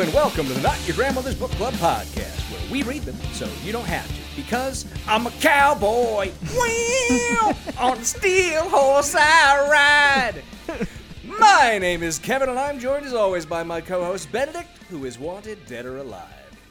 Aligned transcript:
Hello 0.00 0.08
and 0.08 0.16
welcome 0.16 0.46
to 0.46 0.54
the 0.54 0.62
Not 0.62 0.88
Your 0.88 0.96
Grandmother's 0.96 1.34
Book 1.34 1.50
Club 1.50 1.74
podcast, 1.74 2.50
where 2.50 2.72
we 2.72 2.82
read 2.84 3.02
them 3.02 3.16
so 3.34 3.46
you 3.62 3.70
don't 3.70 3.84
have 3.84 4.08
to. 4.08 4.34
Because 4.34 4.86
I'm 5.06 5.26
a 5.26 5.30
cowboy, 5.32 6.30
on 7.78 7.98
the 7.98 8.04
steel 8.06 8.66
horse 8.70 9.14
I 9.14 9.68
ride. 9.68 10.86
My 11.22 11.76
name 11.76 12.02
is 12.02 12.18
Kevin, 12.18 12.48
and 12.48 12.58
I'm 12.58 12.80
joined 12.80 13.04
as 13.04 13.12
always 13.12 13.44
by 13.44 13.62
my 13.62 13.82
co-host 13.82 14.32
Benedict, 14.32 14.70
who 14.88 15.04
is 15.04 15.18
wanted 15.18 15.66
dead 15.66 15.84
or 15.84 15.98
alive. 15.98 16.24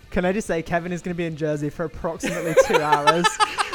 Can 0.10 0.26
I 0.26 0.34
just 0.34 0.48
say 0.48 0.64
Kevin 0.64 0.92
is 0.92 1.04
going 1.04 1.14
to 1.14 1.18
be 1.18 1.26
in 1.26 1.36
Jersey 1.36 1.70
for 1.70 1.86
approximately 1.86 2.56
two 2.66 2.82
hours? 2.82 3.28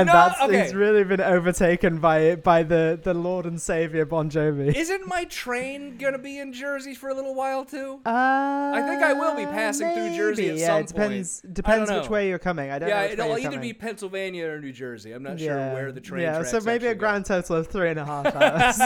and 0.00 0.06
No, 0.06 0.12
that's 0.12 0.40
okay. 0.42 0.62
he's 0.64 0.74
really 0.74 1.04
been 1.04 1.20
overtaken 1.20 1.98
by 1.98 2.36
by 2.36 2.62
the 2.62 2.98
the 3.02 3.14
Lord 3.14 3.46
and 3.46 3.60
Savior 3.60 4.04
Bon 4.04 4.30
Jovi. 4.30 4.74
Isn't 4.74 5.06
my 5.06 5.24
train 5.24 5.96
gonna 5.98 6.18
be 6.18 6.38
in 6.38 6.52
Jersey 6.52 6.94
for 6.94 7.08
a 7.08 7.14
little 7.14 7.34
while 7.34 7.64
too? 7.64 8.00
uh, 8.06 8.10
I 8.10 8.82
think 8.88 9.02
I 9.02 9.12
will 9.12 9.34
be 9.36 9.44
passing 9.44 9.92
through 9.92 10.16
Jersey 10.16 10.50
at 10.50 10.56
yeah, 10.56 10.66
some 10.66 10.80
it 10.80 10.86
depends 10.88 11.40
point. 11.40 11.54
Depends 11.54 11.90
which 11.90 12.08
way 12.10 12.28
you're 12.28 12.38
coming. 12.38 12.70
I 12.70 12.78
don't 12.78 12.88
yeah, 12.88 13.02
it'll 13.04 13.38
either 13.38 13.58
be. 13.58 13.72
Pennsylvania 13.72 14.48
or 14.50 14.60
New 14.60 14.72
Jersey. 14.72 15.12
I'm 15.12 15.22
not 15.22 15.38
sure 15.40 15.56
where 15.56 15.92
the 15.92 16.00
train. 16.00 16.22
Yeah, 16.22 16.42
so 16.42 16.60
maybe 16.60 16.86
a 16.86 16.90
actually 16.90 16.94
go. 16.94 16.98
grand 17.00 17.24
total 17.26 17.56
of 17.56 17.66
three 17.68 17.90
and 17.90 17.98
a 17.98 18.04
half 18.04 18.34
hours. 18.36 18.78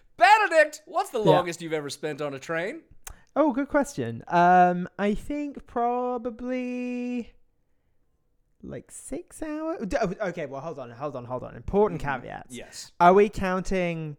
Benedict, 0.16 0.82
what's 0.86 1.10
the 1.10 1.18
Yeah. 1.18 1.30
longest 1.30 1.60
you've 1.62 1.72
ever 1.72 1.90
spent 1.90 2.20
on 2.20 2.34
a 2.34 2.38
train? 2.38 2.80
oh, 3.38 3.52
good 3.52 3.68
question. 3.68 4.24
Um, 4.28 4.88
I 4.98 5.12
think 5.12 5.66
probably 5.66 7.32
like 8.68 8.90
six 8.90 9.42
hours. 9.42 9.78
Oh, 10.00 10.14
Okay, 10.28 10.46
well, 10.46 10.60
hold 10.60 10.78
on, 10.78 10.90
hold 10.90 11.16
on, 11.16 11.24
hold 11.24 11.42
on. 11.44 11.54
Important 11.56 12.00
caveats. 12.00 12.48
Mm-hmm. 12.48 12.54
Yes. 12.54 12.92
Are 13.00 13.12
we 13.14 13.28
counting 13.28 14.16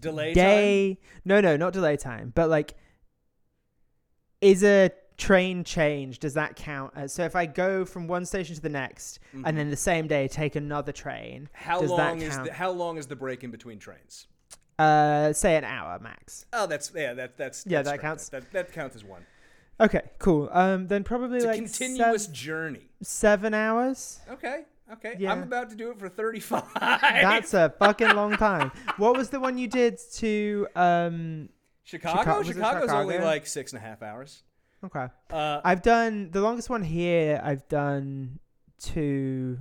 Delay 0.00 0.34
time? 0.34 0.34
day? 0.34 0.98
No, 1.24 1.40
no, 1.40 1.56
not 1.56 1.72
delay 1.72 1.96
time. 1.96 2.32
But 2.34 2.48
like, 2.48 2.74
is 4.40 4.64
a 4.64 4.90
train 5.16 5.62
change? 5.64 6.18
Does 6.18 6.34
that 6.34 6.56
count? 6.56 6.92
So 7.10 7.24
if 7.24 7.36
I 7.36 7.46
go 7.46 7.84
from 7.84 8.08
one 8.08 8.24
station 8.24 8.56
to 8.56 8.60
the 8.62 8.68
next, 8.68 9.20
and 9.44 9.56
then 9.56 9.70
the 9.70 9.76
same 9.76 10.06
day 10.08 10.28
take 10.28 10.56
another 10.56 10.92
train, 10.92 11.48
Mm-hmm. 11.54 11.64
How 11.70 11.80
long 11.82 12.20
is 12.22 12.38
the, 12.38 12.52
how 12.52 12.70
long 12.70 12.96
is 12.98 13.06
the 13.06 13.16
break 13.16 13.44
in 13.44 13.50
between 13.50 13.78
trains? 13.78 14.26
uh, 14.78 15.32
say 15.32 15.54
an 15.56 15.64
hour 15.64 15.98
max. 16.00 16.46
Oh, 16.52 16.66
that's 16.66 16.90
yeah, 16.94 17.14
that 17.14 17.36
that's 17.36 17.64
Yeah, 17.66 17.78
that's 17.78 17.86
that 17.88 17.92
right. 17.92 18.00
counts. 18.00 18.28
That, 18.30 18.50
that 18.52 18.72
counts 18.72 18.96
as 18.96 19.04
one. 19.04 19.24
Okay, 19.82 20.02
cool. 20.18 20.48
Um, 20.52 20.86
then 20.86 21.02
probably 21.04 21.36
It's 21.38 21.44
a 21.44 21.48
like 21.48 21.56
continuous 21.56 22.24
sev- 22.26 22.32
journey. 22.32 22.86
seven 23.02 23.52
hours. 23.52 24.20
Okay, 24.30 24.62
okay. 24.92 25.16
Yeah. 25.18 25.32
I'm 25.32 25.42
about 25.42 25.70
to 25.70 25.76
do 25.76 25.90
it 25.90 25.98
for 25.98 26.08
35. 26.08 26.62
That's 26.80 27.52
a 27.54 27.70
fucking 27.78 28.14
long 28.14 28.36
time. 28.36 28.70
What 28.96 29.16
was 29.16 29.30
the 29.30 29.40
one 29.40 29.58
you 29.58 29.66
did 29.68 29.98
to 30.14 30.68
um? 30.76 31.48
Chicago. 31.84 32.42
Chica- 32.42 32.54
Chicago's 32.54 32.90
only 32.90 33.18
like 33.18 33.44
six 33.46 33.72
and 33.72 33.82
a 33.82 33.84
half 33.84 34.02
hours. 34.02 34.44
Okay. 34.84 35.06
Uh, 35.30 35.60
I've 35.64 35.82
done 35.82 36.30
the 36.30 36.40
longest 36.40 36.70
one 36.70 36.82
here. 36.84 37.40
I've 37.42 37.66
done 37.68 38.38
to 38.84 39.58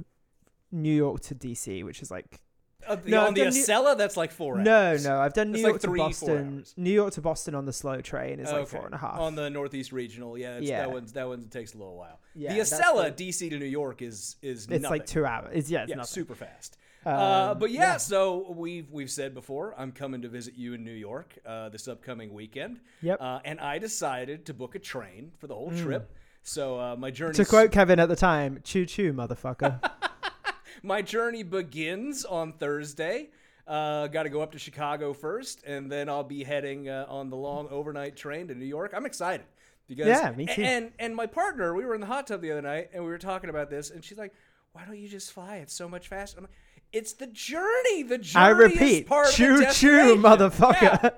New 0.72 0.94
York 0.96 1.22
to 1.22 1.36
DC, 1.36 1.84
which 1.84 2.02
is 2.04 2.12
like 2.12 2.40
uh, 2.88 2.96
the, 2.96 3.10
No, 3.12 3.22
on 3.22 3.28
I've 3.30 3.36
the 3.36 3.44
done 3.46 3.54
New- 3.54 3.64
Acela, 3.64 3.98
that's 3.98 4.18
like 4.18 4.32
four 4.32 4.56
hours. 4.58 4.66
no, 4.66 4.98
no. 4.98 5.20
I've 5.20 5.34
done 5.34 5.52
New 5.52 5.56
It's 5.56 5.62
York 5.62 5.74
like 5.74 5.82
to 5.82 5.88
three, 5.88 6.00
four 6.00 6.08
Boston. 6.08 6.66
New 6.78 6.92
York 6.92 7.14
to 7.14 7.22
Boston 7.22 7.56
on 7.56 7.66
the 7.66 7.74
slow 7.74 8.02
train 8.02 8.40
is 8.40 8.52
like 8.52 8.68
four 8.68 8.86
and 8.86 8.94
a 8.94 8.98
half. 8.98 9.20
on 9.20 9.36
the 9.36 9.50
Northeast 9.50 9.92
Regional. 9.92 10.38
Yeah, 10.38 10.58
it's, 10.58 10.68
Yeah. 10.68 10.80
that 10.82 10.92
one's 10.92 11.14
that 11.14 11.28
one 11.28 11.48
takes 11.50 11.74
a 11.74 11.78
little 11.78 11.96
while. 11.98 12.20
Yeah, 12.36 12.54
the 12.54 12.60
that's 12.60 12.74
Acela, 12.74 13.16
the- 13.16 13.28
DC 13.30 13.50
to 13.50 13.60
New 13.60 13.66
York 13.66 14.02
is 14.02 14.36
is 14.42 14.64
it's 14.66 14.70
nothing. 14.70 14.90
like 14.90 15.06
two 15.06 15.26
hours. 15.26 15.52
It's, 15.54 15.70
yeah, 15.70 15.84
it's 15.84 15.90
yeah, 15.96 16.02
super 16.04 16.36
fast. 16.36 16.78
uh, 17.06 17.10
Um, 17.52 17.60
but 17.60 17.72
yeah, 17.72 17.82
yeah. 17.82 17.98
so 17.98 18.52
we've 18.52 18.90
we've 18.92 19.10
said 19.12 19.34
before, 19.34 19.74
I'm 19.78 19.92
coming 19.92 20.22
to 20.22 20.30
visit 20.30 20.56
you 20.56 20.74
in 20.74 20.84
New 20.84 20.92
York 20.94 21.38
uh, 21.46 21.70
this 21.70 21.88
upcoming 21.88 22.34
weekend. 22.34 22.80
Yep. 23.02 23.20
Mm. 23.20 23.24
Uh, 23.38 23.40
and 23.46 23.60
I 23.60 23.80
decided 23.80 24.46
to 24.48 24.54
book 24.54 24.76
a 24.76 24.80
train 24.80 25.32
for 25.40 25.48
the 25.48 25.56
whole 25.56 25.72
trip. 25.72 26.12
So 26.44 26.80
uh, 26.80 26.96
my 26.96 27.12
journey 27.12 27.34
To 27.36 27.46
quote 27.46 27.72
Kevin 27.72 28.00
at 28.00 28.10
the 28.10 28.16
time, 28.16 28.62
"Choo 28.64 28.86
choo, 28.86 29.14
motherfucker." 29.14 29.80
my 30.84 31.02
journey 31.02 31.44
begins 31.44 32.26
on 32.26 32.54
Thursday. 32.54 33.30
Uh, 33.68 34.08
Got 34.08 34.24
to 34.24 34.30
go 34.30 34.42
up 34.42 34.52
to 34.54 34.60
Chicago 34.60 35.14
first, 35.14 35.64
and 35.66 35.92
then 35.92 36.10
I'll 36.10 36.24
be 36.24 36.44
heading 36.44 36.90
uh, 36.90 37.06
on 37.08 37.30
the 37.30 37.38
long 37.38 37.68
overnight 37.70 38.16
train 38.16 38.48
to 38.48 38.56
New 38.56 38.66
York. 38.66 38.94
I'm 38.96 39.06
excited 39.06 39.46
because 39.88 40.08
Yeah, 40.08 40.32
me 40.32 40.46
too. 40.46 40.64
And 40.64 40.92
and 41.00 41.16
my 41.16 41.26
partner, 41.28 41.74
we 41.74 41.86
were 41.86 41.96
in 41.96 42.02
the 42.02 42.08
hot 42.08 42.28
tub 42.28 42.42
the 42.42 42.52
other 42.52 42.62
night, 42.62 42.90
and 42.94 43.04
we 43.04 43.10
were 43.10 43.18
talking 43.18 43.50
about 43.50 43.70
this, 43.70 43.90
and 43.92 44.04
she's 44.04 44.18
like, 44.18 44.34
"Why 44.74 44.84
don't 44.86 44.98
you 44.98 45.08
just 45.08 45.32
fly? 45.32 45.58
It's 45.58 45.74
so 45.74 45.88
much 45.88 46.08
faster." 46.08 46.40
I'm 46.40 46.46
like, 46.46 46.52
"It's 46.92 47.14
the 47.14 47.28
journey. 47.28 48.04
The 48.04 48.18
journey 48.18 48.46
I 48.46 48.50
repeat, 48.50 49.04
is 49.04 49.08
part 49.08 49.28
of 49.28 49.38
the 49.38 49.38
choo 49.38 49.66
choo, 49.72 50.16
motherfucker. 50.18 50.82
Yeah. 50.82 51.10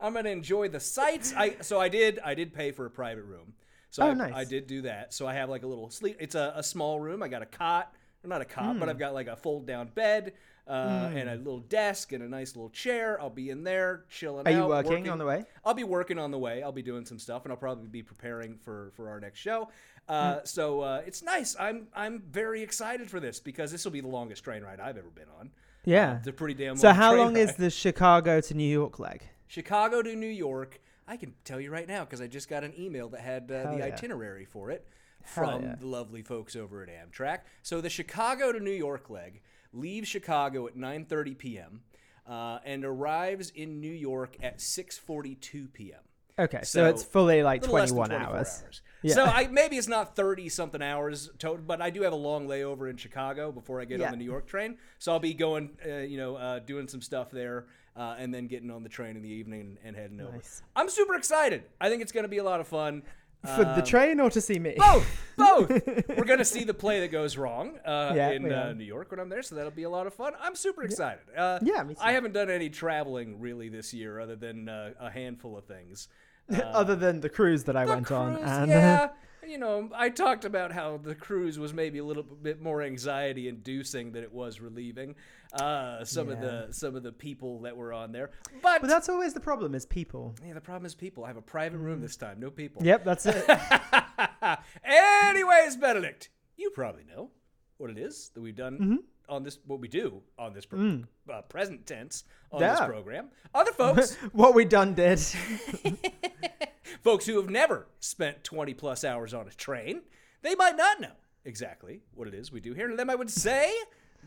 I'm 0.00 0.14
gonna 0.14 0.30
enjoy 0.30 0.68
the 0.68 0.80
sights. 0.80 1.32
I 1.36 1.56
so 1.62 1.80
I 1.80 1.88
did 1.88 2.18
I 2.24 2.34
did 2.34 2.52
pay 2.52 2.72
for 2.72 2.86
a 2.86 2.90
private 2.90 3.24
room. 3.24 3.54
So 3.90 4.02
Oh, 4.04 4.10
I, 4.10 4.14
nice. 4.14 4.32
I 4.34 4.44
did 4.44 4.66
do 4.66 4.82
that. 4.82 5.14
So 5.14 5.26
I 5.26 5.34
have 5.34 5.48
like 5.48 5.62
a 5.62 5.66
little 5.66 5.90
sleep. 5.90 6.16
It's 6.18 6.34
a, 6.34 6.52
a 6.56 6.62
small 6.62 6.98
room. 6.98 7.22
I 7.22 7.28
got 7.28 7.42
a 7.42 7.46
cot, 7.46 7.94
or 8.24 8.28
not 8.28 8.40
a 8.40 8.44
cop, 8.44 8.74
Hmm. 8.74 8.78
but 8.80 8.88
I've 8.88 8.98
got 8.98 9.14
like 9.14 9.26
a 9.26 9.36
fold 9.36 9.66
down 9.66 9.88
bed 9.88 10.32
uh, 10.68 11.10
and 11.14 11.28
a 11.28 11.34
little 11.36 11.58
desk 11.60 12.12
and 12.12 12.22
a 12.22 12.28
nice 12.28 12.54
little 12.54 12.70
chair. 12.70 13.20
I'll 13.20 13.30
be 13.30 13.50
in 13.50 13.64
there 13.64 14.04
chilling. 14.08 14.46
Are 14.46 14.50
you 14.50 14.72
out, 14.72 14.84
working 14.84 15.08
on 15.08 15.18
the 15.18 15.24
way? 15.26 15.44
I'll 15.64 15.74
be 15.74 15.84
working 15.84 16.18
on 16.18 16.30
the 16.30 16.38
way. 16.38 16.62
I'll 16.62 16.70
be 16.72 16.82
doing 16.82 17.04
some 17.04 17.18
stuff, 17.18 17.44
and 17.44 17.52
I'll 17.52 17.58
probably 17.58 17.88
be 17.88 18.02
preparing 18.02 18.56
for 18.58 18.92
for 18.96 19.08
our 19.08 19.18
next 19.20 19.40
show. 19.40 19.68
Uh, 20.08 20.34
Hmm. 20.34 20.40
So 20.44 20.80
uh, 20.80 21.02
it's 21.06 21.22
nice. 21.22 21.56
I'm 21.58 21.88
I'm 21.94 22.22
very 22.30 22.62
excited 22.62 23.10
for 23.10 23.20
this 23.20 23.40
because 23.40 23.72
this 23.72 23.84
will 23.84 23.92
be 23.92 24.00
the 24.00 24.08
longest 24.08 24.44
train 24.44 24.62
ride 24.62 24.80
I've 24.80 24.96
ever 24.96 25.10
been 25.10 25.28
on. 25.38 25.50
yeah. 25.84 26.18
It's 26.18 26.28
a 26.28 26.32
pretty 26.32 26.54
damn. 26.54 26.76
So 26.76 26.88
long 26.88 26.96
how 26.96 27.14
long 27.16 27.36
is 27.36 27.56
the 27.56 27.70
Chicago 27.70 28.40
to 28.40 28.54
New 28.54 28.68
York 28.68 28.98
leg? 28.98 29.22
Chicago 29.48 30.00
to 30.02 30.14
New 30.14 30.26
York. 30.28 30.80
I 31.08 31.16
can 31.16 31.34
tell 31.44 31.60
you 31.60 31.70
right 31.70 31.86
now 31.88 32.04
because 32.04 32.20
I 32.20 32.26
just 32.28 32.48
got 32.48 32.62
an 32.62 32.72
email 32.78 33.08
that 33.10 33.20
had 33.20 33.50
uh, 33.50 33.72
the 33.72 33.78
yeah. 33.78 33.84
itinerary 33.86 34.44
for 34.44 34.70
it 34.70 34.86
from 35.24 35.62
yeah. 35.62 35.74
the 35.78 35.86
lovely 35.86 36.22
folks 36.22 36.56
over 36.56 36.82
at 36.82 36.88
Amtrak. 36.88 37.40
So 37.62 37.80
the 37.80 37.90
Chicago 37.90 38.52
to 38.52 38.60
New 38.60 38.70
York 38.70 39.10
leg 39.10 39.42
leaves 39.72 40.08
Chicago 40.08 40.66
at 40.66 40.76
9:30 40.76 41.38
p.m. 41.38 41.80
Uh, 42.26 42.58
and 42.64 42.84
arrives 42.84 43.50
in 43.50 43.80
New 43.80 43.92
York 43.92 44.36
at 44.42 44.58
6:42 44.58 45.72
p.m. 45.72 46.00
Okay, 46.38 46.60
so, 46.62 46.80
So, 46.80 46.86
it's 46.86 47.02
fully 47.02 47.42
like 47.42 47.60
little 47.62 47.76
less 47.76 47.90
than 47.90 47.96
21 47.96 48.20
24 48.20 48.36
hours. 48.36 48.82
Yeah. 49.02 49.14
So 49.14 49.24
I 49.24 49.48
maybe 49.48 49.76
it's 49.76 49.88
not 49.88 50.16
30 50.16 50.48
something 50.48 50.80
hours 50.80 51.30
total, 51.38 51.64
but 51.66 51.82
I 51.82 51.90
do 51.90 52.02
have 52.02 52.12
a 52.12 52.16
long 52.16 52.48
layover 52.48 52.88
in 52.88 52.96
Chicago 52.96 53.52
before 53.52 53.80
I 53.80 53.84
get 53.84 54.00
Yeah. 54.00 54.06
on 54.06 54.12
the 54.12 54.16
New 54.16 54.24
York 54.24 54.46
train. 54.46 54.78
So 54.98 55.12
I'll 55.12 55.18
be 55.18 55.34
going, 55.34 55.70
uh, 55.84 55.98
you 55.98 56.16
know, 56.16 56.36
uh, 56.36 56.60
doing 56.60 56.88
some 56.88 57.02
stuff 57.02 57.30
there, 57.30 57.66
uh, 57.96 58.14
and 58.18 58.32
then 58.32 58.46
getting 58.46 58.70
on 58.70 58.82
the 58.82 58.88
train 58.88 59.16
in 59.16 59.22
the 59.22 59.28
evening 59.28 59.60
and, 59.60 59.78
and 59.84 59.96
heading 59.96 60.20
over. 60.20 60.40
I'm 60.74 60.88
super 60.88 61.14
excited. 61.14 61.64
I 61.80 61.90
think 61.90 62.00
it's 62.00 62.12
going 62.12 62.24
to 62.24 62.28
be 62.28 62.38
a 62.38 62.44
lot 62.44 62.60
of 62.60 62.68
fun. 62.68 63.02
For 63.56 63.64
the 63.64 63.74
Um, 63.78 63.82
train 63.84 64.20
or 64.20 64.30
to 64.30 64.40
see 64.40 64.58
me? 64.58 64.74
Both, 64.78 65.32
both. 65.36 65.70
We're 66.16 66.24
gonna 66.24 66.44
see 66.44 66.62
the 66.64 66.74
play 66.74 67.00
that 67.00 67.10
goes 67.10 67.36
wrong 67.36 67.78
uh, 67.84 68.12
Yeah, 68.14 68.30
in 68.30 68.52
uh. 68.52 68.72
New 68.72 68.84
York 68.84 69.10
when 69.10 69.18
I'm 69.18 69.28
there, 69.28 69.42
so 69.42 69.56
that'll 69.56 69.70
be 69.72 69.82
a 69.82 69.90
lot 69.90 70.06
of 70.06 70.14
fun. 70.14 70.34
I'm 70.40 70.54
super 70.54 70.84
excited. 70.84 71.22
Uh, 71.36 71.58
Yeah, 71.62 71.82
me 71.82 71.94
too. 71.94 72.00
I 72.02 72.12
haven't 72.12 72.32
done 72.34 72.50
any 72.50 72.70
traveling 72.70 73.40
really 73.40 73.68
this 73.68 73.92
year, 73.92 74.20
other 74.20 74.36
than 74.36 74.68
uh, 74.68 74.92
a 75.00 75.10
handful 75.10 75.56
of 75.58 75.64
things. 75.64 76.08
Uh, 76.52 76.56
Other 76.74 76.96
than 76.96 77.20
the 77.20 77.28
cruise 77.28 77.62
that 77.64 77.76
I 77.76 77.84
the 77.86 77.92
went 77.94 78.10
on. 78.10 78.36
And, 78.36 78.68
yeah, 78.68 79.10
you 79.46 79.58
know, 79.58 79.88
I 79.94 80.08
talked 80.08 80.44
about 80.44 80.72
how 80.72 80.96
the 80.98 81.14
cruise 81.14 81.56
was 81.58 81.72
maybe 81.72 81.98
a 81.98 82.04
little 82.04 82.24
bit 82.24 82.60
more 82.60 82.82
anxiety 82.82 83.48
inducing 83.48 84.10
than 84.12 84.22
it 84.24 84.32
was 84.32 84.60
relieving. 84.60 85.14
Uh, 85.52 86.02
some 86.04 86.30
of 86.30 86.40
the 86.40 86.68
some 86.70 86.96
of 86.96 87.02
the 87.02 87.12
people 87.12 87.60
that 87.60 87.76
were 87.76 87.92
on 87.92 88.10
there, 88.10 88.30
but, 88.62 88.80
but 88.80 88.86
that's 88.88 89.10
always 89.10 89.34
the 89.34 89.40
problem 89.40 89.74
is 89.74 89.84
people. 89.84 90.34
yeah, 90.46 90.54
the 90.54 90.60
problem 90.62 90.86
is 90.86 90.94
people. 90.94 91.24
I 91.24 91.28
have 91.28 91.36
a 91.36 91.42
private 91.42 91.76
room 91.78 92.00
this 92.00 92.16
time, 92.16 92.40
no 92.40 92.50
people. 92.50 92.82
Yep, 92.82 93.04
that's 93.04 93.26
it. 93.26 93.44
Anyways, 94.84 95.76
Benedict, 95.76 96.30
you 96.56 96.70
probably 96.70 97.04
know 97.04 97.30
what 97.76 97.90
it 97.90 97.98
is 97.98 98.30
that 98.34 98.40
we've 98.40 98.56
done 98.56 98.78
Mm-hmm. 98.78 98.96
on 99.28 99.42
this, 99.42 99.58
what 99.66 99.80
we 99.80 99.88
do 99.88 100.22
on 100.38 100.54
this 100.54 100.64
pro- 100.64 101.02
uh, 101.30 101.42
present 101.42 101.86
tense 101.86 102.24
on 102.50 102.60
this 102.60 102.80
Mm. 102.80 102.86
Program. 102.86 103.28
Other 103.54 103.72
folks, 103.82 104.14
what 104.32 104.54
we 104.54 104.64
done 104.64 104.94
did. 104.94 105.18
folks 107.02 107.26
who 107.26 107.36
have 107.40 107.50
never 107.50 107.86
spent 108.00 108.44
20 108.44 108.74
plus 108.74 109.04
hours 109.04 109.34
on 109.34 109.46
a 109.46 109.50
train, 109.50 110.02
they 110.42 110.54
might 110.54 110.76
not 110.76 111.00
know 111.00 111.12
exactly 111.44 112.00
what 112.14 112.28
it 112.28 112.34
is 112.34 112.52
we 112.52 112.60
do 112.60 112.72
here. 112.72 112.88
And 112.88 112.98
then 112.98 113.10
I 113.10 113.14
would 113.14 113.30
say 113.30 113.72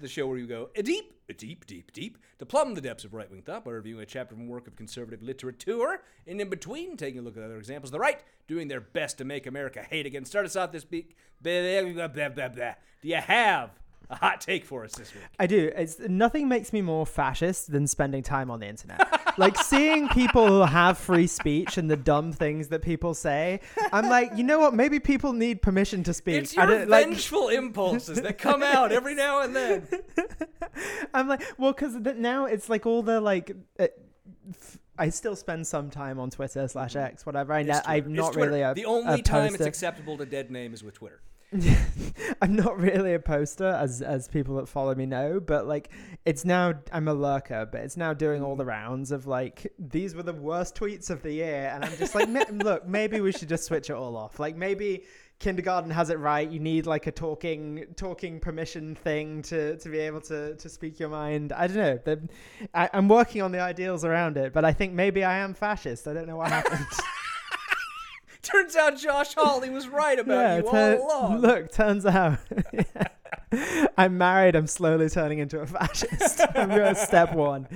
the 0.01 0.07
show 0.07 0.27
where 0.27 0.37
you 0.37 0.47
go 0.47 0.69
a 0.75 0.83
deep, 0.83 1.13
a 1.29 1.33
deep, 1.33 1.65
deep, 1.65 1.91
deep 1.93 2.17
to 2.39 2.45
plumb 2.45 2.73
the 2.73 2.81
depths 2.81 3.05
of 3.05 3.13
right 3.13 3.29
wing 3.29 3.41
thought 3.41 3.63
by 3.63 3.71
reviewing 3.71 4.01
a 4.03 4.05
chapter 4.05 4.35
from 4.35 4.47
a 4.47 4.49
work 4.49 4.67
of 4.67 4.75
conservative 4.75 5.21
literature, 5.21 6.01
and 6.27 6.41
in 6.41 6.49
between 6.49 6.97
taking 6.97 7.19
a 7.19 7.23
look 7.23 7.37
at 7.37 7.43
other 7.43 7.57
examples. 7.57 7.89
of 7.89 7.93
The 7.93 7.99
right 7.99 8.21
doing 8.47 8.67
their 8.67 8.81
best 8.81 9.17
to 9.19 9.25
make 9.25 9.47
America 9.47 9.81
hate 9.81 10.05
again. 10.05 10.25
Start 10.25 10.45
us 10.45 10.55
off 10.55 10.71
this 10.71 10.85
week. 10.89 11.15
Do 11.41 11.49
you 13.03 13.15
have 13.15 13.71
a 14.09 14.15
hot 14.15 14.41
take 14.41 14.65
for 14.65 14.83
us 14.83 14.93
this 14.93 15.13
week? 15.13 15.23
I 15.39 15.47
do. 15.47 15.71
It's 15.75 15.99
nothing 15.99 16.47
makes 16.47 16.71
me 16.73 16.81
more 16.81 17.05
fascist 17.05 17.71
than 17.71 17.87
spending 17.87 18.23
time 18.23 18.49
on 18.51 18.59
the 18.59 18.67
internet. 18.67 18.99
like 19.37 19.57
seeing 19.57 20.07
people 20.09 20.47
who 20.47 20.61
have 20.61 20.97
free 20.97 21.27
speech 21.27 21.77
and 21.77 21.89
the 21.89 21.95
dumb 21.97 22.31
things 22.31 22.67
that 22.69 22.81
people 22.81 23.13
say. 23.13 23.59
I'm 23.91 24.09
like, 24.09 24.31
you 24.35 24.43
know 24.43 24.59
what? 24.59 24.73
Maybe 24.73 24.99
people 24.99 25.33
need 25.33 25.61
permission 25.61 26.03
to 26.03 26.13
speak. 26.13 26.35
It's 26.43 26.55
your 26.55 26.65
don't- 26.65 26.89
like, 26.89 27.05
vengeful 27.07 27.49
impulses 27.49 28.21
that 28.21 28.37
come 28.37 28.63
out 28.63 28.91
every 28.91 29.15
now 29.15 29.41
and 29.41 29.55
then. 29.55 29.87
I'm 31.13 31.27
like, 31.27 31.43
well, 31.57 31.73
because 31.73 31.95
now 31.95 32.45
it's 32.45 32.69
like 32.69 32.85
all 32.85 33.01
the 33.03 33.19
like. 33.21 33.55
Uh, 33.79 33.87
f- 34.49 34.79
I 34.97 35.09
still 35.09 35.35
spend 35.35 35.67
some 35.67 35.89
time 35.89 36.19
on 36.19 36.29
Twitter 36.29 36.65
slash 36.69 36.95
X, 36.95 37.25
whatever. 37.25 37.51
I 37.53 37.81
I'm 37.85 38.13
not 38.13 38.35
really 38.35 38.61
a 38.61 38.73
the 38.73 38.85
only 38.85 39.19
a 39.19 39.23
time 39.23 39.53
it's 39.53 39.65
acceptable 39.65 40.17
to 40.17 40.25
dead 40.25 40.49
name 40.49 40.73
is 40.73 40.83
with 40.83 40.93
Twitter. 40.95 41.21
I'm 42.41 42.55
not 42.55 42.79
really 42.79 43.13
a 43.13 43.19
poster, 43.19 43.67
as 43.67 44.01
as 44.01 44.27
people 44.27 44.55
that 44.57 44.67
follow 44.67 44.95
me 44.95 45.05
know, 45.05 45.39
but 45.39 45.67
like 45.67 45.89
it's 46.25 46.43
now 46.43 46.73
I'm 46.91 47.07
a 47.07 47.13
lurker, 47.13 47.67
but 47.71 47.81
it's 47.81 47.97
now 47.97 48.13
doing 48.13 48.43
all 48.43 48.55
mm. 48.55 48.59
the 48.59 48.65
rounds 48.65 49.11
of 49.11 49.27
like 49.27 49.71
these 49.77 50.15
were 50.15 50.23
the 50.23 50.33
worst 50.33 50.75
tweets 50.75 51.09
of 51.09 51.21
the 51.21 51.31
year, 51.31 51.71
and 51.73 51.85
I'm 51.85 51.95
just 51.97 52.15
like, 52.15 52.27
look, 52.51 52.87
maybe 52.87 53.21
we 53.21 53.31
should 53.31 53.49
just 53.49 53.65
switch 53.65 53.89
it 53.89 53.93
all 53.93 54.17
off. 54.17 54.39
Like 54.39 54.55
maybe 54.55 55.03
kindergarten 55.39 55.91
has 55.91 56.09
it 56.09 56.17
right. 56.19 56.49
You 56.49 56.59
need 56.59 56.85
like 56.85 57.07
a 57.07 57.11
talking 57.11 57.85
talking 57.95 58.39
permission 58.39 58.95
thing 58.95 59.41
to 59.43 59.77
to 59.77 59.89
be 59.89 59.99
able 59.99 60.21
to 60.21 60.55
to 60.55 60.69
speak 60.69 60.99
your 60.99 61.09
mind. 61.09 61.53
I 61.53 61.67
don't 61.67 61.77
know. 61.77 61.99
The, 62.03 62.29
I, 62.73 62.89
I'm 62.93 63.07
working 63.07 63.41
on 63.41 63.51
the 63.51 63.59
ideals 63.59 64.03
around 64.03 64.37
it, 64.37 64.51
but 64.53 64.65
I 64.65 64.73
think 64.73 64.93
maybe 64.93 65.23
I 65.23 65.37
am 65.37 65.53
fascist. 65.53 66.07
I 66.07 66.13
don't 66.13 66.27
know 66.27 66.37
what 66.37 66.49
happened. 66.49 66.85
Turns 68.51 68.75
out 68.75 68.97
Josh 68.97 69.33
Hawley 69.33 69.69
was 69.69 69.87
right 69.87 70.19
about 70.19 70.57
you 70.57 70.71
tur- 70.71 70.99
all 71.01 71.07
along. 71.07 71.41
Look, 71.41 71.71
turns 71.71 72.05
out 72.05 72.37
I'm 73.97 74.17
married. 74.17 74.55
I'm 74.55 74.67
slowly 74.67 75.09
turning 75.09 75.39
into 75.39 75.59
a 75.59 75.65
fascist. 75.65 76.41
I'm 76.55 76.69
step 76.95 77.33
one. 77.33 77.67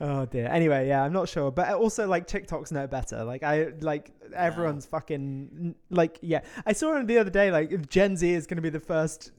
Oh 0.00 0.24
dear. 0.24 0.46
Anyway, 0.46 0.88
yeah, 0.88 1.02
I'm 1.02 1.12
not 1.12 1.28
sure, 1.28 1.50
but 1.50 1.68
also 1.74 2.06
like 2.06 2.26
TikTok's 2.26 2.72
no 2.72 2.86
better. 2.86 3.22
Like 3.22 3.42
I 3.42 3.72
like 3.80 4.12
everyone's 4.34 4.86
fucking 4.86 5.74
like 5.90 6.18
yeah. 6.22 6.40
I 6.64 6.72
saw 6.72 6.96
it 6.96 7.06
the 7.06 7.18
other 7.18 7.30
day. 7.30 7.50
Like 7.50 7.88
Gen 7.88 8.16
Z 8.16 8.32
is 8.32 8.46
going 8.46 8.56
to 8.56 8.62
be 8.62 8.70
the 8.70 8.80
first 8.80 9.32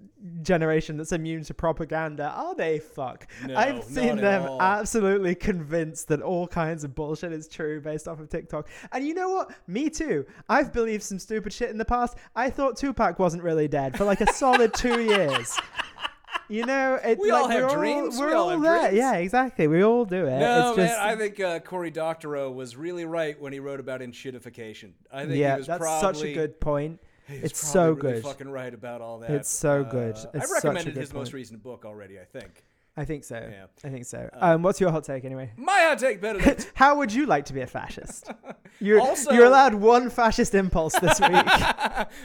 generation 0.44 0.98
that's 0.98 1.12
immune 1.12 1.44
to 1.46 1.54
propaganda. 1.56 2.32
Are 2.36 2.54
they? 2.54 2.78
Fuck. 2.78 3.28
No, 3.48 3.56
I've 3.56 3.84
seen 3.84 4.18
them 4.18 4.44
all. 4.48 4.62
absolutely 4.62 5.34
convinced 5.34 6.10
that 6.10 6.22
all 6.22 6.48
kinds 6.48 6.84
of 6.84 6.94
bullshit 6.94 7.32
is 7.32 7.48
true 7.48 7.82
based 7.82 8.08
off 8.08 8.20
of 8.20 8.30
TikTok. 8.30 8.70
And 8.92 9.06
you 9.06 9.16
know 9.16 9.30
what? 9.30 9.52
Me 9.66 9.90
too. 9.90 10.28
I've 10.48 10.72
believed 10.72 11.02
some 11.02 11.18
stupid 11.18 11.54
shit 11.54 11.72
in 11.72 11.80
the 11.80 11.86
past. 11.86 12.18
I 12.36 12.52
thought 12.52 12.78
Tupac 12.78 13.18
wasn't 13.18 13.42
really 13.42 13.68
dead 13.68 13.98
for 13.98 14.06
like 14.06 14.22
a 14.22 14.32
solid 14.32 14.76
two 14.76 15.02
years. 15.02 15.58
You 16.52 16.66
know, 16.66 17.00
it, 17.04 17.18
We 17.18 17.32
like, 17.32 17.42
all 17.44 17.48
have 17.50 17.64
we're 17.72 17.76
dreams. 17.78 18.20
We're 18.20 18.28
We 18.28 18.34
all 18.34 18.50
all 18.52 18.60
there. 18.60 18.80
dreams. 18.82 18.96
Yeah, 18.96 19.14
exactly. 19.16 19.68
We 19.68 19.84
all 19.84 20.06
do 20.06 20.26
it. 20.28 20.40
No, 20.40 20.70
it's 20.70 20.78
man, 20.78 20.88
just, 20.88 21.00
I 21.00 21.16
think 21.16 21.40
uh, 21.40 21.60
Cory 21.60 21.92
Doctorow 21.92 22.52
was 22.52 22.76
really 22.76 23.06
right 23.06 23.40
when 23.40 23.54
he 23.54 23.60
wrote 23.60 23.80
about 23.80 24.02
enshittification. 24.02 24.92
I 25.12 25.22
think 25.22 25.34
he 25.34 25.42
yeah, 25.42 25.58
was 25.58 25.68
that's 25.68 25.80
probably, 25.80 26.20
such 26.20 26.24
a 26.28 26.34
good 26.34 26.60
point. 26.60 27.00
It's 27.28 27.58
so 27.66 27.92
really 27.92 28.14
good. 28.16 28.24
fucking 28.24 28.50
right 28.50 28.74
about 28.74 29.00
all 29.02 29.20
that. 29.20 29.32
It's 29.32 29.50
so 29.50 29.84
good. 29.86 30.16
Uh, 30.16 30.26
It's 30.34 30.36
I 30.36 30.40
such 30.40 30.50
a 30.50 30.54
recommended 30.68 30.94
good 30.96 31.00
his 31.02 31.14
most 31.14 31.32
recent 31.34 31.64
book 31.64 31.86
already. 31.86 32.20
I 32.20 32.26
think. 32.26 32.66
I 32.98 33.06
think 33.06 33.24
so. 33.24 33.36
Yeah. 33.50 33.68
I 33.86 33.90
think 33.90 34.04
so. 34.04 34.30
Uh, 34.34 34.56
Um, 34.56 34.64
what's 34.64 34.82
your 34.82 34.92
hot 34.92 35.06
take 35.06 35.24
anyway? 35.24 35.52
My 35.58 35.80
hot 35.80 36.00
take, 36.00 36.20
Benedict. 36.20 36.70
How 36.76 36.98
would 36.98 37.14
you 37.14 37.26
like 37.26 37.46
to 37.46 37.54
be 37.54 37.62
a 37.62 37.68
fascist? 37.68 38.30
You're, 38.82 39.00
Also- 39.00 39.32
you're 39.32 39.46
allowed 39.46 39.76
one 39.76 40.10
fascist 40.10 40.54
impulse 40.56 40.98
this 41.00 41.20
week. 41.22 41.46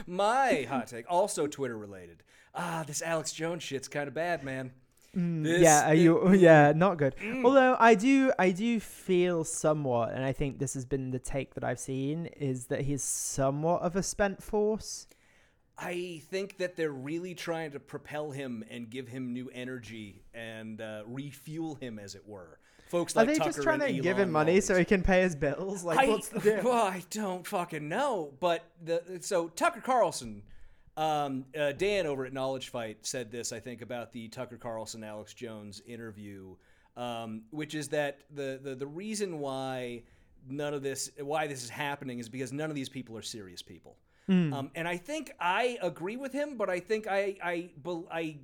My 0.07 0.65
hot 0.69 0.87
take, 0.87 1.05
also 1.07 1.47
Twitter 1.47 1.77
related. 1.77 2.23
Ah, 2.57 2.83
this 2.85 3.01
Alex 3.01 3.31
Jones 3.31 3.63
shit's 3.63 3.87
kind 3.87 4.07
of 4.07 4.13
bad, 4.13 4.43
man. 4.43 4.67
This- 4.67 4.73
Mm, 5.15 5.61
yeah, 5.61 5.89
are 5.89 5.95
you? 5.95 6.31
Yeah, 6.33 6.73
not 6.75 6.97
good. 6.97 7.15
Mm. 7.15 7.43
Although 7.45 7.75
I 7.79 7.95
do, 7.95 8.31
I 8.37 8.51
do 8.51 8.79
feel 8.79 9.43
somewhat, 9.43 10.11
and 10.13 10.23
I 10.23 10.31
think 10.31 10.59
this 10.59 10.73
has 10.75 10.85
been 10.85 11.09
the 11.09 11.17
take 11.17 11.55
that 11.55 11.63
I've 11.63 11.79
seen 11.79 12.27
is 12.37 12.67
that 12.67 12.81
he's 12.81 13.01
somewhat 13.01 13.81
of 13.81 13.95
a 13.95 14.03
spent 14.03 14.43
force. 14.43 15.07
I 15.77 16.21
think 16.29 16.57
that 16.57 16.75
they're 16.75 16.91
really 16.91 17.33
trying 17.35 17.71
to 17.71 17.79
propel 17.79 18.31
him 18.31 18.63
and 18.69 18.89
give 18.89 19.07
him 19.07 19.33
new 19.33 19.49
energy 19.53 20.23
and 20.33 20.81
uh, 20.81 21.03
refuel 21.07 21.75
him, 21.75 21.99
as 21.99 22.13
it 22.13 22.27
were. 22.27 22.59
Folks 22.87 23.15
like 23.15 23.23
Are 23.27 23.31
they 23.31 23.37
Tucker 23.37 23.49
just 23.51 23.63
trying 23.63 23.79
to 23.79 23.85
Elon 23.87 24.01
give 24.01 24.17
him 24.17 24.31
money 24.31 24.61
so 24.61 24.75
he 24.77 24.85
can 24.85 25.03
pay 25.03 25.21
his 25.21 25.35
bills? 25.35 25.83
Like, 25.83 25.99
I, 25.99 26.09
what's 26.09 26.29
the 26.29 26.39
deal? 26.41 26.61
well, 26.63 26.85
I 26.85 27.03
don't 27.09 27.45
fucking 27.45 27.87
know. 27.87 28.33
But 28.39 28.63
the 28.83 29.19
so 29.21 29.49
Tucker 29.49 29.81
Carlson, 29.81 30.43
um, 30.97 31.45
uh, 31.57 31.71
Dan 31.71 32.05
over 32.07 32.25
at 32.25 32.33
Knowledge 32.33 32.69
Fight 32.69 32.97
said 33.03 33.31
this, 33.31 33.53
I 33.53 33.59
think, 33.59 33.81
about 33.81 34.11
the 34.11 34.27
Tucker 34.27 34.57
Carlson 34.57 35.03
Alex 35.03 35.33
Jones 35.33 35.81
interview, 35.85 36.55
um, 36.97 37.43
which 37.51 37.75
is 37.75 37.87
that 37.89 38.21
the, 38.33 38.59
the 38.61 38.75
the 38.75 38.87
reason 38.87 39.39
why 39.39 40.03
none 40.49 40.73
of 40.73 40.81
this 40.81 41.11
why 41.19 41.47
this 41.47 41.63
is 41.63 41.69
happening 41.69 42.19
is 42.19 42.27
because 42.27 42.51
none 42.51 42.69
of 42.69 42.75
these 42.75 42.89
people 42.89 43.15
are 43.15 43.21
serious 43.21 43.61
people. 43.61 43.95
Um, 44.29 44.71
and 44.75 44.89
I 44.89 44.97
think 44.97 45.31
I 45.39 45.77
agree 45.81 46.17
with 46.17 46.33
him, 46.33 46.57
but 46.57 46.69
I 46.69 46.81
think 46.81 47.07
I 47.07 47.37
I 47.41 47.69
I 48.11 48.37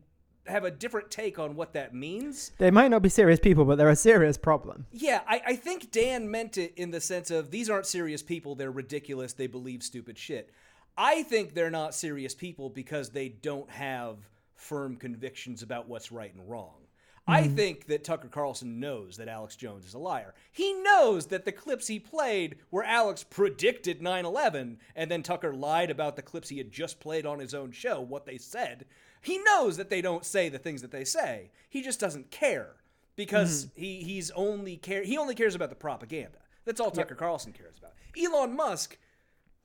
have 0.45 0.63
a 0.63 0.71
different 0.71 1.09
take 1.09 1.39
on 1.39 1.55
what 1.55 1.73
that 1.73 1.93
means. 1.93 2.51
They 2.57 2.71
might 2.71 2.89
not 2.89 3.01
be 3.01 3.09
serious 3.09 3.39
people, 3.39 3.65
but 3.65 3.77
they're 3.77 3.89
a 3.89 3.95
serious 3.95 4.37
problem. 4.37 4.85
Yeah, 4.91 5.21
I, 5.27 5.41
I 5.47 5.55
think 5.55 5.91
Dan 5.91 6.29
meant 6.29 6.57
it 6.57 6.73
in 6.75 6.91
the 6.91 7.01
sense 7.01 7.31
of 7.31 7.51
these 7.51 7.69
aren't 7.69 7.85
serious 7.85 8.21
people. 8.21 8.55
They're 8.55 8.71
ridiculous. 8.71 9.33
They 9.33 9.47
believe 9.47 9.83
stupid 9.83 10.17
shit. 10.17 10.51
I 10.97 11.23
think 11.23 11.53
they're 11.53 11.71
not 11.71 11.95
serious 11.95 12.35
people 12.35 12.69
because 12.69 13.09
they 13.09 13.29
don't 13.29 13.69
have 13.69 14.17
firm 14.55 14.95
convictions 14.95 15.63
about 15.63 15.87
what's 15.87 16.11
right 16.11 16.33
and 16.33 16.49
wrong. 16.49 16.83
I 17.25 17.43
mm-hmm. 17.43 17.55
think 17.55 17.85
that 17.87 18.03
Tucker 18.03 18.27
Carlson 18.27 18.79
knows 18.81 19.15
that 19.17 19.29
Alex 19.29 19.55
Jones 19.55 19.85
is 19.85 19.93
a 19.93 19.99
liar. 19.99 20.33
He 20.51 20.73
knows 20.73 21.27
that 21.27 21.45
the 21.45 21.53
clips 21.53 21.87
he 21.87 21.97
played 21.97 22.57
where 22.69 22.83
Alex 22.83 23.23
predicted 23.23 24.01
9 24.01 24.25
11 24.25 24.77
and 24.95 25.09
then 25.09 25.23
Tucker 25.23 25.53
lied 25.53 25.89
about 25.89 26.15
the 26.15 26.21
clips 26.21 26.49
he 26.49 26.57
had 26.57 26.71
just 26.71 26.99
played 26.99 27.25
on 27.25 27.39
his 27.39 27.53
own 27.53 27.71
show, 27.71 28.01
what 28.01 28.25
they 28.25 28.37
said. 28.37 28.85
He 29.21 29.37
knows 29.37 29.77
that 29.77 29.89
they 29.89 30.01
don't 30.01 30.25
say 30.25 30.49
the 30.49 30.59
things 30.59 30.81
that 30.81 30.91
they 30.91 31.05
say. 31.05 31.51
He 31.69 31.81
just 31.81 31.99
doesn't 31.99 32.29
care 32.29 32.75
because 33.15 33.65
mm-hmm. 33.67 33.81
he 33.81 34.03
he's 34.03 34.31
only 34.31 34.75
care 34.75 35.03
he 35.03 35.17
only 35.17 35.35
cares 35.35 35.55
about 35.55 35.69
the 35.69 35.75
propaganda. 35.75 36.39
That's 36.65 36.81
all 36.81 36.91
Tucker 36.91 37.15
Carlson 37.15 37.53
cares 37.53 37.77
about. 37.77 37.93
Elon 38.21 38.55
Musk, 38.55 38.97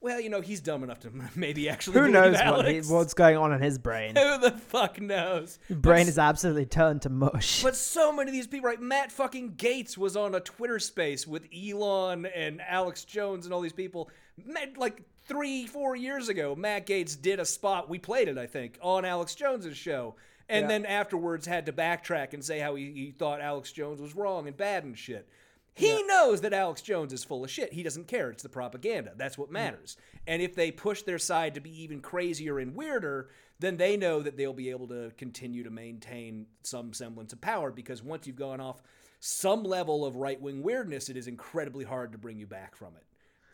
well, 0.00 0.20
you 0.20 0.28
know, 0.30 0.40
he's 0.40 0.60
dumb 0.60 0.82
enough 0.84 1.00
to 1.00 1.10
maybe 1.34 1.68
actually 1.68 1.98
Who 2.00 2.08
knows 2.08 2.36
what 2.38 2.68
he, 2.68 2.80
what's 2.82 3.14
going 3.14 3.36
on 3.36 3.52
in 3.52 3.60
his 3.60 3.78
brain? 3.78 4.14
Who 4.16 4.38
the 4.38 4.52
fuck 4.52 5.00
knows? 5.00 5.58
brain 5.68 6.04
But 6.04 6.08
is 6.08 6.18
absolutely 6.18 6.66
turned 6.66 7.02
to 7.02 7.08
mush. 7.10 7.62
but 7.62 7.74
so 7.76 8.12
many 8.12 8.30
of 8.30 8.32
these 8.32 8.46
people, 8.46 8.68
right? 8.68 8.80
Matt 8.80 9.10
fucking 9.12 9.52
Gaetz 9.56 9.96
was 9.98 10.16
on 10.16 10.34
a 10.34 10.40
Twitter 10.40 10.78
space 10.78 11.26
with 11.26 11.46
Elon 11.54 12.26
and 12.26 12.60
Alex 12.60 13.04
Jones 13.04 13.44
and 13.44 13.52
all 13.52 13.60
these 13.60 13.72
people. 13.72 14.10
Matt, 14.44 14.76
like 14.78 15.02
three, 15.26 15.66
four 15.66 15.96
years 15.96 16.28
ago, 16.28 16.54
Matt 16.54 16.86
Gaetz 16.86 17.20
did 17.20 17.40
a 17.40 17.44
spot. 17.44 17.88
We 17.88 17.98
played 17.98 18.28
it, 18.28 18.38
I 18.38 18.46
think, 18.46 18.78
on 18.80 19.04
Alex 19.04 19.34
Jones's 19.34 19.76
show. 19.76 20.14
And 20.48 20.62
Yeah. 20.62 20.68
then 20.68 20.86
afterwards 20.86 21.46
had 21.46 21.66
to 21.66 21.72
backtrack 21.72 22.32
and 22.32 22.42
say 22.42 22.58
how 22.58 22.74
he, 22.76 22.92
he 22.92 23.10
thought 23.10 23.40
Alex 23.42 23.70
Jones 23.72 24.00
was 24.00 24.14
wrong 24.16 24.46
and 24.48 24.56
bad 24.56 24.84
and 24.84 24.96
shit. 24.96 25.28
He 25.74 26.02
knows 26.02 26.40
that 26.40 26.52
Alex 26.52 26.82
Jones 26.82 27.12
is 27.12 27.22
full 27.22 27.44
of 27.44 27.50
shit. 27.50 27.72
He 27.72 27.84
doesn't 27.84 28.08
care. 28.08 28.30
It's 28.30 28.42
the 28.42 28.48
propaganda. 28.48 29.12
That's 29.16 29.38
what 29.38 29.46
mm-hmm. 29.46 29.54
matters. 29.54 29.96
And 30.26 30.42
if 30.42 30.54
they 30.56 30.72
push 30.72 31.02
their 31.02 31.18
side 31.18 31.54
to 31.54 31.60
be 31.60 31.82
even 31.82 32.00
crazier 32.00 32.58
and 32.58 32.74
weirder, 32.74 33.28
then 33.60 33.76
they 33.76 33.96
know 33.96 34.20
that 34.20 34.36
they'll 34.36 34.52
be 34.52 34.70
able 34.70 34.88
to 34.88 35.12
continue 35.16 35.62
to 35.62 35.70
maintain 35.70 36.46
some 36.62 36.92
semblance 36.92 37.32
of 37.32 37.40
power 37.40 37.70
because 37.70 38.02
once 38.02 38.26
you've 38.26 38.36
gone 38.36 38.60
off 38.60 38.82
some 39.20 39.62
level 39.62 40.04
of 40.04 40.16
right 40.16 40.40
wing 40.40 40.62
weirdness, 40.62 41.08
it 41.08 41.16
is 41.16 41.26
incredibly 41.26 41.84
hard 41.84 42.12
to 42.12 42.18
bring 42.18 42.38
you 42.38 42.46
back 42.46 42.76
from 42.76 42.96
it. 42.96 43.04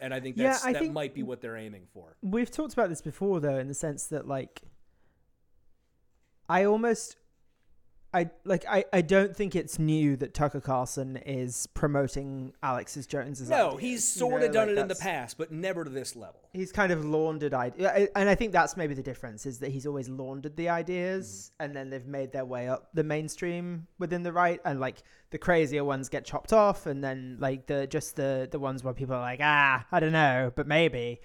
And 0.01 0.13
I 0.13 0.21
think 0.21 0.37
Yeah, 0.37 0.53
that's, 0.53 0.65
I 0.65 0.73
that 0.73 0.81
think- 0.81 0.93
might 0.93 1.15
be 1.15 1.23
what 1.23 1.41
they're 1.41 1.57
aiming 1.57 1.87
for. 1.93 2.17
We've 2.23 2.51
talked 2.51 2.73
about 2.73 2.89
this 2.89 3.01
before, 3.01 3.41
though, 3.41 3.59
in 3.59 3.69
the 3.69 3.75
sense 3.75 4.07
that 4.09 4.27
like, 4.27 4.63
I 6.49 6.65
almost, 6.65 7.17
I 8.15 8.31
like, 8.45 8.65
I, 8.69 8.85
I 8.93 9.01
don't 9.01 9.37
think 9.37 9.57
it's 9.57 9.79
new 9.79 10.17
that 10.19 10.33
Tucker 10.35 10.61
Carlson 10.61 11.17
is 11.27 11.67
promoting 11.75 12.53
Alex's 12.63 13.07
Jones's. 13.07 13.51
No, 13.51 13.71
ideas, 13.71 13.81
he's 13.81 14.17
you 14.17 14.21
sort 14.21 14.41
know, 14.41 14.47
of 14.47 14.53
done 14.53 14.69
like, 14.69 14.77
it 14.77 14.81
in 14.81 14.89
the 14.89 14.95
past, 14.95 15.37
but 15.37 15.51
never 15.51 15.83
to 15.85 15.91
this 15.91 16.15
level. 16.15 16.41
He's 16.53 16.71
kind 16.71 16.93
of 16.93 17.05
laundered 17.05 17.53
ideas, 17.53 18.09
and 18.15 18.29
I 18.29 18.37
think 18.37 18.53
that's 18.53 18.77
maybe 18.77 18.95
the 18.95 19.03
difference 19.03 19.45
is 19.47 19.59
that 19.59 19.71
he's 19.73 19.87
always 19.87 20.09
laundered 20.09 20.57
the 20.57 20.69
ideas, 20.69 21.51
Mm-hmm. 21.55 21.65
and 21.65 21.77
then 21.77 21.91
they've 21.91 22.07
made 22.07 22.31
their 22.33 22.45
way 22.45 22.69
up 22.69 22.89
the 22.95 23.03
mainstream 23.03 23.87
within 23.99 24.23
the 24.23 24.33
right, 24.33 24.61
and 24.65 24.79
like 24.79 25.03
the 25.31 25.39
crazier 25.39 25.85
ones 25.85 26.09
get 26.09 26.25
chopped 26.25 26.53
off, 26.53 26.87
and 26.87 27.03
then 27.03 27.37
like 27.41 27.67
the 27.67 27.87
just 27.89 28.15
the 28.17 28.49
the 28.51 28.59
ones 28.61 28.85
where 28.85 28.95
people 28.95 29.17
are 29.17 29.21
like, 29.21 29.41
ah, 29.43 29.85
I 29.91 29.99
don't 30.01 30.13
know, 30.13 30.53
but 30.55 30.69
maybe 30.69 31.21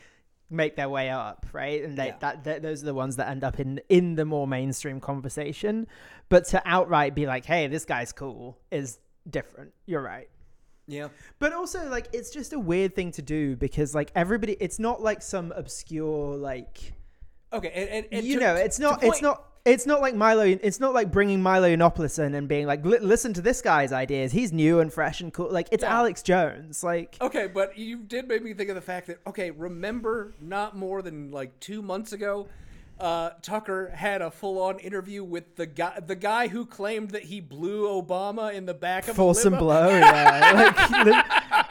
make 0.49 0.75
their 0.75 0.89
way 0.89 1.09
up, 1.09 1.45
right? 1.53 1.83
And 1.83 1.97
they, 1.97 2.07
Yeah. 2.07 2.15
that, 2.19 2.43
that 2.45 2.61
those 2.61 2.81
are 2.83 2.87
the 2.87 2.93
ones 2.93 3.15
that 3.17 3.27
end 3.29 3.43
up 3.43 3.59
in 3.59 3.79
in 3.89 4.15
the 4.15 4.25
more 4.25 4.47
mainstream 4.47 4.99
conversation. 4.99 5.87
But 6.29 6.45
to 6.45 6.61
outright 6.65 7.15
be 7.15 7.25
like, 7.25 7.45
"Hey, 7.45 7.67
this 7.67 7.85
guy's 7.85 8.11
cool," 8.11 8.57
is 8.71 8.99
different. 9.29 9.73
You're 9.85 10.01
right. 10.01 10.29
Yeah. 10.87 11.09
But 11.37 11.53
also, 11.53 11.87
like, 11.89 12.07
it's 12.13 12.31
just 12.31 12.51
a 12.53 12.59
weird 12.59 12.95
thing 12.95 13.11
to 13.11 13.21
do 13.21 13.55
because, 13.55 13.93
like, 13.93 14.11
everybody, 14.15 14.53
it's 14.59 14.79
not 14.79 15.01
like 15.03 15.21
some 15.21 15.51
obscure, 15.51 16.35
like, 16.35 16.93
Okay. 17.53 17.71
And, 17.73 17.89
and, 17.89 18.05
and 18.11 18.25
you 18.25 18.35
to- 18.39 18.45
know, 18.45 18.55
it's 18.55 18.79
not, 18.79 18.99
point- 19.01 19.13
it's 19.13 19.21
not, 19.21 19.48
it's 19.69 19.85
not 19.85 20.01
like 20.01 20.15
Milo. 20.15 20.43
It's 20.43 20.79
not 20.79 20.93
like 20.93 21.11
bringing 21.11 21.41
Milo 21.41 21.67
Yiannopoulos 21.67 22.23
in 22.23 22.35
and 22.35 22.47
being 22.47 22.65
like, 22.65 22.83
listen 22.83 23.33
to 23.33 23.41
this 23.41 23.61
guy's 23.61 23.91
ideas. 23.91 24.31
He's 24.31 24.51
new 24.51 24.79
and 24.79 24.91
fresh 24.91 25.21
and 25.21 25.33
cool. 25.33 25.51
Like, 25.51 25.67
it's 25.71 25.83
Yeah. 25.83 25.97
Alex 25.97 26.21
Jones. 26.23 26.83
Like, 26.83 27.17
Okay, 27.21 27.47
but 27.47 27.77
you 27.77 27.97
did 27.97 28.27
make 28.27 28.43
me 28.43 28.53
think 28.53 28.69
of 28.69 28.75
the 28.75 28.81
fact 28.81 29.07
that 29.07 29.19
okay, 29.27 29.51
remember 29.51 30.33
not 30.41 30.75
more 30.75 31.01
than 31.01 31.31
like 31.31 31.59
two 31.59 31.81
months 31.81 32.11
ago, 32.13 32.47
uh, 32.99 33.29
Tucker 33.41 33.91
had 33.95 34.21
a 34.21 34.29
full-on 34.29 34.77
interview 34.79 35.23
with 35.23 35.55
the 35.55 35.65
guy, 35.65 35.99
the 36.05 36.15
guy 36.17 36.49
who 36.49 36.65
claimed 36.65 37.11
that 37.11 37.23
he 37.23 37.39
blew 37.39 37.87
Obama 37.87 38.53
in 38.53 38.65
the 38.65 38.73
back 38.73 39.03
of 39.03 39.11
a 39.11 39.13
force 39.13 39.45
and 39.45 39.55
limo. 39.55 39.65
blow. 39.65 39.87
Yeah, 39.87 40.73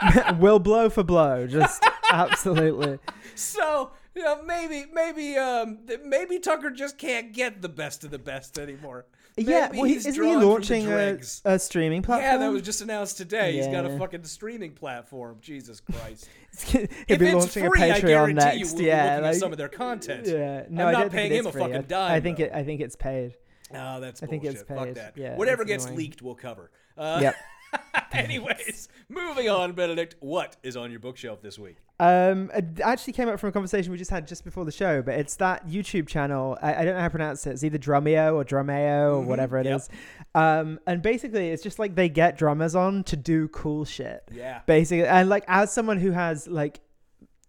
like, 0.06 0.38
will 0.40 0.58
blow 0.58 0.88
for 0.88 1.02
blow. 1.02 1.46
Just 1.46 1.84
absolutely. 2.10 2.98
So 3.34 3.90
you 4.18 4.25
know, 4.25 4.42
maybe 4.42 4.84
maybe 4.92 5.37
um 5.37 5.78
maybe 6.04 6.38
Tucker 6.40 6.70
just 6.70 6.98
can't 6.98 7.32
get 7.32 7.62
the 7.62 7.68
best 7.68 8.02
of 8.04 8.10
the 8.10 8.18
best 8.18 8.58
anymore. 8.58 9.06
yeah, 9.37 9.70
well, 9.72 9.84
he's 9.84 10.06
isn't 10.06 10.12
he 10.14 10.18
drawn 10.18 10.32
from 10.32 10.40
the 10.40 10.46
launching 10.46 10.87
a, 10.88 11.18
a 11.44 11.58
streaming 11.58 12.02
platform? 12.02 12.25
Yeah, 12.32 12.37
that 12.38 12.52
was 12.52 12.62
just 12.62 12.80
announced 12.80 13.16
today. 13.16 13.52
He's 13.56 13.68
got 13.68 13.87
a 13.87 13.96
fucking 13.96 14.25
streaming 14.25 14.72
platform. 14.72 15.38
Jesus 15.40 15.80
Christ. 15.80 16.28
He'll 16.66 16.82
if 17.06 17.18
be 17.20 17.26
it's 17.26 17.34
launching 17.34 17.68
free, 17.70 17.82
a 17.82 17.94
I 17.94 18.00
Patreon 18.00 18.06
guarantee 18.06 18.34
next. 18.44 18.58
you 18.58 18.75
we'll 18.76 18.84
yeah, 18.87 19.04
be 19.04 19.10
looking 19.10 19.22
like, 19.25 19.34
at 19.34 19.40
some 19.40 19.52
of 19.52 19.58
their 19.58 19.68
content. 19.68 20.26
yeah. 20.26 20.64
No, 20.68 20.87
I'm 20.88 20.92
not 20.92 21.10
paying 21.12 21.30
him 21.32 21.46
it's 21.46 21.54
a 21.54 21.58
fucking 21.58 21.82
dime. 21.82 22.10
I 22.12 22.20
think 22.20 22.38
though. 22.38 22.44
it. 22.44 22.52
I 22.52 22.64
think 22.64 22.80
it's 22.80 22.96
paid. 22.96 23.34
Oh, 23.72 24.00
that's 24.00 24.22
I 24.22 24.26
think 24.26 24.42
bullshit. 24.42 24.60
it's 24.62 24.68
Fuck 24.68 24.84
paid. 24.87 24.94
that. 24.96 25.12
Yeah, 25.16 25.37
Whatever 25.37 25.64
gets 25.64 25.84
annoying. 25.84 25.98
leaked, 25.98 26.22
we'll 26.22 26.34
cover. 26.34 26.70
Uh, 26.96 27.20
Yep. 27.22 27.37
anyways, 28.12 28.88
moving 29.08 29.48
on, 29.48 29.72
Benedict. 29.72 30.16
What 30.20 30.56
is 30.62 30.76
on 30.76 30.90
your 30.90 31.00
bookshelf 31.00 31.42
this 31.42 31.58
week? 31.58 31.76
Um, 32.00 32.50
it 32.54 32.80
actually 32.80 33.12
came 33.12 33.28
up 33.28 33.40
from 33.40 33.48
a 33.48 33.52
conversation 33.52 33.90
we 33.90 33.98
just 33.98 34.10
had 34.10 34.28
just 34.28 34.44
before 34.44 34.64
the 34.64 34.72
show, 34.72 35.02
but 35.02 35.14
it's 35.14 35.37
that 35.37 35.66
YouTube 35.66 36.06
channel. 36.06 36.56
I, 36.62 36.75
I 36.76 36.84
don't 36.84 36.94
know 36.94 37.00
how 37.00 37.06
to 37.06 37.10
pronounce 37.10 37.46
it. 37.46 37.50
It's 37.50 37.64
either 37.64 37.78
Drumeo 37.78 38.34
or 38.34 38.44
Drumeo 38.44 39.14
or 39.14 39.20
whatever 39.22 39.58
it 39.58 39.66
yep. 39.66 39.80
is. 39.80 39.88
Um, 40.34 40.78
and 40.87 41.02
basically, 41.02 41.48
it's 41.50 41.62
just 41.62 41.78
like 41.78 41.96
they 41.96 42.08
get 42.08 42.38
drummers 42.38 42.75
on 42.76 43.02
to 43.04 43.16
do 43.16 43.48
cool 43.48 43.84
shit. 43.84 44.22
Yeah. 44.32 44.60
Basically, 44.66 45.06
and 45.06 45.28
like 45.28 45.44
as 45.48 45.72
someone 45.72 45.98
who 45.98 46.12
has 46.12 46.46
like 46.46 46.80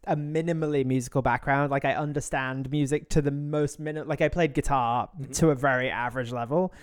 a 0.05 0.15
minimally 0.15 0.83
musical 0.83 1.21
background, 1.21 1.69
like 1.69 1.85
I 1.85 1.93
understand 1.93 2.71
music 2.71 3.09
to 3.09 3.21
the 3.21 3.31
most 3.31 3.79
minute. 3.79 4.07
Like 4.07 4.21
I 4.21 4.29
played 4.29 4.53
guitar 4.55 5.09
Mm-hmm. 5.19 5.33
to 5.33 5.49
a 5.51 5.55
very 5.55 5.91
average 5.91 6.31
level. 6.31 6.73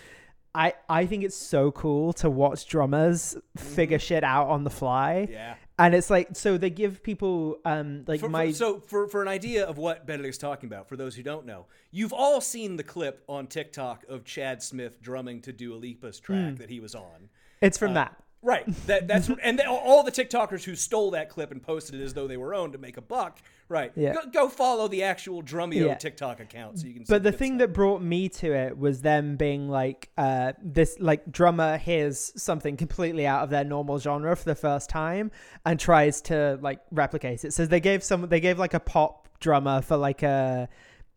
I, 0.57 0.73
I 0.89 1.05
think 1.07 1.23
it's 1.25 1.37
so 1.37 1.71
cool 1.71 2.13
to 2.15 2.31
watch 2.31 2.67
drummers 2.67 3.37
figure 3.57 3.99
shit 3.99 4.25
out 4.25 4.49
on 4.49 4.65
the 4.65 4.71
fly. 4.71 5.25
Mm-hmm. 5.25 5.33
Yeah. 5.33 5.55
And 5.79 5.95
it's 5.95 6.09
like 6.09 6.29
so 6.33 6.57
they 6.57 6.71
give 6.71 7.03
people 7.03 7.59
um 7.67 8.05
like 8.07 8.21
For, 8.21 8.27
for- 8.27 8.31
my 8.31 8.51
so, 8.53 8.81
for, 8.81 9.07
for 9.09 9.21
an 9.21 9.29
idea 9.29 9.67
of 9.67 9.77
what 9.77 10.07
Benedict's 10.07 10.39
talking 10.39 10.69
about, 10.69 10.89
for 10.89 10.97
those 10.97 11.15
who 11.15 11.23
don't 11.23 11.45
know, 11.45 11.67
you've 11.91 12.15
all 12.15 12.41
seen 12.41 12.77
the 12.77 12.83
clip 12.83 13.23
on 13.29 13.47
TikTok 13.47 14.05
of 14.09 14.25
Chad 14.25 14.63
Smith 14.63 15.03
drumming 15.03 15.43
to 15.43 15.53
Dua 15.53 15.77
Lipa's 15.77 16.19
track 16.19 16.53
Hmm. 16.53 16.55
that 16.57 16.71
he 16.71 16.81
was 16.81 16.95
on. 16.95 17.29
it's 17.61 17.77
from 17.77 17.93
that. 17.95 18.17
Right. 18.47 18.65
That 18.87 19.09
that's 19.09 19.29
and 19.43 19.59
they, 19.59 19.65
all 19.65 20.05
the 20.05 20.13
TikTokers 20.13 20.63
who 20.63 20.77
stole 20.77 21.11
that 21.11 21.29
clip 21.29 21.51
and 21.51 21.61
posted 21.61 22.01
it 22.01 22.05
as 22.05 22.15
though 22.15 22.29
they 22.29 22.37
were 22.37 22.55
owned 22.55 22.73
to 22.75 22.79
make 22.79 22.97
a 22.97 23.01
buck. 23.01 23.41
Right. 23.69 23.91
Yeah. 23.97 24.15
Go, 24.15 24.21
go 24.31 24.49
follow 24.49 24.87
the 24.87 25.03
actual 25.03 25.43
Drumeo 25.43 25.87
Yeah. 25.87 25.95
TikTok 25.97 26.39
account 26.39 26.79
so 26.79 26.87
you 26.87 26.95
can. 26.95 27.05
see 27.05 27.13
But 27.13 27.25
the 27.25 27.33
thing 27.33 27.55
stuff. 27.55 27.59
that 27.59 27.73
brought 27.73 28.01
me 28.01 28.29
to 28.29 28.53
it 28.55 28.79
was 28.79 29.03
them 29.03 29.35
being 29.37 29.69
like, 29.69 30.11
uh, 30.17 30.53
this 30.63 30.97
like 31.01 31.33
drummer 31.33 31.77
hears 31.77 32.33
something 32.41 32.77
completely 32.77 33.27
out 33.27 33.43
of 33.43 33.51
their 33.51 33.65
normal 33.65 33.99
genre 33.99 34.37
for 34.37 34.45
the 34.45 34.55
first 34.55 34.89
time 34.89 35.33
and 35.65 35.81
tries 35.81 36.21
to 36.23 36.61
like 36.63 36.79
replicate 36.93 37.45
it. 37.45 37.53
So 37.53 37.67
they 37.67 37.81
gave 37.81 38.05
some, 38.05 38.29
they 38.29 38.39
gave 38.39 38.61
like 38.61 38.75
a 38.75 38.81
pop 38.81 39.29
drummer 39.41 39.83
for 39.83 39.97
like 39.97 40.23
a, 40.23 40.69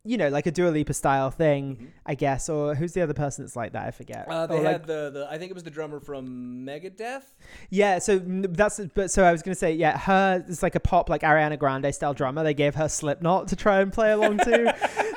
you 0.09 0.17
know, 0.17 0.29
like 0.29 0.47
a 0.47 0.51
Dua 0.51 0.69
Lipa 0.69 0.91
style 0.95 1.29
thing, 1.29 1.91
I 2.03 2.15
guess. 2.15 2.49
Or 2.49 2.73
who's 2.73 2.93
the 2.93 3.01
other 3.01 3.13
person 3.13 3.43
that's 3.45 3.55
like 3.55 3.73
that? 3.73 3.85
I 3.85 3.91
forget. 3.91 4.27
Mm-hmm. 4.27 4.31
Uh, 4.31 4.47
they 4.47 4.55
Or, 4.57 4.63
like, 4.63 4.71
had 4.71 4.85
the, 4.87 5.11
the 5.13 5.27
I 5.29 5.37
think 5.37 5.51
it 5.51 5.53
was 5.53 5.61
the 5.63 5.69
drummer 5.69 5.99
from 5.99 6.65
Megadeth. 6.65 7.25
Yeah, 7.69 7.99
so 7.99 8.17
that's 8.19 8.79
but 8.95 9.11
so 9.11 9.23
I 9.23 9.31
was 9.31 9.43
gonna 9.43 9.53
say 9.53 9.73
yeah, 9.73 9.99
her 9.99 10.43
is 10.47 10.63
like 10.63 10.73
a 10.73 10.79
pop 10.79 11.09
like 11.09 11.21
Ariana 11.21 11.59
Grande 11.59 11.93
style 11.93 12.15
drummer. 12.15 12.43
They 12.43 12.55
gave 12.55 12.73
her 12.73 12.89
Slipknot 12.89 13.49
to 13.49 13.55
try 13.55 13.81
and 13.81 13.93
play 13.93 14.11
along 14.11 14.39
to, 14.39 14.75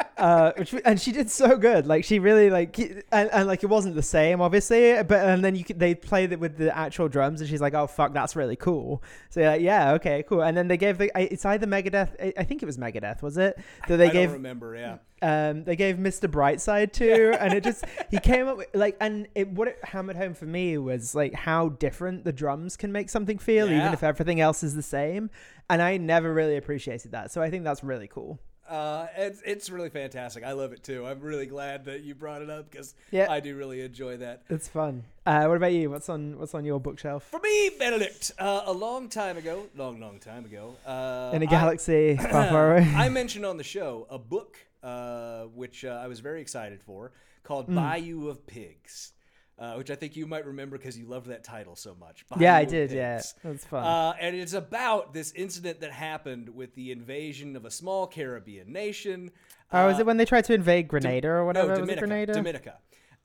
uh, 0.19 0.53
which, 0.59 0.75
and 0.85 1.01
she 1.01 1.11
did 1.11 1.31
so 1.31 1.57
good. 1.57 1.87
Like 1.87 2.05
she 2.05 2.19
really 2.19 2.51
like 2.51 2.79
and, 2.79 3.03
and 3.13 3.47
like 3.49 3.63
it 3.63 3.69
wasn't 3.71 3.95
the 3.95 4.03
same 4.03 4.43
obviously, 4.43 5.03
but 5.05 5.27
and 5.27 5.43
then 5.43 5.57
you 5.57 5.65
could, 5.65 5.79
they 5.79 5.95
played 5.95 6.33
it 6.33 6.41
with 6.41 6.59
the 6.59 6.77
actual 6.77 7.09
drums, 7.09 7.41
and 7.41 7.49
she's 7.49 7.63
like, 7.63 7.73
oh 7.73 7.87
fuck, 7.87 8.13
that's 8.13 8.37
really 8.37 8.57
cool. 8.57 9.03
So 9.31 9.41
you're 9.41 9.51
like, 9.53 9.63
yeah, 9.63 9.93
okay, 9.93 10.23
cool. 10.29 10.43
And 10.43 10.55
then 10.55 10.69
they 10.69 10.77
gave 10.77 10.99
the 10.99 11.11
it's 11.19 11.47
either 11.47 11.67
Megadeth, 11.67 12.11
I- 12.21 12.35
I 12.37 12.45
think 12.45 12.63
it 12.63 12.67
was 12.67 12.77
Megadeth, 12.77 13.23
was 13.23 13.39
it? 13.39 13.59
That 13.89 13.97
they 13.97 14.09
I 14.11 14.13
gave 14.13 14.29
don't 14.29 14.37
remember. 14.39 14.75
Yeah. 14.83 15.49
um, 15.51 15.65
they 15.65 15.77
gave 15.77 15.97
Mr. 15.97 16.29
Brightside 16.31 16.93
too, 16.93 17.35
and 17.39 17.55
it 17.55 17.63
just 17.65 17.85
he 18.11 18.19
came 18.19 18.49
up 18.49 18.57
with 18.57 18.69
like, 18.75 18.97
and 19.01 19.29
it 19.35 19.49
what 19.49 19.69
it 19.69 19.79
hammered 19.85 20.17
home 20.17 20.35
for 20.35 20.47
me 20.47 20.77
was 20.79 21.15
like 21.15 21.33
how 21.35 21.69
different 21.71 22.25
the 22.25 22.33
drums 22.33 22.77
can 22.77 22.91
make 22.93 23.09
something 23.11 23.39
feel, 23.39 23.71
Yeah. 23.71 23.79
even 23.81 23.93
if 23.93 24.03
everything 24.03 24.41
else 24.41 24.63
is 24.63 24.75
the 24.75 24.83
same. 24.83 25.31
And 25.71 25.81
I 25.81 25.97
never 25.97 26.33
really 26.35 26.57
appreciated 26.57 27.13
that, 27.13 27.31
so 27.33 27.41
I 27.41 27.51
think 27.51 27.65
that's 27.65 27.83
really 27.85 28.09
cool. 28.09 28.39
Uh, 28.69 29.07
it's 29.17 29.43
it's 29.45 29.69
really 29.71 29.91
fantastic. 29.91 30.45
I 30.45 30.53
love 30.53 30.73
it 30.73 30.83
too. 30.83 31.05
I'm 31.07 31.21
really 31.21 31.47
glad 31.47 31.85
that 31.87 32.03
you 32.03 32.15
brought 32.15 32.41
it 32.43 32.49
up 32.49 32.71
because 32.71 32.95
Yeah. 33.11 33.27
I 33.31 33.41
do 33.41 33.55
really 33.57 33.83
enjoy 33.83 34.17
that. 34.19 34.43
It's 34.49 34.67
fun. 34.69 35.05
Uh, 35.27 35.45
what 35.47 35.57
about 35.57 35.73
you? 35.73 35.91
What's 35.91 36.09
on 36.09 36.39
What's 36.39 36.55
on 36.55 36.65
your 36.65 36.81
bookshelf? 36.81 37.25
For 37.25 37.41
me, 37.41 37.71
Benedict, 37.79 38.33
uh, 38.39 38.63
a 38.65 38.73
long 38.73 39.09
time 39.09 39.37
ago, 39.37 39.67
long 39.77 40.01
long 40.01 40.19
time 40.21 40.45
ago, 40.47 40.75
uh, 40.87 41.33
In 41.35 41.43
a 41.43 41.47
galaxy 41.47 42.17
far, 42.17 42.49
far 42.49 42.73
away. 42.77 42.91
I 42.97 43.09
mentioned 43.21 43.45
on 43.45 43.57
the 43.59 43.65
show 43.65 44.07
a 44.09 44.19
book 44.19 44.57
uh, 44.83 45.45
which 45.55 45.85
uh, 45.85 46.01
I 46.03 46.07
was 46.09 46.21
very 46.21 46.41
excited 46.41 46.83
for 46.83 47.13
called 47.45 47.67
Hmm. 47.67 47.75
Bayou 47.77 48.29
of 48.29 48.47
Pigs, 48.47 49.13
uh, 49.59 49.75
which 49.75 49.91
I 49.91 49.95
think 49.95 50.17
you 50.17 50.27
might 50.27 50.47
remember 50.47 50.79
because 50.79 50.97
you 50.99 51.07
loved 51.07 51.27
that 51.29 51.45
title 51.45 51.75
so 51.77 51.95
much. 51.99 52.25
yeah, 52.39 52.55
I 52.57 52.65
Bayou 52.65 52.71
did. 52.71 52.93
Yeah, 52.93 53.23
that's 53.45 53.65
fun. 53.65 53.85
Uh, 53.85 54.15
and 54.21 54.37
it's 54.37 54.53
about 54.55 55.13
this 55.13 55.33
incident 55.33 55.81
that 55.81 55.93
happened 55.93 56.49
with 56.49 56.75
the 56.75 56.93
invasion 56.93 57.57
of 57.57 57.65
a 57.65 57.71
small 57.71 58.07
Caribbean 58.07 58.73
nation. 58.73 59.31
oh, 59.73 59.89
uh, 59.89 59.99
it 59.99 60.07
when 60.07 60.17
they 60.17 60.25
tried 60.25 60.45
to 60.47 60.55
invade 60.55 60.89
Grenada 60.89 61.29
or 61.29 61.45
whatever? 61.45 61.69
no, 61.69 61.75
Dominica. 61.77 61.99
Grenada? 62.01 62.33
Dominica. 62.35 62.79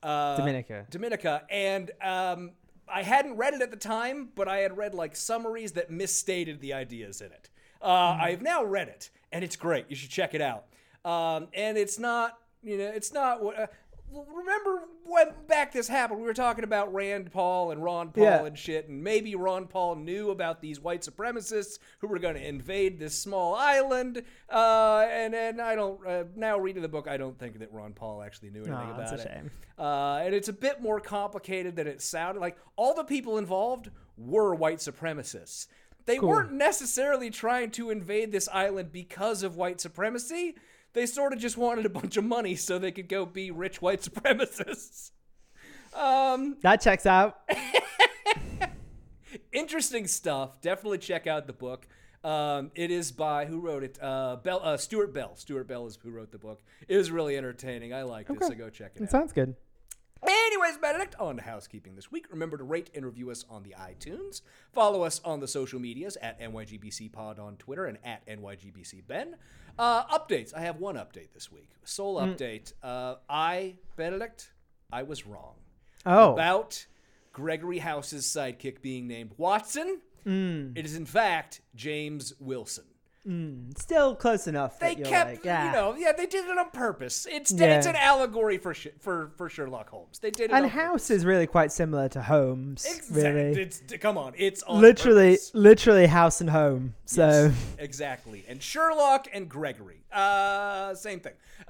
Uh, 0.03 0.37
Dominica. 0.37 0.85
Dominica. 0.89 1.43
And 1.49 1.91
um, 2.01 2.51
I 2.87 3.01
hadn't 3.03 3.35
read 3.37 3.53
it 3.55 3.61
at 3.61 3.71
the 3.71 3.77
time, 3.77 4.29
but 4.35 4.47
I 4.47 4.59
had 4.59 4.77
read 4.77 4.93
like 4.93 5.15
summaries 5.15 5.73
that 5.73 5.89
misstated 5.91 6.61
the 6.61 6.73
ideas 6.73 7.21
in 7.21 7.31
it. 7.31 7.49
Uh, 7.81 8.15
Hmm. 8.15 8.21
I've 8.21 8.41
now 8.41 8.63
read 8.63 8.87
it, 8.87 9.09
and 9.31 9.43
it's 9.43 9.55
great. 9.55 9.85
You 9.89 9.95
should 9.95 10.09
check 10.09 10.33
it 10.33 10.41
out. 10.41 10.65
Um, 11.07 11.47
and 11.53 11.77
it's 11.77 11.97
not, 11.97 12.37
you 12.63 12.77
know, 12.77 12.87
it's 12.93 13.13
not 13.13 13.41
what. 13.43 13.57
Uh, 13.57 13.67
remember 14.13 14.83
when 15.05 15.27
back 15.47 15.71
this 15.71 15.87
happened? 15.87 16.19
We 16.19 16.25
were 16.25 16.33
talking 16.33 16.63
about 16.63 16.93
Rand 16.93 17.31
Paul 17.31 17.71
and 17.71 17.83
Ron 17.83 18.09
Paul 18.11 18.23
Yeah. 18.23 18.45
and 18.45 18.57
shit, 18.57 18.87
and 18.89 19.03
maybe 19.03 19.35
Ron 19.35 19.67
Paul 19.67 19.95
knew 19.95 20.31
about 20.31 20.61
these 20.61 20.79
white 20.79 21.01
supremacists 21.01 21.79
who 21.99 22.07
were 22.07 22.19
going 22.19 22.35
to 22.35 22.45
invade 22.45 22.99
this 22.99 23.17
small 23.17 23.55
island. 23.55 24.23
Uh, 24.49 25.05
and 25.09 25.33
and 25.35 25.61
I 25.61 25.75
don't 25.75 26.05
uh, 26.05 26.23
now 26.35 26.57
reading 26.57 26.81
the 26.81 26.89
book, 26.89 27.07
I 27.07 27.17
don't 27.17 27.37
think 27.37 27.59
that 27.59 27.71
Ron 27.71 27.93
Paul 27.93 28.21
actually 28.21 28.49
knew 28.49 28.61
anything 28.61 28.73
Aw, 28.73 28.91
about 28.95 29.09
that's 29.09 29.23
a 29.23 29.25
it. 29.25 29.31
shame. 29.33 29.51
Uh, 29.79 30.21
and 30.23 30.33
it's 30.33 30.49
a 30.49 30.53
bit 30.53 30.81
more 30.81 30.99
complicated 30.99 31.75
than 31.75 31.87
it 31.87 32.01
sounded. 32.01 32.39
Like 32.41 32.57
all 32.75 32.93
the 32.95 33.03
people 33.03 33.37
involved 33.37 33.91
were 34.17 34.53
white 34.55 34.79
supremacists. 34.79 35.67
They 36.05 36.19
weren't 36.19 36.53
necessarily 36.53 37.29
trying 37.29 37.71
to 37.71 37.89
invade 37.89 38.31
this 38.31 38.47
island 38.51 38.93
because 38.93 39.43
of 39.43 39.57
white 39.57 39.81
supremacy. 39.81 40.55
They 40.93 41.05
sort 41.05 41.33
of 41.33 41.39
just 41.39 41.57
wanted 41.57 41.85
a 41.85 41.89
bunch 41.89 42.17
of 42.17 42.23
money 42.23 42.55
so 42.55 42.79
they 42.79 42.91
could 42.91 43.09
go 43.09 43.25
be 43.25 43.51
rich 43.51 43.81
white 43.81 44.01
supremacists. 44.09 45.11
Um, 45.93 46.57
that 46.61 46.81
checks 46.81 47.05
out. 47.05 47.39
interesting 49.51 50.07
stuff. 50.07 50.61
Definitely 50.61 50.99
check 50.99 51.27
out 51.27 51.47
the 51.47 51.53
book. 51.53 51.87
Um, 52.23 52.71
it 52.75 52.91
is 52.91 53.11
by 53.11 53.45
who 53.45 53.59
wrote 53.59 53.83
it? 53.83 53.97
Uh, 54.01 54.37
Bell, 54.37 54.59
uh, 54.63 54.77
Stewart 54.77 55.13
Bell. 55.13 55.35
Stewart 55.35 55.67
Bell 55.67 55.85
is 55.85 55.97
who 56.01 56.11
wrote 56.11 56.31
the 56.31 56.39
book. 56.39 56.61
It 56.87 56.97
was 56.97 57.11
really 57.11 57.37
entertaining. 57.37 57.93
I 57.93 58.03
liked 58.03 58.29
it, 58.29 58.43
so 58.43 58.53
go 58.53 58.69
check 58.69 58.93
it 58.95 59.01
It 59.01 59.05
out. 59.05 59.11
sounds 59.11 59.33
good. 59.33 59.55
Anyways, 60.27 60.77
Benedict, 60.79 61.15
on 61.19 61.37
to 61.37 61.43
housekeeping 61.43 61.95
this 61.95 62.11
week. 62.11 62.25
Remember 62.31 62.57
to 62.57 62.63
rate 62.63 62.89
and 62.95 63.05
review 63.05 63.29
us 63.29 63.45
on 63.49 63.61
the 63.63 63.75
iTunes. 63.79 64.41
Follow 64.73 65.03
us 65.03 65.21
on 65.23 65.39
the 65.41 65.47
social 65.47 65.79
medias 65.79 66.17
at 66.21 66.41
NYGBC 66.41 67.11
Pod 67.13 67.37
on 67.37 67.55
Twitter 67.57 67.85
and 67.85 67.99
at 68.03 68.25
NYGBCBen. 68.27 69.33
Uh, 69.77 70.05
updates. 70.17 70.53
I 70.55 70.61
have 70.61 70.77
one 70.77 70.95
update 70.95 71.33
this 71.33 71.51
week. 71.51 71.69
Sole 71.83 72.19
update. 72.19 72.73
Uh, 72.83 73.15
I, 73.29 73.75
Benedict, 73.95 74.51
I 74.91 75.03
was 75.03 75.25
wrong 75.25 75.55
Oh, 76.05 76.33
about 76.33 76.85
Gregory 77.33 77.77
House's 77.79 78.25
sidekick 78.25 78.81
being 78.81 79.07
named 79.07 79.31
Watson. 79.37 80.01
It 80.25 80.85
is, 80.85 80.95
in 80.95 81.05
fact, 81.05 81.61
James 81.75 82.33
Wilson. 82.39 82.83
Still 83.77 84.15
close 84.15 84.47
enough. 84.47 84.79
They 84.79 84.95
kept, 84.95 85.29
like, 85.31 85.43
yeah. 85.45 85.65
you 85.65 85.71
know, 85.73 85.95
yeah, 85.97 86.13
they 86.13 86.25
did 86.25 86.45
it 86.45 86.57
on 86.57 86.69
purpose. 86.71 87.27
It's 87.29 87.51
Yeah. 87.51 87.77
it's 87.77 87.85
an 87.85 87.95
allegory 87.97 88.57
for 88.57 88.73
Sh- 88.73 88.87
for 88.99 89.31
for 89.35 89.49
Sherlock 89.49 89.89
Holmes. 89.89 90.19
They 90.19 90.31
did 90.31 90.49
it 90.49 90.53
And 90.53 90.63
on 90.65 90.69
House 90.71 91.09
is 91.09 91.25
really 91.25 91.45
quite 91.47 91.71
similar 91.73 92.07
to 92.09 92.21
Holmes. 92.21 92.85
purpose. 92.87 93.09
Really. 93.11 93.49
Exactly. 93.51 93.61
It's 93.95 94.01
come 94.01 94.17
on, 94.17 94.33
it's 94.37 94.63
on 94.63 94.79
literally, 94.81 95.31
purpose. 95.31 95.51
literally 95.53 96.05
House 96.07 96.39
and 96.39 96.49
Home. 96.49 96.93
So. 97.05 97.27
Yes, 97.27 97.53
exactly. 97.79 98.45
And 98.47 98.63
Sherlock 98.63 99.27
and 99.33 99.49
Gregory, 99.49 100.03
uh, 100.11 100.95
same 100.95 101.19
thing. 101.19 101.33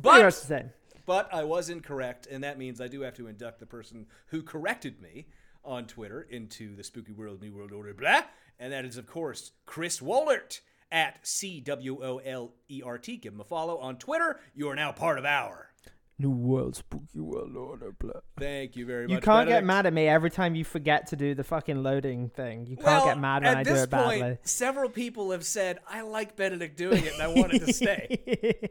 But 0.00 0.22
much 0.22 0.22
the 0.24 0.46
same. 0.46 0.70
But 1.06 1.28
I 1.32 1.44
was 1.44 1.68
incorrect, 1.68 2.26
and 2.30 2.42
that 2.44 2.58
means 2.58 2.80
I 2.80 2.88
do 2.88 3.02
have 3.02 3.14
to 3.16 3.26
induct 3.26 3.60
the 3.60 3.66
person 3.66 4.06
who 4.28 4.42
corrected 4.42 5.02
me 5.02 5.26
on 5.62 5.86
Twitter 5.86 6.22
into 6.22 6.74
the 6.76 6.82
spooky 6.84 7.12
world, 7.12 7.42
New 7.42 7.52
World 7.52 7.72
Order, 7.72 7.92
blah. 7.94 8.22
And 8.58 8.72
that 8.72 8.84
is, 8.84 8.96
of 8.96 9.06
course, 9.06 9.52
Chris 9.66 10.00
Wollert 10.00 10.60
at 10.90 11.26
C 11.26 11.60
W 11.60 12.02
O 12.02 12.18
L 12.18 12.54
E 12.68 12.82
R 12.84 12.98
T. 12.98 13.16
Give 13.16 13.32
him 13.32 13.40
a 13.40 13.44
follow 13.44 13.78
on 13.78 13.96
Twitter. 13.96 14.40
You 14.54 14.68
are 14.68 14.76
now 14.76 14.92
part 14.92 15.18
of 15.18 15.24
our. 15.24 15.70
New 16.18 16.30
world, 16.30 16.76
spooky 16.76 17.18
world 17.18 17.56
order, 17.56 17.92
blah. 17.98 18.12
Thank 18.38 18.76
you 18.76 18.86
very 18.86 19.08
much. 19.08 19.14
You 19.14 19.20
can't 19.20 19.48
get 19.48 19.64
mad 19.64 19.84
at 19.86 19.92
me 19.92 20.06
every 20.06 20.30
time 20.30 20.54
you 20.54 20.64
forget 20.64 21.08
to 21.08 21.16
do 21.16 21.34
the 21.34 21.42
fucking 21.42 21.82
loading 21.82 22.28
thing. 22.28 22.66
You 22.66 22.76
can't 22.76 22.86
Well, 22.86 23.06
get 23.06 23.18
mad 23.18 23.42
when 23.42 23.56
I 23.56 23.62
do 23.64 23.72
this 23.72 23.82
it 23.84 23.90
point, 23.90 24.38
several 24.44 24.88
people 24.90 25.32
have 25.32 25.44
said 25.44 25.80
I 25.88 26.02
like 26.02 26.36
Benedict 26.36 26.76
doing 26.76 27.04
it, 27.04 27.14
and 27.14 27.22
I 27.22 27.26
wanted 27.28 27.66
to 27.66 27.72
stay. 27.72 28.70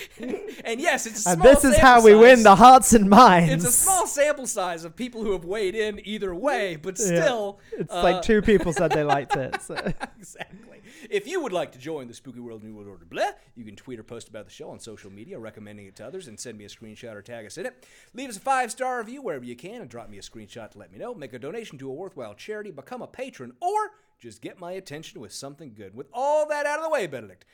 and 0.64 0.80
yes, 0.80 1.06
it's 1.06 1.26
a 1.26 1.30
and 1.30 1.42
this 1.42 1.64
is 1.64 1.76
how 1.76 2.02
we 2.02 2.14
win 2.14 2.42
the 2.42 2.56
hearts 2.56 2.92
and 2.92 3.08
minds. 3.08 3.52
It's 3.52 3.64
a 3.64 3.72
small 3.72 4.06
sample 4.06 4.46
size 4.46 4.84
of 4.84 4.96
people 4.96 5.22
who 5.22 5.32
have 5.32 5.44
weighed 5.44 5.74
in 5.74 6.00
either 6.06 6.34
way, 6.34 6.76
but 6.76 6.98
Yeah. 6.98 7.06
still, 7.06 7.60
It's 7.72 7.92
uh, 7.92 8.02
like 8.02 8.22
two 8.22 8.42
people 8.42 8.72
said 8.72 8.90
they 8.92 9.04
liked 9.04 9.36
it. 9.36 9.60
So. 9.62 9.74
exactly. 10.18 10.71
If 11.10 11.26
you 11.26 11.42
would 11.42 11.52
like 11.52 11.72
to 11.72 11.78
join 11.78 12.06
the 12.08 12.14
Spooky 12.14 12.40
World 12.40 12.62
New 12.62 12.74
World 12.74 12.88
Order, 12.88 13.04
blah, 13.04 13.30
you 13.54 13.64
can 13.64 13.76
tweet 13.76 13.98
or 13.98 14.02
post 14.02 14.28
about 14.28 14.44
the 14.44 14.50
show 14.52 14.70
on 14.70 14.78
social 14.78 15.10
media, 15.10 15.38
recommending 15.38 15.86
it 15.86 15.96
to 15.96 16.06
others, 16.06 16.28
and 16.28 16.38
send 16.38 16.58
me 16.58 16.64
a 16.64 16.68
screenshot 16.68 17.14
or 17.14 17.22
tag 17.22 17.46
us 17.46 17.58
in 17.58 17.66
it. 17.66 17.86
Leave 18.14 18.28
us 18.30 18.36
a 18.36 18.40
five 18.40 18.70
star 18.70 18.98
review 18.98 19.22
wherever 19.22 19.44
you 19.44 19.56
can, 19.56 19.80
and 19.80 19.90
drop 19.90 20.08
me 20.08 20.18
a 20.18 20.22
screenshot 20.22 20.70
to 20.70 20.78
let 20.78 20.92
me 20.92 20.98
know. 20.98 21.14
Make 21.14 21.32
a 21.32 21.38
donation 21.38 21.78
to 21.78 21.90
a 21.90 21.94
worthwhile 21.94 22.34
charity, 22.34 22.70
become 22.70 23.02
a 23.02 23.06
patron, 23.06 23.52
or 23.60 23.90
just 24.20 24.40
get 24.40 24.60
my 24.60 24.72
attention 24.72 25.20
with 25.20 25.32
something 25.32 25.74
good. 25.74 25.94
With 25.94 26.06
all 26.12 26.46
that 26.48 26.66
out 26.66 26.78
of 26.78 26.84
the 26.84 26.90
way, 26.90 27.06
Benedict, 27.06 27.44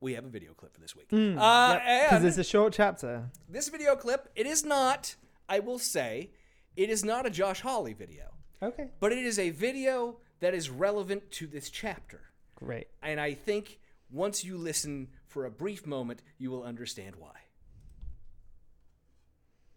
we 0.00 0.14
have 0.14 0.24
a 0.24 0.28
video 0.30 0.54
clip 0.54 0.74
for 0.74 0.80
this 0.80 0.96
week. 0.96 1.08
uh, 1.12 1.74
Because 1.78 2.24
it's 2.24 2.38
a 2.38 2.44
short 2.44 2.72
chapter. 2.72 3.24
this 3.48 3.68
video 3.68 3.94
clip, 3.96 4.28
it 4.34 4.46
is 4.46 4.64
not, 4.64 5.14
I 5.48 5.58
will 5.60 5.78
say, 5.78 6.30
it 6.76 6.88
is 6.88 7.04
not 7.04 7.26
a 7.26 7.30
Josh 7.30 7.60
Hawley 7.60 7.92
video, 7.92 8.30
Okay. 8.62 8.88
but 9.00 9.12
it 9.12 9.18
is 9.18 9.38
a 9.38 9.50
video 9.50 10.16
that 10.40 10.54
is 10.54 10.70
relevant 10.70 11.30
to 11.32 11.46
this 11.46 11.68
chapter. 11.68 12.29
Great. 12.62 12.88
And 13.02 13.18
I 13.20 13.34
think 13.34 13.78
once 14.10 14.44
you 14.44 14.56
listen 14.58 15.08
for 15.26 15.46
a 15.46 15.50
brief 15.50 15.86
moment, 15.86 16.22
you 16.38 16.50
will 16.50 16.62
understand 16.62 17.16
why. 17.16 17.32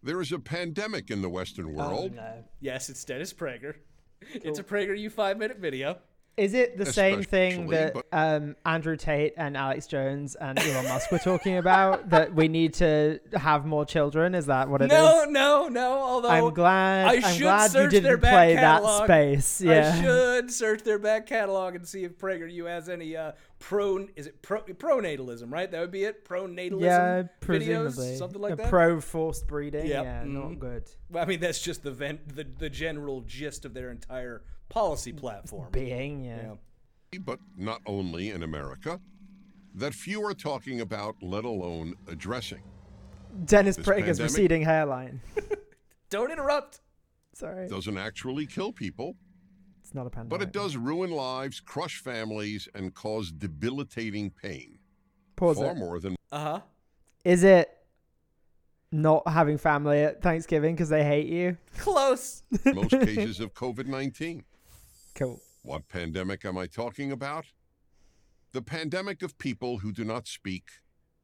There 0.01 0.19
is 0.19 0.31
a 0.33 0.39
pandemic 0.39 1.09
in 1.09 1.21
the 1.21 1.29
Western 1.29 1.67
Oh, 1.67 1.69
world. 1.69 2.15
no. 2.15 2.43
Yes, 2.59 2.89
it's 2.89 3.03
Dennis 3.05 3.33
Prager. 3.33 3.75
It's 4.33 4.59
a 4.59 4.63
Prager 4.63 4.97
U 4.97 5.09
five 5.09 5.37
minute 5.37 5.57
video. 5.59 5.97
Is 6.35 6.55
it 6.55 6.77
the 6.79 6.85
same 6.87 7.21
thing 7.21 7.67
that 7.67 7.93
but- 7.93 8.05
um, 8.11 8.55
Andrew 8.65 8.97
Tate 8.97 9.33
and 9.37 9.55
Alex 9.55 9.85
Jones 9.85 10.33
and 10.35 10.57
Elon 10.57 10.85
Musk 10.85 11.11
were 11.11 11.19
talking 11.19 11.57
about? 11.57 12.09
that 12.09 12.33
we 12.33 12.47
need 12.47 12.73
to 12.75 13.19
have 13.35 13.65
more 13.67 13.85
children? 13.85 14.33
Is 14.33 14.47
that 14.47 14.67
what 14.67 14.81
it 14.81 14.85
is? 14.85 14.91
No, 14.91 15.25
no, 15.25 15.67
no. 15.67 15.91
Although 16.01 16.29
I'm 16.29 16.53
glad. 16.53 17.05
I 17.07 17.13
I'm 17.15 17.21
should 17.35 17.41
glad 17.43 17.63
you 17.65 17.69
search 17.69 17.91
their 17.91 18.01
didn't 18.01 18.21
back 18.21 18.31
play 18.33 18.55
catalog. 18.55 19.07
that 19.07 19.43
space. 19.43 19.61
Yeah. 19.61 19.93
I 19.95 20.01
should 20.01 20.51
search 20.51 20.81
their 20.83 20.97
back 20.97 21.27
catalog 21.27 21.75
and 21.75 21.87
see 21.87 22.03
if 22.03 22.17
PragerU 22.17 22.67
has 22.67 22.89
any 22.89 23.15
uh, 23.15 23.33
pro. 23.59 24.07
Is 24.15 24.25
it 24.25 24.41
pro 24.41 24.61
pronatalism? 24.61 25.51
Right, 25.51 25.69
that 25.69 25.79
would 25.79 25.91
be 25.91 26.03
it. 26.03 26.25
Pronatalism. 26.27 26.81
Yeah, 26.81 27.21
videos, 27.23 27.29
presumably. 27.41 28.15
something 28.15 28.41
like 28.41 28.53
A 28.53 28.55
that. 28.55 28.69
Pro 28.69 28.99
forced 29.01 29.45
breeding. 29.45 29.85
Yep, 29.85 30.03
Yeah, 30.03 30.23
mhm. 30.23 30.33
not 30.33 30.59
good. 30.59 30.89
Well, 31.11 31.23
I 31.23 31.27
mean, 31.27 31.39
that's 31.41 31.61
just 31.61 31.83
the 31.83 31.91
vent, 31.91 32.35
the 32.35 32.43
the 32.43 32.71
general 32.71 33.21
gist 33.21 33.65
of 33.65 33.75
their 33.75 33.91
entire 33.91 34.41
policy 34.69 35.13
platform. 35.13 35.69
Being, 35.71 36.23
yeah. 36.25 36.53
Yeah. 37.13 37.19
but 37.19 37.39
not 37.57 37.81
only 37.85 38.31
in 38.31 38.43
America, 38.43 38.99
that 39.75 39.93
few 39.93 40.23
are 40.25 40.33
talking 40.33 40.81
about, 40.81 41.15
let 41.21 41.45
alone 41.45 41.95
addressing. 42.07 42.61
Dennis 43.45 43.75
This 43.77 43.85
Prager's 43.85 44.17
pandemic- 44.19 44.21
receding 44.31 44.61
hairline. 44.63 45.21
Don't 46.09 46.31
interrupt. 46.31 46.81
Sorry, 47.33 47.67
Doesn't 47.67 47.97
actually 47.97 48.45
kill 48.45 48.71
people, 48.71 49.15
it's 49.81 49.95
not 49.95 50.05
a 50.05 50.09
pandemic. 50.11 50.29
but 50.29 50.41
it 50.47 50.51
does 50.53 50.77
ruin 50.77 51.09
lives, 51.09 51.59
crush 51.59 51.97
families, 51.97 52.67
and 52.75 52.93
cause 52.93 53.31
debilitating 53.31 54.29
pain. 54.29 54.77
Pause 55.35 55.57
Far 55.57 55.71
it. 55.71 55.77
more 55.77 55.99
than 55.99 56.15
Uh 56.31 56.39
huh. 56.39 56.59
Is 57.25 57.43
it 57.43 57.69
not 58.91 59.27
having 59.27 59.57
family 59.57 60.03
at 60.03 60.21
Thanksgiving 60.21 60.75
because 60.75 60.89
they 60.89 61.03
hate 61.03 61.25
you? 61.25 61.57
Close. 61.79 62.43
most 62.71 62.91
cases 62.91 63.39
of 63.39 63.55
COVID 63.55 63.87
19. 63.87 64.43
Cool. 65.15 65.41
What 65.61 65.87
pandemic 65.87 66.43
am 66.45 66.57
I 66.57 66.65
talking 66.67 67.11
about? 67.11 67.45
The 68.51 68.61
pandemic 68.61 69.21
of 69.21 69.37
people 69.37 69.79
who 69.79 69.91
do 69.91 70.03
not 70.03 70.27
speak 70.27 70.63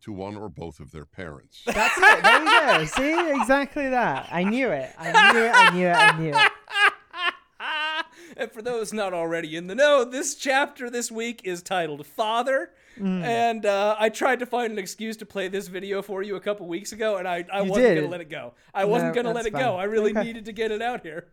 to 0.01 0.11
one 0.13 0.37
or 0.37 0.47
both 0.49 0.79
of 0.79 0.91
their 0.91 1.05
parents. 1.05 1.61
That's 1.65 1.97
it. 1.97 2.23
There 2.23 2.39
you 2.43 2.45
go. 2.45 2.85
See, 2.85 3.31
exactly 3.41 3.89
that. 3.89 4.29
I 4.31 4.43
knew 4.43 4.69
it. 4.69 4.91
I 4.97 5.33
knew 5.33 5.43
it. 5.43 5.51
I 5.53 5.69
knew 5.75 5.87
it. 5.87 5.95
I 5.95 6.17
knew 6.17 6.33
it. 6.33 6.51
and 8.37 8.51
for 8.51 8.61
those 8.61 8.93
not 8.93 9.13
already 9.13 9.55
in 9.55 9.67
the 9.67 9.75
know, 9.75 10.05
this 10.05 10.35
chapter 10.35 10.89
this 10.89 11.11
week 11.11 11.41
is 11.43 11.61
titled 11.61 12.05
Father. 12.05 12.71
Mm. 12.97 13.23
And 13.23 13.65
uh, 13.65 13.95
I 13.99 14.09
tried 14.09 14.39
to 14.39 14.45
find 14.45 14.71
an 14.71 14.79
excuse 14.79 15.17
to 15.17 15.25
play 15.25 15.47
this 15.47 15.67
video 15.67 16.01
for 16.01 16.21
you 16.23 16.35
a 16.35 16.39
couple 16.39 16.67
weeks 16.67 16.91
ago, 16.91 17.17
and 17.17 17.27
I, 17.27 17.45
I 17.51 17.61
You 17.61 17.69
wasn't 17.69 17.87
going 17.95 18.01
to 18.03 18.07
let 18.09 18.21
it 18.21 18.29
go. 18.29 18.53
I 18.73 18.85
wasn't 18.85 19.09
No, 19.09 19.15
going 19.15 19.25
to 19.25 19.31
let 19.33 19.43
that's 19.43 19.55
it 19.55 19.59
go. 19.59 19.75
I 19.75 19.83
really 19.83 20.11
Okay. 20.11 20.23
needed 20.27 20.45
to 20.45 20.51
get 20.53 20.71
it 20.71 20.81
out 20.81 21.01
here. 21.01 21.27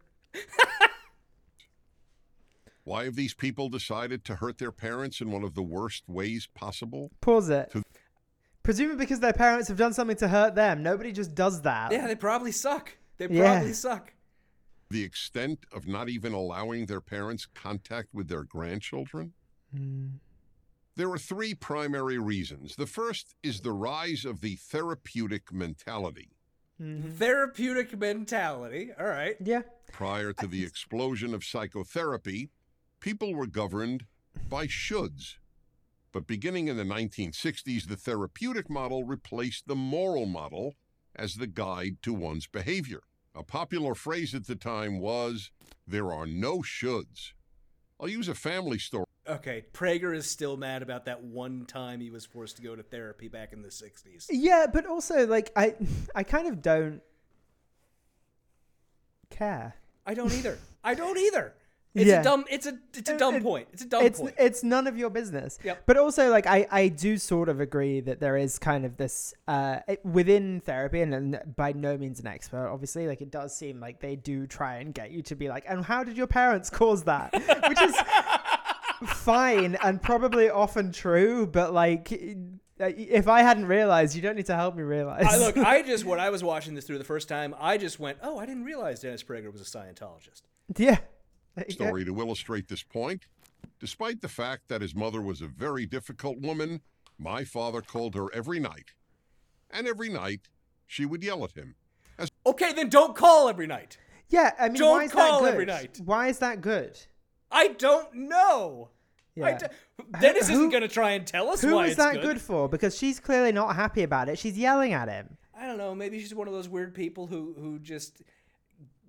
Why 2.86 3.02
have 3.06 3.16
these 3.16 3.34
people 3.34 3.68
decided 3.68 4.24
to 4.26 4.36
hurt 4.36 4.58
their 4.58 4.70
parents 4.70 5.20
in 5.20 5.32
one 5.32 5.42
of 5.42 5.54
the 5.54 5.62
worst 5.62 6.04
ways 6.08 6.46
possible? 6.54 7.10
Pause 7.20 7.50
it. 7.50 7.70
To- 7.72 7.82
Presumably 8.62 9.04
because 9.04 9.18
their 9.18 9.32
parents 9.32 9.66
have 9.66 9.76
done 9.76 9.92
something 9.92 10.16
to 10.18 10.28
hurt 10.28 10.54
them. 10.54 10.84
Nobody 10.84 11.10
just 11.10 11.34
does 11.34 11.62
that. 11.62 11.90
Yeah, 11.90 12.06
they 12.06 12.14
probably 12.14 12.52
suck. 12.52 12.96
They 13.18 13.26
Yeah. 13.28 13.54
probably 13.56 13.72
suck. 13.72 14.12
The 14.90 15.02
extent 15.02 15.66
of 15.72 15.88
not 15.88 16.08
even 16.08 16.32
allowing 16.32 16.86
their 16.86 17.00
parents 17.00 17.44
contact 17.44 18.14
with 18.14 18.28
their 18.28 18.44
grandchildren? 18.44 19.32
Hmm. 19.74 20.06
There 20.94 21.10
are 21.10 21.18
three 21.18 21.54
primary 21.54 22.18
reasons. 22.18 22.76
The 22.76 22.86
first 22.86 23.34
is 23.42 23.62
the 23.62 23.72
rise 23.72 24.24
of 24.24 24.42
the 24.42 24.54
therapeutic 24.54 25.52
mentality. 25.52 26.30
Mm-hmm. 26.80 27.16
Therapeutic 27.16 27.98
mentality. 27.98 28.92
All 28.96 29.06
right. 29.06 29.36
Yeah. 29.40 29.62
Prior 29.90 30.32
to 30.34 30.46
the 30.46 30.64
explosion 30.64 31.34
of 31.34 31.42
psychotherapy, 31.44 32.50
people 33.06 33.32
were 33.32 33.46
governed 33.46 34.04
by 34.48 34.66
shoulds. 34.66 35.36
But 36.10 36.26
beginning 36.26 36.66
in 36.66 36.76
the 36.76 36.82
1960s, 36.82 37.86
the 37.86 37.94
therapeutic 37.94 38.68
model 38.68 39.04
replaced 39.04 39.68
the 39.68 39.76
moral 39.76 40.26
model 40.26 40.74
as 41.14 41.36
the 41.36 41.46
guide 41.46 41.98
to 42.02 42.12
one's 42.12 42.48
behavior. 42.48 43.02
A 43.32 43.44
popular 43.44 43.94
phrase 43.94 44.34
at 44.34 44.48
the 44.48 44.56
time 44.56 44.98
was, 44.98 45.52
there 45.86 46.12
are 46.12 46.26
no 46.26 46.62
shoulds. 46.62 47.30
I'll 48.00 48.08
use 48.08 48.26
a 48.26 48.34
family 48.34 48.80
story. 48.80 49.06
Okay, 49.28 49.66
Prager 49.72 50.12
is 50.12 50.28
still 50.28 50.56
mad 50.56 50.82
about 50.82 51.04
that 51.04 51.22
one 51.22 51.64
time 51.64 52.00
he 52.00 52.10
was 52.10 52.26
forced 52.26 52.56
to 52.56 52.62
go 52.62 52.74
to 52.74 52.82
therapy 52.82 53.28
back 53.28 53.52
in 53.52 53.62
the 53.62 53.68
60s. 53.68 54.26
Yeah, 54.30 54.66
but 54.72 54.84
also 54.84 55.28
like 55.28 55.52
I, 55.54 55.76
I 56.16 56.24
kind 56.24 56.48
of 56.48 56.60
don't 56.60 57.02
care. 59.30 59.76
I 60.04 60.14
don't 60.14 60.32
either. 60.32 60.58
I 60.82 60.94
don't 60.94 61.18
either. 61.18 61.54
It's 61.96 62.06
Yeah. 62.06 62.20
a 62.20 62.24
dumb 62.24 62.44
it's 62.50 62.66
a 62.66 62.78
it's 62.94 63.10
a 63.10 63.16
dumb 63.18 63.34
It- 63.36 63.42
point. 63.42 63.68
It's 63.72 63.82
a 63.82 63.86
dumb 63.88 64.04
it's 64.04 64.20
point. 64.20 64.34
it's 64.38 64.62
none 64.62 64.86
of 64.86 64.96
your 64.98 65.10
business. 65.10 65.58
Yep. 65.64 65.82
But 65.86 65.96
also, 65.96 66.30
like, 66.30 66.46
I 66.46 66.66
I 66.70 66.88
do 66.88 67.16
sort 67.18 67.48
of 67.48 67.60
agree 67.60 68.00
that 68.00 68.20
there 68.20 68.36
is 68.36 68.58
kind 68.58 68.84
of 68.84 68.96
this 68.96 69.34
uh 69.48 69.78
within 70.04 70.60
therapy, 70.60 71.00
and, 71.00 71.14
and 71.14 71.40
by 71.56 71.72
no 71.72 71.96
means 71.96 72.20
an 72.20 72.26
expert, 72.26 72.68
obviously. 72.68 73.06
Like, 73.08 73.20
it 73.22 73.30
does 73.30 73.56
seem 73.56 73.80
like 73.80 74.00
they 74.00 74.14
do 74.16 74.46
try 74.46 74.76
and 74.76 74.92
get 74.94 75.10
you 75.10 75.22
to 75.22 75.34
be 75.34 75.48
like, 75.48 75.64
and 75.66 75.84
how 75.84 76.04
did 76.04 76.16
your 76.16 76.26
parents 76.26 76.70
cause 76.70 77.04
that? 77.04 77.32
Which 77.68 77.80
is 77.80 77.96
fine 79.06 79.76
and 79.82 80.00
probably 80.00 80.48
often 80.50 80.92
true, 80.92 81.46
but 81.46 81.72
like. 81.72 82.12
If 82.78 83.26
I 83.26 83.40
hadn't 83.40 83.64
realized, 83.68 84.14
you 84.14 84.20
don't 84.20 84.36
need 84.36 84.44
to 84.46 84.54
help 84.54 84.76
me 84.76 84.82
realize. 84.82 85.24
I 85.26 85.38
look, 85.38 85.56
I 85.56 85.80
just 85.86 86.04
when 86.04 86.20
I 86.20 86.28
was 86.28 86.44
watching 86.44 86.74
this 86.74 86.84
through 86.86 86.98
the 86.98 87.04
first 87.04 87.26
time, 87.26 87.54
I 87.58 87.78
just 87.78 87.98
went, 87.98 88.18
"Oh, 88.22 88.38
I 88.38 88.44
didn't 88.44 88.64
realize 88.64 89.00
Dennis 89.00 89.22
Prager 89.22 89.50
was 89.50 89.62
a 89.62 89.64
Scientologist." 89.64 90.42
yeah. 90.76 90.98
There 91.56 91.64
you 91.68 91.76
go. 91.76 91.86
story 91.86 92.04
to 92.04 92.18
illustrate 92.20 92.68
this 92.68 92.82
point. 92.82 93.26
Despite 93.80 94.20
the 94.20 94.28
fact 94.28 94.68
that 94.68 94.80
his 94.80 94.94
mother 94.94 95.20
was 95.20 95.42
a 95.42 95.46
very 95.46 95.86
difficult 95.86 96.38
woman, 96.38 96.80
my 97.18 97.44
father 97.44 97.80
called 97.82 98.14
her 98.14 98.32
every 98.34 98.60
night. 98.60 98.92
And 99.70 99.86
every 99.88 100.08
night, 100.08 100.48
she 100.86 101.04
would 101.04 101.24
yell 101.24 101.44
at 101.44 101.52
him. 101.52 101.74
Okay, 102.46 102.72
then 102.72 102.88
don't 102.88 103.16
call 103.16 103.48
every 103.48 103.66
night. 103.66 103.98
Yeah, 104.28 104.52
I 104.58 104.68
mean, 104.68 104.78
Don't 104.80 104.90
why 104.98 105.04
is 105.04 105.12
call 105.12 105.40
that 105.42 105.46
good? 105.46 105.52
every 105.54 105.66
night. 105.66 106.00
Why 106.04 106.28
is 106.28 106.38
that 106.38 106.60
good? 106.60 106.98
I 107.50 107.68
don't 107.68 108.12
know. 108.14 108.90
Yeah. 109.34 109.58
d- 109.58 109.66
Dennis 110.20 110.48
Who- 110.48 110.54
isn't 110.54 110.70
going 110.70 110.82
to 110.82 110.88
try 110.88 111.10
and 111.12 111.26
tell 111.26 111.48
us 111.50 111.60
Who 111.60 111.74
why 111.74 111.82
was 111.82 111.90
it's 111.92 111.96
that 111.98 112.14
good. 112.14 112.22
good. 112.22 112.40
for? 112.40 112.68
Because 112.68 112.96
she's 112.96 113.20
clearly 113.20 113.52
not 113.52 113.76
happy 113.76 114.02
about 114.02 114.28
it. 114.28 114.38
She's 114.38 114.56
yelling 114.56 114.92
at 114.94 115.08
him. 115.08 115.36
I 115.58 115.66
don't 115.66 115.78
know. 115.78 115.94
Maybe 115.94 116.18
she's 116.20 116.34
one 116.34 116.48
of 116.48 116.54
those 116.54 116.68
weird 116.68 116.94
people 116.94 117.26
who 117.26 117.54
who 117.58 117.78
just 117.78 118.22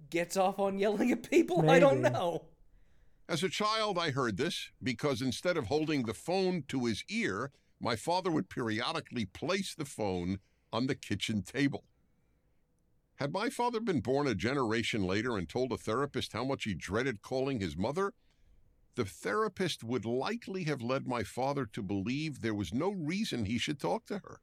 gets 0.10 0.38
off 0.38 0.60
on 0.60 0.80
yelling 0.80 1.12
at 1.12 1.30
people. 1.30 1.70
I 1.70 1.80
don't 1.80 2.02
know. 2.02 2.46
As 3.30 3.44
a 3.44 3.50
child, 3.50 3.98
I 3.98 4.12
heard 4.12 4.38
this 4.38 4.70
because 4.82 5.22
instead 5.22 5.58
of 5.58 5.66
holding 5.66 6.04
the 6.04 6.14
phone 6.14 6.64
to 6.70 6.86
his 6.86 7.04
ear, 7.10 7.52
my 7.80 7.96
father 7.96 8.32
would 8.32 8.50
periodically 8.50 9.26
place 9.26 9.76
the 9.76 9.86
phone 9.86 10.40
on 10.72 10.88
the 10.88 10.96
kitchen 10.96 11.42
table. 11.42 11.84
Had 13.16 13.34
my 13.34 13.50
father 13.50 13.80
been 13.80 14.00
born 14.00 14.28
a 14.28 14.36
generation 14.36 15.04
later 15.04 15.38
and 15.38 15.50
told 15.50 15.72
a 15.72 15.78
therapist 15.78 16.34
how 16.34 16.46
much 16.46 16.64
he 16.64 16.74
dreaded 16.74 17.22
calling 17.22 17.60
his 17.60 17.76
mother, 17.76 18.14
the 18.96 19.06
therapist 19.06 19.84
would 19.84 20.06
likely 20.06 20.64
have 20.64 20.82
led 20.82 21.08
my 21.08 21.24
father 21.24 21.66
to 21.66 21.82
believe 21.82 22.42
there 22.42 22.56
was 22.56 22.74
no 22.74 22.92
reason 22.92 23.46
he 23.46 23.58
should 23.58 23.80
talk 23.80 24.06
to 24.06 24.20
her. 24.20 24.40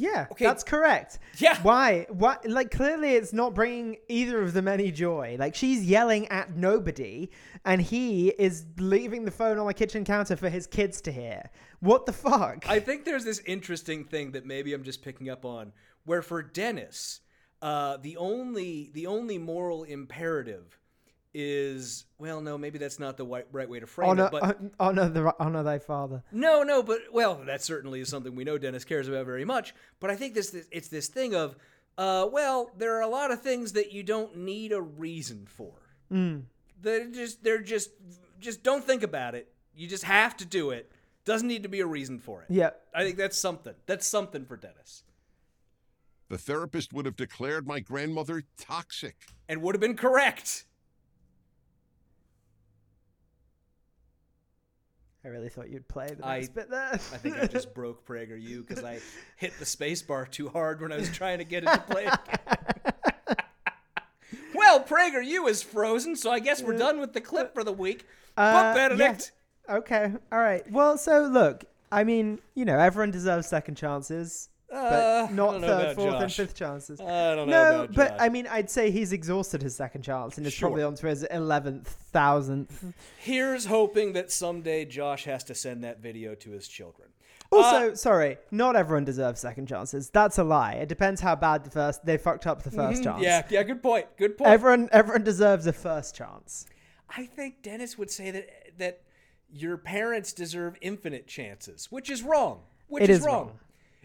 Yeah, 0.00 0.26
Okay. 0.32 0.46
that's 0.46 0.64
correct. 0.64 1.18
Yeah. 1.38 1.60
Why? 1.62 2.06
Why? 2.08 2.38
Like 2.44 2.70
clearly, 2.70 3.10
it's 3.16 3.32
not 3.34 3.54
bringing 3.54 3.98
either 4.08 4.40
of 4.40 4.54
them 4.54 4.66
any 4.66 4.90
joy. 4.90 5.36
Like 5.38 5.54
she's 5.54 5.84
yelling 5.84 6.26
at 6.28 6.56
nobody, 6.56 7.30
and 7.66 7.82
he 7.82 8.28
is 8.30 8.64
leaving 8.78 9.26
the 9.26 9.30
phone 9.30 9.58
on 9.58 9.66
the 9.66 9.74
kitchen 9.74 10.04
counter 10.04 10.36
for 10.36 10.48
his 10.48 10.66
kids 10.66 11.02
to 11.02 11.12
hear. 11.12 11.50
What 11.80 12.06
the 12.06 12.12
fuck? 12.14 12.64
I 12.68 12.80
think 12.80 13.04
there's 13.04 13.24
this 13.24 13.40
interesting 13.46 14.04
thing 14.04 14.32
that 14.32 14.46
maybe 14.46 14.72
I'm 14.72 14.84
just 14.84 15.02
picking 15.02 15.28
up 15.28 15.44
on, 15.44 15.72
where 16.04 16.22
for 16.22 16.42
Dennis, 16.42 17.20
uh, 17.60 17.98
the 17.98 18.16
only 18.16 18.90
the 18.94 19.06
only 19.06 19.36
moral 19.36 19.84
imperative 19.84 20.78
is 21.32 22.06
well, 22.18 22.40
no, 22.40 22.58
maybe 22.58 22.78
that's 22.78 22.98
not 22.98 23.16
the 23.16 23.24
right, 23.24 23.46
right 23.52 23.68
way 23.68 23.80
to 23.80 23.86
frame 23.86 24.10
honor, 24.10 24.26
it, 24.26 24.32
but 24.32 24.42
hon- 24.42 24.70
honor 24.80 25.08
the 25.08 25.34
honor 25.38 25.62
thy 25.62 25.78
father. 25.78 26.22
No, 26.32 26.62
no, 26.62 26.82
but 26.82 26.98
well, 27.12 27.42
that 27.46 27.62
certainly 27.62 28.00
is 28.00 28.08
something 28.08 28.34
we 28.34 28.44
know 28.44 28.58
Dennis 28.58 28.84
cares 28.84 29.08
about 29.08 29.26
very 29.26 29.44
much. 29.44 29.74
But 30.00 30.10
I 30.10 30.16
think 30.16 30.34
this, 30.34 30.50
this 30.50 30.66
it's 30.70 30.88
this 30.88 31.06
thing 31.08 31.34
of, 31.34 31.56
uh, 31.98 32.28
well, 32.30 32.70
there 32.76 32.96
are 32.96 33.02
a 33.02 33.08
lot 33.08 33.30
of 33.30 33.42
things 33.42 33.72
that 33.74 33.92
you 33.92 34.02
don't 34.02 34.36
need 34.38 34.72
a 34.72 34.80
reason 34.80 35.46
for. 35.46 35.72
Mm. 36.12 36.42
They're 36.80 37.08
just 37.10 37.44
they're 37.44 37.62
just 37.62 37.90
just 38.40 38.62
don't 38.62 38.84
think 38.84 39.02
about 39.02 39.34
it. 39.34 39.52
You 39.74 39.86
just 39.86 40.04
have 40.04 40.36
to 40.38 40.44
do 40.44 40.70
it. 40.70 40.90
Doesn't 41.24 41.46
need 41.46 41.62
to 41.62 41.68
be 41.68 41.80
a 41.80 41.86
reason 41.86 42.18
for 42.18 42.42
it. 42.42 42.46
Yeah. 42.48 42.70
I 42.94 43.04
think 43.04 43.16
that's 43.18 43.36
something. 43.38 43.74
That's 43.86 44.06
something 44.06 44.46
for 44.46 44.56
Dennis, 44.56 45.04
The 46.28 46.38
therapist 46.38 46.92
would 46.92 47.04
have 47.04 47.14
declared 47.16 47.66
my 47.66 47.78
grandmother 47.80 48.42
toxic. 48.58 49.16
and 49.48 49.60
would 49.62 49.74
have 49.74 49.80
been 49.80 49.96
correct. 49.96 50.64
I 55.24 55.28
really 55.28 55.50
thought 55.50 55.68
you'd 55.68 55.86
play 55.88 56.08
the 56.16 56.26
I- 56.26 56.36
next 56.38 56.54
bit 56.54 56.70
there. 56.70 56.92
I 56.92 56.96
think 56.96 57.36
I 57.38 57.46
just 57.46 57.74
broke 57.74 58.06
PragerU 58.06 58.66
because 58.66 58.82
I 58.84 59.00
hit 59.36 59.52
the 59.58 59.66
space 59.66 60.00
bar 60.02 60.26
too 60.26 60.48
hard 60.48 60.80
when 60.80 60.92
I 60.92 60.96
was 60.96 61.10
trying 61.10 61.38
to 61.38 61.44
get 61.44 61.64
it 61.64 61.66
to 61.66 61.78
play 61.80 62.06
again. 62.06 63.36
well, 64.54 64.80
PragerU 64.80 65.48
is 65.48 65.62
frozen, 65.62 66.16
so 66.16 66.30
I 66.30 66.38
guess 66.38 66.62
we're 66.62 66.76
done 66.76 67.00
with 67.00 67.12
the 67.12 67.20
clip 67.20 67.52
for 67.54 67.64
the 67.64 67.72
week. 67.72 68.06
Uh, 68.36 68.52
Book 68.72 68.76
Benedict. 68.76 69.32
yeah. 69.68 69.74
Okay. 69.76 70.12
All 70.32 70.38
right. 70.38 70.68
Well, 70.70 70.96
so 70.96 71.22
look, 71.24 71.64
I 71.92 72.04
mean, 72.04 72.38
you 72.54 72.64
know, 72.64 72.78
everyone 72.78 73.10
deserves 73.10 73.46
second 73.46 73.76
chances, 73.76 74.48
but 74.70 75.32
not 75.32 75.60
third, 75.60 75.96
fourth, 75.96 76.14
and 76.22 76.32
fifth 76.32 76.54
chances. 76.54 77.00
I 77.00 77.34
don't 77.34 77.48
know 77.48 77.82
no, 77.82 77.88
but 77.92 78.10
Josh. 78.10 78.18
I 78.20 78.28
mean, 78.28 78.46
I'd 78.46 78.70
say 78.70 78.90
he's 78.90 79.12
exhausted 79.12 79.62
his 79.62 79.74
second 79.74 80.02
chance 80.02 80.38
and 80.38 80.46
is 80.46 80.52
Sure. 80.52 80.68
probably 80.68 80.84
on 80.84 80.94
to 80.96 81.06
his 81.08 81.24
eleventh, 81.24 81.88
thousandth. 82.12 82.84
Here's 83.18 83.66
hoping 83.66 84.12
that 84.14 84.30
someday 84.30 84.84
Josh 84.84 85.24
has 85.24 85.44
to 85.44 85.54
send 85.54 85.84
that 85.84 86.00
video 86.00 86.34
to 86.36 86.50
his 86.50 86.68
children. 86.68 87.08
Also, 87.52 87.90
Uh, 87.90 87.94
sorry, 87.96 88.38
not 88.52 88.76
everyone 88.76 89.04
deserves 89.04 89.40
second 89.40 89.66
chances. 89.66 90.08
That's 90.10 90.38
a 90.38 90.44
lie. 90.44 90.74
It 90.74 90.88
depends 90.88 91.20
how 91.20 91.34
bad 91.34 91.64
the 91.64 91.70
first 91.70 92.04
they 92.06 92.16
fucked 92.16 92.46
up 92.46 92.62
the 92.62 92.70
1st 92.70 93.02
chance. 93.02 93.16
Mm-hmm. 93.16 93.22
Yeah, 93.24 93.42
yeah, 93.50 93.62
good 93.64 93.82
point. 93.82 94.06
Good 94.16 94.38
point. 94.38 94.48
Everyone, 94.48 94.88
everyone 94.92 95.24
deserves 95.24 95.66
a 95.66 95.72
first 95.72 96.14
chance. 96.14 96.66
I 97.08 97.26
think 97.26 97.62
Dennis 97.62 97.98
would 97.98 98.10
say 98.10 98.30
that 98.30 98.48
that 98.78 99.00
your 99.52 99.76
parents 99.76 100.32
deserve 100.32 100.76
infinite 100.80 101.26
chances, 101.26 101.90
which 101.90 102.08
is 102.08 102.22
wrong. 102.22 102.60
Which 102.86 103.02
It 103.02 103.10
is, 103.10 103.18
is 103.18 103.26
wrong. 103.26 103.46
wrong. 103.48 103.58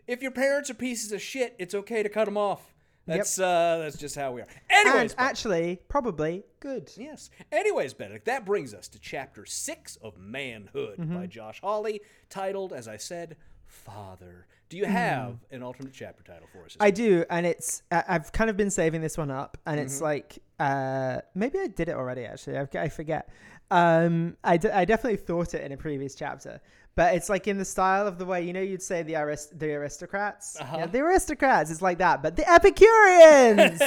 If 0.07 0.21
your 0.21 0.31
parents 0.31 0.69
are 0.69 0.73
pieces 0.75 1.11
of 1.11 1.21
shit, 1.21 1.55
it's 1.59 1.73
okay 1.75 2.03
to 2.03 2.09
cut 2.09 2.25
them 2.25 2.37
off. 2.37 2.73
That's 3.07 3.37
uh, 3.39 3.79
that's 3.83 3.97
just 3.97 4.15
how 4.15 4.31
we 4.31 4.41
are. 4.41 4.47
Anyways, 4.69 5.11
and 5.11 5.19
actually, 5.19 5.79
probably 5.87 6.43
good. 6.59 6.91
yes. 6.97 7.29
Anyways, 7.51 7.93
Benedict, 7.93 8.25
that 8.25 8.45
brings 8.45 8.73
us 8.73 8.87
to 8.89 8.99
chapter 8.99 9.45
six 9.45 9.95
of 9.97 10.17
Manhood 10.17 10.97
Mm-hmm. 10.97 11.15
by 11.15 11.27
Josh 11.27 11.59
Hawley, 11.61 12.01
titled, 12.31 12.73
as 12.73 12.87
I 12.87 12.97
said, 12.97 13.35
Father. 13.67 14.47
Do 14.69 14.77
you 14.77 14.85
Mm. 14.85 14.89
have 14.89 15.35
an 15.51 15.61
alternate 15.61 15.93
chapter 15.93 16.23
title 16.23 16.47
for 16.51 16.65
us? 16.65 16.75
I 16.79 16.89
do, 16.89 17.23
and 17.29 17.45
it's 17.45 17.83
I've 17.91 18.31
kind 18.31 18.49
of 18.49 18.57
been 18.57 18.71
saving 18.71 19.01
this 19.01 19.17
one 19.19 19.29
up, 19.29 19.57
and 19.67 19.79
it's 19.79 19.95
Mm-hmm. 19.97 20.03
like 20.03 20.39
uh 20.59 21.21
maybe 21.35 21.59
I 21.59 21.67
did 21.67 21.89
it 21.89 21.95
already. 21.95 22.25
Actually, 22.25 22.57
I, 22.57 22.67
I 22.75 22.89
forget. 22.89 23.29
Um, 23.71 24.37
I, 24.43 24.57
d- 24.57 24.69
I 24.69 24.85
definitely 24.85 25.17
thought 25.17 25.55
it 25.55 25.63
in 25.63 25.71
a 25.71 25.77
previous 25.77 26.13
chapter, 26.13 26.61
but 26.95 27.13
it's 27.15 27.29
like 27.29 27.47
in 27.47 27.57
the 27.57 27.65
style 27.65 28.07
of 28.07 28.17
the 28.17 28.25
way 28.25 28.43
you 28.45 28.53
know 28.53 28.61
you'd 28.61 28.81
say 28.81 29.03
the 29.03 29.15
arist- 29.15 29.57
the 29.59 29.73
aristocrats. 29.73 30.57
Uh-huh. 30.59 30.77
Yeah, 30.79 30.85
the 30.87 30.99
aristocrats. 30.99 31.69
It's 31.71 31.81
like 31.81 31.97
that, 31.99 32.21
but 32.23 32.35
the 32.35 32.49
Epicureans. 32.49 33.81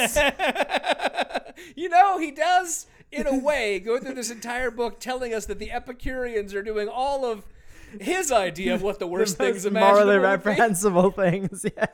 you 1.75 1.89
know, 1.89 2.17
he 2.19 2.31
does, 2.31 2.85
in 3.11 3.27
a 3.27 3.37
way, 3.37 3.79
go 3.79 3.99
through 3.99 4.13
this 4.15 4.29
entire 4.31 4.71
book 4.71 4.99
telling 4.99 5.33
us 5.33 5.45
that 5.47 5.59
the 5.59 5.71
Epicureans 5.71 6.53
are 6.53 6.63
doing 6.63 6.87
all 6.87 7.25
of 7.25 7.45
his 7.99 8.31
idea 8.31 8.75
of 8.75 8.83
what 8.83 8.99
the 8.99 9.07
worst 9.07 9.37
The 9.39 9.45
things 9.45 9.65
imaginable 9.65 10.05
morally 10.05 10.19
reprehensible 10.19 11.11
things. 11.11 11.65
Yeah. 11.75 11.85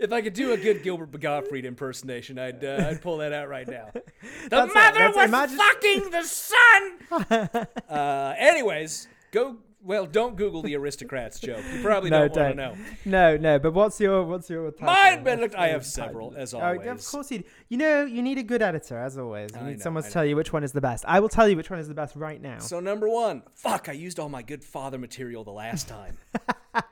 If 0.00 0.12
I 0.12 0.20
could 0.20 0.34
do 0.34 0.52
a 0.52 0.56
good 0.56 0.82
Gilbert 0.82 1.18
Gottfried 1.18 1.64
impersonation, 1.64 2.38
I'd 2.38 2.62
uh, 2.62 2.86
I'd 2.90 3.00
pull 3.00 3.16
that 3.18 3.32
out 3.32 3.48
right 3.48 3.66
now. 3.66 3.88
The 3.94 4.02
That's 4.50 4.74
mother 4.74 4.98
That's- 4.98 5.16
was 5.16 5.24
imagine- 5.28 5.56
fucking 5.58 6.10
the 6.10 6.22
son. 6.22 7.66
uh, 7.88 8.34
anyways, 8.36 9.08
go. 9.32 9.56
Well, 9.84 10.06
don't 10.06 10.36
Google 10.36 10.62
the 10.62 10.76
aristocrats 10.76 11.40
joke. 11.40 11.64
You 11.74 11.82
probably 11.82 12.10
No, 12.10 12.28
don't 12.28 12.36
want 12.38 12.50
to 12.50 12.54
know. 12.54 12.76
No, 13.04 13.36
no. 13.36 13.58
But 13.58 13.74
what's 13.74 13.98
your 14.00 14.22
what's 14.24 14.48
your 14.48 14.70
title? 14.70 14.86
Mine, 14.86 15.24
Benedict. 15.24 15.54
I 15.56 15.58
What's 15.60 15.72
have 15.72 15.86
several, 15.86 16.34
as 16.36 16.54
Oh, 16.54 16.60
always. 16.60 16.86
of 16.86 17.04
course 17.04 17.32
you. 17.32 17.38
do. 17.38 17.44
You 17.68 17.78
know, 17.78 18.04
you 18.04 18.22
need 18.22 18.38
a 18.38 18.44
good 18.44 18.62
editor, 18.62 18.96
as 18.98 19.18
always. 19.18 19.50
You 19.52 19.60
I 19.60 19.64
need 19.70 19.78
know, 19.78 19.82
someone 19.82 20.04
I 20.04 20.06
to 20.06 20.12
tell 20.12 20.24
you 20.24 20.36
which 20.36 20.52
one 20.52 20.62
is 20.62 20.70
the 20.72 20.80
best. 20.80 21.04
I 21.08 21.18
will 21.18 21.28
tell 21.28 21.48
you 21.48 21.56
which 21.56 21.68
one 21.68 21.80
is 21.80 21.88
the 21.88 21.94
best 21.94 22.14
right 22.14 22.40
now. 22.40 22.60
So 22.60 22.78
number 22.78 23.08
one, 23.08 23.42
fuck, 23.54 23.88
I 23.88 23.92
used 23.92 24.20
all 24.20 24.28
my 24.28 24.42
good 24.42 24.62
father 24.62 24.98
material 24.98 25.42
the 25.42 25.50
last 25.50 25.88
time. 25.88 26.16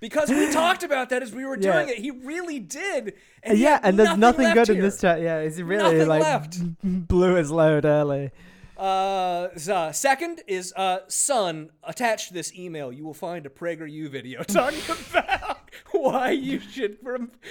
because 0.00 0.28
we 0.30 0.50
talked 0.52 0.82
about 0.82 1.10
that 1.10 1.22
as 1.22 1.32
we 1.32 1.44
were 1.44 1.56
Yeah. 1.56 1.72
doing 1.72 1.88
it. 1.90 1.98
He 1.98 2.10
really 2.10 2.58
did. 2.58 3.14
And 3.42 3.58
yeah, 3.58 3.80
and 3.82 3.98
there's 3.98 4.16
nothing, 4.16 4.52
good 4.54 4.68
in 4.70 4.80
this 4.80 5.00
chat. 5.00 5.20
Yeah, 5.20 5.42
he's 5.42 5.62
really 5.62 5.82
Nothing 5.82 6.08
like 6.08 6.22
left. 6.22 6.58
blew 6.82 7.34
his 7.34 7.50
load 7.50 7.84
early. 7.84 8.30
Uh, 8.78 9.48
uh, 9.70 9.92
second 9.92 10.42
is 10.46 10.72
uh, 10.76 11.00
son. 11.08 11.70
Attached 11.82 12.28
to 12.28 12.34
this 12.34 12.54
email, 12.54 12.92
you 12.92 13.04
will 13.04 13.14
find 13.14 13.44
a 13.44 13.48
PragerU 13.48 14.08
video 14.08 14.42
talking 14.44 14.80
about 15.10 15.58
why 15.90 16.30
you 16.30 16.60
should 16.60 16.98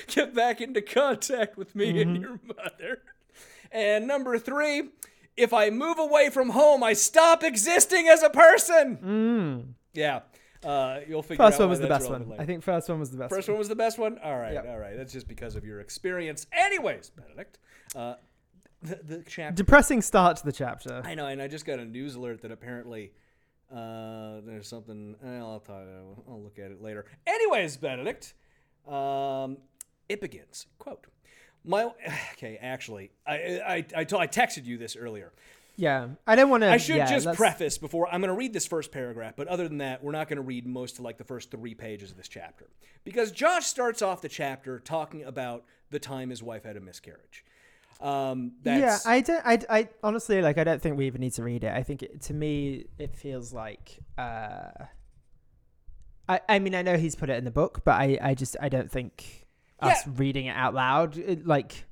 get 0.08 0.34
back 0.34 0.62
into 0.62 0.82
contact 0.82 1.58
with 1.58 1.76
me 1.76 2.02
and 2.02 2.22
your 2.22 2.40
mother. 2.46 3.02
And 3.72 4.08
number 4.08 4.40
three, 4.40 4.90
if 5.36 5.54
I 5.54 5.70
move 5.70 6.00
away 6.00 6.30
from 6.30 6.52
home, 6.52 6.82
I 6.82 6.94
stop 6.94 7.44
existing 7.44 8.08
as 8.08 8.24
a 8.24 8.30
person. 8.30 9.76
Yeah, 9.94 10.22
uh, 10.64 11.00
you'll 11.08 11.24
figure 11.24 11.44
First 11.44 11.60
one 11.60 11.70
was 11.70 11.80
the 11.80 11.88
best 11.88 12.10
one. 12.10 12.30
later. 12.30 12.42
I 12.42 12.46
think 12.46 12.64
first 12.64 12.88
one 12.88 13.00
was 13.00 13.12
the 13.12 13.18
best. 13.18 13.34
First 13.34 13.48
one. 13.50 13.56
one 13.56 13.60
was 13.60 13.68
the 13.70 13.76
best 13.76 14.00
one. 14.00 14.18
All 14.24 14.38
right, 14.38 14.54
Yep. 14.54 14.66
all 14.70 14.78
right. 14.78 14.96
That's 14.96 15.12
just 15.12 15.28
because 15.28 15.56
of 15.56 15.66
your 15.66 15.82
experience. 15.82 16.48
Anyways, 16.54 17.10
Benedict, 17.10 17.58
uh, 17.96 18.16
the, 18.82 19.00
the 19.04 19.24
chapter. 19.28 19.56
Depressing 19.56 20.02
start 20.02 20.38
to 20.38 20.46
the 20.46 20.52
chapter. 20.52 21.02
I 21.04 21.16
know, 21.16 21.28
and 21.28 21.42
I 21.42 21.48
just 21.48 21.66
got 21.66 21.80
a 21.80 21.86
news 21.86 22.16
alert 22.16 22.42
that 22.42 22.52
apparently 22.52 23.12
uh, 23.74 24.42
there's 24.46 24.68
something. 24.68 25.16
eh, 25.26 25.38
I'll 25.40 25.60
talk. 25.60 25.84
I'll 26.28 26.42
look 26.42 26.60
at 26.60 26.72
it 26.72 26.82
later. 26.82 27.06
Anyways, 27.26 27.78
Benedict, 27.78 28.34
um, 28.88 29.58
it 30.10 30.22
begins. 30.22 30.68
Quote. 30.80 31.08
My 31.66 31.92
okay, 32.34 32.58
actually, 32.62 33.12
I 33.26 33.34
I 33.36 33.86
I, 33.96 34.04
t- 34.04 34.16
I 34.16 34.28
texted 34.28 34.66
you 34.66 34.78
this 34.78 34.96
earlier. 34.96 35.34
Yeah, 35.80 36.08
I 36.26 36.36
didn't 36.36 36.50
want 36.50 36.64
to. 36.64 36.72
I 36.72 36.78
should 36.78 36.96
yeah, 36.96 37.06
just 37.06 37.26
that's- 37.26 37.38
preface 37.38 37.78
before 37.78 38.08
I'm 38.12 38.20
going 38.22 38.30
to 38.34 38.38
read 38.38 38.52
this 38.54 38.66
first 38.66 38.92
paragraph, 38.92 39.34
but 39.36 39.48
other 39.48 39.68
than 39.68 39.78
that, 39.80 40.04
we're 40.04 40.12
not 40.12 40.28
going 40.28 40.38
to 40.38 40.42
read 40.44 40.66
most 40.66 40.98
of 40.98 41.02
like 41.02 41.18
the 41.20 41.24
first 41.24 41.52
three 41.52 41.76
pages 41.76 42.10
of 42.10 42.18
this 42.18 42.28
chapter 42.28 42.68
because 43.04 43.32
Josh 43.32 43.66
starts 43.68 44.02
off 44.02 44.22
the 44.22 44.30
chapter 44.30 44.80
talking 44.80 45.24
about 45.24 45.66
the 45.92 46.00
time 46.00 46.32
his 46.32 46.42
wife 46.42 46.64
had 46.64 46.78
a 46.78 46.82
miscarriage. 46.82 47.46
Um, 48.00 48.54
Yeah, 48.80 48.98
I 49.06 49.22
don't. 49.22 49.46
I, 49.46 49.60
I 49.70 49.90
honestly 50.04 50.42
like. 50.42 50.58
I 50.58 50.64
don't 50.64 50.82
think 50.82 50.98
we 50.98 51.08
even 51.08 51.22
need 51.22 51.34
to 51.34 51.44
read 51.44 51.64
it. 51.64 51.74
I 51.74 51.84
think 51.84 52.04
it, 52.04 52.22
to 52.24 52.34
me 52.34 52.86
it 52.98 53.16
feels 53.16 53.54
like. 53.54 54.00
uh 54.18 54.70
I 56.30 56.42
I 56.50 56.60
mean 56.60 56.76
I 56.76 56.82
know 56.82 56.98
he's 56.98 57.16
put 57.16 57.30
it 57.30 57.38
in 57.38 57.46
the 57.46 57.52
book, 57.52 57.82
but 57.84 57.94
I 57.96 58.18
I 58.22 58.34
just 58.34 58.56
I 58.62 58.70
don't 58.70 58.92
think 58.92 59.48
us 59.80 60.06
reading 60.08 60.48
it 60.48 60.56
out 60.56 60.74
loud 60.74 61.18
it, 61.18 61.46
like 61.46 61.86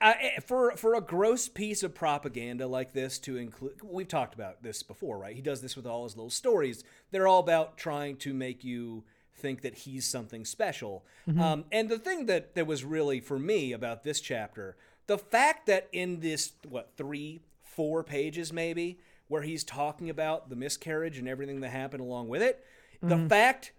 Uh, 0.00 0.12
eh, 0.20 0.40
for 0.40 0.76
for 0.76 0.94
a 0.94 1.00
gross 1.00 1.48
piece 1.48 1.82
of 1.82 1.94
propaganda 1.94 2.66
like 2.66 2.92
this 2.92 3.18
to 3.20 3.36
include, 3.36 3.80
we've 3.82 4.08
talked 4.08 4.34
about 4.34 4.62
this 4.62 4.82
before, 4.82 5.18
right? 5.18 5.34
He 5.34 5.42
does 5.42 5.60
this 5.60 5.76
with 5.76 5.86
all 5.86 6.04
his 6.04 6.16
little 6.16 6.30
stories. 6.30 6.84
They're 7.10 7.26
all 7.28 7.40
about 7.40 7.76
trying 7.76 8.16
to 8.18 8.34
make 8.34 8.62
you 8.64 9.04
think 9.34 9.62
that 9.62 9.74
he's 9.74 10.04
something 10.04 10.44
special. 10.44 11.04
Um, 11.40 11.64
and 11.70 11.88
the 11.88 11.98
thing 11.98 12.26
that 12.26 12.54
that 12.56 12.66
was 12.66 12.84
really 12.84 13.20
for 13.20 13.38
me 13.38 13.72
about 13.72 14.02
this 14.02 14.20
chapter, 14.20 14.76
the 15.08 15.18
fact 15.18 15.66
that 15.66 15.88
in 15.92 16.20
this 16.20 16.52
what 16.68 16.92
three, 16.96 17.40
four 17.62 18.04
pages 18.04 18.52
maybe, 18.52 19.00
where 19.26 19.42
he's 19.42 19.64
talking 19.64 20.08
about 20.08 20.48
the 20.48 20.56
miscarriage 20.56 21.18
and 21.18 21.28
everything 21.28 21.60
that 21.60 21.70
happened 21.70 22.00
along 22.00 22.28
with 22.28 22.42
it, 22.42 22.64
the 23.02 23.18
fact 23.28 23.72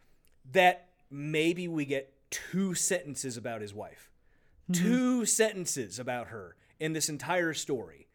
that 0.51 0.89
maybe 1.09 1.67
we 1.67 1.85
get 1.85 2.13
two 2.29 2.73
sentences 2.75 3.37
about 3.37 3.61
his 3.61 3.73
wife 3.73 4.09
two 4.71 5.25
sentences 5.25 5.97
about 5.99 6.27
her 6.27 6.55
in 6.79 6.93
this 6.93 7.09
entire 7.09 7.53
story. 7.53 8.07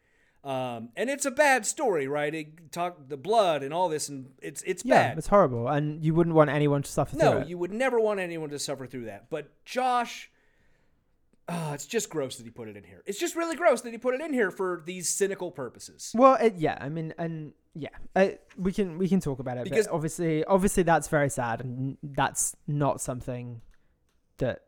Um, 0.43 0.89
and 0.95 1.09
it's 1.09 1.25
a 1.25 1.31
bad 1.31 1.65
story, 1.65 2.07
right? 2.07 2.33
It 2.33 2.71
talk 2.71 3.09
the 3.09 3.17
blood 3.17 3.63
and 3.63 3.73
all 3.73 3.89
this, 3.89 4.09
and 4.09 4.27
it's 4.41 4.61
it's 4.61 4.85
Yeah, 4.85 5.09
bad. 5.09 5.17
it's 5.17 5.27
horrible, 5.27 5.67
and 5.67 6.03
you 6.03 6.13
wouldn't 6.13 6.35
want 6.35 6.51
anyone 6.51 6.83
to 6.83 6.89
suffer 6.89 7.15
through 7.15 7.39
no, 7.39 7.45
you 7.45 7.57
would 7.57 7.73
never 7.73 7.99
want 7.99 8.19
anyone 8.19 8.51
to 8.51 8.59
suffer 8.59 8.85
through 8.85 9.05
that. 9.05 9.29
But 9.31 9.65
Josh, 9.65 10.29
ah, 11.47 11.73
it's 11.73 11.85
just 11.85 12.09
gross 12.09 12.37
that 12.37 12.43
he 12.43 12.49
put 12.49 12.67
it 12.67 12.77
in 12.77 12.83
here. 12.83 13.03
It's 13.05 13.19
just 13.19 13.35
really 13.35 13.55
gross 13.55 13.81
that 13.81 13.91
he 13.91 13.97
put 13.97 14.15
it 14.15 14.21
in 14.21 14.33
here 14.33 14.51
for 14.51 14.81
these 14.85 15.09
cynical 15.09 15.51
purposes. 15.51 16.11
Well, 16.15 16.35
it, 16.35 16.55
yeah, 16.57 16.77
I 16.79 16.89
mean, 16.89 17.13
and 17.17 17.53
yeah, 17.73 17.89
uh, 18.15 18.29
we 18.57 18.71
can 18.71 18.97
we 18.97 19.07
can 19.07 19.19
talk 19.19 19.39
about 19.39 19.57
it 19.57 19.65
Because- 19.65 19.87
obviously, 19.87 20.43
obviously, 20.45 20.83
that's 20.83 21.07
very 21.07 21.29
sad, 21.29 21.61
and 21.61 21.97
that's 22.03 22.55
not 22.67 23.01
something 23.01 23.61
that 24.37 24.61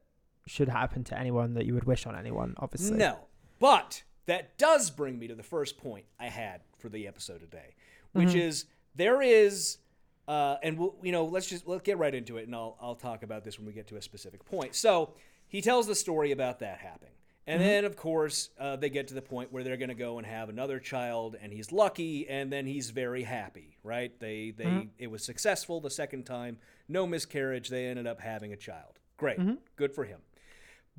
should 0.45 0.69
happen 0.69 1.03
to 1.03 1.17
anyone 1.19 1.55
that 1.55 1.65
you 1.65 1.73
would 1.73 1.83
wish 1.83 2.05
on 2.05 2.15
anyone. 2.15 2.55
Obviously, 2.57 2.97
No. 2.97 3.19
But 3.59 4.03
that 4.27 4.57
does 4.57 4.91
bring 4.91 5.17
me 5.17 5.27
to 5.27 5.35
the 5.35 5.43
first 5.43 5.77
point 5.77 6.05
I 6.19 6.27
had 6.27 6.61
for 6.77 6.89
the 6.89 7.07
episode 7.07 7.39
today, 7.39 7.75
which 8.13 8.35
is 8.35 8.65
there 8.95 9.21
is 9.21 9.79
uh, 10.27 10.57
and 10.61 10.77
we'll, 10.77 10.95
you 11.01 11.11
know, 11.11 11.25
let's 11.25 11.47
just 11.47 11.67
let's 11.67 11.83
get 11.83 11.97
right 11.97 12.13
into 12.13 12.37
it, 12.37 12.45
and 12.45 12.55
I'll 12.55 12.77
I'll 12.81 12.95
talk 12.95 13.23
about 13.23 13.43
this 13.43 13.57
when 13.57 13.65
we 13.65 13.73
get 13.73 13.87
to 13.87 13.95
a 13.95 14.01
specific 14.01 14.45
point. 14.45 14.75
So 14.75 15.13
he 15.47 15.61
tells 15.61 15.87
the 15.87 15.95
story 15.95 16.31
about 16.31 16.59
that 16.59 16.79
happening, 16.79 17.13
and 17.45 17.59
mm-hmm. 17.59 17.67
then 17.67 17.85
of 17.85 17.95
course 17.95 18.49
uh, 18.59 18.75
they 18.75 18.89
get 18.89 19.07
to 19.09 19.13
the 19.13 19.21
point 19.21 19.51
where 19.51 19.63
they're 19.63 19.77
going 19.77 19.89
to 19.89 19.95
go 19.95 20.17
and 20.17 20.27
have 20.27 20.49
another 20.49 20.79
child, 20.79 21.35
and 21.41 21.51
he's 21.53 21.71
lucky, 21.71 22.27
and 22.27 22.51
then 22.51 22.65
he's 22.65 22.89
very 22.89 23.23
happy, 23.23 23.77
right? 23.83 24.17
They 24.19 24.51
they 24.51 24.65
mm-hmm. 24.65 24.87
it 24.97 25.09
was 25.09 25.23
successful 25.23 25.79
the 25.79 25.89
second 25.89 26.25
time, 26.25 26.57
no 26.87 27.07
miscarriage. 27.07 27.69
They 27.69 27.85
ended 27.85 28.07
up 28.07 28.19
having 28.19 28.53
a 28.53 28.57
child. 28.57 28.99
Great, 29.17 29.39
mm-hmm. 29.39 29.55
good 29.75 29.93
for 29.93 30.03
him. 30.05 30.19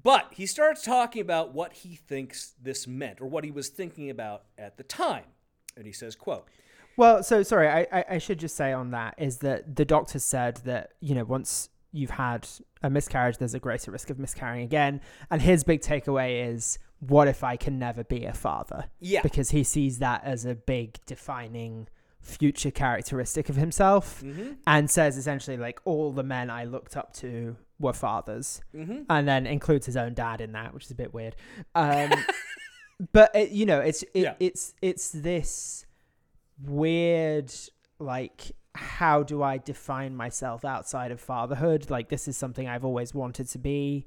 But 0.02 0.28
he 0.32 0.46
starts 0.46 0.82
talking 0.82 1.22
about 1.22 1.52
what 1.52 1.72
he 1.72 1.96
thinks 1.96 2.54
this 2.60 2.86
meant, 2.86 3.20
or 3.20 3.26
what 3.26 3.44
he 3.44 3.50
was 3.50 3.68
thinking 3.68 4.10
about 4.10 4.44
at 4.56 4.76
the 4.76 4.84
time, 4.84 5.24
and 5.76 5.86
he 5.86 5.92
says, 5.92 6.14
"quote." 6.14 6.46
Well, 6.96 7.22
so 7.22 7.44
sorry, 7.44 7.68
I, 7.68 7.86
I 7.92 8.04
I 8.10 8.18
should 8.18 8.38
just 8.38 8.56
say 8.56 8.72
on 8.72 8.90
that 8.90 9.14
is 9.18 9.38
that 9.38 9.76
the 9.76 9.84
doctor 9.84 10.18
said 10.18 10.56
that 10.64 10.94
you 11.00 11.14
know 11.14 11.24
once 11.24 11.68
you've 11.92 12.10
had 12.10 12.46
a 12.82 12.90
miscarriage, 12.90 13.38
there's 13.38 13.54
a 13.54 13.58
greater 13.58 13.90
risk 13.90 14.10
of 14.10 14.18
miscarrying 14.18 14.62
again, 14.64 15.00
and 15.30 15.40
his 15.42 15.64
big 15.64 15.80
takeaway 15.80 16.48
is 16.52 16.78
what 17.00 17.28
if 17.28 17.44
I 17.44 17.56
can 17.56 17.78
never 17.78 18.02
be 18.04 18.24
a 18.24 18.32
father? 18.32 18.86
Yeah. 19.00 19.22
because 19.22 19.50
he 19.50 19.62
sees 19.64 19.98
that 20.00 20.24
as 20.24 20.44
a 20.44 20.54
big 20.54 20.98
defining 21.06 21.88
future 22.20 22.70
characteristic 22.72 23.48
of 23.48 23.56
himself, 23.56 24.22
Mm-hmm. 24.22 24.52
and 24.66 24.90
says 24.90 25.16
essentially 25.16 25.56
like 25.56 25.80
all 25.84 26.12
the 26.12 26.24
men 26.24 26.50
I 26.50 26.64
looked 26.64 26.96
up 26.96 27.12
to 27.14 27.56
were 27.78 27.92
fathers, 27.92 28.60
Mm-hmm. 28.74 29.02
and 29.08 29.26
then 29.28 29.46
includes 29.46 29.86
his 29.86 29.96
own 29.96 30.14
dad 30.14 30.40
in 30.40 30.52
that, 30.52 30.74
which 30.74 30.84
is 30.86 30.90
a 30.90 30.94
bit 30.96 31.14
weird. 31.14 31.36
Um, 31.74 32.10
but 33.12 33.34
it, 33.34 33.50
you 33.50 33.64
know, 33.64 33.78
it's 33.80 34.02
it, 34.02 34.22
Yeah. 34.22 34.34
it's 34.40 34.74
it's 34.82 35.10
this 35.10 35.86
weird 36.62 37.52
like 37.98 38.52
how 38.78 39.22
do 39.22 39.42
I 39.42 39.58
define 39.58 40.14
myself 40.16 40.64
outside 40.64 41.10
of 41.10 41.20
fatherhood? 41.20 41.90
Like 41.90 42.08
this 42.08 42.28
is 42.28 42.36
something 42.36 42.68
I've 42.68 42.84
always 42.84 43.12
wanted 43.14 43.48
to 43.48 43.58
be. 43.58 44.06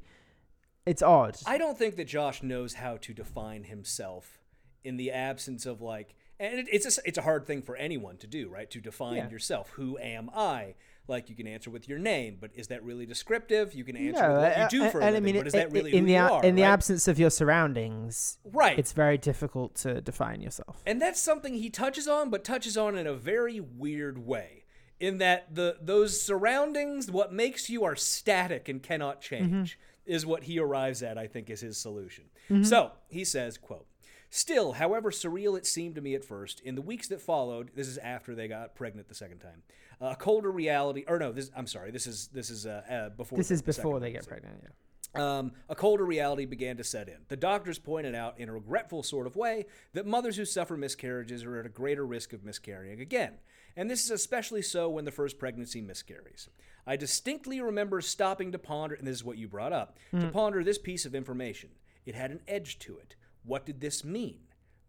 It's 0.85 1.01
odd. 1.01 1.37
I 1.45 1.57
don't 1.57 1.77
think 1.77 1.95
that 1.97 2.05
Josh 2.07 2.41
knows 2.41 2.75
how 2.75 2.97
to 2.97 3.13
define 3.13 3.65
himself 3.65 4.39
in 4.83 4.97
the 4.97 5.11
absence 5.11 5.65
of 5.65 5.81
like, 5.81 6.15
and 6.39 6.59
it, 6.59 6.67
it's 6.71 6.97
a, 6.97 7.01
it's 7.05 7.17
a 7.19 7.21
hard 7.21 7.45
thing 7.45 7.61
for 7.61 7.75
anyone 7.75 8.17
to 8.17 8.27
do, 8.27 8.49
right? 8.49 8.69
To 8.71 8.81
define 8.81 9.17
Yeah. 9.17 9.29
yourself. 9.29 9.69
Who 9.71 9.97
am 9.99 10.29
I? 10.33 10.73
Like 11.07 11.29
you 11.29 11.35
can 11.35 11.45
answer 11.47 11.69
with 11.69 11.89
your 11.89 11.99
name, 11.99 12.37
but 12.39 12.51
is 12.55 12.67
that 12.67 12.83
really 12.83 13.05
descriptive? 13.05 13.73
You 13.73 13.83
can 13.83 13.97
answer 13.97 14.21
No, 14.23 14.33
with 14.33 14.41
what 14.43 14.57
you 14.57 14.63
uh, 14.63 14.67
do 14.69 14.83
uh, 14.85 14.89
for 14.89 15.01
a 15.01 15.05
I 15.05 15.11
living, 15.11 15.23
mean, 15.23 15.35
but 15.41 15.47
is 15.47 15.55
i- 15.55 15.59
that 15.59 15.71
really 15.71 15.91
in 15.93 15.99
who 16.01 16.05
the 16.07 16.13
you 16.13 16.19
are? 16.19 16.43
in 16.43 16.55
the 16.55 16.61
right? 16.61 16.69
absence 16.69 17.07
of 17.07 17.19
your 17.19 17.29
surroundings? 17.29 18.37
Right. 18.45 18.79
It's 18.79 18.93
very 18.93 19.17
difficult 19.17 19.75
to 19.77 19.99
define 20.01 20.41
yourself. 20.41 20.81
And 20.85 21.01
that's 21.01 21.19
something 21.19 21.55
he 21.55 21.69
touches 21.69 22.07
on, 22.07 22.29
but 22.29 22.43
touches 22.43 22.77
on 22.77 22.95
in 22.95 23.05
a 23.07 23.13
very 23.13 23.59
weird 23.59 24.25
way. 24.25 24.60
In 25.01 25.17
that 25.17 25.55
the 25.55 25.77
those 25.81 26.21
surroundings, 26.21 27.09
what 27.11 27.33
makes 27.33 27.69
you 27.69 27.83
are 27.83 27.95
static 27.95 28.69
and 28.69 28.81
cannot 28.83 29.19
change, 29.21 29.79
is 30.05 30.25
what 30.25 30.43
he 30.43 30.59
arrives 30.59 31.01
at. 31.03 31.17
I 31.17 31.27
think 31.27 31.49
is 31.49 31.61
his 31.61 31.77
solution. 31.77 32.25
So 32.63 32.91
he 33.07 33.25
says, 33.25 33.57
"quote 33.57 33.87
Still, 34.29 34.73
however 34.73 35.11
surreal 35.11 35.57
it 35.57 35.65
seemed 35.65 35.95
to 35.95 36.01
me 36.01 36.15
at 36.15 36.23
first, 36.23 36.61
in 36.61 36.75
the 36.75 36.81
weeks 36.81 37.09
that 37.09 37.19
followed, 37.19 37.71
this 37.75 37.87
is 37.87 37.97
after 37.97 38.33
they 38.33 38.47
got 38.47 38.75
pregnant 38.75 39.09
the 39.09 39.15
second 39.15 39.39
time, 39.39 39.63
a 39.99 40.15
colder 40.15 40.49
reality, 40.51 41.03
or 41.07 41.19
no, 41.19 41.33
this 41.33 41.51
I'm 41.55 41.67
sorry, 41.67 41.91
this 41.91 42.07
is 42.07 42.27
this 42.27 42.49
is 42.49 42.65
uh, 42.65 42.81
uh, 42.89 43.09
before 43.09 43.37
This 43.37 43.51
is 43.51 43.61
the 43.61 43.73
before 43.73 43.99
they 43.99 44.11
get 44.11 44.25
pregnant. 44.27 44.63
Yeah. 44.63 45.39
um, 45.39 45.51
a 45.67 45.75
colder 45.75 46.05
reality 46.05 46.45
began 46.45 46.77
to 46.77 46.83
set 46.83 47.09
in. 47.09 47.17
The 47.27 47.35
doctors 47.35 47.77
pointed 47.77 48.15
out, 48.15 48.39
in 48.39 48.47
a 48.47 48.53
regretful 48.53 49.03
sort 49.03 49.27
of 49.27 49.35
way, 49.35 49.65
that 49.93 50.05
mothers 50.05 50.37
who 50.37 50.45
suffer 50.45 50.77
miscarriages 50.77 51.43
are 51.43 51.59
at 51.59 51.65
a 51.65 51.69
greater 51.69 52.05
risk 52.05 52.31
of 52.31 52.45
miscarrying 52.45 53.01
again. 53.01 53.33
And 53.75 53.89
this 53.89 54.03
is 54.05 54.11
especially 54.11 54.61
so 54.61 54.89
when 54.89 55.05
the 55.05 55.11
first 55.11 55.39
pregnancy 55.39 55.81
miscarries. 55.81 56.49
I 56.85 56.95
distinctly 56.95 57.61
remember 57.61 58.01
stopping 58.01 58.51
to 58.51 58.59
ponder, 58.59 58.95
and 58.95 59.07
this 59.07 59.15
is 59.15 59.23
what 59.23 59.37
you 59.37 59.47
brought 59.47 59.73
up, 59.73 59.97
to 60.11 60.25
hmm. 60.25 60.29
ponder 60.29 60.63
this 60.63 60.77
piece 60.77 61.05
of 61.05 61.13
information. 61.13 61.69
It 62.05 62.15
had 62.15 62.31
an 62.31 62.41
edge 62.47 62.79
to 62.79 62.97
it. 62.97 63.15
What 63.43 63.65
did 63.65 63.81
this 63.81 64.03
mean? 64.03 64.39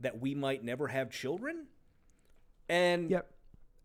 That 0.01 0.21
we 0.21 0.35
might 0.35 0.65
never 0.65 0.89
have 0.89 1.11
children? 1.11 1.67
And 2.69 3.11
Yep. 3.11 3.31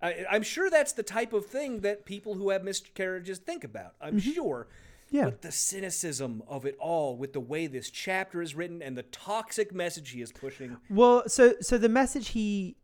I, 0.02 0.26
I'm 0.30 0.44
sure 0.44 0.70
that's 0.70 0.94
the 0.94 1.04
type 1.04 1.34
of 1.34 1.46
thing 1.46 1.82
that 1.82 2.06
people 2.06 2.36
who 2.36 2.50
have 2.52 2.64
miscarriages 2.64 3.40
think 3.40 3.64
about. 3.64 3.96
I'm 4.00 4.20
mm-hmm. 4.20 4.32
sure. 4.32 4.68
Yeah. 5.10 5.26
But 5.26 5.42
the 5.42 5.52
cynicism 5.52 6.44
of 6.48 6.66
it 6.66 6.76
all, 6.80 7.16
with 7.16 7.34
the 7.34 7.40
way 7.40 7.68
this 7.68 7.90
chapter 7.90 8.42
is 8.42 8.56
written 8.56 8.82
and 8.82 8.98
the 8.98 9.04
toxic 9.04 9.74
message 9.74 10.10
he 10.10 10.22
is 10.22 10.32
pushing. 10.32 10.78
Well, 10.90 11.28
so 11.28 11.56
so 11.62 11.78
the 11.78 11.90
message 11.90 12.30
he 12.30 12.76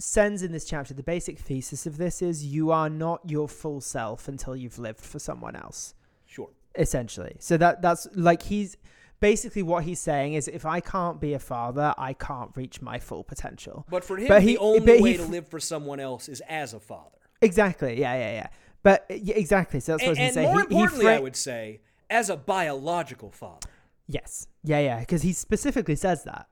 sends 0.00 0.42
in 0.42 0.52
this 0.52 0.64
chapter, 0.64 0.94
the 0.94 1.02
basic 1.02 1.38
thesis 1.38 1.86
of 1.86 1.96
this 1.98 2.22
is 2.22 2.44
you 2.44 2.70
are 2.70 2.88
not 2.90 3.20
your 3.28 3.48
full 3.48 3.80
self 3.80 4.28
until 4.28 4.56
you've 4.56 4.78
lived 4.78 5.00
for 5.00 5.18
someone 5.18 5.54
else. 5.56 5.94
Sure. 6.26 6.50
Essentially. 6.76 7.36
So 7.38 7.56
that 7.56 7.82
that's 7.82 8.06
like 8.14 8.42
he's 8.42 8.76
basically 9.20 9.62
what 9.62 9.84
he's 9.84 10.00
saying 10.00 10.34
is 10.34 10.48
if 10.48 10.64
I 10.64 10.80
can't 10.80 11.20
be 11.20 11.34
a 11.34 11.38
father, 11.38 11.94
I 11.98 12.12
can't 12.14 12.50
reach 12.56 12.80
my 12.80 12.98
full 12.98 13.22
potential. 13.24 13.84
But 13.90 14.04
for 14.04 14.16
him, 14.16 14.28
But 14.28 14.42
he- 14.42 14.54
the 14.54 14.58
only 14.58 14.96
he 14.96 15.02
way 15.02 15.14
f- 15.14 15.20
to 15.20 15.26
live 15.26 15.48
for 15.48 15.60
someone 15.60 16.00
else 16.00 16.28
is 16.28 16.40
as 16.48 16.72
a 16.74 16.80
father. 16.80 17.18
Exactly. 17.42 18.00
Yeah, 18.00 18.14
yeah, 18.14 18.32
yeah. 18.32 18.46
But 18.82 19.04
yeah, 19.10 19.34
exactly. 19.34 19.80
So 19.80 19.92
that's 19.92 20.06
what 20.06 20.16
And, 20.16 20.18
I 20.18 20.24
was 20.26 20.34
going 20.34 20.34
to 20.34 20.34
say. 20.34 20.42
more 20.44 20.52
He- 20.52 20.58
he 20.58 20.80
importantly, 20.80 21.08
I 21.12 21.18
would 21.18 21.36
say, 21.36 21.80
as 22.08 22.30
a 22.30 22.36
biological 22.36 23.30
father. 23.30 23.68
Yes. 24.06 24.46
Yeah, 24.64 24.80
yeah. 24.80 25.00
Because 25.00 25.22
he 25.22 25.32
specifically 25.32 25.96
says 25.96 26.24
that 26.24 26.48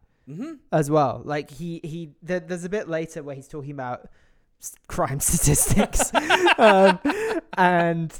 as 0.72 0.90
well. 0.90 1.22
Like 1.24 1.50
he 1.50 1.80
he. 1.84 2.10
There, 2.22 2.40
there's 2.40 2.64
a 2.64 2.68
bit 2.68 2.88
later 2.88 3.22
where 3.22 3.34
he's 3.34 3.48
talking 3.48 3.70
about 3.72 4.08
crime 4.88 5.20
statistics, 5.30 6.12
um, 6.58 6.98
and 7.56 8.12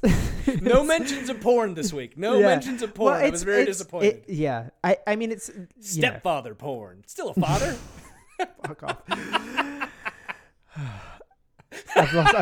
No 0.63 0.85
mentions 0.95 1.29
of 1.29 1.41
porn 1.41 1.75
this 1.75 1.93
week. 1.93 2.17
No 2.17 2.39
Yeah. 2.39 2.47
mentions 2.47 2.83
of 2.83 2.95
porn. 2.95 3.15
Well, 3.15 3.25
I 3.27 3.31
was 3.31 3.43
very 3.43 3.65
disappointed. 3.65 4.25
it- 4.27 4.33
yeah. 4.33 4.71
I 4.85 4.99
I 5.07 5.17
mean 5.17 5.33
it's 5.33 5.49
you 5.49 5.55
know, 5.63 5.67
Stepfather 5.81 6.55
porn. 6.55 7.03
Still 7.07 7.31
a 7.31 7.35
father. 7.35 7.77
fuck 8.67 8.83
off. 8.85 9.03
I've 11.97 12.15
lost. 12.15 12.35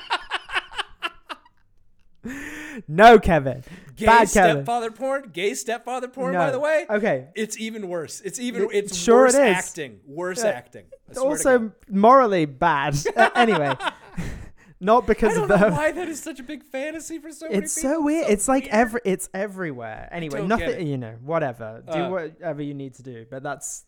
no, 2.88 3.20
Kevin. 3.20 3.64
Gay 3.96 4.06
Bad 4.06 4.30
Kevin. 4.32 4.56
stepfather 4.58 4.92
porn. 4.92 5.30
Gay 5.34 5.54
stepfather 5.54 6.08
porn. 6.08 6.34
By 6.34 6.52
the 6.52 6.60
way. 6.60 6.86
Okay. 6.90 7.28
It's 7.36 7.58
even 7.60 7.88
worse. 7.88 8.22
It's 8.22 8.40
even. 8.40 8.68
It's 8.72 8.96
sure 8.98 9.24
worse 9.26 9.36
it 9.36 9.48
is. 9.48 9.58
acting. 9.58 10.00
Worse 10.06 10.44
acting. 10.44 10.86
Also 11.18 11.72
morally 11.90 12.46
bad. 12.46 12.96
Uh, 13.16 13.30
anyway, 13.36 13.76
not 14.80 15.04
I 15.04 15.08
because 15.08 15.34
don't 15.36 15.44
of 15.44 15.50
know 15.60 15.70
the. 15.70 15.76
why 15.76 15.92
that 15.92 16.08
is 16.08 16.22
such 16.22 16.40
a 16.40 16.44
big 16.44 16.64
fantasy 16.64 17.20
for 17.20 17.32
so 17.32 17.48
many 17.48 17.58
It's 17.60 17.74
so 17.80 18.02
weird. 18.02 18.26
so 18.26 18.32
it's 18.32 18.48
like 18.48 18.64
weird. 18.64 18.74
every. 18.76 19.02
It's 19.06 19.30
everywhere. 19.34 20.08
Anyway, 20.12 20.46
nothing. 20.48 20.88
You 20.88 20.98
know, 20.98 21.16
whatever. 21.24 21.84
Do 21.92 22.00
Uh, 22.00 22.10
whatever 22.10 22.62
you 22.62 22.74
need 22.74 22.96
to 22.96 23.04
do. 23.04 23.26
But 23.30 23.44
that's 23.44 23.84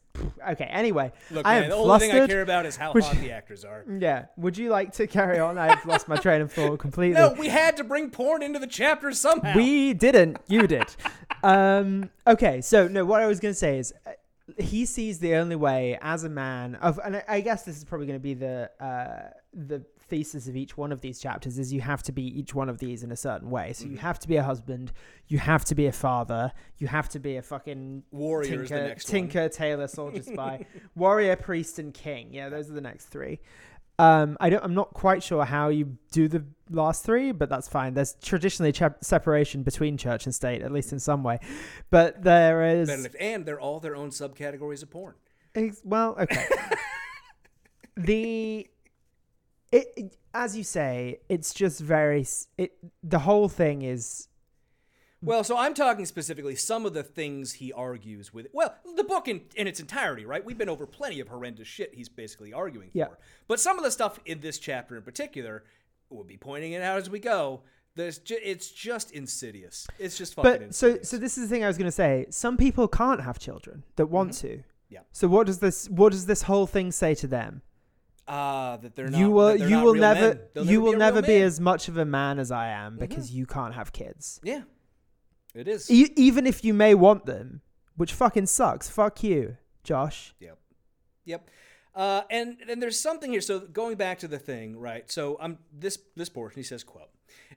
Okay. 0.48 0.66
Anyway, 0.66 1.12
Look, 1.32 1.46
I 1.46 1.56
man, 1.56 1.64
am 1.64 1.70
the 1.70 1.76
only 1.76 2.00
thing 2.00 2.12
I 2.12 2.28
care 2.28 2.42
about 2.42 2.66
is 2.66 2.76
how 2.76 2.94
Which- 2.94 3.06
hot 3.06 3.18
the 3.18 3.32
actors 3.32 3.66
are. 3.66 3.84
Yeah. 4.00 4.26
Would 4.38 4.58
you 4.58 4.70
like 4.70 4.94
to 4.94 5.08
carry 5.08 5.40
on? 5.40 5.58
I've 5.58 5.86
lost 5.86 6.08
my 6.08 6.16
train 6.18 6.42
of 6.42 6.52
thought 6.52 6.80
completely. 6.80 7.20
No, 7.20 7.34
we 7.34 7.48
had 7.48 7.78
to 7.78 7.84
bring 7.84 8.10
porn 8.10 8.44
into 8.44 8.60
the 8.60 8.68
chapter 8.68 9.12
somehow. 9.12 9.56
We 9.56 9.94
didn't. 9.94 10.38
You 10.48 10.68
did. 10.68 10.96
um, 11.44 12.10
okay, 12.28 12.62
so 12.62 12.88
no, 12.88 13.06
what 13.06 13.22
I 13.22 13.28
was 13.28 13.40
going 13.40 13.54
to 13.54 13.58
say 13.60 13.80
is 13.80 13.94
uh, 14.06 14.12
he 14.58 14.86
sees 14.86 15.20
the 15.20 15.36
only 15.36 15.56
way 15.56 15.98
as 16.02 16.24
a 16.24 16.30
man 16.30 16.76
of, 16.76 17.00
and 17.04 17.18
I, 17.18 17.24
I 17.28 17.42
guess 17.42 17.64
this 17.64 17.78
is 17.78 17.84
probably 17.86 18.08
going 18.08 18.20
to 18.20 18.24
be 18.24 18.34
the 18.34 18.70
uh, 18.80 19.30
the 19.54 19.84
thesis 20.10 20.48
of 20.48 20.56
each 20.56 20.78
one 20.78 20.92
of 20.92 21.02
these 21.02 21.20
chapters 21.20 21.58
is 21.58 21.72
you 21.74 21.82
have 21.82 22.04
to 22.04 22.12
be 22.12 22.24
each 22.24 22.54
one 22.54 22.70
of 22.70 22.78
these 22.80 23.04
in 23.04 23.12
a 23.12 23.16
certain 23.16 23.50
way. 23.50 23.74
So 23.74 23.86
Mm-hmm. 23.86 23.94
you 23.94 24.00
have 24.00 24.20
to 24.20 24.28
be 24.28 24.36
a 24.36 24.44
husband, 24.44 24.92
you 25.28 25.38
have 25.40 25.66
to 25.66 25.76
be 25.76 25.86
a 25.88 25.92
father, 25.92 26.52
you 26.78 26.88
have 26.88 27.10
to 27.10 27.20
be 27.20 27.38
a 27.38 27.42
fucking 27.42 28.04
Warrior 28.12 28.66
tinker, 28.66 28.96
tinker, 28.96 29.50
tailor, 29.50 29.88
soldier, 29.88 30.22
spy, 30.24 30.66
warrior, 30.96 31.36
priest, 31.36 31.80
and 31.80 31.94
king. 31.94 32.34
Yeah, 32.34 32.50
those 32.50 32.70
are 32.70 32.74
the 32.74 32.82
next 32.82 33.06
three. 33.06 33.40
Um, 34.00 34.38
I 34.40 34.50
don't. 34.50 34.64
I'm 34.64 34.74
not 34.74 34.94
quite 34.96 35.22
sure 35.22 35.46
how 35.46 35.70
you 35.70 35.98
do 36.12 36.28
the 36.28 36.44
last 36.72 37.06
three, 37.06 37.32
but 37.32 37.48
that's 37.48 37.68
fine. 37.68 37.94
There's 37.94 38.16
traditionally 38.24 38.74
separation 39.02 39.62
between 39.62 39.98
church 39.98 40.26
and 40.26 40.34
state, 40.34 40.64
at 40.64 40.72
least 40.72 40.92
in 40.94 41.00
some 41.00 41.22
way. 41.24 41.38
But 41.92 42.24
there 42.24 42.66
is. 42.66 42.90
And 43.20 43.46
they're 43.46 43.60
all 43.60 43.80
their 43.80 43.96
own 43.96 44.10
subcategories 44.10 44.82
of 44.82 44.90
porn. 44.90 45.14
Ex- 45.54 45.82
well, 45.84 46.16
okay. 46.20 46.48
the 47.96 48.68
it, 49.74 49.88
it- 49.98 50.18
as 50.36 50.58
you 50.58 50.64
say, 50.64 51.20
it's 51.30 51.54
just 51.54 51.80
very. 51.80 52.26
It 52.58 52.74
the 53.04 53.20
whole 53.20 53.48
thing 53.50 53.84
is 53.84 54.28
Well, 55.22 55.44
so 55.44 55.56
I'm 55.58 55.74
talking 55.76 56.06
specifically 56.08 56.56
some 56.56 56.86
of 56.88 56.94
the 56.94 57.04
things 57.04 57.54
he 57.54 57.72
argues 57.72 58.34
with. 58.34 58.48
Well, 58.52 58.74
the 58.98 59.04
book 59.04 59.28
in, 59.28 59.42
in 59.56 59.68
its 59.68 59.80
entirety, 59.80 60.26
right? 60.26 60.44
We've 60.44 60.58
been 60.58 60.70
over 60.70 60.88
plenty 60.88 61.20
of 61.20 61.28
horrendous 61.28 61.68
shit 61.68 61.94
he's 61.94 62.10
basically 62.10 62.52
arguing 62.52 62.90
Yeah. 62.94 63.10
for. 63.10 63.20
But 63.48 63.60
some 63.60 63.78
of 63.78 63.84
the 63.84 63.92
stuff 63.92 64.20
in 64.26 64.40
this 64.40 64.58
chapter 64.58 64.98
in 64.98 65.04
particular, 65.04 65.64
we'll 66.10 66.24
be 66.24 66.38
pointing 66.38 66.72
it 66.72 66.82
out 66.82 66.98
as 66.98 67.10
we 67.12 67.20
go. 67.20 67.62
There's 67.96 68.18
ju- 68.18 68.40
it's 68.44 68.72
just 68.72 69.12
insidious. 69.12 69.86
It's 70.00 70.18
just 70.18 70.34
fucking 70.34 70.52
but 70.52 70.74
so 70.74 70.88
insidious. 70.88 71.10
so 71.10 71.18
this 71.18 71.38
is 71.38 71.48
the 71.48 71.54
thing 71.56 71.64
I 71.64 71.68
was 71.68 71.78
going 71.78 71.86
to 71.86 71.92
say. 71.92 72.26
Some 72.32 72.58
people 72.58 72.88
can't 72.88 73.22
have 73.22 73.38
children 73.38 73.84
that 73.98 74.08
want 74.08 74.34
to. 74.40 74.48
Mm-hmm. 74.48 74.62
Yeah. 74.90 75.00
So 75.12 75.28
what 75.28 75.46
does 75.46 75.60
this 75.60 75.88
what 75.92 76.12
does 76.12 76.26
this 76.26 76.42
whole 76.42 76.66
thing 76.66 76.92
say 76.92 77.14
to 77.16 77.28
them? 77.28 77.62
Ah, 78.28 78.78
that 78.82 78.96
they're 78.96 79.10
not. 79.10 79.20
you 79.20 79.30
will 79.32 79.56
you 79.56 79.82
will 79.82 79.94
never. 79.94 80.40
They'll 80.54 80.66
you 80.66 80.80
be 80.80 80.84
will 80.84 80.98
never 80.98 81.22
be 81.22 81.28
man. 81.28 81.38
Mm-hmm. 81.40 81.48
as 81.48 81.60
much 81.60 81.88
of 81.90 81.98
a 81.98 82.06
man 82.06 82.40
as 82.40 82.52
I 82.52 82.70
am 82.70 82.98
because 82.98 83.32
you 83.32 83.46
can't 83.46 83.74
have 83.74 83.92
kids. 83.92 84.40
Yeah, 84.44 84.62
it 85.54 85.68
is. 85.68 85.92
E- 85.92 86.14
even 86.16 86.48
if 86.48 86.64
you 86.64 86.74
may 86.74 86.94
want 86.96 87.26
them, 87.26 87.62
which 87.98 88.14
fucking 88.14 88.46
sucks. 88.46 88.90
Fuck 88.90 89.24
you, 89.24 89.58
Josh. 89.84 90.34
Yep. 90.40 90.58
Yep. 91.26 91.50
Uh, 91.96 92.22
and 92.30 92.58
and 92.70 92.82
there's 92.82 93.00
something 93.00 93.30
here. 93.30 93.42
So 93.42 93.60
going 93.60 93.98
back 93.98 94.20
to 94.20 94.28
the 94.28 94.40
thing, 94.40 94.80
right? 94.80 95.12
So 95.12 95.38
I'm 95.42 95.60
this 95.78 96.00
this 96.16 96.30
portion. 96.30 96.60
He 96.60 96.64
says, 96.64 96.84
"quote 96.84 97.10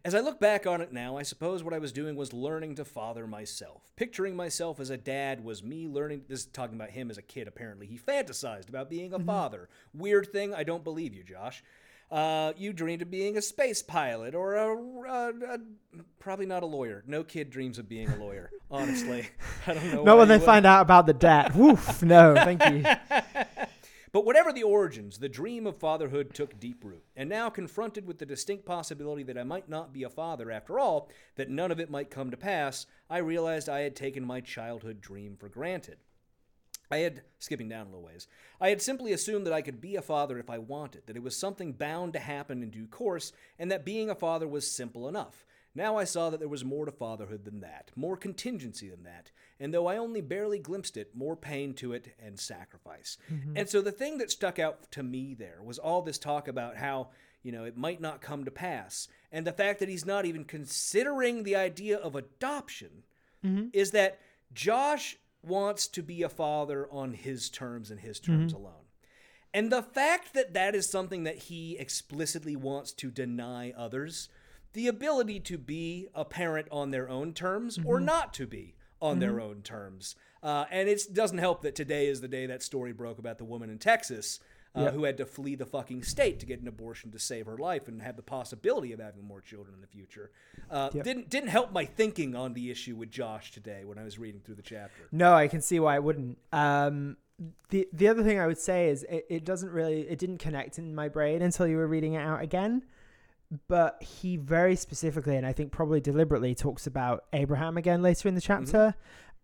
As 0.04 0.14
I 0.14 0.20
look 0.20 0.38
back 0.38 0.66
on 0.66 0.80
it 0.80 0.92
now, 0.92 1.16
I 1.16 1.22
suppose 1.22 1.62
what 1.62 1.74
I 1.74 1.78
was 1.78 1.92
doing 1.92 2.16
was 2.16 2.32
learning 2.32 2.76
to 2.76 2.85
father 2.85 3.26
myself. 3.26 3.82
Picturing 3.96 4.37
myself 4.37 4.80
as 4.80 4.90
a 4.90 4.96
dad 4.96 5.44
was 5.44 5.62
me 5.62 5.88
learning. 5.88 6.22
This 6.28 6.40
is 6.40 6.46
talking 6.46 6.76
about 6.76 6.90
him 6.90 7.11
as 7.11 7.18
a 7.18 7.22
kid. 7.22 7.48
Apparently, 7.48 7.87
he 7.87 7.98
fantasized 7.98 8.68
about 8.68 8.90
being 8.90 9.12
a 9.12 9.18
father. 9.18 9.68
Weird 9.94 10.32
thing. 10.32 10.54
I 10.54 10.64
don't 10.64 10.85
believe 10.85 11.14
you, 11.14 11.22
Josh." 11.24 11.62
Uh, 12.09 12.52
you 12.56 12.72
dreamed 12.72 13.02
of 13.02 13.11
being 13.11 13.37
a 13.37 13.42
space 13.42 13.82
pilot 13.82 14.32
or 14.32 14.54
a, 14.54 14.76
a, 14.76 15.54
a 15.54 15.59
probably 16.20 16.46
not 16.46 16.62
a 16.62 16.66
lawyer. 16.66 17.02
No 17.04 17.24
kid 17.24 17.50
dreams 17.50 17.80
of 17.80 17.88
being 17.88 18.09
a 18.09 18.16
lawyer. 18.16 18.48
Honestly, 18.70 19.26
I 19.66 19.74
don't 19.74 19.92
know. 19.92 20.04
Not 20.04 20.18
when 20.18 20.28
they 20.28 20.38
would. 20.38 20.46
find 20.46 20.66
out 20.66 20.82
about 20.82 21.06
the 21.06 21.14
debt. 21.14 21.56
Woof. 21.56 22.04
No, 22.04 22.35
thank 22.37 22.64
you. 22.64 22.85
But 24.16 24.24
whatever 24.24 24.50
the 24.50 24.62
origins, 24.62 25.18
the 25.18 25.29
dream 25.29 25.66
of 25.66 25.76
fatherhood 25.76 26.33
took 26.33 26.59
deep 26.59 26.83
root. 26.83 27.05
And 27.16 27.29
now, 27.29 27.50
confronted 27.50 28.07
with 28.07 28.16
the 28.16 28.24
distinct 28.24 28.64
possibility 28.64 29.22
that 29.24 29.37
I 29.37 29.42
might 29.42 29.68
not 29.68 29.92
be 29.92 30.05
a 30.05 30.09
father 30.09 30.50
after 30.50 30.79
all, 30.79 31.11
that 31.35 31.50
none 31.50 31.70
of 31.70 31.79
it 31.79 31.90
might 31.90 32.09
come 32.09 32.31
to 32.31 32.37
pass, 32.38 32.87
I 33.11 33.18
realized 33.18 33.68
I 33.68 33.81
had 33.81 33.94
taken 33.94 34.24
my 34.24 34.40
childhood 34.40 35.02
dream 35.02 35.37
for 35.37 35.50
granted. 35.50 35.98
I 36.90 36.98
had, 36.98 37.24
skipping 37.40 37.68
down 37.68 37.88
a 37.88 37.90
little 37.90 38.07
ways, 38.07 38.26
I 38.59 38.70
had 38.70 38.81
simply 38.81 39.12
assumed 39.12 39.44
that 39.46 39.52
I 39.52 39.61
could 39.61 39.83
be 39.83 39.96
a 39.96 40.00
father 40.00 40.38
if 40.38 40.48
I 40.48 40.57
wanted, 40.57 41.02
that 41.07 41.16
it 41.16 41.22
was 41.22 41.37
something 41.37 41.72
bound 41.72 42.14
to 42.14 42.18
happen 42.18 42.62
in 42.62 42.70
due 42.70 42.87
course, 42.87 43.35
and 43.59 43.70
that 43.70 43.85
being 43.85 44.09
a 44.09 44.14
father 44.14 44.48
was 44.48 44.70
simple 44.70 45.09
enough. 45.09 45.44
Now 45.77 45.99
I 45.99 46.05
saw 46.05 46.31
that 46.31 46.41
there 46.41 46.49
was 46.49 46.65
more 46.65 46.87
to 46.87 46.91
fatherhood 46.91 47.45
than 47.45 47.61
that, 47.61 47.91
more 47.95 48.17
contingency 48.17 48.89
than 48.89 49.03
that, 49.03 49.31
and 49.61 49.75
though 49.75 49.87
I 49.87 49.99
only 49.99 50.23
barely 50.23 50.59
glimpsed 50.59 50.97
it, 50.97 51.15
more 51.15 51.37
pain 51.37 51.75
to 51.75 51.93
it 51.93 52.15
and 52.19 52.41
sacrifice. 52.41 53.19
Mm-hmm. 53.31 53.59
And 53.59 53.69
so 53.69 53.83
the 53.83 53.93
thing 53.93 54.17
that 54.19 54.31
stuck 54.31 54.59
out 54.59 54.91
to 54.93 55.03
me 55.03 55.35
there 55.35 55.61
was 55.62 55.79
all 55.79 56.01
this 56.01 56.19
talk 56.19 56.49
about 56.49 56.77
how, 56.77 57.11
you 57.43 57.53
know, 57.53 57.65
it 57.65 57.77
might 57.77 58.01
not 58.01 58.23
come 58.23 58.47
to 58.47 58.51
pass, 58.51 59.07
and 59.31 59.47
the 59.47 59.53
fact 59.53 59.81
that 59.81 59.91
he's 59.91 60.07
not 60.07 60.25
even 60.25 60.45
considering 60.45 61.43
the 61.43 61.57
idea 61.57 61.99
of 61.99 62.17
adoption 62.17 63.05
mm-hmm. 63.45 63.67
is 63.75 63.91
that 63.91 64.19
Josh 64.55 65.19
wants 65.43 65.87
to 65.89 66.03
be 66.03 66.23
a 66.23 66.29
father 66.31 66.89
on 66.91 67.12
his 67.12 67.51
terms 67.51 67.91
and 67.91 68.01
his 68.01 68.19
terms 68.19 68.55
mm-hmm. 68.55 68.65
alone. 68.65 68.87
And 69.53 69.71
the 69.71 69.83
fact 69.83 70.35
that 70.35 70.55
that 70.55 70.75
is 70.75 70.89
something 70.89 71.25
that 71.25 71.37
he 71.37 71.79
explicitly 71.79 72.57
wants 72.57 72.93
to 72.93 73.11
deny 73.11 73.73
others, 73.77 74.29
the 74.77 74.89
ability 74.89 75.41
to 75.41 75.57
be 75.57 76.07
a 76.15 76.23
parent 76.23 76.69
on 76.71 76.91
their 76.91 77.09
own 77.09 77.33
terms 77.33 77.79
or 77.83 77.99
not 77.99 78.35
to 78.35 78.47
be 78.47 78.75
on 79.01 79.19
their 79.21 79.41
own 79.41 79.62
terms. 79.62 80.15
Uh, 80.43 80.67
and 80.71 80.87
it 80.87 81.01
doesn't 81.15 81.39
help 81.39 81.62
that 81.62 81.75
today 81.75 82.07
is 82.09 82.21
the 82.21 82.29
day 82.29 82.45
that 82.45 82.62
story 82.62 82.93
broke 82.93 83.19
about 83.19 83.39
the 83.39 83.45
woman 83.45 83.71
in 83.71 83.79
Texas 83.79 84.39
uh, 84.75 84.91
who 84.91 85.05
had 85.05 85.17
to 85.17 85.25
flee 85.25 85.55
the 85.55 85.65
fucking 85.65 86.03
state 86.03 86.39
to 86.39 86.45
get 86.45 86.61
an 86.61 86.69
abortion 86.69 87.11
to 87.11 87.19
save 87.19 87.47
her 87.47 87.57
life 87.57 87.89
and 87.89 88.03
have 88.03 88.17
the 88.17 88.23
possibility 88.23 88.93
of 88.93 89.01
having 89.01 89.25
more 89.25 89.41
children 89.41 89.75
in 89.75 89.81
the 89.81 89.87
future. 89.87 90.31
Uh, 90.71 90.91
Didn't 90.91 91.31
didn't 91.31 91.49
help 91.49 91.73
my 91.73 91.87
thinking 91.87 92.37
on 92.37 92.53
the 92.53 92.71
issue 92.71 92.97
with 92.97 93.11
Josh 93.11 93.53
today 93.53 93.87
when 93.87 93.97
I 93.97 94.05
was 94.05 94.19
reading 94.19 94.43
through 94.43 94.57
the 94.57 94.62
chapter. 94.62 95.09
No, 95.11 95.33
I 95.33 95.49
can 95.49 95.62
see 95.62 95.81
why 95.81 95.95
it 95.95 96.05
wouldn't. 96.05 96.37
Um, 96.53 97.17
the 97.71 97.89
the 97.95 98.09
other 98.09 98.23
thing 98.23 98.39
I 98.39 98.47
would 98.47 98.59
say 98.59 98.91
is 98.91 99.05
it, 99.05 99.25
it 99.31 99.45
doesn't 99.47 99.71
really 99.71 100.03
it 100.03 100.19
didn't 100.19 100.39
connect 100.39 100.79
in 100.79 100.95
my 100.95 101.09
brain 101.09 101.41
until 101.41 101.67
you 101.67 101.79
were 101.79 101.89
reading 101.89 102.12
it 102.12 102.21
out 102.21 102.43
again. 102.43 102.83
But 103.68 104.02
he 104.02 104.37
very 104.37 104.76
specifically 104.76 105.37
and 105.37 105.46
I 105.46 105.52
think 105.52 105.72
probably 105.72 106.00
deliberately 106.00 106.54
talks 106.54 106.87
about 106.87 107.24
Abraham 107.32 107.76
again 107.76 108.02
later 108.02 108.28
in 108.28 108.35
the 108.35 108.40
mm-hmm. 108.40 108.64
chapter. 108.64 108.94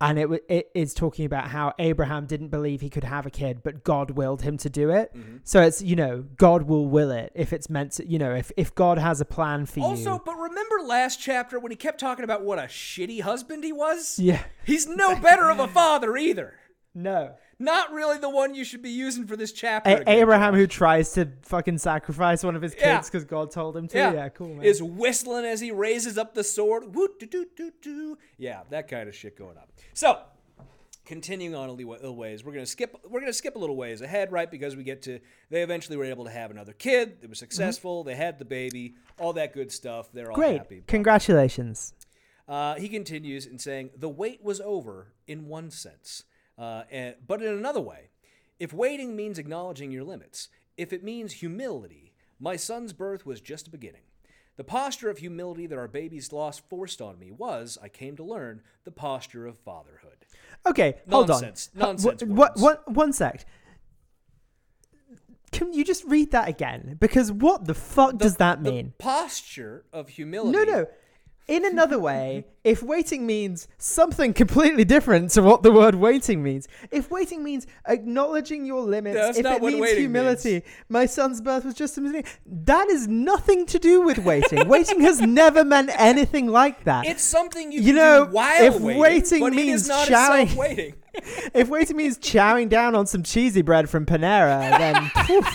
And 0.01 0.19
it 0.19 0.29
wa- 0.29 0.39
it 0.49 0.69
is 0.75 0.95
talking 0.95 1.27
about 1.27 1.47
how 1.49 1.75
Abraham 1.79 2.27
didn't 2.27 2.49
believe 2.49 2.81
he 2.81 2.91
could 2.91 3.05
have 3.05 3.25
a 3.25 3.31
kid, 3.31 3.63
but 3.63 3.85
God 3.85 4.11
willed 4.11 4.43
him 4.43 4.57
to 4.59 4.69
do 4.69 4.91
it. 4.91 5.15
Mm-hmm. 5.15 5.37
So 5.45 5.63
it's 5.63 5.81
you 5.81 5.95
know 5.95 6.25
God 6.37 6.65
will 6.65 6.87
will 6.87 7.13
it 7.13 7.31
if 7.37 7.53
it's 7.53 7.71
meant 7.71 7.93
to. 7.93 8.07
You 8.09 8.19
know 8.19 8.35
if 8.35 8.51
if 8.57 8.75
God 8.75 8.99
has 8.99 9.21
a 9.21 9.25
plan 9.25 9.65
for 9.65 9.79
Also, 9.81 10.03
you. 10.03 10.11
Also, 10.11 10.25
but 10.25 10.35
remember 10.35 10.81
last 10.85 11.21
chapter 11.21 11.61
when 11.61 11.71
he 11.71 11.77
kept 11.77 12.01
talking 12.01 12.25
about 12.25 12.43
what 12.43 12.59
a 12.59 12.63
shitty 12.63 13.21
husband 13.21 13.63
he 13.63 13.73
was? 13.73 14.19
Yeah. 14.19 14.43
He's 14.65 14.89
no 14.89 15.15
better 15.15 15.49
of 15.51 15.61
a 15.61 15.69
father 15.69 16.17
either. 16.17 16.55
No. 16.95 17.35
Not 17.59 17.93
really 17.93 18.19
the 18.19 18.29
one 18.29 18.55
you 18.55 18.65
should 18.65 18.83
be 18.83 18.91
using 18.91 19.27
for 19.27 19.37
this 19.37 19.53
chapter. 19.53 19.91
A- 19.91 19.95
again, 20.01 20.09
Abraham 20.09 20.53
Josh. 20.53 20.59
who 20.61 20.67
tries 20.67 21.13
to 21.13 21.29
fucking 21.43 21.79
sacrifice 21.79 22.43
one 22.43 22.57
of 22.57 22.63
his 22.63 22.75
kids 22.75 23.09
because 23.09 23.25
God 23.25 23.51
told 23.51 23.77
him 23.77 23.89
to. 23.89 23.99
Yeah, 23.99 24.29
cool 24.31 24.55
man. 24.55 24.65
Is 24.65 24.83
whistling 24.83 25.45
as 25.45 25.61
he 25.61 25.71
raises 25.71 26.19
up 26.19 26.35
the 26.35 26.45
sword. 26.45 26.95
Woo, 26.95 27.09
doo, 27.19 27.27
doo, 27.27 27.47
doo, 27.57 27.73
doo. 27.81 28.19
Yeah, 28.37 28.63
that 28.71 28.89
kind 28.89 29.09
of 29.09 29.15
shit 29.15 29.39
going 29.39 29.57
up. 29.57 29.71
So, 29.95 30.19
continuing 31.07 31.55
on 31.55 31.69
a 31.69 31.73
little 31.73 32.17
ways, 32.17 32.45
we're 32.45 32.53
gonna 32.53 32.67
skip. 32.67 32.97
We're 33.09 33.21
gonna 33.21 33.33
skip 33.33 33.57
a 33.57 33.59
little 33.59 33.77
ways 33.77 34.01
ahead, 34.03 34.33
right? 34.33 34.51
Because 34.51 34.77
we 34.77 34.83
get 34.83 35.03
to 35.03 35.21
they 35.51 35.63
eventually 35.63 35.97
were 35.97 36.05
able 36.05 36.25
to 36.25 36.31
have 36.31 36.51
another 36.51 36.73
kid. 36.73 37.19
It 37.23 37.29
was 37.31 37.39
successful. 37.39 38.05
They 38.05 38.17
had 38.17 38.39
the 38.39 38.45
baby. 38.45 38.95
All 39.19 39.33
that 39.35 39.55
good 39.55 39.71
stuff. 39.73 40.11
They're 40.13 40.31
all 40.31 40.37
Great. 40.37 40.59
happy. 40.59 40.83
Congratulations. 40.87 41.95
Uh, 42.49 42.75
he 42.75 42.89
continues 42.89 43.47
in 43.47 43.59
saying, 43.59 43.91
The 43.97 44.09
wait 44.09 44.43
was 44.43 44.61
over 44.61 45.13
in 45.27 45.47
one 45.47 45.71
sense, 45.71 46.25
uh, 46.59 46.85
and, 46.91 47.15
but 47.27 47.43
in 47.43 47.53
another 47.53 47.81
way. 47.81 48.11
If 48.59 48.73
waiting 48.73 49.17
means 49.17 49.39
acknowledging 49.39 49.91
your 49.91 50.05
limits, 50.05 50.49
if 50.77 50.93
it 50.93 51.03
means 51.03 51.33
humility, 51.35 52.13
my 52.39 52.57
son's 52.57 52.93
birth 52.93 53.27
was 53.27 53.41
just 53.41 53.67
a 53.67 53.71
beginning. 53.71 54.03
The 54.57 54.65
posture 54.65 55.09
of 55.09 55.19
humility 55.19 55.67
that 55.67 55.79
our 55.79 55.89
baby's 55.89 56.33
loss 56.33 56.59
forced 56.59 57.01
on 57.01 57.19
me 57.19 57.31
was, 57.33 57.79
I 57.83 57.89
came 57.89 58.17
to 58.17 58.23
learn, 58.25 58.61
the 58.85 58.91
posture 58.93 59.47
of 59.47 59.59
fatherhood. 59.59 60.27
Okay, 60.67 60.97
hold 61.11 61.29
Nonsense. 61.29 61.71
on. 61.75 61.81
Nonsense 61.81 62.23
wh- 62.23 62.29
What, 62.29 62.59
what, 62.59 62.93
one 62.93 63.13
sec. 63.13 63.47
Can 65.51 65.73
you 65.73 65.85
just 65.85 66.05
read 66.05 66.31
that 66.33 66.49
again? 66.49 66.97
Because 67.01 67.31
what 67.33 67.67
the 67.67 67.75
fuck 67.75 68.17
does 68.19 68.37
that 68.37 68.63
The 68.63 68.71
mean? 68.73 68.93
posture 68.99 69.85
of 69.93 70.09
humility. 70.11 70.57
No, 70.59 70.65
no. 70.65 70.87
In 71.49 71.65
another 71.65 71.99
way, 71.99 72.45
if 72.63 72.83
waiting 72.83 73.27
means 73.27 73.67
something 73.77 74.33
completely 74.33 74.85
different 74.85 75.31
to 75.33 75.43
what 75.43 75.65
the 75.65 75.73
word 75.73 75.97
waiting 75.97 76.43
means, 76.43 76.69
if 76.93 77.11
waiting 77.11 77.43
means 77.43 77.67
acknowledging 77.87 78.65
your 78.65 78.81
limits, 78.83 79.17
That's 79.19 79.39
if 79.39 79.47
it 79.47 79.63
means 79.63 79.91
humility, 79.91 80.63
my 80.89 81.07
son's 81.07 81.41
birth 81.41 81.65
was 81.65 81.75
just 81.75 81.99
a 81.99 82.01
mistake. 82.01 82.27
That 82.47 82.89
is 82.89 83.09
nothing 83.09 83.67
to 83.67 83.79
do 83.81 84.03
with 84.03 84.19
waiting. 84.19 84.69
waiting 84.69 85.01
has 85.01 85.21
never 85.21 85.65
meant 85.65 85.91
anything 85.95 86.47
like 86.47 86.85
that. 86.85 87.07
It's 87.07 87.25
something 87.25 87.73
you, 87.73 87.81
You 87.81 87.93
know, 87.95 88.29
while 88.31 88.63
if 88.63 88.81
waiting, 88.81 89.43
waiting 89.43 89.57
means 89.57 89.89
chowing- 89.89 90.55
waiting. 90.55 90.95
if 91.55 91.69
waiting 91.69 91.97
means 91.97 92.19
chowing 92.19 92.69
down 92.69 92.95
on 92.95 93.07
some 93.07 93.23
cheesy 93.23 93.63
bread 93.63 93.91
from 93.91 94.07
Panera, 94.07 94.61
then 94.79 95.11
poof, 95.27 95.47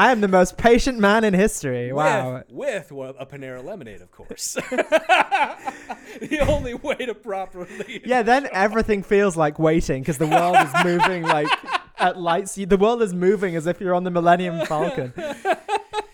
I 0.00 0.12
am 0.12 0.22
the 0.22 0.28
most 0.28 0.56
patient 0.56 0.98
man 0.98 1.24
in 1.24 1.34
history. 1.34 1.92
Wow. 1.92 2.42
With, 2.48 2.90
with 2.90 3.16
a 3.18 3.26
Panera 3.26 3.62
lemonade, 3.62 4.00
of 4.00 4.10
course. 4.10 4.54
the 4.70 6.38
only 6.48 6.72
way 6.72 6.94
to 6.94 7.14
properly. 7.14 8.00
Yeah, 8.06 8.22
then 8.22 8.48
everything 8.50 9.02
feels 9.02 9.36
like 9.36 9.58
waiting 9.58 10.00
because 10.00 10.16
the 10.16 10.26
world 10.26 10.56
is 10.56 10.84
moving 10.84 11.24
like 11.24 11.50
at 11.98 12.16
light 12.16 12.48
speed. 12.48 12.70
The 12.70 12.78
world 12.78 13.02
is 13.02 13.12
moving 13.12 13.56
as 13.56 13.66
if 13.66 13.78
you're 13.78 13.94
on 13.94 14.04
the 14.04 14.10
Millennium 14.10 14.64
Falcon. 14.64 15.12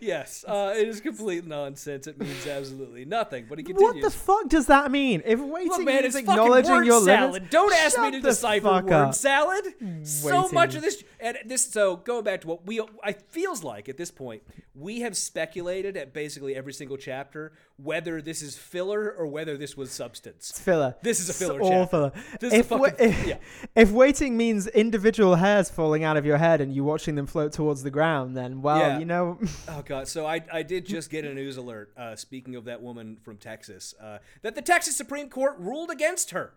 Yes, 0.00 0.44
uh, 0.46 0.74
it 0.76 0.88
is 0.88 1.00
complete 1.00 1.46
nonsense. 1.46 2.06
It 2.06 2.18
means 2.18 2.46
absolutely 2.46 3.04
nothing. 3.04 3.46
But 3.48 3.58
he 3.58 3.64
continues. 3.64 3.94
What 3.94 4.02
the 4.02 4.10
fuck 4.10 4.48
does 4.48 4.66
that 4.66 4.90
mean? 4.90 5.22
If 5.24 5.40
waiting 5.40 5.68
Look, 5.68 5.84
man, 5.84 6.02
fucking 6.02 6.28
acknowledging 6.28 6.72
word 6.72 6.86
your 6.86 7.02
salad. 7.04 7.32
limits, 7.32 7.52
Don't 7.52 7.72
ask 7.74 7.98
me 7.98 8.10
to 8.12 8.20
decipher 8.20 8.66
word 8.68 8.90
up. 8.90 9.14
salad. 9.14 9.64
So 10.04 10.48
much 10.48 10.74
of 10.74 10.82
this, 10.82 11.02
and 11.20 11.38
this. 11.44 11.66
So 11.66 11.96
going 11.96 12.24
back 12.24 12.42
to 12.42 12.48
what 12.48 12.66
we, 12.66 12.80
I 13.04 13.12
feels 13.12 13.62
like 13.64 13.88
at 13.88 13.96
this 13.96 14.10
point, 14.10 14.42
we 14.74 15.00
have 15.00 15.16
speculated 15.16 15.96
at 15.96 16.12
basically 16.12 16.54
every 16.54 16.72
single 16.72 16.96
chapter 16.96 17.52
whether 17.78 18.22
this 18.22 18.40
is 18.40 18.56
filler 18.56 19.10
or 19.10 19.26
whether 19.26 19.56
this 19.58 19.76
was 19.76 19.90
substance. 19.92 20.50
It's 20.50 20.58
filler. 20.60 20.96
This 21.02 21.20
is 21.20 21.28
a 21.28 21.32
It's 21.32 21.38
filler 21.38 21.60
all 21.60 21.70
chapter. 21.70 22.10
filler. 22.40 22.56
If, 22.58 22.70
a 22.70 22.76
wa- 22.76 22.90
if, 22.98 23.26
yeah. 23.26 23.36
if 23.74 23.90
waiting 23.90 24.36
means 24.36 24.66
individual 24.68 25.34
hairs 25.34 25.68
falling 25.70 26.02
out 26.02 26.16
of 26.16 26.24
your 26.24 26.38
head 26.38 26.60
and 26.62 26.74
you 26.74 26.84
watching 26.84 27.16
them 27.16 27.26
float 27.26 27.52
towards 27.52 27.82
the 27.82 27.90
ground, 27.90 28.36
then 28.36 28.62
well, 28.62 28.78
Yeah. 28.78 28.98
you 28.98 29.04
know, 29.04 29.38
Oh 29.68 29.82
god! 29.84 30.08
So 30.08 30.24
I 30.26 30.42
I 30.52 30.62
did 30.62 30.86
just 30.86 31.10
get 31.10 31.24
a 31.26 31.34
news 31.34 31.56
alert. 31.58 31.92
Uh, 31.96 32.16
speaking 32.16 32.54
of 32.56 32.64
that 32.64 32.80
woman 32.80 33.18
from 33.22 33.36
Texas, 33.36 33.94
uh, 34.02 34.18
that 34.42 34.54
the 34.54 34.62
Texas 34.62 34.96
Supreme 34.96 35.28
Court 35.28 35.56
ruled 35.58 35.90
against 35.90 36.30
her. 36.30 36.54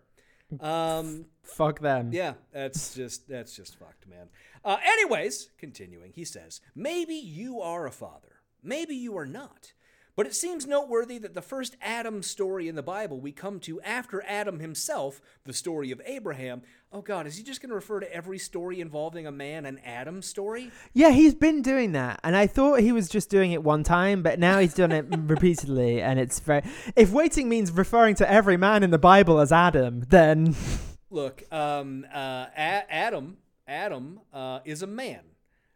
Um, 0.58 1.26
fuck 1.42 1.80
them. 1.80 2.10
Yeah, 2.12 2.34
that's 2.52 2.94
just 2.94 3.28
that's 3.28 3.54
just 3.54 3.78
fucked, 3.78 4.08
man. 4.08 4.28
Uh, 4.64 4.78
anyways, 4.84 5.50
continuing, 5.58 6.12
he 6.12 6.24
says, 6.24 6.60
maybe 6.74 7.14
you 7.14 7.60
are 7.60 7.86
a 7.86 7.90
father, 7.92 8.40
maybe 8.62 8.94
you 8.94 9.16
are 9.16 9.26
not. 9.26 9.72
But 10.16 10.26
it 10.26 10.34
seems 10.34 10.66
noteworthy 10.66 11.18
that 11.18 11.34
the 11.34 11.42
first 11.42 11.76
Adam 11.80 12.22
story 12.22 12.68
in 12.68 12.74
the 12.74 12.82
Bible 12.82 13.20
we 13.20 13.32
come 13.32 13.60
to 13.60 13.80
after 13.82 14.22
Adam 14.26 14.58
himself, 14.58 15.20
the 15.44 15.52
story 15.52 15.90
of 15.90 16.00
Abraham. 16.04 16.62
Oh 16.92 17.00
God, 17.00 17.26
is 17.26 17.36
he 17.36 17.42
just 17.42 17.62
going 17.62 17.70
to 17.70 17.74
refer 17.74 18.00
to 18.00 18.14
every 18.14 18.38
story 18.38 18.80
involving 18.80 19.26
a 19.26 19.32
man 19.32 19.64
an 19.64 19.78
Adam 19.84 20.22
story? 20.22 20.70
Yeah, 20.92 21.10
he's 21.10 21.34
been 21.34 21.62
doing 21.62 21.92
that, 21.92 22.20
and 22.24 22.36
I 22.36 22.46
thought 22.46 22.80
he 22.80 22.92
was 22.92 23.08
just 23.08 23.30
doing 23.30 23.52
it 23.52 23.62
one 23.62 23.84
time, 23.84 24.22
but 24.22 24.38
now 24.38 24.58
he's 24.58 24.74
done 24.74 24.92
it 24.92 25.06
repeatedly, 25.10 26.02
and 26.02 26.18
it's 26.18 26.40
very. 26.40 26.62
If 26.96 27.12
waiting 27.12 27.48
means 27.48 27.70
referring 27.70 28.16
to 28.16 28.30
every 28.30 28.56
man 28.56 28.82
in 28.82 28.90
the 28.90 28.98
Bible 28.98 29.38
as 29.40 29.52
Adam, 29.52 30.04
then 30.08 30.54
Look, 31.10 31.42
um, 31.52 32.06
uh, 32.12 32.46
A- 32.56 32.92
Adam, 32.92 33.38
Adam 33.66 34.20
uh, 34.32 34.60
is 34.64 34.82
a 34.82 34.86
man. 34.86 35.22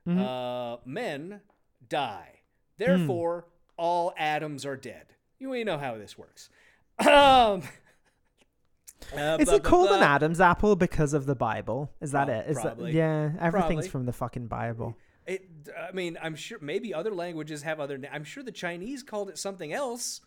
Uh, 0.07 0.76
men 0.85 1.41
die. 1.89 2.41
Therefore, 2.76 3.47
all 3.77 4.12
atoms 4.16 4.64
are 4.64 4.77
dead. 4.77 5.07
You 5.39 5.51
we 5.51 5.64
know 5.64 5.79
how 5.79 5.97
this 5.97 6.16
works. 6.18 6.51
Um, 7.01 7.62
uh, 9.12 9.37
is 9.41 9.47
blah, 9.47 9.55
it 9.57 9.62
blah, 9.62 9.70
called 9.70 9.91
an. 9.91 10.03
Adam's 10.03 10.41
apple 10.41 10.77
because 10.77 11.12
of 11.12 11.27
the 11.27 11.35
Bible? 11.35 11.91
Is 12.01 12.12
that 12.12 12.27
Prob- 12.27 12.45
it? 12.47 12.51
Is 12.51 12.61
probably. 12.61 12.93
that 12.93 12.97
yeah? 12.97 13.31
Everything's 13.41 13.68
Probably. 13.68 13.89
from 13.89 14.07
the 14.07 14.12
fucking 14.12 14.47
Bible. 14.47 14.97
It, 15.27 15.49
I 15.77 15.93
mean, 15.93 16.16
I'm 16.22 16.37
sure 16.37 16.59
maybe 16.61 16.95
other 16.95 17.11
languages 17.12 17.62
have 17.62 17.81
other. 17.81 17.99
Na- 17.99 18.09
I'm 18.12 18.25
sure 18.25 18.43
the 18.43 18.53
Chinese 18.53 19.03
called 19.03 19.29
it 19.29 19.39
something 19.39 19.72
else. 19.72 20.20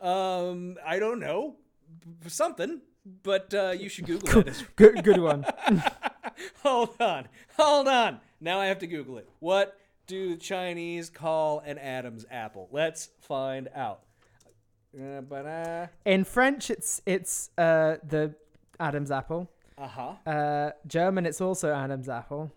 Um, 0.00 0.76
I 0.84 0.98
don't 0.98 1.20
know, 1.20 1.56
something. 2.26 2.80
But 3.22 3.54
uh, 3.54 3.74
you 3.78 3.88
should 3.88 4.06
Google 4.06 4.40
it. 4.40 4.64
Good, 4.76 5.02
good 5.02 5.20
one. 5.20 5.46
hold 6.62 7.00
on, 7.00 7.28
hold 7.56 7.88
on. 7.88 8.20
Now 8.40 8.60
I 8.60 8.66
have 8.66 8.80
to 8.80 8.86
Google 8.86 9.16
it. 9.18 9.28
What 9.38 9.78
do 10.08 10.30
the 10.30 10.36
Chinese 10.36 11.10
call 11.10 11.60
an 11.60 11.78
Adam's 11.78 12.26
apple? 12.30 12.68
Let's 12.72 13.10
find 13.20 13.68
out. 13.74 14.00
Uh, 14.98 15.20
but 15.20 15.46
uh 15.46 15.86
In 16.04 16.24
French, 16.24 16.70
it's 16.70 17.00
it's 17.06 17.50
uh 17.56 17.98
the 18.02 18.34
Adam's 18.80 19.12
apple. 19.12 19.48
Uh 19.76 19.86
huh. 19.86 20.12
Uh, 20.26 20.70
German, 20.86 21.24
it's 21.26 21.40
also 21.40 21.72
Adam's 21.72 22.08
apple. 22.08 22.50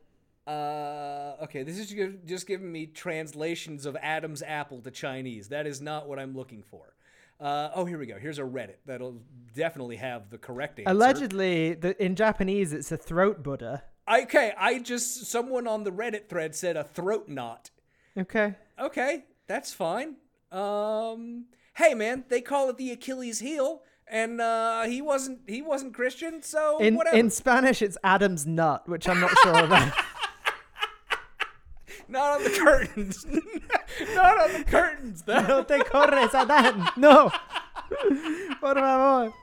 Uh, 0.47 1.35
okay, 1.43 1.61
this 1.61 1.77
is 1.77 1.93
just 2.25 2.47
giving 2.47 2.71
me 2.71 2.87
translations 2.87 3.85
of 3.85 3.95
Adam's 4.01 4.41
apple 4.41 4.81
to 4.81 4.89
Chinese. 4.89 5.49
That 5.49 5.67
is 5.67 5.81
not 5.81 6.07
what 6.07 6.17
I'm 6.17 6.35
looking 6.35 6.63
for. 6.63 6.95
Uh, 7.39 7.69
oh, 7.75 7.85
here 7.85 7.99
we 7.99 8.07
go. 8.07 8.17
Here's 8.17 8.39
a 8.39 8.43
Reddit 8.43 8.77
that'll 8.85 9.17
definitely 9.55 9.97
have 9.97 10.29
the 10.29 10.37
correct 10.37 10.79
answer. 10.79 10.91
Allegedly, 10.91 11.73
the, 11.73 12.03
in 12.03 12.15
Japanese, 12.15 12.73
it's 12.73 12.91
a 12.91 12.97
throat 12.97 13.43
Buddha. 13.43 13.83
Okay, 14.09 14.53
I 14.57 14.79
just 14.79 15.25
someone 15.25 15.67
on 15.67 15.83
the 15.83 15.91
Reddit 15.91 16.27
thread 16.27 16.55
said 16.55 16.75
a 16.77 16.83
throat 16.83 17.27
knot. 17.29 17.69
Okay. 18.17 18.55
Okay, 18.79 19.25
that's 19.47 19.73
fine. 19.73 20.15
Um, 20.51 21.45
hey 21.75 21.93
man, 21.93 22.25
they 22.29 22.41
call 22.41 22.69
it 22.69 22.77
the 22.77 22.91
Achilles 22.91 23.39
heel, 23.39 23.83
and 24.07 24.41
uh, 24.41 24.83
he 24.83 25.01
wasn't 25.01 25.39
he 25.47 25.61
wasn't 25.61 25.93
Christian, 25.93 26.41
so 26.41 26.79
In 26.79 26.95
whatever. 26.95 27.15
in 27.15 27.29
Spanish, 27.29 27.81
it's 27.81 27.97
Adam's 28.03 28.45
nut, 28.45 28.87
which 28.89 29.07
I'm 29.07 29.19
not 29.21 29.31
sure 29.43 29.63
about. 29.65 29.93
Not 32.07 32.39
on 32.39 32.43
the 32.43 32.49
curtains. 32.49 33.25
Not 34.15 34.41
on 34.41 34.51
the 34.53 34.63
curtains. 34.65 35.21
though. 35.21 35.41
no 35.47 35.63
te 35.63 35.77
corres, 35.79 36.31
Adán. 36.31 36.97
No. 36.97 37.29
Por 38.59 38.75
favor. 38.75 39.33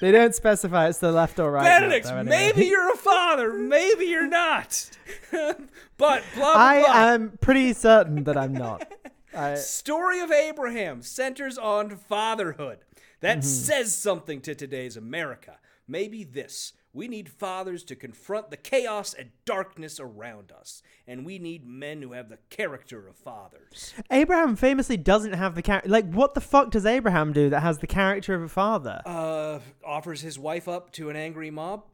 They 0.00 0.12
don't 0.12 0.34
specify 0.34 0.88
it's 0.88 0.98
the 0.98 1.12
left 1.12 1.38
or 1.38 1.50
right. 1.50 1.64
Benedict, 1.64 2.06
though, 2.06 2.16
anyway. 2.16 2.52
maybe 2.52 2.66
you're 2.70 2.92
a 2.92 2.96
father, 2.96 3.52
maybe 3.52 4.04
you're 4.06 4.28
not. 4.28 4.90
but 5.32 5.58
blah 5.96 6.20
blah 6.34 6.52
I 6.54 6.80
blah. 6.82 6.94
am 7.12 7.38
pretty 7.40 7.72
certain 7.72 8.24
that 8.24 8.36
I'm 8.36 8.52
not. 8.52 8.90
I, 9.36 9.54
Story 9.56 10.20
of 10.20 10.32
Abraham 10.32 11.02
centers 11.02 11.58
on 11.58 11.90
fatherhood. 11.96 12.78
That 13.20 13.38
Mm-hmm. 13.38 13.46
says 13.48 13.96
something 13.96 14.40
to 14.42 14.54
today's 14.54 14.96
America. 14.96 15.58
Maybe 15.88 16.22
this. 16.24 16.72
We 16.94 17.06
need 17.06 17.28
fathers 17.28 17.84
to 17.84 17.94
confront 17.94 18.50
the 18.50 18.56
chaos 18.56 19.14
and 19.14 19.30
darkness 19.44 20.00
around 20.00 20.50
us. 20.52 20.82
And 21.06 21.24
we 21.24 21.38
need 21.38 21.66
men 21.66 22.00
who 22.02 22.12
have 22.12 22.28
the 22.28 22.38
character 22.50 23.06
of 23.06 23.16
fathers. 23.16 23.94
Abraham 24.10 24.56
famously 24.56 24.96
doesn't 24.96 25.34
have 25.34 25.54
the 25.54 25.62
character. 25.62 25.88
Like, 25.90 26.10
what 26.10 26.34
the 26.34 26.40
fuck 26.40 26.70
does 26.70 26.86
Abraham 26.86 27.32
do 27.32 27.50
that 27.50 27.60
has 27.60 27.78
the 27.78 27.86
character 27.86 28.34
of 28.34 28.42
a 28.42 28.48
father? 28.48 29.02
Uh, 29.04 29.58
offers 29.84 30.22
his 30.22 30.38
wife 30.38 30.66
up 30.66 30.90
to 30.92 31.10
an 31.10 31.16
angry 31.16 31.50
mob. 31.50 31.84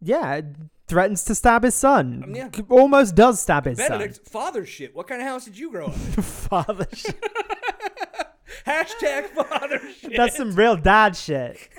yeah, 0.00 0.40
threatens 0.88 1.22
to 1.24 1.34
stab 1.34 1.62
his 1.64 1.74
son. 1.74 2.22
Um, 2.24 2.34
yeah. 2.34 2.48
Almost 2.70 3.14
does 3.14 3.40
stab 3.40 3.66
his 3.66 3.78
son. 3.78 4.10
Father 4.24 4.64
shit. 4.64 4.96
What 4.96 5.06
kind 5.06 5.20
of 5.20 5.28
house 5.28 5.44
did 5.44 5.58
you 5.58 5.70
grow 5.70 5.88
up 5.88 5.94
in? 5.94 6.00
father 6.22 6.86
shit. 6.94 7.22
Hashtag 8.66 9.28
father 9.28 9.80
shit. 10.00 10.14
That's 10.16 10.36
some 10.36 10.54
real 10.54 10.76
dad 10.76 11.16
shit. 11.16 11.58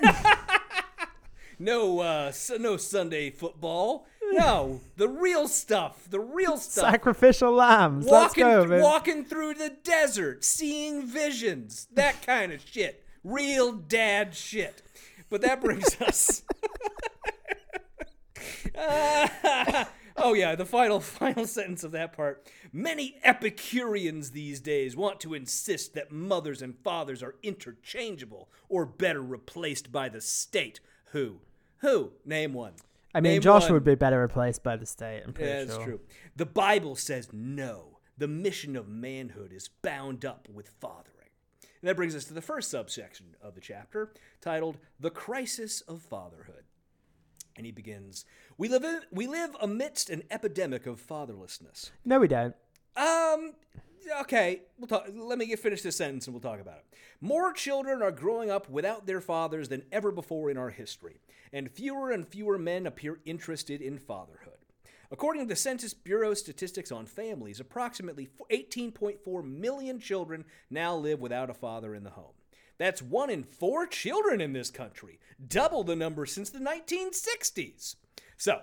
No, 1.60 2.00
uh, 2.00 2.32
no 2.58 2.78
Sunday 2.78 3.28
football. 3.28 4.06
No, 4.32 4.80
the 4.96 5.08
real 5.08 5.46
stuff. 5.46 6.08
The 6.08 6.18
real 6.18 6.56
stuff. 6.56 6.90
Sacrificial 6.90 7.52
lambs. 7.52 8.06
Let's 8.06 8.34
walking, 8.34 8.44
go, 8.44 8.64
man. 8.64 8.80
walking 8.80 9.24
through 9.26 9.54
the 9.54 9.76
desert, 9.84 10.42
seeing 10.42 11.06
visions, 11.06 11.86
that 11.92 12.22
kind 12.22 12.50
of 12.50 12.62
shit. 12.64 13.04
Real 13.22 13.72
dad 13.72 14.34
shit. 14.34 14.80
But 15.28 15.42
that 15.42 15.60
brings 15.60 16.00
us. 16.00 16.42
Ah, 18.74 19.90
oh 20.16 20.32
yeah, 20.32 20.54
the 20.54 20.64
final 20.64 20.98
final 21.00 21.46
sentence 21.46 21.84
of 21.84 21.92
that 21.92 22.14
part. 22.14 22.46
Many 22.72 23.16
Epicureans 23.22 24.30
these 24.30 24.60
days 24.60 24.96
want 24.96 25.20
to 25.20 25.34
insist 25.34 25.92
that 25.92 26.10
mothers 26.10 26.62
and 26.62 26.78
fathers 26.78 27.22
are 27.22 27.34
interchangeable 27.42 28.48
or 28.70 28.86
better 28.86 29.22
replaced 29.22 29.92
by 29.92 30.08
the 30.08 30.22
state. 30.22 30.80
Who? 31.12 31.40
Who? 31.80 32.12
Name 32.24 32.52
one. 32.52 32.72
I 33.14 33.20
mean, 33.20 33.32
Name 33.34 33.42
Joshua 33.42 33.68
one. 33.68 33.74
would 33.74 33.84
be 33.84 33.94
better 33.94 34.20
replaced 34.20 34.62
by 34.62 34.76
the 34.76 34.86
state. 34.86 35.22
I'm 35.26 35.32
pretty 35.32 35.50
Yeah, 35.50 35.64
that's 35.64 35.74
sure. 35.76 35.84
true. 35.84 36.00
The 36.36 36.46
Bible 36.46 36.94
says 36.96 37.28
no. 37.32 37.98
The 38.18 38.28
mission 38.28 38.76
of 38.76 38.88
manhood 38.88 39.52
is 39.52 39.68
bound 39.82 40.24
up 40.24 40.48
with 40.52 40.68
fathering. 40.80 41.16
And 41.80 41.88
that 41.88 41.96
brings 41.96 42.14
us 42.14 42.24
to 42.26 42.34
the 42.34 42.42
first 42.42 42.70
subsection 42.70 43.34
of 43.42 43.54
the 43.54 43.60
chapter, 43.60 44.12
titled 44.42 44.76
The 45.00 45.10
Crisis 45.10 45.80
of 45.82 46.02
Fatherhood. 46.02 46.64
And 47.56 47.64
he 47.66 47.72
begins 47.72 48.24
We 48.58 48.68
live, 48.68 48.84
in, 48.84 49.00
we 49.10 49.26
live 49.26 49.56
amidst 49.60 50.10
an 50.10 50.22
epidemic 50.30 50.86
of 50.86 51.04
fatherlessness. 51.04 51.90
No, 52.04 52.20
we 52.20 52.28
don't. 52.28 52.54
Um, 52.96 53.54
okay, 54.20 54.62
we'll 54.78 54.86
talk. 54.88 55.06
Let 55.12 55.38
me 55.38 55.46
get 55.46 55.58
finish 55.58 55.80
this 55.82 55.96
sentence 55.96 56.26
and 56.26 56.34
we'll 56.34 56.40
talk 56.42 56.60
about 56.60 56.78
it. 56.78 56.84
More 57.20 57.52
children 57.52 58.02
are 58.02 58.10
growing 58.12 58.50
up 58.50 58.68
without 58.68 59.06
their 59.06 59.20
fathers 59.20 59.68
than 59.68 59.82
ever 59.90 60.12
before 60.12 60.50
in 60.50 60.56
our 60.58 60.70
history, 60.70 61.20
and 61.52 61.70
fewer 61.70 62.10
and 62.10 62.26
fewer 62.26 62.58
men 62.58 62.86
appear 62.86 63.20
interested 63.24 63.80
in 63.80 63.98
fatherhood. 63.98 64.54
According 65.12 65.42
to 65.42 65.48
the 65.48 65.56
Census 65.56 65.92
Bureau 65.92 66.34
statistics 66.34 66.92
on 66.92 67.06
families, 67.06 67.58
approximately 67.58 68.28
18.4 68.50 69.44
million 69.44 69.98
children 69.98 70.44
now 70.70 70.94
live 70.94 71.20
without 71.20 71.50
a 71.50 71.54
father 71.54 71.94
in 71.94 72.04
the 72.04 72.10
home. 72.10 72.34
That's 72.78 73.02
one 73.02 73.28
in 73.28 73.42
four 73.42 73.86
children 73.86 74.40
in 74.40 74.52
this 74.52 74.70
country, 74.70 75.18
double 75.46 75.84
the 75.84 75.96
number 75.96 76.26
since 76.26 76.48
the 76.48 76.60
1960s. 76.60 77.96
So, 78.38 78.60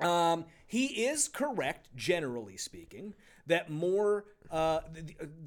um, 0.00 0.46
he 0.66 1.04
is 1.04 1.28
correct, 1.28 1.88
generally 1.94 2.56
speaking, 2.56 3.14
that 3.46 3.70
more. 3.70 4.24
Uh, 4.50 4.80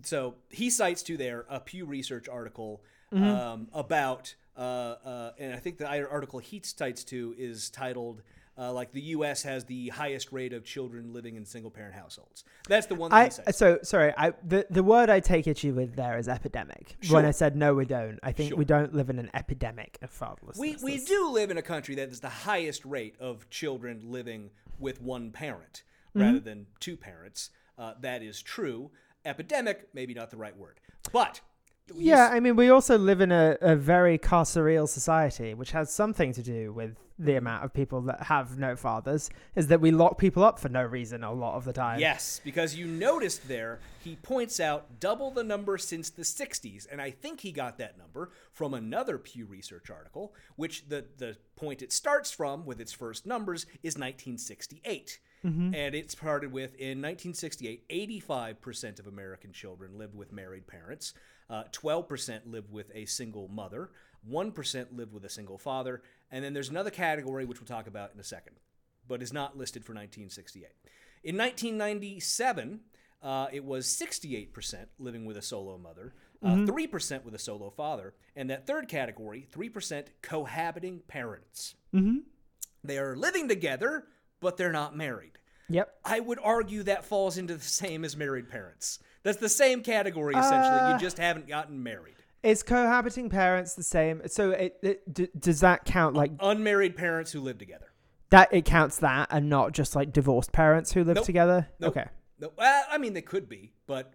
so 0.03 0.35
he 0.49 0.69
cites 0.69 1.03
to 1.03 1.17
there 1.17 1.45
a 1.49 1.59
Pew 1.59 1.85
Research 1.85 2.29
article 2.29 2.83
um, 3.11 3.67
about, 3.73 4.35
uh, 4.57 4.59
uh, 4.59 5.31
and 5.39 5.53
I 5.53 5.57
think 5.57 5.77
the 5.77 5.87
article 5.87 6.39
he 6.39 6.61
cites 6.63 7.03
to 7.05 7.35
is 7.37 7.69
titled. 7.69 8.21
Uh, 8.55 8.71
like 8.71 8.91
the 8.91 9.01
U.S. 9.01 9.41
has 9.41 9.65
the 9.65 9.89
highest 9.89 10.31
rate 10.31 10.53
of 10.53 10.63
children 10.63 11.11
living 11.11 11.37
in 11.37 11.43
single-parent 11.43 11.95
households. 11.95 12.43
That's 12.69 12.85
the 12.85 12.93
one 12.93 13.09
that 13.09 13.41
I 13.47 13.51
so 13.51 13.79
sorry. 13.81 14.13
I 14.15 14.33
the 14.47 14.67
the 14.69 14.83
word 14.83 15.09
I 15.09 15.21
take 15.21 15.47
issue 15.47 15.73
with 15.73 15.95
there 15.95 16.19
is 16.19 16.27
epidemic. 16.27 16.95
When 17.09 17.25
I 17.25 17.31
said 17.31 17.55
no, 17.55 17.73
we 17.73 17.85
don't. 17.85 18.19
I 18.21 18.31
think 18.31 18.49
Sure. 18.49 18.57
we 18.59 18.65
don't 18.65 18.93
live 18.93 19.09
in 19.09 19.17
an 19.17 19.31
epidemic 19.33 19.97
of 20.03 20.11
fatherlessness. 20.11 20.59
We, 20.59 20.77
we 20.83 21.03
do 21.03 21.31
live 21.31 21.49
in 21.49 21.57
a 21.57 21.63
country 21.63 21.95
that 21.95 22.09
is 22.09 22.19
the 22.19 22.29
highest 22.29 22.85
rate 22.85 23.15
of 23.19 23.49
children 23.49 24.01
living 24.05 24.51
with 24.77 25.01
one 25.01 25.31
parent 25.31 25.81
Mm-hmm. 26.15 26.27
rather 26.27 26.39
than 26.39 26.67
two 26.79 26.95
parents. 26.95 27.49
Uh, 27.75 27.95
that 28.01 28.21
is 28.21 28.39
true. 28.39 28.91
Epidemic, 29.25 29.87
maybe 29.95 30.13
not 30.13 30.29
the 30.29 30.37
right 30.37 30.55
word. 30.55 30.79
But 31.11 31.41
Yeah, 31.93 32.29
I 32.31 32.39
mean, 32.39 32.55
we 32.55 32.69
also 32.69 32.97
live 32.97 33.21
in 33.21 33.31
a, 33.31 33.57
a 33.61 33.75
very 33.75 34.17
carceral 34.17 34.87
society, 34.87 35.53
which 35.53 35.71
has 35.71 35.93
something 35.93 36.31
to 36.33 36.41
do 36.41 36.71
with 36.71 36.95
the 37.19 37.33
hmm. 37.33 37.37
amount 37.39 37.65
of 37.65 37.73
people 37.73 38.01
that 38.01 38.23
have 38.23 38.57
no 38.57 38.75
fathers. 38.75 39.29
Is 39.55 39.67
that 39.67 39.81
we 39.81 39.91
lock 39.91 40.17
people 40.17 40.43
up 40.43 40.59
for 40.59 40.69
no 40.69 40.83
reason 40.83 41.23
a 41.23 41.33
lot 41.33 41.55
of 41.55 41.65
the 41.65 41.73
time. 41.73 41.99
yes, 41.99 42.39
because 42.43 42.75
you 42.75 42.87
noticed 42.87 43.47
there, 43.47 43.79
he 44.01 44.15
points 44.15 44.59
out 44.59 44.99
double 44.99 45.31
the 45.31 45.43
number 45.43 45.77
since 45.77 46.09
the 46.09 46.23
60s. 46.23 46.87
And 46.91 47.01
I 47.01 47.11
think 47.11 47.41
he 47.41 47.51
got 47.51 47.77
that 47.79 47.97
number 47.97 48.31
from 48.51 48.73
another 48.73 49.17
Pew 49.17 49.45
Research 49.45 49.89
article, 49.89 50.33
which 50.55 50.87
the, 50.87 51.05
the 51.17 51.37
point 51.55 51.81
it 51.81 51.91
starts 51.91 52.31
from 52.31 52.65
with 52.65 52.79
its 52.79 52.93
first 52.93 53.25
numbers 53.25 53.65
is 53.83 53.95
1968. 53.95 55.19
Mm-hmm. 55.45 55.75
And 55.75 55.93
it 55.93 56.09
started 56.09 56.53
with 56.53 56.73
in 56.75 57.01
1968, 57.01 57.89
85% 57.89 58.99
of 58.99 59.07
American 59.07 59.51
children 59.51 59.97
lived 59.97 60.15
with 60.15 60.31
married 60.31 60.67
parents, 60.67 61.13
uh, 61.49 61.63
12% 61.71 62.41
live 62.45 62.69
with 62.71 62.91
a 62.93 63.05
single 63.05 63.47
mother, 63.47 63.91
1% 64.29 64.85
live 64.95 65.13
with 65.13 65.25
a 65.25 65.29
single 65.29 65.57
father, 65.57 66.01
and 66.31 66.43
then 66.43 66.53
there's 66.53 66.69
another 66.69 66.89
category 66.89 67.45
which 67.45 67.59
we'll 67.59 67.67
talk 67.67 67.87
about 67.87 68.13
in 68.13 68.19
a 68.19 68.23
second, 68.23 68.55
but 69.07 69.21
is 69.21 69.33
not 69.33 69.57
listed 69.57 69.83
for 69.83 69.91
1968. 69.91 70.69
In 71.23 71.37
1997, 71.37 72.79
uh, 73.21 73.47
it 73.51 73.63
was 73.63 73.87
68% 73.87 74.85
living 74.99 75.25
with 75.25 75.37
a 75.37 75.41
solo 75.41 75.77
mother, 75.77 76.13
uh, 76.41 76.55
3% 76.65 77.23
with 77.23 77.33
a 77.33 77.39
solo 77.39 77.69
father, 77.69 78.13
and 78.35 78.49
that 78.49 78.67
third 78.67 78.89
category, 78.89 79.47
3% 79.53 80.07
cohabiting 80.21 81.01
parents. 81.07 81.75
They 82.83 82.97
are 82.97 83.15
living 83.15 83.47
together, 83.47 84.05
but 84.41 84.57
they're 84.57 84.73
not 84.73 84.95
married. 84.95 85.39
Yep. 85.69 85.93
I 86.03 86.19
would 86.19 86.39
argue 86.43 86.83
that 86.83 87.05
falls 87.05 87.37
into 87.37 87.55
the 87.55 87.63
same 87.63 88.03
as 88.03 88.17
married 88.17 88.49
parents. 88.49 88.99
That's 89.23 89.37
the 89.37 89.49
same 89.49 89.81
category, 89.81 90.35
essentially. 90.35 90.91
you 90.93 90.99
just 90.99 91.17
haven't 91.17 91.47
gotten 91.47 91.81
married. 91.81 92.15
Is 92.43 92.61
cohabiting 92.61 93.29
parents 93.29 93.73
the 93.73 93.83
same? 93.83 94.21
So 94.27 94.51
it, 94.51 94.77
it 94.83 95.13
d- 95.13 95.29
does 95.39 95.61
that 95.61 95.85
count 95.85 96.13
like 96.15 96.31
Unmarried 96.41 96.95
parents 96.97 97.31
who 97.31 97.39
live 97.39 97.57
together. 97.57 97.87
that? 98.31 98.53
It 98.53 98.65
counts 98.65 98.97
that, 98.97 99.29
and 99.31 99.49
not 99.49 99.71
just 99.71 99.95
like 99.95 100.11
divorced 100.11 100.51
parents 100.51 100.91
who 100.91 101.05
live 101.05 101.15
Nope. 101.15 101.25
together. 101.25 101.69
Nope. 101.79 101.95
Okay. 101.97 102.07
No, 102.39 102.51
uh, 102.57 102.81
I 102.91 102.97
mean 102.97 103.13
they 103.13 103.21
could 103.21 103.47
be, 103.47 103.71
but 103.87 104.13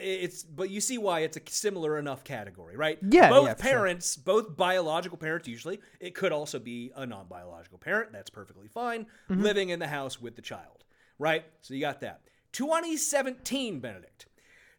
it's 0.00 0.42
but 0.42 0.68
you 0.70 0.80
see 0.80 0.98
why 0.98 1.20
it's 1.20 1.36
a 1.36 1.40
similar 1.46 1.96
enough 1.96 2.24
category, 2.24 2.76
right? 2.76 2.98
Yeah, 3.08 3.28
Both 3.30 3.46
yeah, 3.46 3.54
for 3.54 3.62
sure. 3.62 3.70
parents, 3.70 4.16
both 4.16 4.56
biological 4.56 5.16
parents 5.18 5.46
usually. 5.46 5.78
It 6.00 6.16
could 6.16 6.32
also 6.32 6.58
be 6.58 6.90
a 6.96 7.06
non-biological 7.06 7.78
parent. 7.78 8.10
That's 8.12 8.30
perfectly 8.30 8.66
fine. 8.66 9.06
Mm-hmm. 9.30 9.42
Living 9.42 9.68
in 9.68 9.78
the 9.78 9.86
house 9.86 10.20
with 10.20 10.34
the 10.34 10.42
child, 10.42 10.82
right? 11.20 11.44
So 11.60 11.74
you 11.74 11.80
got 11.80 12.00
that. 12.00 12.22
2017, 12.54 13.80
Benedict. 13.80 14.26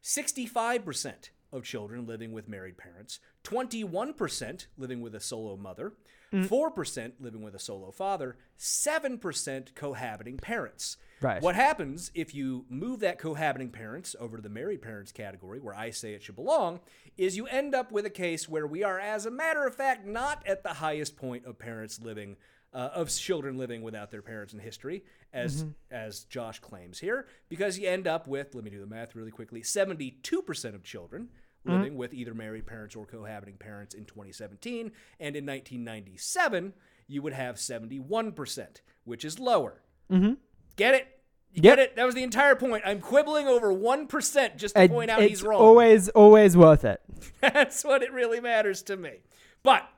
65% 0.02 1.30
of 1.52 1.64
children 1.64 2.08
living 2.08 2.32
with 2.32 2.48
married 2.48 2.78
parents, 2.78 3.20
21% 3.44 4.68
living 4.78 5.02
with 5.02 5.14
a 5.14 5.20
solo 5.20 5.58
mother, 5.58 5.94
Mm. 6.34 6.48
4% 6.48 7.14
living 7.20 7.44
with 7.44 7.54
a 7.54 7.60
solo 7.60 7.92
father, 7.92 8.36
7% 8.58 9.76
cohabiting 9.76 10.38
parents. 10.38 10.98
Right. 11.22 11.42
What 11.42 11.56
happens 11.56 12.12
if 12.14 12.34
you 12.34 12.66
move 12.68 13.00
that 13.02 13.20
cohabiting 13.20 13.70
parents 13.70 14.16
over 14.20 14.36
to 14.38 14.42
the 14.44 14.50
married 14.50 14.82
parents 14.82 15.12
category, 15.12 15.60
where 15.60 15.76
I 15.76 15.92
say 15.92 16.14
it 16.14 16.24
should 16.24 16.36
belong, 16.36 16.80
is 17.16 17.38
you 17.38 17.46
end 17.48 17.76
up 17.76 17.92
with 17.92 18.06
a 18.06 18.10
case 18.10 18.50
where 18.50 18.66
we 18.68 18.84
are, 18.84 19.00
as 19.00 19.26
a 19.26 19.32
matter 19.32 19.66
of 19.66 19.76
fact, 19.76 20.06
not 20.06 20.46
at 20.48 20.64
the 20.64 20.74
highest 20.74 21.16
point 21.16 21.46
of 21.46 21.60
parents 21.60 22.02
living, 22.02 22.38
uh, 22.76 22.90
of 22.94 23.10
children 23.10 23.58
living 23.58 23.82
without 23.82 24.12
their 24.12 24.22
parents 24.22 24.54
in 24.54 24.60
history, 24.60 25.04
as 25.34 25.64
mm-hmm. 25.64 25.72
as 25.90 26.26
Josh 26.26 26.60
claims 26.60 27.00
here, 27.00 27.26
because 27.48 27.80
you 27.80 27.88
end 27.88 28.06
up 28.06 28.28
with, 28.28 28.54
let 28.54 28.66
me 28.66 28.70
do 28.70 28.82
the 28.82 28.86
math 28.86 29.16
really 29.16 29.32
quickly, 29.32 29.62
72% 29.62 30.76
of 30.76 30.84
children 30.84 31.30
mm-hmm. 31.66 31.78
living 31.78 31.96
with 31.96 32.14
either 32.14 32.34
married 32.34 32.68
parents 32.68 32.96
or 32.96 33.06
cohabiting 33.06 33.56
parents 33.56 33.96
in 33.96 34.04
2017, 34.06 34.92
and 35.20 35.36
in 35.36 35.46
1997 35.46 36.74
you 37.08 37.22
would 37.22 37.34
have 37.34 37.56
71%, 37.56 38.68
which 39.06 39.24
is 39.24 39.40
lower. 39.40 39.82
Mm-hmm. 40.12 40.34
Get 40.76 40.96
it? 40.96 41.08
You 41.54 41.62
Yep. 41.64 41.78
get 41.78 41.80
it? 41.80 41.96
That 41.96 42.06
was 42.06 42.16
the 42.16 42.24
entire 42.24 42.56
point. 42.56 42.84
I'm 42.86 43.00
quibbling 43.00 43.48
over 43.48 43.72
1% 43.74 44.58
just 44.58 44.76
to 44.76 44.84
It- 44.84 44.92
point 44.92 45.10
out 45.10 45.24
he's 45.24 45.44
wrong. 45.44 45.62
always 45.62 46.10
always 46.10 46.58
worth 46.58 46.84
it. 46.84 47.02
That's 47.42 47.86
what 47.86 48.04
it 48.04 48.12
really 48.12 48.42
matters 48.42 48.82
to 48.84 48.98
me. 48.98 49.22
But 49.64 49.90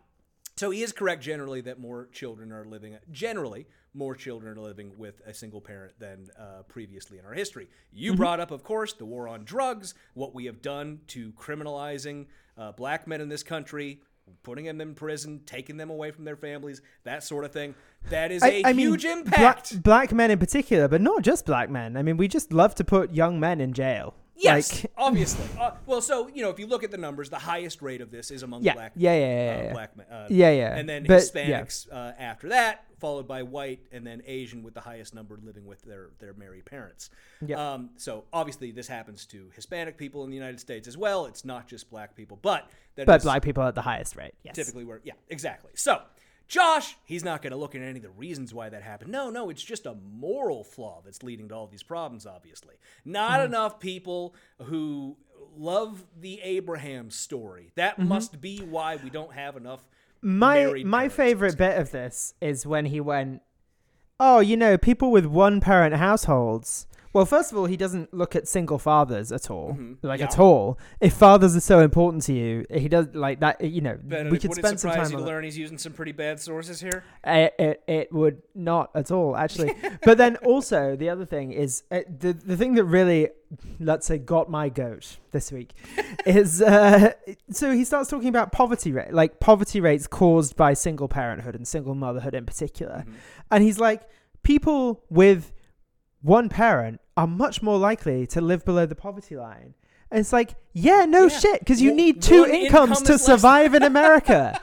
so 0.57 0.69
he 0.71 0.83
is 0.83 0.91
correct 0.91 1.21
generally 1.23 1.61
that 1.61 1.79
more 1.79 2.07
children 2.11 2.51
are 2.51 2.65
living 2.65 2.97
generally 3.11 3.65
more 3.93 4.15
children 4.15 4.57
are 4.57 4.61
living 4.61 4.91
with 4.97 5.21
a 5.25 5.33
single 5.33 5.59
parent 5.59 5.93
than 5.97 6.27
uh, 6.39 6.61
previously 6.67 7.17
in 7.17 7.25
our 7.25 7.33
history. 7.33 7.67
You 7.91 8.13
brought 8.13 8.39
up, 8.39 8.51
of 8.51 8.63
course, 8.63 8.93
the 8.93 9.05
war 9.05 9.27
on 9.27 9.43
drugs, 9.43 9.95
what 10.13 10.35
we 10.35 10.45
have 10.45 10.61
done 10.61 10.99
to 11.07 11.31
criminalizing 11.31 12.27
uh, 12.59 12.73
black 12.73 13.07
men 13.07 13.21
in 13.21 13.29
this 13.29 13.41
country. 13.41 14.01
Putting 14.43 14.65
them 14.65 14.81
in 14.81 14.93
prison, 14.93 15.39
taking 15.45 15.77
them 15.77 15.89
away 15.89 16.11
from 16.11 16.25
their 16.25 16.35
families, 16.35 16.81
that 17.05 17.23
sort 17.23 17.45
of 17.45 17.53
thing. 17.53 17.73
That 18.09 18.29
is 18.29 18.43
a 18.43 18.57
I- 18.65 18.69
I 18.69 18.73
mean, 18.73 18.87
huge 18.89 19.03
bla- 19.03 19.11
impact. 19.13 19.81
black 19.81 20.11
men 20.11 20.31
in 20.31 20.37
particular, 20.37 20.89
but 20.89 20.99
not 21.01 21.21
just 21.23 21.45
black 21.45 21.69
men. 21.69 21.95
I 21.95 22.03
mean, 22.03 22.17
we 22.17 22.27
just 22.27 22.51
love 22.51 22.75
to 22.75 22.83
put 22.83 23.13
young 23.15 23.39
men 23.39 23.61
in 23.61 23.71
jail. 23.71 24.15
Yes, 24.37 24.83
Like, 24.83 24.91
obviously. 24.97 25.45
Uh, 25.59 25.71
well, 25.85 26.01
so 26.01 26.27
you 26.27 26.41
know, 26.41 26.49
if 26.49 26.59
you 26.59 26.67
look 26.67 26.83
at 26.83 26.91
the 26.91 26.97
numbers, 26.97 27.29
the 27.29 27.39
highest 27.39 27.81
rate 27.81 28.01
of 28.01 28.11
this 28.11 28.31
is 28.31 28.43
among 28.43 28.63
Yeah, 28.63 28.73
black, 28.73 28.91
yeah, 28.95 29.13
yeah, 29.13 29.19
yeah, 29.19 29.59
uh, 29.59 29.63
yeah. 29.63 29.73
black 29.73 29.97
men. 29.97 30.05
Uh, 30.09 30.27
Yeah, 30.29 30.51
yeah. 30.51 30.75
and 30.77 30.87
then 30.87 31.05
But, 31.05 31.29
yeah. 31.33 31.61
Hispanics 31.61 31.91
uh, 31.91 32.13
after 32.19 32.49
that, 32.49 32.85
followed 32.99 33.27
by 33.27 33.43
white, 33.43 33.79
and 33.91 34.05
then 34.05 34.21
Asian 34.25 34.63
with 34.63 34.73
the 34.73 34.81
highest 34.81 35.13
number 35.13 35.37
living 35.43 35.65
with 35.65 35.81
their 35.83 36.09
their 36.19 36.33
married 36.33 36.65
parents. 36.65 37.09
Yeah. 37.45 37.73
Um, 37.73 37.91
so 37.97 38.25
obviously, 38.31 38.71
this 38.71 38.87
happens 38.87 39.25
to 39.27 39.49
Hispanic 39.55 39.97
people 39.97 40.23
in 40.23 40.29
the 40.29 40.35
United 40.37 40.59
States 40.59 40.87
as 40.87 40.97
well. 40.97 41.25
It's 41.25 41.43
not 41.45 41.67
just 41.67 41.89
black 41.89 42.15
people, 42.15 42.37
but 42.41 42.69
that 42.95 43.05
but 43.05 43.23
black 43.23 43.41
people 43.43 43.63
at 43.63 43.75
the 43.75 43.81
highest 43.81 44.15
rate. 44.15 44.33
Yes. 44.43 44.55
typically 44.55 44.83
where 44.83 45.01
yeah 45.03 45.13
exactly 45.29 45.71
so 45.75 46.01
josh 46.47 46.95
he's 47.05 47.23
not 47.23 47.41
going 47.41 47.51
to 47.51 47.57
look 47.57 47.75
at 47.75 47.81
any 47.81 47.97
of 47.97 48.03
the 48.03 48.09
reasons 48.09 48.53
why 48.53 48.69
that 48.69 48.81
happened 48.83 49.11
no 49.11 49.29
no 49.29 49.49
it's 49.49 49.61
just 49.63 49.85
a 49.85 49.95
moral 50.17 50.63
flaw 50.63 51.01
that's 51.03 51.21
leading 51.23 51.47
to 51.49 51.55
all 51.55 51.67
these 51.67 51.83
problems 51.83 52.25
obviously 52.25 52.75
not 53.05 53.39
Mm-hmm. 53.39 53.45
enough 53.53 53.79
people 53.79 54.33
who 54.63 55.17
love 55.57 56.05
the 56.19 56.39
abraham 56.41 57.09
story 57.11 57.71
that 57.75 57.99
must 57.99 58.39
be 58.41 58.59
why 58.59 58.95
we 58.97 59.09
don't 59.09 59.33
have 59.33 59.55
enough 59.57 59.81
Mm-hmm. 60.23 60.39
my 60.39 60.55
my 60.57 60.63
parents 60.63 60.83
in 60.83 61.03
this 61.03 61.13
favorite 61.15 61.57
bit 61.57 61.77
of 61.79 61.91
this 61.91 62.33
is 62.41 62.65
when 62.65 62.85
he 62.87 62.99
went 62.99 63.41
oh 64.19 64.39
you 64.39 64.57
know 64.57 64.75
people 64.77 65.11
with 65.11 65.25
one 65.27 65.59
parent 65.61 65.95
households 65.95 66.87
well 67.17 67.25
first 67.25 67.51
of 67.51 67.57
all 67.57 67.65
he 67.65 67.77
doesn't 67.77 68.13
look 68.13 68.35
at 68.35 68.47
single 68.47 68.77
fathers 68.77 69.31
at 69.31 69.49
all 69.49 69.77
like 70.03 70.19
Yeah. 70.19 70.27
at 70.27 70.37
all. 70.39 70.77
If 71.01 71.13
fathers 71.13 71.55
are 71.55 71.65
so 71.73 71.79
important 71.79 72.21
to 72.29 72.33
you 72.33 72.65
he 72.83 72.87
does 72.87 73.07
like 73.13 73.39
that 73.39 73.59
you 73.61 73.81
know 73.81 73.97
Benedict, 74.01 74.31
we 74.31 74.37
could 74.39 74.49
would 74.51 74.57
it 74.59 74.61
spend 74.65 74.79
some 74.79 74.91
time 74.91 75.11
you 75.11 75.17
to 75.17 75.23
it. 75.23 75.25
learn 75.25 75.43
he's 75.43 75.57
using 75.57 75.77
some 75.77 75.93
pretty 75.93 76.11
bad 76.11 76.39
sources 76.39 76.79
here? 76.79 77.03
It, 77.23 77.53
it, 77.57 77.83
it 77.87 78.13
would 78.13 78.41
not 78.53 78.91
at 78.95 79.09
all 79.11 79.35
actually. 79.35 79.73
But 80.07 80.17
then 80.17 80.35
also 80.37 80.95
the 80.95 81.09
other 81.09 81.25
thing 81.25 81.51
is 81.51 81.83
uh, 81.91 82.01
the 82.19 82.33
the 82.33 82.55
thing 82.55 82.75
that 82.75 82.85
really 82.85 83.29
let's 83.79 84.05
say 84.05 84.17
got 84.17 84.49
my 84.49 84.67
goat 84.69 85.17
this 85.31 85.51
week 85.51 85.73
is 86.25 86.61
uh, 86.61 87.13
so 87.49 87.71
he 87.73 87.83
starts 87.85 88.09
talking 88.09 88.27
about 88.29 88.51
poverty 88.51 88.91
rate 88.91 89.13
like 89.13 89.39
poverty 89.39 89.79
rates 89.79 90.05
caused 90.07 90.55
by 90.55 90.73
single 90.73 91.07
parenthood 91.07 91.55
and 91.55 91.67
single 91.67 91.95
motherhood 91.95 92.33
in 92.35 92.45
particular. 92.45 93.05
And 93.49 93.63
he's 93.63 93.79
like 93.79 94.01
people 94.43 95.03
with 95.09 95.51
one 96.21 96.49
parent 96.49 96.99
are 97.15 97.27
much 97.27 97.61
more 97.61 97.77
likely 97.77 98.25
to 98.27 98.41
live 98.41 98.65
below 98.65 98.85
the 98.85 98.95
poverty 98.95 99.35
line. 99.35 99.73
And 100.09 100.19
it's 100.19 100.31
like, 100.33 100.55
yeah, 100.73 101.05
no 101.05 101.23
Yeah. 101.23 101.39
shit, 101.39 101.59
because 101.59 101.81
you 101.81 101.89
One- 101.89 101.97
need 101.97 102.21
two 102.21 102.45
incomes 102.45 102.99
income 102.99 103.05
to 103.05 103.17
survive 103.19 103.73
in 103.73 103.83
America. 103.93 104.59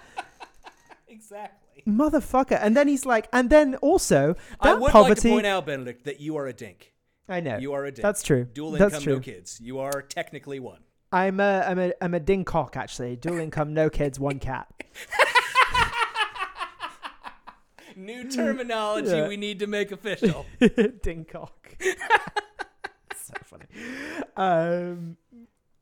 Exactly. 1.08 1.82
Motherfucker. 1.86 2.58
And 2.60 2.76
then 2.76 2.88
he's 2.88 3.04
like, 3.04 3.28
and 3.32 3.50
then 3.50 3.74
also, 3.76 4.36
I 4.60 4.68
that 4.72 4.80
would 4.80 4.90
poverty. 4.90 5.10
like 5.10 5.18
to 5.22 5.28
point 5.30 5.46
out, 5.46 5.66
Benedict, 5.66 6.04
that 6.04 6.20
you 6.20 6.36
are 6.36 6.46
a 6.46 6.52
dink. 6.52 6.92
I 7.28 7.40
know. 7.40 7.58
You 7.58 7.72
are 7.72 7.84
a 7.84 7.90
dink. 7.92 8.02
That's 8.02 8.22
true. 8.22 8.44
Dual 8.44 8.72
That's 8.72 8.94
income, 8.94 9.02
true. 9.02 9.14
no 9.14 9.20
kids. 9.20 9.60
You 9.60 9.78
are 9.80 10.02
technically 10.02 10.60
one. 10.60 10.80
I'm 11.12 11.40
a, 11.40 11.60
I'm 11.66 11.78
a, 11.78 11.92
I'm 12.00 12.14
a 12.14 12.20
dingcock, 12.20 12.76
actually. 12.76 13.16
Dual 13.16 13.38
income, 13.38 13.72
no 13.72 13.88
kids, 13.88 14.18
one 14.18 14.38
cat. 14.38 14.66
New 17.96 18.30
terminology 18.30 19.08
Yeah. 19.16 19.28
we 19.28 19.36
need 19.36 19.58
to 19.60 19.66
make 19.66 19.92
official. 19.92 20.46
Dingcock. 20.60 21.50
so 23.16 23.34
funny. 23.44 23.64
Um, 24.36 25.16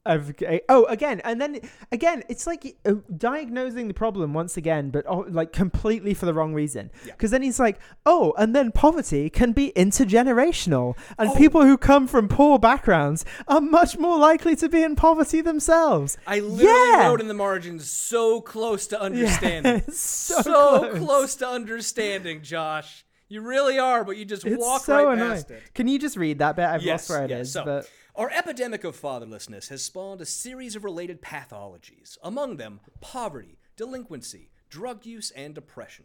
I've, 0.04 0.34
oh, 0.68 0.84
again, 0.86 1.20
and 1.24 1.40
then 1.40 1.60
again, 1.92 2.24
it's 2.28 2.44
like 2.44 2.76
uh, 2.84 2.94
diagnosing 3.16 3.86
the 3.86 3.94
problem 3.94 4.34
once 4.34 4.56
again, 4.56 4.90
but 4.90 5.04
oh, 5.06 5.24
like 5.28 5.52
completely 5.52 6.12
for 6.12 6.26
the 6.26 6.34
wrong 6.34 6.54
reason. 6.54 6.90
Yeah. 7.06 7.12
Because 7.12 7.30
then 7.30 7.42
he's 7.42 7.60
like, 7.60 7.78
oh, 8.04 8.34
and 8.36 8.54
then 8.54 8.72
poverty 8.72 9.30
can 9.30 9.52
be 9.52 9.72
intergenerational, 9.76 10.96
and 11.18 11.30
Oh. 11.30 11.34
people 11.36 11.62
who 11.64 11.78
come 11.78 12.06
from 12.06 12.28
poor 12.28 12.58
backgrounds 12.58 13.24
are 13.46 13.60
much 13.60 13.96
more 13.96 14.18
likely 14.18 14.56
to 14.56 14.68
be 14.68 14.82
in 14.82 14.96
poverty 14.96 15.40
themselves. 15.40 16.18
I 16.26 16.40
literally 16.40 16.64
Yeah. 16.90 17.08
wrote 17.08 17.20
in 17.20 17.28
the 17.28 17.34
margins 17.34 17.88
so 17.88 18.40
close 18.40 18.86
to 18.88 19.00
understanding. 19.08 19.82
it's 19.86 20.00
so 20.00 20.42
close. 20.42 20.98
close. 20.98 21.34
to 21.36 21.48
understanding, 21.48 22.42
Josh. 22.42 23.04
You 23.28 23.40
really 23.40 23.78
are, 23.78 24.04
but 24.04 24.16
you 24.18 24.24
just 24.24 24.44
It's 24.44 24.58
walk 24.60 24.84
so 24.84 25.06
right 25.06 25.14
annoying. 25.16 25.30
past 25.30 25.50
it. 25.50 25.62
Can 25.74 25.88
you 25.88 25.98
just 25.98 26.16
read 26.16 26.40
that 26.40 26.56
bit? 26.56 26.66
I've 26.66 26.82
Yes, 26.82 27.08
lost 27.08 27.10
where 27.10 27.24
it 27.24 27.30
yes. 27.30 27.46
is, 27.46 27.52
So, 27.54 27.64
but 27.64 27.88
our 28.14 28.30
epidemic 28.30 28.84
of 28.84 29.00
fatherlessness 29.00 29.68
has 29.70 29.82
spawned 29.82 30.20
a 30.20 30.26
series 30.26 30.76
of 30.76 30.84
related 30.84 31.22
pathologies, 31.22 32.18
among 32.22 32.58
them 32.58 32.80
poverty, 33.00 33.56
delinquency, 33.74 34.50
drug 34.68 35.06
use, 35.06 35.30
and 35.30 35.54
depression. 35.54 36.04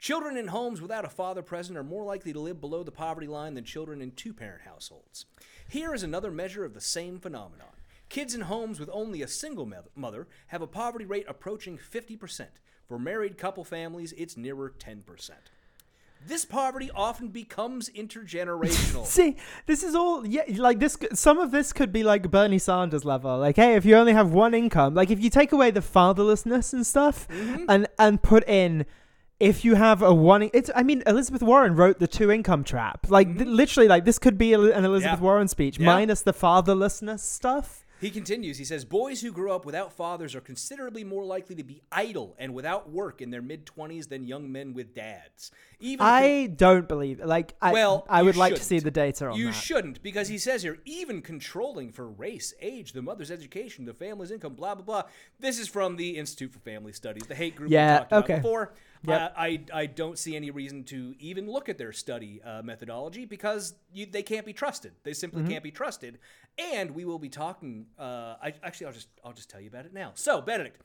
Children 0.00 0.38
in 0.38 0.48
homes 0.48 0.80
without 0.80 1.04
a 1.04 1.10
father 1.10 1.42
present 1.42 1.76
are 1.76 1.84
more 1.84 2.04
likely 2.04 2.32
to 2.32 2.40
live 2.40 2.58
below 2.58 2.82
the 2.82 2.90
poverty 2.90 3.26
line 3.26 3.52
than 3.52 3.64
children 3.64 4.00
in 4.00 4.12
two 4.12 4.32
parent 4.32 4.62
households. 4.62 5.26
Here 5.68 5.92
is 5.92 6.02
another 6.02 6.30
measure 6.30 6.64
of 6.64 6.72
the 6.72 6.80
same 6.80 7.20
phenomenon. 7.20 7.68
Kids 8.08 8.34
in 8.34 8.42
homes 8.42 8.80
with 8.80 8.88
only 8.90 9.20
a 9.20 9.28
single 9.28 9.70
mother 9.94 10.28
have 10.46 10.62
a 10.62 10.66
poverty 10.66 11.04
rate 11.04 11.26
approaching 11.28 11.76
50%. 11.76 12.46
For 12.88 12.98
married 12.98 13.36
couple 13.36 13.62
families, 13.62 14.14
it's 14.16 14.38
nearer 14.38 14.72
10%. 14.78 15.30
This 16.26 16.44
poverty 16.44 16.90
often 16.94 17.28
becomes 17.28 17.88
intergenerational. 17.96 19.04
See, 19.06 19.36
this 19.66 19.82
is 19.82 19.94
all 19.94 20.26
yeah. 20.26 20.42
Like 20.56 20.78
this, 20.78 20.96
some 21.14 21.38
of 21.38 21.50
this 21.50 21.72
could 21.72 21.92
be 21.92 22.02
like 22.02 22.30
Bernie 22.30 22.58
Sanders 22.58 23.04
level. 23.04 23.38
Like, 23.38 23.56
hey, 23.56 23.74
if 23.74 23.84
you 23.84 23.96
only 23.96 24.12
have 24.12 24.32
one 24.32 24.54
income, 24.54 24.94
like 24.94 25.10
if 25.10 25.20
you 25.22 25.30
take 25.30 25.52
away 25.52 25.70
the 25.70 25.80
fatherlessness 25.80 26.72
and 26.72 26.86
stuff, 26.86 27.26
Mm-hmm. 27.28 27.64
and 27.68 27.86
and 27.98 28.22
put 28.22 28.46
in, 28.48 28.86
if 29.40 29.64
you 29.64 29.74
have 29.74 30.02
a 30.02 30.14
one, 30.14 30.48
it's. 30.54 30.70
I 30.74 30.82
mean, 30.82 31.02
Elizabeth 31.06 31.42
Warren 31.42 31.74
wrote 31.74 31.98
the 31.98 32.06
two 32.06 32.30
income 32.30 32.62
trap. 32.64 33.06
Like 33.08 33.36
th- 33.36 33.48
literally, 33.48 33.88
like 33.88 34.04
this 34.04 34.18
could 34.18 34.38
be 34.38 34.52
an 34.54 34.60
Elizabeth 34.60 34.84
Mm-hmm. 35.02 35.02
Yeah. 35.02 35.16
Warren 35.20 35.48
speech 35.48 35.78
Yeah. 35.78 35.86
minus 35.86 36.22
the 36.22 36.32
fatherlessness 36.32 37.20
stuff. 37.20 37.81
He 38.02 38.10
continues, 38.10 38.58
he 38.58 38.64
says, 38.64 38.84
Boys 38.84 39.20
who 39.20 39.30
grow 39.30 39.54
up 39.54 39.64
without 39.64 39.92
fathers 39.92 40.34
are 40.34 40.40
considerably 40.40 41.04
more 41.04 41.24
likely 41.24 41.54
to 41.54 41.62
be 41.62 41.82
idle 41.92 42.34
and 42.36 42.52
without 42.52 42.90
work 42.90 43.22
in 43.22 43.30
their 43.30 43.40
mid 43.40 43.64
20s 43.64 44.08
than 44.08 44.26
young 44.26 44.50
men 44.50 44.74
with 44.74 44.92
dads. 44.92 45.52
Even 45.78 46.04
I 46.04 46.46
don't 46.46 46.88
believe. 46.88 47.20
Like, 47.20 47.54
I 47.62 47.72
well, 47.72 48.04
I 48.08 48.24
would 48.24 48.34
like 48.34 48.56
to 48.56 48.64
see 48.64 48.80
the 48.80 48.90
data 48.90 49.28
on 49.28 49.36
You 49.36 49.44
that. 49.44 49.46
You 49.46 49.52
shouldn't, 49.52 50.02
because 50.02 50.26
he 50.26 50.36
says 50.36 50.64
here, 50.64 50.78
even 50.84 51.22
controlling 51.22 51.92
for 51.92 52.08
race, 52.08 52.52
age, 52.60 52.92
the 52.92 53.02
mother's 53.02 53.30
education, 53.30 53.84
the 53.84 53.94
family's 53.94 54.32
income, 54.32 54.54
blah, 54.54 54.74
blah, 54.74 54.84
blah. 54.84 55.02
This 55.38 55.60
is 55.60 55.68
from 55.68 55.94
the 55.94 56.18
Institute 56.18 56.52
for 56.52 56.58
Family 56.58 56.92
Studies, 56.92 57.22
the 57.28 57.36
hate 57.36 57.54
group 57.54 57.70
Yeah, 57.70 57.92
we 57.92 57.98
talked 57.98 58.12
about 58.12 58.24
okay. 58.24 58.36
before. 58.36 58.72
Yep. 59.04 59.20
Uh, 59.20 59.28
I, 59.36 59.60
I 59.74 59.86
don't 59.86 60.18
see 60.18 60.36
any 60.36 60.50
reason 60.50 60.84
to 60.84 61.14
even 61.18 61.50
look 61.50 61.68
at 61.68 61.76
their 61.76 61.92
study 61.92 62.40
uh, 62.42 62.62
methodology 62.62 63.24
because 63.24 63.74
you, 63.92 64.06
they 64.06 64.22
can't 64.22 64.46
be 64.46 64.52
trusted. 64.52 64.92
They 65.02 65.12
simply 65.12 65.42
Mm-hmm. 65.42 65.50
can't 65.50 65.64
be 65.64 65.70
trusted. 65.72 66.18
And 66.58 66.92
we 66.92 67.04
will 67.04 67.18
be 67.18 67.28
talking. 67.30 67.86
Uh, 67.98 68.36
I, 68.42 68.54
actually, 68.62 68.86
I'll 68.88 68.92
just 68.92 69.08
I'll 69.24 69.32
just 69.32 69.48
tell 69.50 69.60
you 69.60 69.68
about 69.68 69.86
it 69.86 69.92
now. 69.94 70.12
So 70.14 70.40
Benedict, 70.40 70.80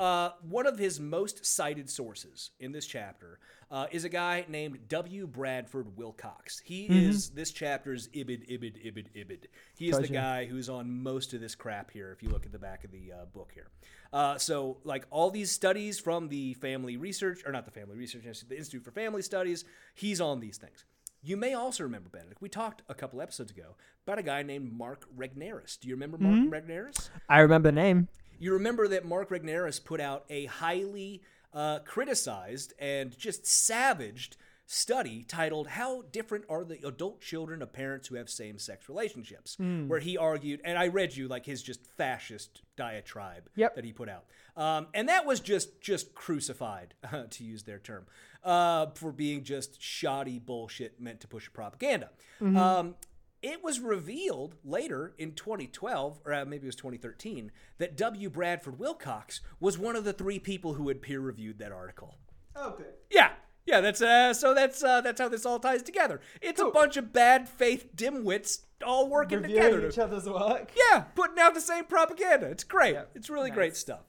uh, 0.00 0.30
one 0.48 0.66
of 0.66 0.78
his 0.78 0.98
most 0.98 1.44
cited 1.44 1.90
sources 1.90 2.50
in 2.58 2.72
this 2.72 2.86
chapter 2.86 3.38
uh, 3.70 3.86
is 3.92 4.04
a 4.04 4.08
guy 4.08 4.44
named 4.48 4.78
W. 4.88 5.26
Bradford 5.26 5.96
Wilcox. 5.96 6.60
He 6.64 6.88
Mm-hmm. 6.88 7.10
is 7.10 7.30
this 7.30 7.52
chapter's 7.52 8.08
ibid, 8.08 8.48
ibid, 8.50 8.74
ibid, 8.84 9.06
ibid. 9.14 9.44
He 9.76 9.90
is 9.90 9.98
the 9.98 10.08
guy 10.08 10.46
who's 10.46 10.68
on 10.68 11.02
most 11.02 11.34
of 11.34 11.40
this 11.40 11.54
crap 11.54 11.90
here. 11.90 12.10
If 12.12 12.22
you 12.22 12.30
look 12.30 12.46
at 12.46 12.52
the 12.52 12.58
back 12.58 12.82
of 12.84 12.90
the 12.90 13.12
uh, 13.12 13.24
book 13.26 13.50
here, 13.54 13.68
uh, 14.12 14.38
so 14.38 14.78
like 14.84 15.04
all 15.10 15.30
these 15.30 15.50
studies 15.50 16.00
from 16.00 16.28
the 16.28 16.54
Family 16.54 16.96
Research, 16.96 17.42
or 17.46 17.52
not 17.52 17.64
the 17.66 17.70
Family 17.70 17.96
Research 17.96 18.24
Institute, 18.26 18.48
the 18.48 18.56
Institute 18.58 18.82
for 18.84 18.90
Family 18.90 19.22
Studies, 19.22 19.64
he's 19.94 20.20
on 20.20 20.40
these 20.40 20.56
things. 20.56 20.84
You 21.22 21.36
may 21.36 21.52
also 21.52 21.82
remember 21.84 22.08
Benedict. 22.08 22.40
We 22.40 22.48
talked 22.48 22.82
a 22.88 22.94
couple 22.94 23.20
episodes 23.20 23.50
ago 23.50 23.76
about 24.06 24.18
a 24.18 24.22
guy 24.22 24.42
named 24.42 24.72
Mark 24.72 25.04
Regnerus. 25.14 25.78
Do 25.78 25.86
you 25.88 25.94
remember 25.94 26.16
Mark 26.16 26.34
Mm-hmm. 26.36 26.48
Regnerus? 26.72 27.10
I 27.28 27.40
remember 27.40 27.68
the 27.68 27.72
name. 27.72 28.08
You 28.40 28.54
remember 28.54 28.88
that 28.88 29.04
Mark 29.04 29.30
Regnerus 29.30 29.82
put 29.84 30.00
out 30.00 30.24
a 30.28 30.46
highly 30.46 31.22
uh, 31.52 31.80
criticized 31.80 32.72
and 32.78 33.16
just 33.16 33.46
savaged 33.46 34.36
study 34.66 35.24
titled 35.24 35.66
How 35.66 36.02
Different 36.12 36.44
Are 36.48 36.64
the 36.64 36.78
Adult 36.86 37.20
Children 37.20 37.60
of 37.60 37.72
Parents 37.72 38.06
Who 38.08 38.14
Have 38.14 38.30
Same 38.30 38.56
Sex 38.58 38.88
Relationships? 38.88 39.56
Where 39.58 39.98
he 39.98 40.16
argued, 40.16 40.60
and 40.64 40.78
I 40.78 40.86
read 40.88 41.14
you 41.16 41.26
like 41.28 41.44
his 41.44 41.60
just 41.62 41.84
fascist 41.96 42.62
diatribe 42.76 43.50
Yep. 43.56 43.74
that 43.74 43.84
he 43.84 43.92
put 43.92 44.08
out. 44.08 44.24
Um, 44.56 44.86
and 44.94 45.08
that 45.08 45.26
was 45.26 45.40
just 45.40 45.80
just 45.80 46.14
crucified, 46.14 46.94
to 47.30 47.44
use 47.44 47.64
their 47.64 47.78
term, 47.80 48.06
uh, 48.44 48.86
for 48.94 49.10
being 49.12 49.42
just 49.44 49.82
shoddy 49.82 50.38
bullshit 50.38 51.00
meant 51.00 51.20
to 51.20 51.28
push 51.28 51.48
propaganda. 51.52 52.10
Um, 52.40 52.94
it 53.42 53.62
was 53.64 53.80
revealed 53.80 54.56
later 54.64 55.14
in 55.18 55.32
2012, 55.32 56.20
or 56.24 56.32
uh, 56.34 56.44
maybe 56.44 56.64
it 56.64 56.68
was 56.68 56.76
2013, 56.76 57.50
that 57.78 57.96
W. 57.96 58.28
Bradford 58.30 58.78
Wilcox 58.78 59.40
was 59.58 59.78
one 59.78 59.96
of 59.96 60.04
the 60.04 60.12
three 60.12 60.38
people 60.38 60.74
who 60.74 60.88
had 60.88 61.00
peer 61.02 61.20
reviewed 61.20 61.58
that 61.58 61.72
article. 61.72 62.18
Oh, 62.56 62.74
good. 62.76 62.86
Yeah, 63.10 63.30
yeah. 63.66 63.80
That's 63.80 64.02
uh, 64.02 64.34
so 64.34 64.54
that's 64.54 64.82
uh, 64.82 65.00
that's 65.00 65.20
how 65.20 65.28
this 65.28 65.46
all 65.46 65.58
ties 65.58 65.82
together. 65.82 66.20
It's 66.42 66.60
a 66.60 66.66
bunch 66.70 66.96
of 66.96 67.12
bad 67.12 67.48
faith 67.48 67.88
dimwits 67.96 68.62
all 68.84 69.08
working 69.08 69.42
together. 69.42 69.88
Each 69.88 69.98
other's 69.98 70.26
work. 70.28 70.70
yeah, 70.92 71.04
putting 71.14 71.38
out 71.38 71.54
the 71.54 71.60
same 71.60 71.84
propaganda. 71.84 72.46
It's 72.46 72.64
great. 72.64 72.96
It's 73.14 73.30
really 73.30 73.50
great 73.50 73.76
stuff. 73.76 74.00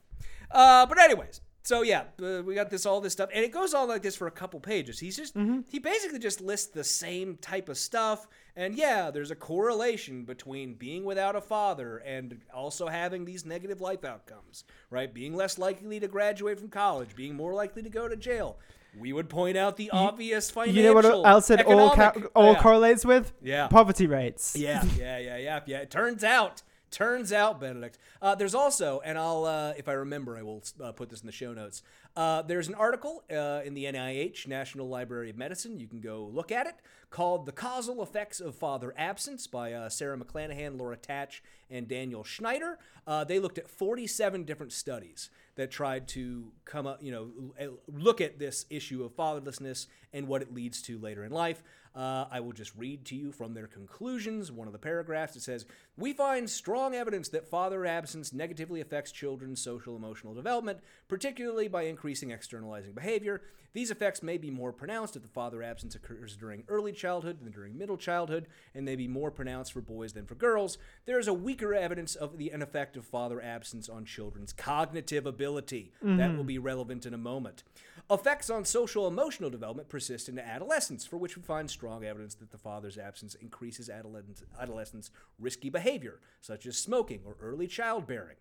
Uh, 0.50 0.84
but 0.86 0.98
anyways, 0.98 1.40
so 1.62 1.82
yeah, 1.82 2.04
uh, 2.22 2.42
we 2.44 2.54
got 2.54 2.68
this 2.70 2.84
all 2.84 3.00
this 3.00 3.12
stuff, 3.12 3.30
and 3.32 3.44
it 3.44 3.52
goes 3.52 3.72
on 3.72 3.88
like 3.88 4.02
this 4.02 4.16
for 4.16 4.26
a 4.26 4.30
couple 4.32 4.58
pages. 4.60 4.98
He's 4.98 5.16
just 5.16 5.34
he 5.70 5.78
basically 5.78 6.18
just 6.18 6.40
lists 6.40 6.72
the 6.72 6.84
same 6.84 7.36
type 7.36 7.68
of 7.68 7.78
stuff, 7.78 8.26
and 8.56 8.74
yeah, 8.74 9.10
there's 9.10 9.30
a 9.30 9.36
correlation 9.36 10.24
between 10.24 10.74
being 10.74 11.04
without 11.04 11.36
a 11.36 11.40
father 11.40 11.98
and 11.98 12.40
also 12.54 12.88
having 12.88 13.24
these 13.24 13.46
negative 13.46 13.80
life 13.80 14.04
outcomes, 14.04 14.64
right? 14.90 15.12
Being 15.12 15.34
less 15.34 15.58
likely 15.58 16.00
to 16.00 16.08
graduate 16.08 16.58
from 16.58 16.68
college, 16.68 17.16
being 17.16 17.34
more 17.34 17.54
likely 17.54 17.82
to 17.82 17.88
go 17.88 18.08
to 18.08 18.16
jail. 18.16 18.58
We 18.98 19.14
would 19.14 19.30
point 19.30 19.56
out 19.56 19.78
the 19.78 19.90
obvious 19.90 20.50
financial. 20.50 20.76
You 20.76 20.88
know 20.88 20.94
what 20.94 21.06
else 21.06 21.48
it 21.48 21.64
all 21.64 21.90
ca- 21.94 22.12
all 22.34 22.52
yeah. 22.52 22.60
correlates 22.60 23.06
with? 23.06 23.32
Yeah. 23.42 23.68
Poverty 23.68 24.06
rates. 24.06 24.54
Yeah, 24.54 24.84
yeah, 24.98 25.18
yeah, 25.18 25.36
yeah, 25.38 25.60
yeah. 25.64 25.78
It 25.78 25.90
turns 25.90 26.22
out, 26.22 26.62
turns 26.90 27.32
out, 27.32 27.58
Benedict. 27.58 27.96
Uh, 28.20 28.34
there's 28.34 28.54
also, 28.54 29.00
and 29.02 29.16
I'll, 29.16 29.46
uh, 29.46 29.72
if 29.78 29.88
I 29.88 29.92
remember, 29.92 30.36
I 30.36 30.42
will 30.42 30.62
uh, 30.82 30.92
put 30.92 31.08
this 31.08 31.22
in 31.22 31.26
the 31.26 31.32
show 31.32 31.54
notes. 31.54 31.82
Uh, 32.14 32.42
there's 32.42 32.68
an 32.68 32.74
article 32.74 33.24
uh, 33.30 33.60
in 33.64 33.74
the 33.74 33.84
NIH 33.84 34.46
National 34.46 34.88
Library 34.88 35.30
of 35.30 35.38
Medicine. 35.38 35.80
You 35.80 35.86
can 35.86 36.00
go 36.00 36.28
look 36.32 36.52
at 36.52 36.66
it. 36.66 36.74
Called 37.10 37.46
"The 37.46 37.52
Causal 37.52 38.02
Effects 38.02 38.40
of 38.40 38.54
Father 38.54 38.94
Absence" 38.96 39.46
by 39.46 39.72
uh, 39.72 39.88
Sara 39.88 40.16
McLanahan, 40.16 40.78
Laura 40.78 40.96
Tach, 40.96 41.42
and 41.70 41.88
Daniel 41.88 42.24
Schneider. 42.24 42.78
Uh, 43.06 43.24
they 43.24 43.38
looked 43.38 43.58
at 43.58 43.68
47 43.68 44.44
different 44.44 44.72
studies 44.72 45.30
that 45.56 45.70
tried 45.70 46.08
to 46.08 46.52
come 46.64 46.86
up, 46.86 47.02
you 47.02 47.12
know, 47.12 47.74
look 47.86 48.20
at 48.20 48.38
this 48.38 48.64
issue 48.70 49.04
of 49.04 49.14
fatherlessness 49.14 49.86
and 50.12 50.26
what 50.26 50.40
it 50.40 50.54
leads 50.54 50.80
to 50.82 50.98
later 50.98 51.24
in 51.24 51.32
life. 51.32 51.62
Uh, 51.94 52.24
I 52.30 52.40
will 52.40 52.52
just 52.52 52.74
read 52.74 53.04
to 53.06 53.14
you 53.14 53.32
from 53.32 53.52
their 53.52 53.66
conclusions. 53.66 54.50
One 54.50 54.66
of 54.66 54.72
the 54.72 54.78
paragraphs 54.78 55.36
it 55.36 55.42
says, 55.42 55.66
"We 55.96 56.14
find 56.14 56.48
strong 56.48 56.94
evidence 56.94 57.28
that 57.30 57.48
father 57.48 57.84
absence 57.84 58.32
negatively 58.32 58.80
affects 58.80 59.12
children's 59.12 59.60
social 59.60 59.94
emotional 59.94 60.32
development, 60.32 60.80
particularly 61.06 61.68
by 61.68 61.82
increasing 61.82 62.01
increasing 62.02 62.32
externalizing 62.32 62.92
behavior. 62.92 63.42
These 63.74 63.92
effects 63.92 64.24
may 64.24 64.36
be 64.36 64.50
more 64.50 64.72
pronounced 64.72 65.14
if 65.14 65.22
the 65.22 65.28
father 65.28 65.62
absence 65.62 65.94
occurs 65.94 66.36
during 66.36 66.64
early 66.66 66.90
childhood 66.90 67.38
than 67.40 67.52
during 67.52 67.78
middle 67.78 67.96
childhood, 67.96 68.48
and 68.74 68.84
may 68.84 68.96
be 68.96 69.06
more 69.06 69.30
pronounced 69.30 69.72
for 69.72 69.80
boys 69.80 70.12
than 70.12 70.26
for 70.26 70.34
girls. 70.34 70.78
There 71.06 71.20
is 71.20 71.28
a 71.28 71.32
weaker 71.32 71.72
evidence 71.72 72.16
of 72.16 72.38
the 72.38 72.50
effect 72.50 72.96
of 72.96 73.06
father 73.06 73.40
absence 73.40 73.88
on 73.88 74.04
children's 74.04 74.52
cognitive 74.52 75.26
ability. 75.26 75.92
That 76.02 76.30
will 76.30 76.38
mm-hmm. 76.38 76.46
be 76.48 76.58
relevant 76.58 77.06
in 77.06 77.14
a 77.14 77.18
moment. 77.18 77.62
Effects 78.10 78.50
on 78.50 78.64
social 78.64 79.06
emotional 79.06 79.48
development 79.48 79.88
persist 79.88 80.28
into 80.28 80.44
adolescence, 80.44 81.06
for 81.06 81.18
which 81.18 81.36
we 81.36 81.42
find 81.42 81.70
strong 81.70 82.04
evidence 82.04 82.34
that 82.34 82.50
the 82.50 82.58
father's 82.58 82.98
absence 82.98 83.36
increases 83.36 83.88
adolescents' 83.88 85.12
risky 85.38 85.70
behavior, 85.70 86.18
such 86.40 86.66
as 86.66 86.76
smoking 86.76 87.20
or 87.24 87.36
early 87.40 87.68
childbearing. 87.68 88.38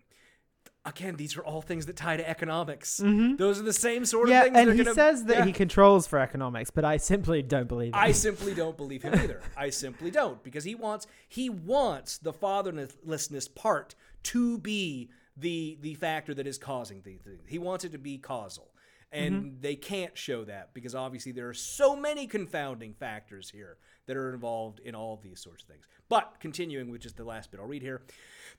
Again, 0.84 1.16
these 1.16 1.38
are 1.38 1.42
all 1.42 1.62
things 1.62 1.86
that 1.86 1.96
tie 1.96 2.18
to 2.18 2.28
economics. 2.28 2.98
Those 2.98 3.60
are 3.60 3.64
the 3.64 3.72
same 3.72 4.04
sort 4.04 4.30
of 4.30 4.34
Yeah, 4.34 4.44
things. 4.46 4.58
and 4.58 4.72
he 4.72 4.78
gonna- 4.84 4.96
says 4.96 5.26
that 5.26 5.38
Yeah. 5.40 5.46
he 5.46 5.54
controls 5.54 6.08
for 6.08 6.18
economics, 6.18 6.72
but 6.72 6.84
I 6.84 6.98
simply 6.98 7.44
don't 7.44 7.68
believe 7.68 7.90
it. 7.90 7.96
I 7.96 8.12
simply 8.14 8.56
don't 8.56 8.76
believe 8.76 9.04
him 9.04 9.14
either. 9.14 9.42
I 9.56 9.70
simply 9.70 10.10
don't 10.10 10.42
because 10.44 10.64
he 10.64 10.74
wants 10.74 11.06
he 11.28 11.50
wants 11.52 12.18
the 12.18 12.34
fatherlessness 12.34 13.54
part 13.54 13.94
to 14.24 14.58
be 14.58 15.12
the 15.38 15.78
the 15.82 15.94
factor 15.96 16.34
that 16.34 16.48
is 16.48 16.58
causing 16.58 17.02
the 17.04 17.18
thing. 17.18 17.40
He 17.46 17.60
wants 17.60 17.86
it 17.86 17.92
to 17.92 18.00
be 18.00 18.18
causal. 18.18 18.74
And 19.14 19.36
Mm-hmm. 19.44 19.62
they 19.62 19.76
can't 19.76 20.18
show 20.18 20.46
that 20.46 20.74
because 20.74 20.96
obviously 20.96 21.32
there 21.34 21.48
are 21.50 21.54
so 21.54 21.96
many 21.96 22.26
confounding 22.28 22.94
factors 22.96 23.50
here 23.52 23.78
that 24.12 24.18
are 24.18 24.34
involved 24.34 24.82
in 24.82 24.94
all 24.94 25.18
these 25.24 25.40
sorts 25.40 25.64
of 25.64 25.70
things. 25.70 25.88
But 26.10 26.36
continuing 26.42 26.92
with 26.92 27.00
just 27.00 27.16
the 27.16 27.24
last 27.24 27.50
bit 27.50 27.62
I'll 27.62 27.66
read 27.66 27.82
here. 27.82 28.02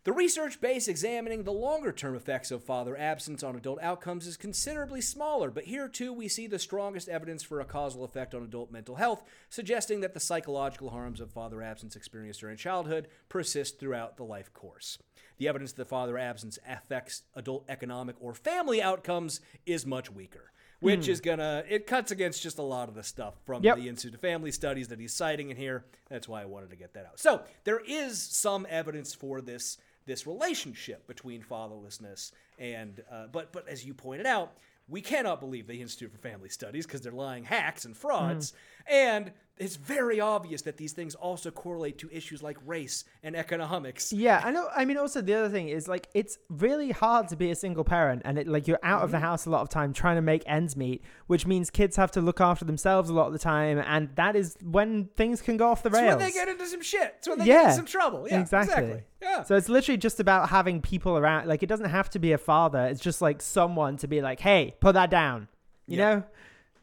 The 0.05 0.13
research 0.13 0.63
base 0.63 0.89
examining 0.89 1.43
the 1.43 1.53
longer 1.53 1.93
term 1.93 2.17
effects 2.17 2.51
of 2.51 2.65
father 2.65 2.97
absence 2.97 3.43
on 3.43 3.55
adult 3.55 3.83
outcomes 3.83 4.27
is 4.27 4.39
considerably 4.39 5.03
smaller, 5.03 5.51
but 5.51 5.65
here 5.65 5.89
too 5.89 6.11
we 6.11 6.27
see 6.27 6.47
the 6.47 6.59
strongest 6.59 7.07
evidence 7.07 7.43
for 7.43 7.61
a 7.61 7.67
causal 7.67 8.03
effect 8.03 8.35
on 8.35 8.43
adult 8.43 8.73
mental 8.73 8.95
health, 8.95 9.23
suggesting 9.51 10.01
that 10.01 10.15
the 10.15 10.21
psychological 10.21 10.89
harms 10.89 11.21
of 11.21 11.31
father 11.31 11.61
absence 11.61 11.95
experienced 11.95 12.41
during 12.41 12.57
childhood 12.57 13.09
persist 13.29 13.79
throughout 13.79 14.17
the 14.17 14.25
life 14.25 14.51
course. 14.55 14.97
The 15.37 15.49
evidence 15.49 15.73
that 15.73 15.89
father 15.89 16.17
absence 16.17 16.59
affects 16.67 17.25
adult 17.35 17.67
economic 17.69 18.17
or 18.19 18.33
family 18.33 18.81
outcomes 18.81 19.43
is 19.67 19.85
much 19.85 20.11
weaker. 20.11 20.53
Which 20.83 21.09
is 21.09 21.21
gonna 21.21 21.65
it 21.69 21.87
cuts 21.87 22.11
against 22.11 22.43
just 22.43 22.59
a 22.59 22.63
lot 22.63 22.89
of 22.89 22.95
the 22.95 23.03
stuff 23.03 23.35
from 23.47 23.63
Yep. 23.63 23.77
the 23.77 23.89
Institute 23.89 24.15
of 24.15 24.21
Family 24.21 24.51
Studies 24.53 24.89
that 24.89 24.99
he's 25.01 25.15
citing 25.15 25.51
in 25.51 25.57
here. 25.57 25.85
That's 26.11 26.29
why 26.29 26.43
I 26.43 26.45
wanted 26.45 26.71
to 26.71 26.77
get 26.77 26.93
that 26.95 27.07
out. 27.07 27.19
So 27.19 27.43
there 27.65 27.81
is 27.87 28.21
some 28.21 28.67
evidence 28.69 29.15
for 29.15 29.41
this 29.41 29.79
this 30.05 30.27
relationship 30.27 31.07
between 31.07 31.43
fatherlessness 31.43 32.33
and 32.59 33.03
uh, 33.11 33.27
but 33.31 33.53
but 33.53 33.69
as 33.69 33.85
you 33.87 33.95
pointed 33.95 34.27
out, 34.27 34.53
we 34.89 35.01
cannot 35.01 35.39
believe 35.41 35.67
the 35.69 35.81
Institute 35.81 36.11
for 36.11 36.19
Family 36.19 36.49
Studies 36.49 36.87
because 36.87 37.01
they're 37.01 37.13
lying 37.13 37.45
hacks 37.45 37.85
and 37.85 37.97
frauds, 37.97 38.53
and 38.87 39.33
it's 39.59 39.77
very 39.77 40.19
obvious 40.19 40.63
that 40.63 40.77
these 40.77 40.93
things 40.93 41.15
also 41.15 41.49
correlate 41.51 41.97
to 41.99 42.09
issues 42.11 42.43
like 42.43 42.57
race 42.67 43.05
and 43.23 43.37
economics. 43.37 44.13
Yeah, 44.13 44.41
I 44.43 44.51
know. 44.51 44.67
I 44.75 44.85
mean, 44.87 44.97
also 44.97 45.21
the 45.21 45.35
other 45.35 45.51
thing 45.51 45.69
is 45.69 45.87
like 45.87 46.09
it's 46.15 46.39
really 46.49 46.91
hard 46.91 47.29
to 47.29 47.37
be 47.37 47.51
a 47.51 47.55
single 47.55 47.85
parent, 47.85 48.23
and 48.25 48.39
it 48.39 48.49
like 48.49 48.67
you're 48.67 48.81
out 48.83 49.03
of 49.03 49.09
Mm-hmm. 49.11 49.13
the 49.13 49.19
house 49.21 49.47
a 49.47 49.51
lot 49.51 49.61
of 49.61 49.69
time 49.69 49.93
trying 49.93 50.17
to 50.17 50.23
make 50.23 50.43
ends 50.47 50.75
meet, 50.75 51.03
which 51.27 51.47
means 51.47 51.71
kids 51.71 51.97
have 51.97 52.11
to 52.13 52.21
look 52.21 52.41
after 52.41 52.65
themselves 52.65 53.09
a 53.11 53.15
lot 53.15 53.27
of 53.27 53.33
the 53.35 53.39
time, 53.39 53.79
and 53.79 54.09
that 54.17 54.35
is 54.35 54.57
when 54.65 55.11
things 55.17 55.41
can 55.43 55.57
go 55.59 55.69
off 55.71 55.83
the 55.83 55.91
It's 55.91 55.99
rails. 55.99 56.17
when 56.17 56.19
they 56.27 56.33
get 56.33 56.49
into 56.49 56.67
some 56.67 56.83
shit. 56.83 57.15
It's 57.19 57.29
when 57.29 57.39
they 57.39 57.45
yeah, 57.45 57.55
get 57.55 57.65
into 57.65 57.77
some 57.77 57.87
trouble. 57.87 58.27
Yeah, 58.29 58.41
exactly. 58.41 59.03
Yeah. 59.21 59.43
So 59.45 59.55
it's 59.55 59.69
literally 59.69 59.99
just 59.99 60.19
about 60.19 60.49
having 60.49 60.81
people 60.81 61.17
around. 61.19 61.47
Like 61.47 61.63
it 61.63 61.67
doesn't 61.69 61.91
have 61.91 62.09
to 62.11 62.19
be 62.19 62.33
a 62.33 62.39
father. 62.39 62.87
It's 62.87 63.01
just 63.01 63.21
like 63.23 63.41
someone 63.43 63.97
to 63.99 64.09
be 64.09 64.23
like, 64.23 64.41
"Hey, 64.41 64.75
put 64.81 64.95
that 64.95 65.11
down." 65.11 65.47
You 65.87 65.99
Yep. 65.99 66.17
know? 66.17 66.25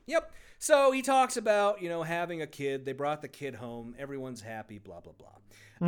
Yep. 0.06 0.32
So 0.60 0.92
he 0.92 1.02
talks 1.02 1.38
about, 1.38 1.82
you 1.82 1.88
know, 1.88 2.04
having 2.04 2.42
a 2.42 2.48
kid. 2.48 2.86
They 2.86 2.92
brought 2.92 3.22
the 3.22 3.30
kid 3.30 3.56
home. 3.56 3.96
Everyone's 3.98 4.42
happy, 4.42 4.78
blah, 4.78 5.00
blah, 5.00 5.14
blah. 5.14 5.30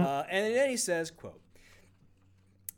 Uh, 0.02 0.26
and 0.30 0.56
then 0.56 0.70
he 0.70 0.78
says, 0.78 1.12
quote, 1.12 1.42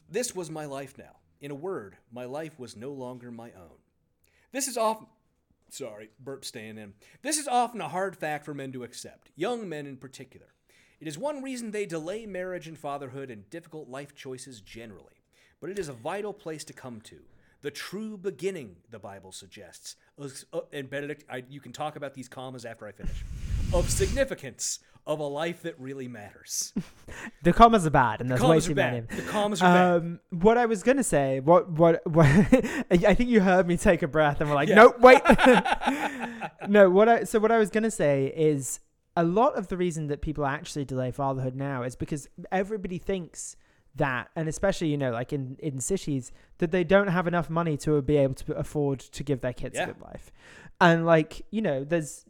This 0.10 0.36
was 0.36 0.50
my 0.50 0.66
life 0.66 0.98
now. 0.98 1.18
In 1.40 1.52
a 1.52 1.56
word, 1.56 1.98
my 2.12 2.26
life 2.26 2.58
was 2.58 2.76
no 2.76 2.92
longer 2.92 3.30
my 3.30 3.52
own. 3.52 3.78
This 4.52 4.68
is 4.68 4.78
often, 4.78 5.08
sorry, 5.70 6.10
burp 6.20 6.46
staying 6.46 6.78
in. 6.80 6.94
This 7.22 7.38
is 7.38 7.48
often 7.48 7.80
a 7.80 7.90
hard 7.90 8.16
fact 8.16 8.46
for 8.46 8.54
men 8.56 8.72
to 8.72 8.84
accept, 8.84 9.30
young 9.36 9.70
men 9.70 9.86
in 9.86 9.98
particular. 9.98 10.48
It 11.00 11.08
is 11.08 11.18
one 11.18 11.44
reason 11.44 11.72
they 11.72 11.86
delay 11.86 12.26
marriage 12.26 12.68
and 12.68 12.78
fatherhood 12.78 13.30
and 13.30 13.50
difficult 13.50 13.90
life 13.90 14.16
choices 14.16 14.62
generally. 14.62 15.22
But 15.60 15.70
it 15.70 15.78
is 15.78 15.90
a 15.90 15.94
vital 15.94 16.34
place 16.34 16.64
to 16.66 16.74
come 16.74 17.02
to. 17.02 17.20
The 17.64 17.72
true 17.72 18.18
beginning, 18.18 18.76
the 18.92 19.00
Bible 19.00 19.32
suggests. 19.32 19.96
And 20.74 20.90
Benedict, 20.90 21.24
I, 21.30 21.44
you 21.50 21.62
can 21.62 21.72
talk 21.72 21.96
about 21.96 22.14
these 22.14 22.28
commas 22.28 22.66
after 22.66 22.86
I 22.86 22.92
finish. 22.92 23.24
Of 23.74 23.90
significance 23.90 24.80
of 25.08 25.20
a 25.20 25.24
life 25.24 25.64
that 25.64 25.80
really 25.80 26.08
matters. 26.08 26.74
The 27.44 27.52
commas 27.52 27.86
are 27.86 27.90
bad, 27.90 28.22
and 28.22 28.30
there's 28.30 28.40
way 28.42 28.48
commas 28.48 28.66
too 28.68 28.76
many. 28.76 29.02
bad. 29.02 29.18
The 29.18 29.22
commas 29.24 29.62
are 29.62 29.74
bad. 29.74 29.96
Um, 30.02 30.20
what 30.30 30.58
I 30.58 30.66
was 30.66 30.82
gonna 30.82 31.04
say, 31.04 31.42
what, 31.42 31.70
what, 31.70 32.06
what 32.08 32.26
I 32.92 33.14
think 33.14 33.30
you 33.30 33.42
heard 33.42 33.68
me 33.68 33.76
take 33.76 34.02
a 34.02 34.08
breath 34.08 34.40
and 34.40 34.50
we're 34.50 34.56
like, 34.56 34.70
Yeah. 34.70 34.76
nope, 34.76 35.00
wait. 35.02 35.22
no, 36.70 36.90
what 36.90 37.10
I 37.10 37.24
so 37.26 37.40
what 37.40 37.52
I 37.52 37.60
was 37.60 37.70
gonna 37.70 37.92
say 37.92 38.32
is 38.36 38.80
a 39.18 39.24
lot 39.26 39.56
of 39.58 39.68
the 39.68 39.76
reason 39.76 40.08
that 40.08 40.22
people 40.22 40.46
actually 40.46 40.86
delay 40.86 41.12
fatherhood 41.12 41.56
now 41.56 41.84
is 41.84 41.98
because 41.98 42.30
everybody 42.52 42.98
thinks 42.98 43.58
that, 43.96 44.30
and 44.36 44.48
especially 44.48 44.88
you 44.88 44.98
know, 44.98 45.12
like 45.12 45.32
in 45.34 45.56
in 45.60 45.80
cities, 45.80 46.32
that 46.58 46.72
they 46.72 46.84
don't 46.84 47.08
have 47.08 47.28
enough 47.28 47.50
money 47.50 47.78
to 47.78 48.02
be 48.02 48.18
able 48.18 48.34
to 48.36 48.54
afford 48.56 49.00
to 49.00 49.24
give 49.24 49.42
their 49.42 49.54
kids 49.54 49.76
Yeah. 49.76 49.84
a 49.84 49.88
good 49.88 50.02
life, 50.02 50.32
and 50.82 51.06
like 51.06 51.46
you 51.52 51.62
know, 51.62 51.84
there's 51.84 52.26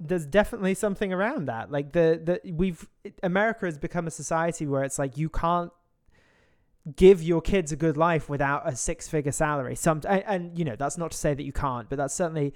there's 0.00 0.26
definitely 0.26 0.74
something 0.74 1.12
around 1.12 1.46
that. 1.46 1.70
Like 1.72 1.92
the 1.92 2.20
the 2.42 2.52
we've 2.52 2.88
America 3.22 3.66
has 3.66 3.78
become 3.78 4.06
a 4.06 4.10
society 4.10 4.66
where 4.66 4.82
it's 4.84 4.98
like 4.98 5.16
you 5.16 5.28
can't 5.28 5.72
give 6.96 7.22
your 7.22 7.40
kids 7.42 7.70
a 7.72 7.76
good 7.76 7.96
life 7.96 8.28
without 8.28 8.66
a 8.66 8.74
six 8.76 9.08
figure 9.08 9.32
salary. 9.32 9.74
Some 9.74 10.00
and, 10.08 10.22
and 10.26 10.58
you 10.58 10.64
know 10.64 10.76
that's 10.76 10.96
not 10.98 11.10
to 11.10 11.16
say 11.16 11.34
that 11.34 11.42
you 11.42 11.52
can't, 11.52 11.88
but 11.88 11.96
that's 11.96 12.14
certainly 12.14 12.54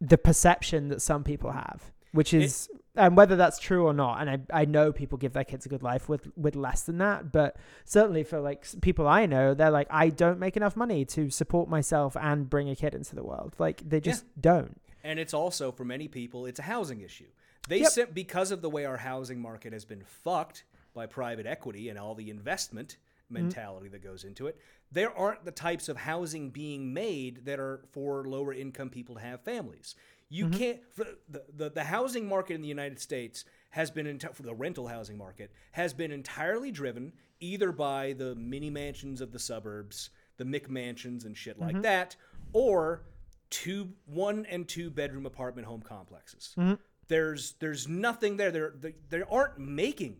the 0.00 0.18
perception 0.18 0.88
that 0.88 1.00
some 1.00 1.22
people 1.24 1.52
have, 1.52 1.92
which 2.12 2.34
is 2.34 2.68
and 2.94 3.16
whether 3.16 3.36
that's 3.36 3.58
true 3.58 3.86
or 3.86 3.92
not. 3.94 4.20
And 4.20 4.30
I 4.30 4.62
I 4.62 4.64
know 4.64 4.92
people 4.92 5.18
give 5.18 5.32
their 5.32 5.44
kids 5.44 5.66
a 5.66 5.68
good 5.68 5.82
life 5.82 6.08
with 6.08 6.28
with 6.36 6.54
less 6.56 6.82
than 6.82 6.98
that, 6.98 7.32
but 7.32 7.56
certainly 7.84 8.22
for 8.24 8.40
like 8.40 8.66
people 8.80 9.06
I 9.08 9.26
know, 9.26 9.54
they're 9.54 9.70
like 9.70 9.88
I 9.90 10.08
don't 10.10 10.38
make 10.38 10.56
enough 10.56 10.76
money 10.76 11.04
to 11.06 11.30
support 11.30 11.68
myself 11.68 12.16
and 12.16 12.48
bring 12.50 12.68
a 12.68 12.76
kid 12.76 12.94
into 12.94 13.14
the 13.14 13.24
world. 13.24 13.54
Like 13.58 13.88
they 13.88 14.00
just 14.00 14.24
don't. 14.40 14.80
And 15.04 15.18
it's 15.18 15.34
also 15.34 15.72
for 15.72 15.84
many 15.84 16.06
people, 16.08 16.46
it's 16.46 16.60
a 16.60 16.64
housing 16.64 17.00
issue. 17.00 17.26
They 17.68 17.80
Yep. 17.96 18.12
because 18.14 18.50
of 18.50 18.60
the 18.62 18.70
way 18.70 18.84
our 18.84 18.98
housing 18.98 19.40
market 19.40 19.72
has 19.72 19.84
been 19.84 20.02
fucked 20.04 20.64
by 20.94 21.06
private 21.06 21.46
equity 21.46 21.88
and 21.88 21.98
all 21.98 22.14
the 22.14 22.30
investment 22.30 22.96
Mm-hmm. 23.32 23.44
mentality 23.44 23.88
that 23.88 24.02
goes 24.04 24.24
into 24.24 24.46
it. 24.46 24.58
There 24.90 25.16
aren't 25.16 25.46
the 25.46 25.52
types 25.52 25.88
of 25.88 25.96
housing 25.96 26.50
being 26.50 26.92
made 26.92 27.46
that 27.46 27.58
are 27.58 27.80
for 27.92 28.24
lower 28.26 28.52
income 28.52 28.90
people 28.90 29.14
to 29.14 29.22
have 29.22 29.40
families. 29.40 29.94
You 30.34 30.46
Mm-hmm. 30.46 30.58
can't 30.58 30.80
the, 30.96 31.42
the 31.54 31.68
the 31.70 31.84
housing 31.84 32.26
market 32.26 32.54
in 32.54 32.62
the 32.62 32.68
United 32.68 32.98
States 32.98 33.44
has 33.70 33.90
been 33.90 34.06
enti- 34.06 34.34
for 34.34 34.42
the 34.42 34.54
rental 34.54 34.86
housing 34.88 35.18
market 35.18 35.50
has 35.72 35.92
been 35.92 36.10
entirely 36.10 36.70
driven 36.70 37.12
either 37.40 37.70
by 37.72 38.14
the 38.14 38.34
mini 38.36 38.70
mansions 38.70 39.20
of 39.20 39.30
the 39.32 39.38
suburbs, 39.38 40.10
the 40.38 40.44
McMansions 40.44 41.26
and 41.26 41.36
shit 41.36 41.56
Mm-hmm. 41.60 41.74
like 41.74 41.82
that, 41.82 42.16
or 42.54 43.02
two 43.50 43.90
one 44.06 44.46
and 44.46 44.66
two 44.66 44.90
bedroom 44.90 45.26
apartment 45.26 45.66
home 45.66 45.82
complexes. 45.82 46.54
Mm-hmm. 46.56 46.74
There's 47.08 47.52
there's 47.60 47.86
nothing 47.88 48.38
there. 48.38 48.50
There 48.50 48.72
they, 48.80 48.94
they 49.10 49.22
aren't 49.30 49.58
making 49.58 50.16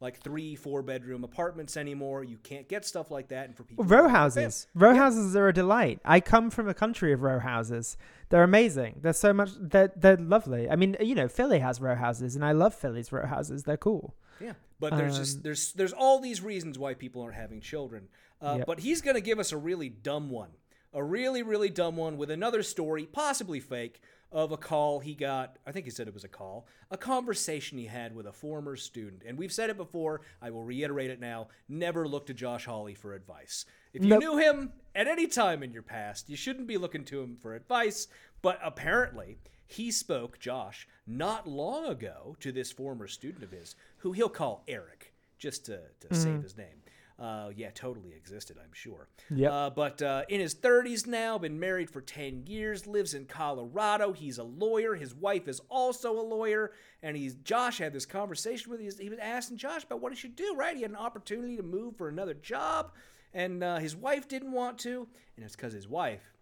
like 0.00 0.18
three 0.20 0.54
four 0.56 0.82
bedroom 0.82 1.24
apartments 1.24 1.76
anymore. 1.76 2.22
You 2.22 2.36
can't 2.42 2.68
get 2.68 2.84
stuff 2.84 3.10
like 3.10 3.28
that. 3.28 3.46
And 3.46 3.56
for 3.56 3.64
people, 3.64 3.84
Row 3.84 4.08
houses. 4.08 4.66
Row 4.74 4.94
houses 4.94 5.34
are 5.34 5.48
a 5.48 5.52
delight. 5.54 6.00
I 6.04 6.20
come 6.20 6.50
from 6.50 6.68
a 6.68 6.74
country 6.74 7.12
of 7.12 7.22
row 7.22 7.38
houses. 7.38 7.96
They're 8.28 8.42
amazing. 8.42 8.98
They're 9.02 9.12
so 9.12 9.32
much. 9.32 9.50
They're 9.58 9.92
they're 9.96 10.16
lovely. 10.16 10.68
I 10.68 10.76
mean, 10.76 10.96
you 11.00 11.14
know, 11.14 11.28
Philly 11.28 11.60
has 11.60 11.80
row 11.80 11.94
houses, 11.94 12.36
and 12.36 12.44
I 12.44 12.52
love 12.52 12.74
Philly's 12.74 13.10
row 13.10 13.26
houses. 13.26 13.62
They're 13.62 13.76
cool. 13.76 14.14
Yeah, 14.40 14.52
but 14.78 14.96
there's 14.96 15.16
just 15.16 15.42
there's 15.42 15.72
there's 15.72 15.92
all 15.94 16.20
these 16.20 16.42
reasons 16.42 16.78
why 16.78 16.92
people 16.94 17.22
aren't 17.22 17.36
having 17.36 17.60
children. 17.60 18.08
Uh, 18.42 18.56
Yep. 18.58 18.66
But 18.66 18.80
he's 18.80 19.00
going 19.00 19.14
to 19.14 19.22
give 19.22 19.38
us 19.38 19.50
a 19.50 19.56
really 19.56 19.88
dumb 19.88 20.28
one, 20.28 20.50
a 20.92 21.02
really 21.02 21.42
really 21.42 21.70
dumb 21.70 21.96
one 21.96 22.18
with 22.18 22.30
another 22.30 22.62
story, 22.62 23.06
possibly 23.06 23.60
fake, 23.60 24.02
of 24.32 24.52
a 24.52 24.56
call 24.56 25.00
he 25.00 25.14
got. 25.14 25.58
I 25.66 25.72
think 25.72 25.84
he 25.84 25.90
said 25.90 26.08
it 26.08 26.14
was 26.14 26.24
a 26.24 26.28
call, 26.28 26.66
a 26.90 26.96
conversation 26.96 27.78
he 27.78 27.86
had 27.86 28.14
with 28.14 28.26
a 28.26 28.32
former 28.32 28.76
student. 28.76 29.22
And 29.26 29.38
we've 29.38 29.52
said 29.52 29.70
it 29.70 29.76
before. 29.76 30.22
I 30.42 30.50
will 30.50 30.64
reiterate 30.64 31.10
it 31.10 31.20
now. 31.20 31.48
Never 31.68 32.06
look 32.06 32.26
to 32.26 32.34
Josh 32.34 32.66
Hawley 32.66 32.94
for 32.94 33.14
advice. 33.14 33.64
If 33.92 34.02
you 34.02 34.10
Nope. 34.10 34.20
knew 34.20 34.36
him 34.36 34.72
at 34.94 35.08
any 35.08 35.26
time 35.26 35.62
in 35.62 35.72
your 35.72 35.82
past, 35.82 36.28
you 36.28 36.36
shouldn't 36.36 36.66
be 36.66 36.76
looking 36.76 37.04
to 37.06 37.22
him 37.22 37.36
for 37.40 37.54
advice. 37.54 38.08
But 38.42 38.58
apparently, 38.62 39.38
he 39.66 39.90
spoke, 39.90 40.38
Josh, 40.38 40.86
not 41.06 41.48
long 41.48 41.86
ago 41.86 42.36
to 42.40 42.52
this 42.52 42.70
former 42.70 43.08
student 43.08 43.42
of 43.42 43.50
his, 43.50 43.74
who 43.98 44.12
he'll 44.12 44.28
call 44.28 44.62
Eric, 44.68 45.12
just 45.38 45.66
to, 45.66 45.80
to 46.00 46.14
save 46.14 46.34
mm-hmm. 46.34 46.42
his 46.42 46.56
name. 46.56 46.82
Uh, 47.18 47.48
yeah, 47.56 47.70
totally 47.70 48.12
existed, 48.14 48.58
I'm 48.62 48.72
sure. 48.72 49.08
Yep. 49.30 49.50
Uh, 49.50 49.70
but 49.70 50.02
uh, 50.02 50.24
in 50.28 50.38
his 50.38 50.54
30s 50.54 51.06
now, 51.06 51.38
been 51.38 51.58
married 51.58 51.88
for 51.88 52.02
10 52.02 52.46
years, 52.46 52.86
lives 52.86 53.14
in 53.14 53.24
Colorado. 53.24 54.12
He's 54.12 54.36
a 54.36 54.44
lawyer. 54.44 54.94
His 54.94 55.14
wife 55.14 55.48
is 55.48 55.60
also 55.70 56.12
a 56.12 56.20
lawyer. 56.20 56.72
And 57.02 57.16
he's 57.16 57.34
Josh 57.36 57.78
had 57.78 57.94
this 57.94 58.04
conversation 58.04 58.70
with. 58.70 58.80
He 58.98 59.08
was 59.08 59.18
asking 59.18 59.56
Josh 59.56 59.84
about 59.84 60.00
what 60.00 60.12
he 60.12 60.18
should 60.18 60.36
do. 60.36 60.54
Right? 60.56 60.76
He 60.76 60.82
had 60.82 60.90
an 60.90 60.96
opportunity 60.96 61.56
to 61.56 61.62
move 61.62 61.96
for 61.96 62.08
another 62.08 62.34
job, 62.34 62.92
and 63.32 63.62
uh, 63.62 63.76
his 63.76 63.96
wife 63.96 64.28
didn't 64.28 64.52
want 64.52 64.78
to, 64.80 65.06
and 65.36 65.44
it's 65.44 65.56
because 65.56 65.72
his 65.72 65.88
wife, 65.88 66.34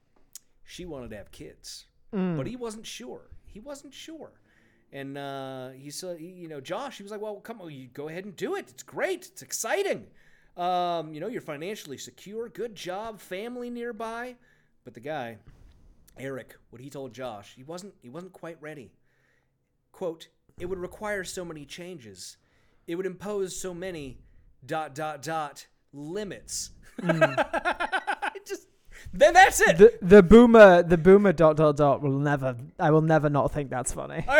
she 0.64 0.86
wanted 0.86 1.10
to 1.10 1.16
have 1.16 1.30
kids, 1.30 1.86
but 2.36 2.46
he 2.46 2.56
wasn't 2.56 2.86
sure. 2.86 3.28
He 3.46 3.60
wasn't 3.60 3.94
sure. 3.94 4.32
And 4.92 5.18
uh, 5.18 5.70
he 5.70 5.90
said, 5.90 6.20
you 6.20 6.46
know, 6.48 6.60
Josh, 6.60 6.96
he 6.96 7.02
was 7.02 7.10
like, 7.10 7.20
well, 7.20 7.36
come 7.36 7.60
on, 7.60 7.72
you 7.72 7.88
go 7.88 8.08
ahead 8.08 8.24
and 8.24 8.36
do 8.36 8.54
it. 8.54 8.66
It's 8.70 8.84
great. 8.84 9.26
It's 9.26 9.42
exciting. 9.42 10.06
Um, 10.56 11.12
you 11.12 11.20
know, 11.20 11.26
you're 11.26 11.40
financially 11.40 11.98
secure, 11.98 12.48
good 12.48 12.74
job, 12.74 13.20
family 13.20 13.70
nearby. 13.70 14.36
But 14.84 14.94
the 14.94 15.00
guy, 15.00 15.38
Eric, 16.18 16.56
what 16.70 16.80
he 16.80 16.90
told 16.90 17.12
Josh, 17.12 17.54
he 17.56 17.62
wasn't 17.62 17.94
he 18.02 18.08
wasn't 18.08 18.32
quite 18.32 18.60
ready. 18.60 18.92
Quote, 19.92 20.28
it 20.58 20.66
would 20.66 20.78
require 20.78 21.24
so 21.24 21.44
many 21.44 21.64
changes. 21.64 22.36
It 22.86 22.94
would 22.96 23.06
impose 23.06 23.58
so 23.58 23.74
many 23.74 24.18
dot 24.64 24.94
dot 24.94 25.22
dot 25.22 25.66
limits. 25.92 26.70
Just 28.46 28.68
then 29.12 29.34
that's 29.34 29.60
it. 29.60 29.78
The 29.78 29.98
the 30.02 30.22
boomer 30.22 30.82
the 30.82 30.98
boomer 30.98 31.32
dot 31.32 31.56
dot 31.56 31.76
dot 31.76 32.02
will 32.02 32.18
never 32.18 32.56
I 32.78 32.90
will 32.90 33.02
never 33.02 33.28
not 33.28 33.52
think 33.52 33.70
that's 33.70 33.92
funny. 33.92 34.24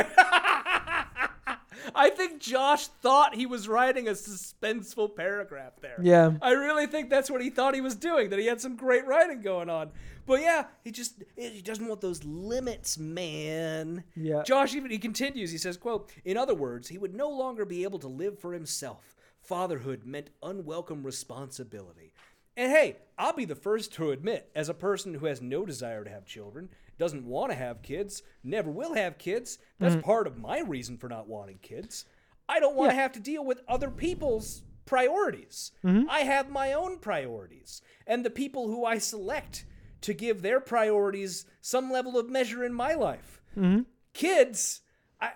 I 1.96 2.10
think 2.10 2.34
Josh 2.45 2.88
thought 2.88 3.34
he 3.34 3.47
was 3.47 3.68
writing 3.68 4.09
a 4.09 4.12
suspenseful 4.12 5.16
paragraph 5.16 5.72
there. 5.80 5.99
Yeah. 6.03 6.32
I 6.42 6.51
really 6.51 6.86
think 6.86 7.09
that's 7.09 7.30
what 7.30 7.40
he 7.40 7.49
thought 7.49 7.74
he 7.74 7.80
was 7.80 7.95
doing, 7.95 8.30
that 8.30 8.38
he 8.38 8.47
had 8.47 8.61
some 8.61 8.76
great 8.76 9.07
writing 9.07 9.40
going 9.40 9.70
on. 9.70 9.90
But 10.26 10.42
yeah, 10.42 10.66
he 10.82 10.90
just 10.90 11.22
he 11.36 11.62
doesn't 11.62 11.86
want 11.86 12.01
those 12.01 12.22
limits, 12.24 12.99
man. 12.99 14.05
Yeah. 14.14 14.42
Josh 14.42 14.74
even 14.74 14.90
he 14.90 14.99
continues, 14.99 15.51
he 15.51 15.59
says, 15.59 15.76
quote, 15.76 16.12
In 16.24 16.36
other 16.36 16.55
words, 16.55 16.88
he 16.88 16.99
would 16.99 17.14
no 17.14 17.30
longer 17.30 17.64
be 17.64 17.82
able 17.82 17.99
to 18.01 18.09
live 18.09 18.38
for 18.38 18.53
himself. 18.53 19.16
Fatherhood 19.40 20.05
meant 20.05 20.30
unwelcome 20.42 21.03
responsibility. 21.03 22.12
And 22.57 22.70
hey, 22.70 22.97
I'll 23.18 23.32
be 23.32 23.45
the 23.45 23.55
first 23.55 23.92
to 23.95 24.12
admit, 24.12 24.51
as 24.55 24.68
a 24.68 24.74
person 24.74 25.14
who 25.14 25.26
has 25.26 25.42
no 25.42 25.66
desire 25.66 26.05
to 26.05 26.11
have 26.11 26.24
children, 26.24 26.68
doesn't 26.99 27.26
want 27.26 27.51
to 27.51 27.57
have 27.57 27.82
kids, 27.82 28.22
never 28.42 28.70
will 28.70 28.95
have 28.95 29.18
kids, 29.18 29.59
that's 29.80 29.97
mm. 29.97 30.03
part 30.03 30.26
of 30.26 30.38
my 30.38 30.61
reason 30.61 30.97
for 30.97 31.09
not 31.09 31.26
wanting 31.26 31.59
kids. 31.62 32.05
I 32.49 32.61
don't 32.61 32.76
want 32.76 32.90
to 32.90 32.97
have 32.97 33.12
to 33.12 33.20
deal 33.20 33.45
with 33.45 33.62
other 33.68 33.90
people's 33.90 34.62
priorities. 34.86 35.72
Mm-hmm. 35.84 36.09
I 36.11 36.20
have 36.20 36.51
my 36.51 36.72
own 36.72 36.99
priorities. 36.99 37.82
And 38.07 38.24
the 38.24 38.30
people 38.30 38.68
who 38.68 38.84
I 38.84 38.99
select 38.99 39.64
to 40.03 40.12
give 40.12 40.42
their 40.42 40.61
priorities 40.61 41.47
some 41.61 41.90
level 41.90 42.18
of 42.18 42.28
measure 42.28 42.64
in 42.64 42.74
my 42.74 42.95
life. 42.95 43.40
Mm-hmm. 43.57 43.82
Kids, 44.12 44.82
I, 45.20 45.30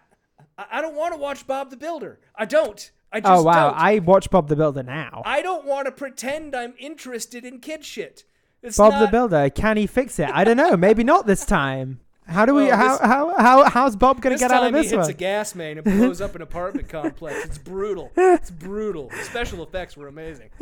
I 0.58 0.80
don't 0.80 0.96
want 0.96 1.14
to 1.14 1.18
watch 1.20 1.46
Bob 1.46 1.70
the 1.70 1.76
Builder. 1.76 2.20
I 2.34 2.44
don't. 2.44 2.90
I 3.10 3.20
just 3.20 3.32
Oh 3.32 3.42
wow, 3.42 3.70
don't. 3.70 3.80
I 3.80 3.98
watch 4.00 4.28
Bob 4.28 4.48
the 4.48 4.56
Builder 4.56 4.82
now. 4.82 5.22
I 5.24 5.40
don't 5.40 5.64
want 5.64 5.86
to 5.86 5.92
pretend 5.92 6.54
I'm 6.54 6.74
interested 6.78 7.44
in 7.44 7.60
kid 7.60 7.84
shit. 7.84 8.24
It's 8.62 8.76
Bob 8.76 9.00
the 9.00 9.10
Builder, 9.10 9.48
can 9.50 9.76
he 9.76 9.86
fix 9.86 10.18
it? 10.18 10.28
I 10.30 10.44
don't 10.44 10.56
know. 10.56 10.76
Maybe 10.76 11.04
not 11.04 11.26
this 11.26 11.46
time. 11.46 12.00
How 12.28 12.44
do 12.46 12.54
we? 12.54 12.68
How, 12.68 12.92
this- 12.98 13.00
how 13.00 13.34
how 13.38 13.64
how's 13.70 13.96
Bob 13.96 14.20
gonna 14.20 14.36
get 14.36 14.50
out 14.50 14.66
of 14.66 14.72
this 14.72 14.90
he 14.90 14.96
hits 14.96 15.06
one? 15.06 15.10
a 15.10 15.14
gas 15.14 15.54
main 15.54 15.78
and 15.78 15.84
blows 15.84 16.20
up 16.20 16.34
an 16.34 16.42
apartment 16.42 16.88
complex. 16.90 17.44
It's 17.46 17.58
brutal. 17.58 18.12
It's 18.16 18.50
brutal. 18.50 19.08
The 19.08 19.24
special 19.24 19.62
effects 19.62 19.96
were 19.96 20.08
amazing. 20.08 20.50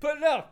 but 0.00 0.20
no, 0.20 0.44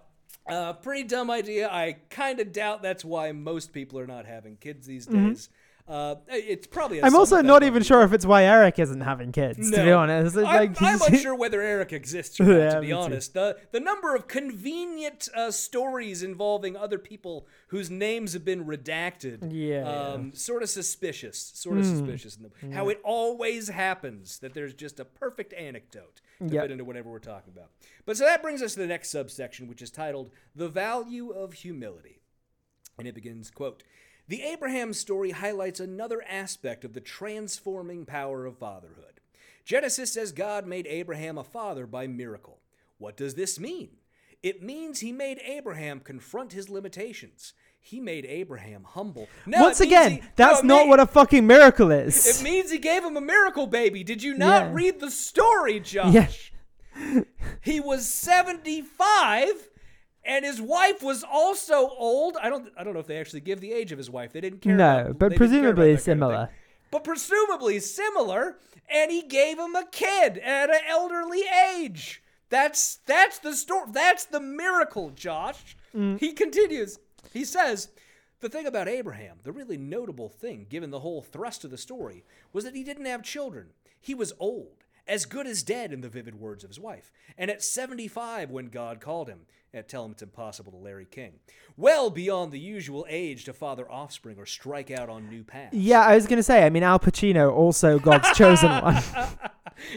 uh, 0.48 0.72
pretty 0.74 1.04
dumb 1.04 1.30
idea. 1.30 1.68
I 1.70 1.96
kind 2.10 2.40
of 2.40 2.52
doubt 2.52 2.82
that's 2.82 3.04
why 3.04 3.32
most 3.32 3.72
people 3.72 3.98
are 3.98 4.06
not 4.06 4.26
having 4.26 4.56
kids 4.56 4.86
these 4.86 5.06
days. 5.06 5.48
Uh, 5.88 6.16
it's 6.28 6.66
probably. 6.66 6.98
a. 6.98 7.04
I'm 7.04 7.14
also 7.14 7.40
not 7.42 7.62
even 7.62 7.82
sure 7.82 8.02
if 8.02 8.12
it's 8.12 8.26
why 8.26 8.42
Eric 8.42 8.78
isn't 8.80 9.02
having 9.02 9.30
kids. 9.30 9.70
To 9.70 9.84
be 9.84 9.92
honest, 9.92 10.36
It's 10.36 10.44
I'm, 10.46 10.54
like 10.70 10.82
I'm 10.82 11.00
unsure 11.12 11.34
whether 11.36 11.62
Eric 11.62 11.92
exists 11.92 12.40
or 12.40 12.44
not, 12.44 12.52
Yeah, 12.58 12.74
to 12.74 12.80
be 12.80 12.86
too. 12.88 12.94
honest. 12.94 13.34
The, 13.34 13.56
the 13.70 13.78
number 13.78 14.14
of 14.16 14.26
convenient 14.26 15.28
uh, 15.34 15.52
stories 15.52 16.24
involving 16.24 16.76
other 16.76 16.98
people 16.98 17.46
whose 17.68 17.88
names 17.90 18.32
have 18.32 18.44
been 18.44 18.64
redacted, 18.64 19.48
Yeah. 19.52 19.88
um, 19.88 20.32
sort 20.32 20.62
of 20.64 20.70
suspicious, 20.70 21.38
sort 21.54 21.78
of 21.78 21.84
Hmm. 21.84 21.90
suspicious. 21.98 22.36
How 22.72 22.88
it 22.88 23.00
always 23.04 23.68
happens 23.68 24.40
that 24.40 24.54
there's 24.54 24.74
just 24.74 24.98
a 24.98 25.04
perfect 25.04 25.52
anecdote 25.54 26.20
to 26.40 26.52
Yep. 26.52 26.64
fit 26.64 26.70
into 26.72 26.84
whatever 26.84 27.10
we're 27.10 27.18
talking 27.20 27.52
about. 27.56 27.70
But 28.04 28.16
so 28.16 28.24
that 28.24 28.42
brings 28.42 28.60
us 28.60 28.74
to 28.74 28.80
the 28.80 28.86
next 28.86 29.10
subsection, 29.10 29.68
which 29.68 29.82
is 29.82 29.90
titled 29.90 30.30
"The 30.54 30.68
Value 30.68 31.30
of 31.30 31.52
Humility." 31.54 32.20
And 32.98 33.06
it 33.06 33.14
begins, 33.14 33.50
quote, 33.50 33.82
The 34.28 34.42
Abraham 34.42 34.92
story 34.92 35.30
highlights 35.30 35.78
another 35.80 36.22
aspect 36.28 36.84
of 36.84 36.94
the 36.94 37.00
transforming 37.00 38.04
power 38.04 38.44
of 38.44 38.58
fatherhood. 38.58 39.20
Genesis 39.64 40.12
says 40.12 40.32
God 40.32 40.66
made 40.66 40.86
Abraham 40.88 41.38
a 41.38 41.44
father 41.44 41.86
by 41.86 42.06
miracle. 42.06 42.60
What 42.98 43.16
does 43.16 43.34
this 43.34 43.58
mean? 43.60 43.90
It 44.42 44.62
means 44.62 45.00
he 45.00 45.12
made 45.12 45.40
Abraham 45.44 46.00
confront 46.00 46.52
his 46.52 46.68
limitations. 46.68 47.52
He 47.80 48.00
made 48.00 48.24
Abraham 48.26 48.84
humble. 48.84 49.28
No, 49.44 49.60
Once 49.62 49.80
again, 49.80 50.12
he- 50.12 50.22
that's 50.34 50.62
no, 50.64 50.78
not 50.78 50.88
what 50.88 50.98
a 51.00 51.06
fucking 51.06 51.46
miracle 51.46 51.92
is. 51.92 52.40
It 52.40 52.42
means 52.44 52.70
he 52.70 52.78
gave 52.78 53.04
him 53.04 53.16
a 53.16 53.20
miracle 53.20 53.66
baby. 53.68 54.02
Did 54.02 54.22
you 54.24 54.34
not 54.36 54.66
Yeah. 54.66 54.72
read 54.72 55.00
the 55.00 55.10
story, 55.10 55.78
Josh? 55.80 56.52
Yeah. 56.96 57.22
He 57.60 57.78
was 57.78 58.08
75 58.12 59.68
and 60.26 60.44
his 60.44 60.60
wife 60.60 61.02
was 61.02 61.24
also 61.24 61.88
old. 61.96 62.36
I 62.42 62.48
don't 62.48 62.68
I 62.76 62.84
don't 62.84 62.94
know 62.94 63.00
if 63.00 63.06
they 63.06 63.18
actually 63.18 63.40
give 63.40 63.60
the 63.60 63.72
age 63.72 63.92
of 63.92 63.98
his 63.98 64.10
wife. 64.10 64.32
They 64.32 64.40
didn't 64.40 64.60
care 64.62 64.74
No, 64.76 65.00
about- 65.00 65.18
but 65.18 65.28
they 65.30 65.36
didn't 65.38 65.50
care 65.50 65.70
about 65.70 65.76
presumably 65.76 65.84
that 65.84 65.86
kind 65.88 65.98
of 65.98 66.02
similar. 66.02 66.50
But 66.90 67.04
presumably 67.04 67.80
similar 67.80 68.58
and 68.88 69.10
he 69.10 69.22
gave 69.22 69.58
him 69.58 69.74
a 69.74 69.84
kid 69.90 70.38
at 70.38 70.70
an 70.70 70.80
elderly 70.88 71.42
age. 71.76 72.22
That's 72.48 72.96
that's 73.06 73.38
the 73.38 73.54
story. 73.54 73.86
That's 73.92 74.24
the 74.24 74.40
miracle, 74.40 75.10
Josh. 75.10 75.76
Mm. 75.94 76.18
He 76.20 76.32
continues. 76.32 76.98
He 77.32 77.44
says, 77.44 77.88
the 78.40 78.48
thing 78.48 78.66
about 78.66 78.86
Abraham, 78.88 79.38
the 79.42 79.50
really 79.52 79.76
notable 79.76 80.28
thing, 80.28 80.66
given 80.68 80.90
the 80.90 81.00
whole 81.00 81.22
thrust 81.22 81.64
of 81.64 81.70
the 81.70 81.78
story, 81.78 82.22
was 82.52 82.64
that 82.64 82.76
he 82.76 82.84
didn't 82.84 83.06
have 83.06 83.22
children. 83.22 83.70
He 84.00 84.14
was 84.14 84.32
old, 84.38 84.84
as 85.08 85.24
good 85.26 85.46
as 85.46 85.62
dead, 85.62 85.92
in 85.92 86.00
the 86.00 86.08
vivid 86.08 86.34
words 86.40 86.64
of 86.64 86.70
his 86.70 86.80
wife. 86.80 87.12
And 87.38 87.50
at 87.50 87.62
75, 87.62 88.50
when 88.50 88.66
God 88.68 89.00
called 89.00 89.28
him, 89.28 89.40
and 89.72 89.86
tell 89.86 90.04
him 90.06 90.12
it's 90.12 90.22
impossible 90.22 90.72
to 90.72 90.78
Larry 90.78 91.04
King, 91.04 91.32
well 91.76 92.08
beyond 92.08 92.50
the 92.52 92.58
usual 92.58 93.04
age 93.08 93.44
to 93.44 93.52
father 93.52 93.90
offspring 93.90 94.38
or 94.38 94.46
strike 94.46 94.90
out 94.90 95.08
on 95.10 95.28
new 95.28 95.44
paths. 95.44 95.74
Yeah, 95.76 96.00
I 96.00 96.14
was 96.14 96.26
gonna 96.26 96.42
say. 96.42 96.64
I 96.64 96.70
mean, 96.70 96.82
Al 96.82 96.98
Pacino, 96.98 97.52
also 97.52 97.98
God's 97.98 98.30
chosen 98.32 98.70
one. 98.82 99.02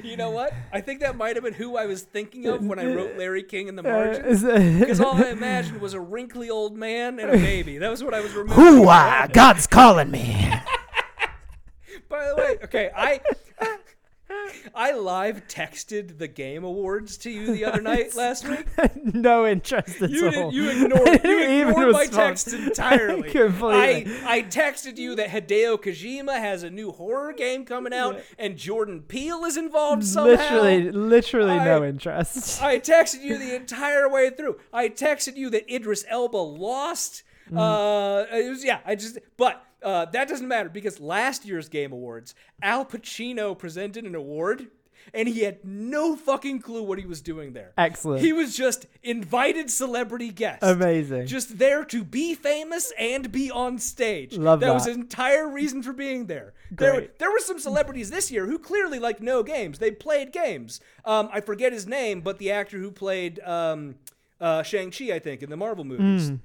You 0.04 0.18
know 0.18 0.32
what? 0.32 0.54
I 0.74 0.82
think 0.82 1.00
that 1.00 1.16
might 1.16 1.38
have 1.38 1.46
been 1.46 1.54
who 1.54 1.78
I 1.78 1.86
was 1.86 2.02
thinking 2.02 2.48
of 2.48 2.66
when 2.66 2.78
I 2.80 2.86
wrote 2.94 3.16
Larry 3.18 3.44
King 3.44 3.70
in 3.70 3.78
the 3.78 3.82
Uh, 3.88 3.92
margins. 3.94 4.44
Because 4.82 5.00
all 5.00 5.16
I 5.16 5.30
imagined 5.30 5.80
was 5.80 5.94
a 5.94 6.02
wrinkly 6.02 6.50
old 6.50 6.76
man 6.76 7.18
and 7.18 7.30
a 7.30 7.38
baby. 7.38 7.78
That 7.78 7.90
was 7.90 8.04
what 8.04 8.14
I 8.14 8.20
was 8.20 8.34
remembering. 8.34 8.84
Hooah! 8.84 9.20
head. 9.22 9.34
God's 9.34 9.66
calling 9.68 10.12
me. 10.12 10.36
By 12.10 12.28
the 12.28 12.36
way, 12.36 12.58
okay, 12.64 12.90
I 12.96 13.22
I 14.76 14.94
live 14.94 15.48
texted 15.48 16.18
the 16.18 16.28
game 16.28 16.64
awards 16.64 17.18
to 17.20 17.30
you 17.30 17.48
the 17.54 17.66
other 17.66 17.82
night 17.82 18.16
last 18.16 18.48
week. 18.48 18.66
no 19.14 19.46
interest 19.46 20.02
at 20.02 20.10
You 20.10 20.26
all. 20.26 20.52
did, 20.52 20.54
you 20.54 20.70
ignored 20.70 21.08
I 21.26 21.28
you 21.28 21.68
ignored 21.70 21.92
my 21.94 22.06
text 22.06 22.54
entirely. 22.54 23.30
Completely. 23.30 24.14
I 24.24 24.38
I 24.40 24.42
texted 24.44 24.98
you 24.98 25.16
that 25.16 25.30
Hideo 25.30 25.78
Kojima 25.82 26.40
has 26.40 26.64
a 26.64 26.70
new 26.70 26.92
horror 26.92 27.34
game 27.34 27.66
coming 27.66 27.94
out 27.94 28.20
and 28.38 28.58
Jordan 28.58 29.02
Peele 29.02 29.46
is 29.46 29.58
involved 29.58 30.04
somehow. 30.06 30.32
literally, 30.32 30.92
literally 30.92 31.58
no 31.58 31.84
interest. 31.84 32.62
I 32.62 32.80
texted 32.80 33.22
you 33.24 33.38
the 33.38 33.56
entire 33.56 34.10
way 34.10 34.30
through. 34.30 34.60
I 34.74 34.90
texted 34.90 35.36
you 35.36 35.50
that 35.52 35.74
Idris 35.74 36.06
Elba 36.08 36.38
lost. 36.38 37.24
Mm-hmm. 37.48 37.58
Uh, 37.58 38.38
it 38.38 38.50
was 38.50 38.64
yeah. 38.64 38.80
I 38.86 38.96
just 38.96 39.18
but 39.38 39.64
uh, 39.84 40.06
that 40.06 40.28
doesn't 40.28 40.48
matter 40.48 40.70
because 40.70 41.00
last 41.00 41.46
year's 41.46 41.70
Game 41.70 41.92
Awards, 41.92 42.36
Al 42.62 42.86
Pacino 42.86 43.58
presented 43.58 44.06
an 44.06 44.16
award. 44.16 44.68
And 45.14 45.28
he 45.30 45.40
had 45.40 45.64
no 45.64 46.16
fucking 46.18 46.60
clue 46.60 46.84
what 46.84 47.00
he 47.00 47.06
was 47.06 47.22
doing 47.22 47.54
there. 47.54 47.72
Excellent. 47.78 48.22
He 48.22 48.32
was 48.34 48.56
just 48.56 48.86
invited 49.02 49.72
celebrity 49.72 50.30
guest. 50.30 50.62
Amazing. 50.62 51.26
Just 51.26 51.58
there 51.58 51.84
to 51.86 52.04
be 52.04 52.36
famous 52.36 52.92
and 53.00 53.32
be 53.32 53.50
on 53.50 53.80
stage. 53.80 54.38
Love 54.38 54.60
that. 54.60 54.72
was 54.74 54.84
that. 54.84 54.90
his 54.92 54.98
entire 54.98 55.48
reason 55.50 55.82
for 55.82 55.94
being 55.94 56.26
there. 56.28 56.54
There, 56.70 56.92
Great. 56.94 57.18
there 57.18 57.32
were 57.32 57.40
some 57.40 57.58
celebrities 57.60 58.12
this 58.12 58.30
year 58.30 58.46
who 58.46 58.60
clearly 58.60 59.00
like 59.00 59.20
no 59.22 59.42
games. 59.42 59.80
They 59.80 59.90
played 59.90 60.32
games. 60.34 60.80
Um, 61.06 61.30
I 61.32 61.40
forget 61.42 61.72
his 61.74 61.88
name, 61.88 62.20
but 62.22 62.38
the 62.38 62.52
actor 62.52 62.78
who 62.78 62.92
played 62.92 63.40
um, 63.40 63.96
uh, 64.40 64.62
Shang 64.64 64.92
Chi, 64.92 65.06
I 65.12 65.20
think, 65.20 65.42
in 65.42 65.50
the 65.50 65.58
Marvel 65.58 65.86
movies, 65.86 66.30
Hmm. 66.30 66.36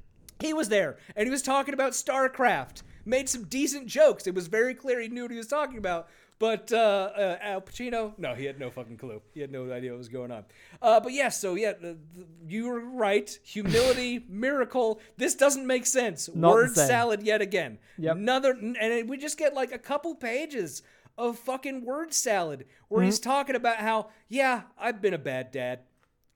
he 0.40 0.54
was 0.54 0.68
there 0.70 0.96
and 1.16 1.26
he 1.26 1.30
was 1.30 1.42
talking 1.42 1.74
about 1.74 1.92
StarCraft. 1.92 2.82
Made 3.04 3.28
some 3.28 3.44
decent 3.44 3.86
jokes. 3.86 4.26
It 4.26 4.34
was 4.34 4.46
very 4.46 4.74
clear 4.74 5.00
he 5.00 5.08
knew 5.08 5.22
what 5.22 5.30
he 5.30 5.36
was 5.36 5.46
talking 5.46 5.78
about. 5.78 6.08
But 6.40 6.72
uh, 6.72 7.10
uh, 7.16 7.38
Al 7.40 7.60
Pacino, 7.60 8.12
no, 8.18 8.34
he 8.34 8.44
had 8.44 8.58
no 8.58 8.68
fucking 8.68 8.96
clue. 8.96 9.22
He 9.32 9.40
had 9.40 9.52
no 9.52 9.70
idea 9.70 9.92
what 9.92 9.98
was 9.98 10.08
going 10.08 10.32
on. 10.32 10.44
Uh, 10.82 10.98
but 10.98 11.12
yes, 11.12 11.40
so 11.40 11.54
yeah, 11.54 11.72
the, 11.72 11.96
the, 12.14 12.26
you 12.48 12.66
were 12.66 12.80
right. 12.80 13.38
Humility, 13.44 14.24
miracle. 14.28 15.00
This 15.16 15.34
doesn't 15.36 15.66
make 15.66 15.86
sense. 15.86 16.28
Not 16.34 16.52
Word 16.52 16.74
salad 16.74 17.22
yet 17.22 17.40
again. 17.40 17.78
Yep. 17.98 18.16
Another, 18.16 18.50
and 18.50 19.08
we 19.08 19.16
just 19.16 19.38
get 19.38 19.54
like 19.54 19.72
a 19.72 19.78
couple 19.78 20.14
pages 20.16 20.82
of 21.16 21.38
fucking 21.38 21.84
word 21.84 22.12
salad 22.12 22.66
where 22.88 23.04
he's 23.04 23.20
talking 23.20 23.54
about 23.54 23.76
how, 23.76 24.08
yeah, 24.28 24.62
I've 24.76 25.00
been 25.00 25.14
a 25.14 25.18
bad 25.18 25.52
dad. 25.52 25.80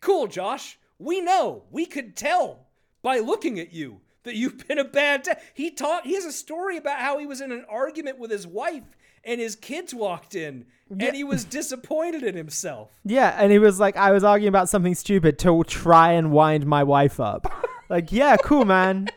Cool, 0.01 0.29
Josh. 0.29 0.79
We 0.99 1.21
know. 1.21 1.65
We 1.71 1.87
could 1.87 2.17
tell 2.17 2.67
by 3.03 3.19
looking 3.19 3.59
at 3.59 3.73
you 3.73 4.01
that 4.29 4.37
you've 4.37 4.67
been 4.69 4.79
a 4.79 4.85
bad 4.85 5.25
dad. 5.25 5.41
He 5.55 5.71
taught. 5.71 6.07
He 6.07 6.15
has 6.15 6.25
a 6.25 6.33
story 6.33 6.77
about 6.77 7.01
how 7.01 7.19
he 7.19 7.27
was 7.27 7.41
in 7.41 7.53
an 7.53 7.65
argument 7.69 8.19
with 8.19 8.31
his 8.31 8.47
wife 8.47 8.85
and 9.25 9.41
his 9.41 9.57
kids 9.57 9.95
walked 9.95 10.35
in 10.35 10.67
and 10.91 11.15
he 11.15 11.25
was 11.25 11.45
disappointed 11.45 12.23
in 12.23 12.35
himself. 12.35 12.91
Yeah, 13.05 13.35
and 13.39 13.51
he 13.51 13.59
was 13.59 13.81
like, 13.81 13.97
I 13.97 14.13
was 14.13 14.23
arguing 14.23 14.49
about 14.49 14.69
something 14.69 14.95
stupid 14.95 15.39
to 15.41 15.65
try 15.65 16.13
and 16.13 16.31
wind 16.31 16.67
my 16.67 16.85
wife 16.85 17.21
up. 17.21 17.51
like, 17.89 18.13
yeah, 18.13 18.37
cool, 18.37 18.65
man. 18.65 19.09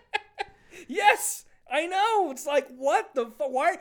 Yes, 0.88 1.46
I 1.70 1.88
know. 1.88 2.32
It's 2.32 2.46
like 2.46 2.68
what 2.78 3.14
the 3.16 3.26
fuck? 3.26 3.52
Why? 3.52 3.78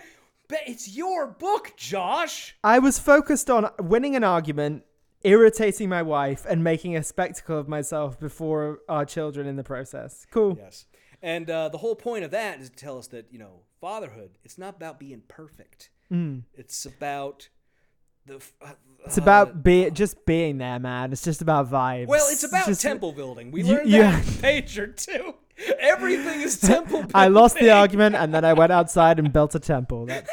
But 0.48 0.60
it's 0.66 0.96
your 0.96 1.28
book, 1.28 1.72
Josh. 1.76 2.56
I 2.64 2.80
was 2.80 2.98
focused 2.98 3.48
on 3.50 3.70
winning 3.78 4.16
an 4.16 4.24
argument, 4.24 4.84
irritating 5.22 5.88
my 5.88 6.02
wife, 6.02 6.44
and 6.48 6.64
making 6.64 6.96
a 6.96 7.04
spectacle 7.04 7.56
of 7.56 7.68
myself 7.68 8.18
before 8.18 8.80
our 8.88 9.04
children 9.04 9.46
in 9.46 9.54
the 9.56 9.62
process. 9.62 10.26
Cool. 10.30 10.56
Yes. 10.60 10.86
And 11.22 11.50
uh, 11.50 11.68
the 11.68 11.78
whole 11.78 11.94
point 11.94 12.24
of 12.24 12.30
that 12.30 12.60
is 12.60 12.70
to 12.70 12.76
tell 12.76 12.98
us 12.98 13.06
that, 13.08 13.26
you 13.30 13.38
know, 13.38 13.60
fatherhood, 13.80 14.30
it's 14.44 14.56
not 14.58 14.76
about 14.76 14.98
being 14.98 15.22
perfect. 15.28 15.90
It's 16.54 16.84
about 16.86 17.48
the. 18.26 18.36
f- 18.36 18.52
Uh, 18.60 18.72
It's 19.06 19.16
about 19.18 19.62
be 19.62 19.90
just 19.90 20.24
being 20.26 20.58
there, 20.58 20.78
man. 20.80 21.12
It's 21.12 21.22
just 21.22 21.40
about 21.40 21.70
vibes. 21.70 22.08
Well, 22.08 22.26
it's 22.30 22.42
about 22.42 22.66
temple 22.78 23.12
building. 23.12 23.52
We 23.52 23.62
You- 23.62 23.74
learned 23.74 23.90
you- 23.90 24.02
that 24.02 24.26
in 24.26 24.34
page 24.42 24.78
or 24.78 24.88
two. 24.88 25.34
Everything 25.78 26.40
is 26.40 26.58
temple 26.72 27.00
building. 27.00 27.12
I 27.14 27.28
lost 27.28 27.56
the 27.58 27.70
argument, 27.70 28.16
and 28.16 28.34
then 28.34 28.44
I 28.44 28.54
went 28.54 28.72
outside 28.72 29.18
and 29.20 29.32
built 29.32 29.54
a 29.54 29.60
temple. 29.60 30.06
That's, 30.06 30.30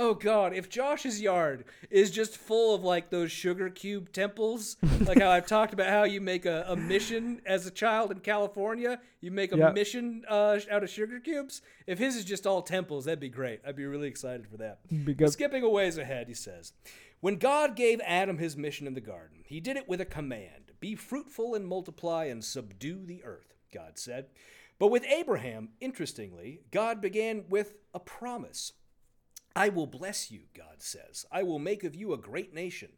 Oh 0.00 0.14
God! 0.14 0.52
If 0.54 0.68
Josh's 0.70 1.20
yard 1.20 1.64
is 1.90 2.12
just 2.12 2.36
full 2.36 2.72
of 2.72 2.84
like 2.84 3.10
those 3.10 3.32
sugar 3.32 3.68
cube 3.68 4.12
temples, 4.12 4.76
like 5.00 5.18
how 5.20 5.28
I've 5.30 5.46
talked 5.56 5.72
about 5.74 5.88
how 5.88 6.04
you 6.04 6.20
make 6.20 6.46
a, 6.46 6.64
a 6.68 6.76
mission 6.76 7.42
as 7.44 7.66
a 7.66 7.70
child 7.72 8.12
in 8.12 8.20
California, 8.20 9.00
you 9.20 9.32
make 9.32 9.52
a 9.52 9.56
Yep. 9.58 9.74
mission 9.74 10.24
uh, 10.28 10.60
out 10.70 10.84
of 10.84 10.88
sugar 10.88 11.18
cubes. 11.18 11.62
If 11.88 11.98
his 11.98 12.14
is 12.14 12.24
just 12.24 12.46
all 12.46 12.62
temples, 12.62 13.06
that'd 13.06 13.18
be 13.18 13.28
great. 13.28 13.60
I'd 13.66 13.74
be 13.74 13.86
really 13.86 14.06
excited 14.06 14.46
for 14.46 14.56
that. 14.58 14.86
Be 14.88 14.98
But 14.98 15.16
good. 15.16 15.32
skipping 15.32 15.64
a 15.64 15.68
ways 15.68 15.98
ahead, 15.98 16.28
he 16.28 16.34
says, 16.34 16.72
"When 17.18 17.34
God 17.36 17.74
gave 17.74 18.00
Adam 18.04 18.38
his 18.38 18.56
mission 18.56 18.86
in 18.86 18.94
the 18.94 19.00
garden, 19.00 19.38
He 19.44 19.58
did 19.58 19.76
it 19.76 19.88
with 19.88 20.00
a 20.00 20.04
command: 20.06 20.70
Be 20.78 20.94
fruitful 20.94 21.56
and 21.56 21.66
multiply 21.66 22.26
and 22.26 22.44
subdue 22.44 23.04
the 23.04 23.24
earth." 23.24 23.52
God 23.74 23.98
said. 23.98 24.26
But 24.78 24.92
with 24.92 25.04
Abraham, 25.06 25.70
interestingly, 25.80 26.60
God 26.70 27.00
began 27.00 27.46
with 27.48 27.74
a 27.92 27.98
promise. 27.98 28.74
I 29.56 29.68
will 29.68 29.86
bless 29.86 30.30
you, 30.30 30.42
God 30.56 30.76
says. 30.78 31.26
I 31.32 31.42
will 31.42 31.58
make 31.58 31.84
of 31.84 31.94
you 31.94 32.12
a 32.12 32.18
great 32.18 32.54
nation, 32.54 32.90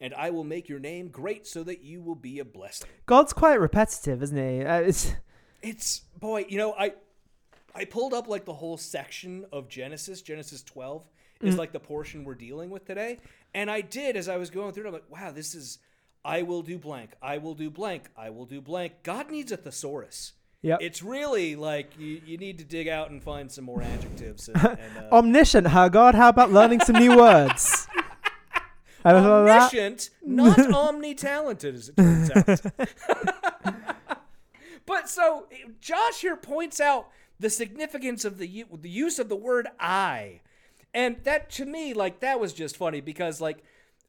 and 0.00 0.12
I 0.14 0.30
will 0.30 0.44
make 0.44 0.68
your 0.68 0.80
name 0.80 1.08
great 1.08 1.46
so 1.46 1.62
that 1.64 1.82
you 1.82 2.02
will 2.02 2.14
be 2.14 2.38
a 2.38 2.44
blessing. 2.44 2.88
God's 3.06 3.32
quite 3.32 3.60
repetitive, 3.60 4.22
isn't 4.22 4.36
he? 4.36 4.64
Uh, 4.64 4.80
it's, 4.80 5.14
It's 5.62 6.00
boy, 6.18 6.46
you 6.48 6.58
know, 6.58 6.74
I 6.78 6.94
I 7.74 7.84
pulled 7.84 8.14
up 8.14 8.28
like 8.28 8.44
the 8.44 8.54
whole 8.54 8.76
section 8.76 9.44
of 9.52 9.68
Genesis, 9.68 10.22
Genesis 10.22 10.62
12 10.62 11.04
is 11.40 11.56
like 11.56 11.70
the 11.72 11.78
portion 11.78 12.24
we're 12.24 12.34
dealing 12.34 12.70
with 12.70 12.84
today, 12.84 13.18
and 13.54 13.70
I 13.70 13.80
did 13.80 14.16
as 14.16 14.28
I 14.28 14.38
was 14.38 14.50
going 14.50 14.72
through 14.72 14.84
it, 14.84 14.86
I'm 14.88 14.92
like, 14.92 15.10
wow, 15.10 15.30
this 15.30 15.54
is 15.54 15.78
I 16.24 16.42
will 16.42 16.62
do 16.62 16.78
blank. 16.78 17.10
I 17.22 17.38
will 17.38 17.54
do 17.54 17.70
blank. 17.70 18.10
I 18.16 18.30
will 18.30 18.44
do 18.44 18.60
blank. 18.60 19.02
God 19.02 19.30
needs 19.30 19.52
a 19.52 19.56
thesaurus. 19.56 20.32
Yep. 20.62 20.78
It's 20.82 21.02
really 21.02 21.54
like 21.54 21.92
you, 21.98 22.20
you 22.26 22.36
need 22.36 22.58
to 22.58 22.64
dig 22.64 22.88
out 22.88 23.10
and 23.10 23.22
find 23.22 23.50
some 23.50 23.64
more 23.64 23.80
adjectives. 23.80 24.48
And, 24.48 24.56
and, 24.66 24.98
uh, 24.98 25.16
omniscient, 25.16 25.68
huh, 25.68 25.88
God? 25.88 26.14
How 26.14 26.28
about 26.28 26.50
learning 26.52 26.80
some 26.80 26.96
new 26.96 27.16
words? 27.16 27.86
Ever 29.04 29.20
thought 29.20 29.40
of 29.40 29.46
that? 29.46 29.74
omniscient, 29.74 30.10
not 30.22 30.58
omni-talented, 30.74 31.74
as 31.76 31.88
it 31.90 31.96
turns 31.96 32.30
out. 32.30 32.60
but 34.86 35.08
so 35.08 35.46
Josh 35.80 36.20
here 36.20 36.36
points 36.36 36.80
out 36.80 37.08
the 37.38 37.48
significance 37.48 38.24
of 38.24 38.38
the 38.38 38.64
the 38.80 38.90
use 38.90 39.20
of 39.20 39.28
the 39.28 39.36
word 39.36 39.68
"I," 39.78 40.40
and 40.92 41.18
that 41.22 41.48
to 41.52 41.64
me, 41.64 41.94
like 41.94 42.18
that 42.20 42.40
was 42.40 42.52
just 42.52 42.76
funny 42.76 43.00
because 43.00 43.40
like. 43.40 43.62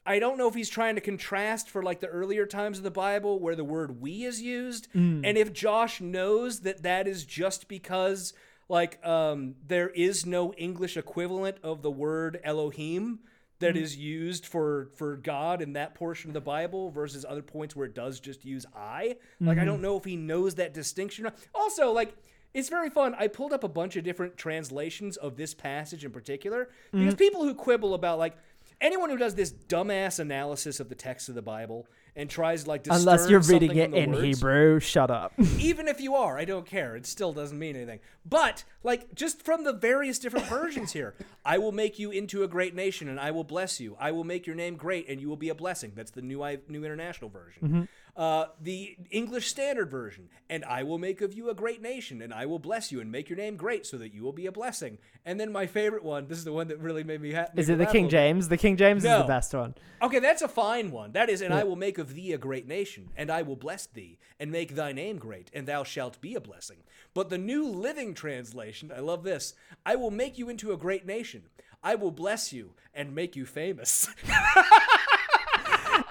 I 0.06 0.20
don't 0.20 0.38
know 0.38 0.48
if 0.48 0.56
he's 0.56 0.70
trying 0.70 0.96
to 0.96 1.02
contrast 1.02 1.70
for 1.70 1.84
like 1.84 2.00
the 2.00 2.08
earlier 2.08 2.46
times 2.46 2.78
of 2.78 2.84
the 2.84 2.92
Bible 2.92 3.40
where 3.40 3.56
the 3.56 3.64
word 3.64 4.02
we 4.02 4.24
is 4.24 4.42
used 4.42 4.92
mm. 4.94 5.22
and 5.24 5.38
if 5.38 5.54
Josh 5.54 6.02
knows 6.02 6.62
that 6.62 6.84
that 6.84 7.08
is 7.08 7.26
just 7.26 7.68
because 7.68 8.34
like 8.68 9.06
um 9.06 9.56
there 9.68 9.90
is 9.90 10.26
no 10.26 10.54
English 10.54 10.98
equivalent 10.98 11.58
of 11.64 11.82
the 11.82 11.92
word 11.92 12.40
Elohim 12.44 13.20
that 13.60 13.76
mm. 13.76 13.82
is 13.82 13.98
used 13.98 14.46
for 14.46 14.90
for 14.96 15.18
God 15.18 15.62
in 15.62 15.74
that 15.74 15.96
portion 15.96 16.30
of 16.30 16.34
the 16.34 16.42
Bible 16.42 16.90
versus 16.90 17.26
other 17.28 17.42
points 17.42 17.76
where 17.76 17.86
it 17.86 17.94
does 17.94 18.20
just 18.20 18.46
use 18.46 18.66
I. 18.76 19.18
Like 19.40 19.58
I 19.58 19.62
mm-hmm. 19.62 19.66
don't 19.66 19.82
know 19.82 19.98
if 19.98 20.06
he 20.06 20.16
knows 20.16 20.56
that 20.56 20.74
distinction. 20.74 21.30
Also, 21.54 21.92
like 21.92 22.16
it's 22.54 22.70
very 22.70 22.90
fun. 22.90 23.16
I 23.18 23.28
pulled 23.28 23.54
up 23.54 23.64
a 23.64 23.68
bunch 23.68 23.96
of 23.96 24.04
different 24.04 24.36
translations 24.38 25.18
of 25.18 25.38
this 25.38 25.54
passage 25.54 26.04
in 26.04 26.12
particular 26.12 26.70
because 26.92 27.14
mm-hmm. 27.14 27.16
people 27.16 27.44
who 27.44 27.54
quibble 27.54 27.94
about 27.94 28.18
like 28.18 28.38
anyone 28.82 29.10
who 29.10 29.18
does 29.18 29.36
this 29.36 29.52
dumbass 29.52 30.20
analysis 30.20 30.80
of 30.80 30.90
the 30.90 30.96
text 30.96 31.30
of 31.30 31.36
the 31.36 31.42
Bible 31.42 31.88
and 32.16 32.30
tries 32.30 32.68
like 32.68 32.84
to 32.84 32.94
Unless 32.94 33.30
you're 33.30 33.40
reading 33.40 33.76
it 33.76 33.94
in 33.94 34.12
words- 34.12 34.24
Hebrew, 34.24 34.80
shut 34.80 35.12
up. 35.12 35.34
even 35.60 35.88
if 35.88 36.02
you 36.02 36.16
are, 36.16 36.38
I 36.38 36.46
don't 36.46 36.66
care. 36.66 36.96
It 36.96 37.06
still 37.06 37.34
doesn't 37.34 37.58
mean 37.58 37.76
anything. 37.76 38.00
But 38.26 38.64
like 38.84 39.16
just 39.16 39.44
from 39.44 39.64
the 39.64 39.74
various 39.74 40.20
different 40.20 40.48
versions 40.48 40.92
here, 40.94 41.16
I 41.46 41.58
will 41.58 41.72
make 41.72 42.00
you 42.00 42.12
into 42.12 42.44
a 42.44 42.48
great 42.48 42.76
nation 42.76 43.08
and 43.08 43.20
I 43.20 43.32
will 43.32 43.44
bless 43.44 43.80
you. 43.80 43.96
I 44.00 44.12
will 44.12 44.24
make 44.24 44.48
your 44.48 44.56
name 44.56 44.76
great 44.76 45.08
and 45.08 45.22
you 45.22 45.30
will 45.30 45.38
be 45.38 45.50
a 45.50 45.56
blessing. 45.56 45.94
That's 45.96 46.12
the 46.12 46.22
new 46.22 46.44
I, 46.44 46.60
new 46.68 46.84
international 46.84 47.30
version. 47.30 47.64
Mm-hmm. 47.64 47.84
Uh, 48.16 48.48
the 48.62 48.98
English 49.12 49.48
Standard 49.48 49.90
Version, 49.90 50.30
and 50.50 50.66
I 50.66 50.84
will 50.84 50.98
make 50.98 51.22
of 51.22 51.34
you 51.34 51.50
a 51.50 51.54
great 51.54 51.82
nation, 51.82 52.22
and 52.22 52.34
I 52.34 52.46
will 52.46 52.60
bless 52.60 52.92
you 52.92 53.00
and 53.00 53.12
make 53.12 53.30
your 53.30 53.38
name 53.38 53.56
great, 53.56 53.86
so 53.86 53.98
that 53.98 54.14
you 54.14 54.24
will 54.24 54.34
be 54.34 54.46
a 54.46 54.52
blessing. 54.52 54.98
And 55.26 55.40
then 55.40 55.52
my 55.52 55.68
favorite 55.68 56.04
one. 56.04 56.28
This 56.28 56.38
is 56.38 56.44
the 56.44 56.54
one 56.54 56.68
that 56.68 56.80
really 56.80 57.04
made 57.04 57.22
me 57.22 57.32
happy. 57.32 57.60
Is 57.60 57.70
it 57.70 57.78
the 57.78 57.86
King 57.86 58.10
James? 58.10 58.50
The 58.50 58.58
King 58.58 58.78
James 58.78 59.04
is 59.04 59.18
the 59.18 59.24
best 59.24 59.54
one. 59.54 59.76
Okay, 60.02 60.20
that's 60.20 60.42
a 60.42 60.48
fine 60.48 60.92
one. 60.92 61.12
That 61.14 61.30
is, 61.30 61.42
and 61.42 61.54
I 61.54 61.64
will 61.64 61.76
make 61.76 61.98
of 61.98 62.14
thee 62.14 62.34
a 62.34 62.38
great 62.38 62.68
nation, 62.68 63.10
and 63.16 63.30
I 63.30 63.42
will 63.42 63.56
bless 63.56 63.86
thee, 63.86 64.18
and 64.40 64.52
make 64.52 64.76
thy 64.76 64.92
name 64.92 65.18
great, 65.18 65.50
and 65.54 65.68
thou 65.68 65.84
shalt 65.84 66.20
be 66.22 66.36
a 66.36 66.42
blessing. 66.42 66.78
But 67.14 67.30
the 67.30 67.38
New 67.38 67.68
Living 67.68 68.14
Translation, 68.14 68.92
I 68.96 69.00
love 69.00 69.24
this. 69.24 69.54
I 69.86 69.96
will 69.96 70.12
make 70.12 70.38
you 70.38 70.50
into 70.50 70.72
a 70.72 70.78
great 70.78 71.06
nation. 71.06 71.44
I 71.82 71.96
will 71.96 72.12
bless 72.12 72.52
you 72.52 72.74
and 72.94 73.16
make 73.16 73.36
you 73.36 73.46
famous. 73.46 74.10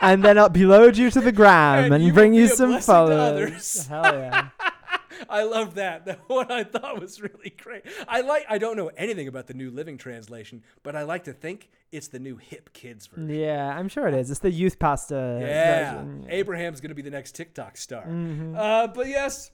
And 0.01 0.23
then 0.25 0.37
upload 0.37 0.97
you 0.97 1.11
to 1.11 1.21
the 1.21 1.33
gram 1.33 1.93
And 1.93 2.05
you 2.05 2.13
bring 2.13 2.33
you 2.35 2.49
some 2.49 2.81
followers. 2.81 3.87
Hell 3.89 4.05
yeah. 4.05 4.49
I 5.29 5.43
love 5.43 5.75
that. 5.75 6.05
That 6.07 6.21
one 6.29 6.51
I 6.51 6.63
thought 6.63 7.01
was 7.01 7.21
really 7.21 7.53
great. 7.63 7.83
I 8.07 8.21
like. 8.21 8.47
I 8.49 8.59
don't 8.59 8.77
know 8.77 8.91
anything 8.97 9.27
about 9.27 9.49
the 9.49 9.55
New 9.55 9.71
Living 9.71 9.99
Translation, 9.99 10.63
but 10.85 10.95
I 10.95 11.03
like 11.03 11.25
to 11.25 11.33
think 11.33 11.71
it's 11.91 12.07
the 12.07 12.21
new 12.21 12.37
hip 12.37 12.73
kids 12.73 13.09
version. 13.09 13.29
yeah, 13.29 13.77
I'm 13.77 13.89
sure 13.89 14.07
it 14.07 14.15
is. 14.15 14.31
It's 14.31 14.41
the 14.41 14.51
youth 14.53 14.79
pastor 14.79 15.39
Yeah, 15.41 15.95
version. 15.97 16.27
Abraham's 16.31 16.81
gonna 16.81 16.95
be 16.95 17.03
the 17.03 17.11
next 17.11 17.35
TikTok 17.35 17.77
star. 17.77 18.05
Mm-hmm. 18.05 18.55
Uh, 18.57 18.87
but 18.87 19.09
yes, 19.09 19.51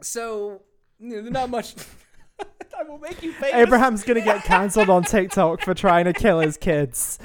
so 0.00 0.62
you 0.98 1.20
know, 1.22 1.28
not 1.28 1.50
much. 1.50 1.74
I 2.78 2.84
will 2.84 2.98
make 2.98 3.22
you 3.22 3.32
famous. 3.32 3.56
Abraham's 3.56 4.04
gonna 4.04 4.22
get 4.22 4.42
cancelled 4.44 4.88
on 4.88 5.02
TikTok 5.04 5.60
for 5.60 5.74
trying 5.74 6.06
to 6.06 6.14
kill 6.14 6.40
his 6.40 6.56
kids. 6.56 7.18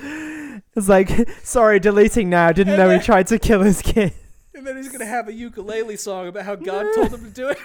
It's 0.75 0.89
like, 0.89 1.29
sorry, 1.43 1.79
deleting 1.79 2.29
now. 2.29 2.51
Didn't 2.51 2.77
know 2.77 2.89
he 2.89 2.99
tried 2.99 3.27
to 3.27 3.39
kill 3.39 3.61
his 3.61 3.81
kid. 3.81 4.13
and 4.55 4.65
then 4.65 4.77
he's 4.77 4.89
gonna 4.91 5.05
have 5.05 5.27
a 5.27 5.33
ukulele 5.33 5.97
song 5.97 6.27
about 6.27 6.45
how 6.45 6.55
God 6.55 6.85
told 6.95 7.13
him 7.13 7.23
to 7.23 7.29
do 7.29 7.49
it. 7.49 7.57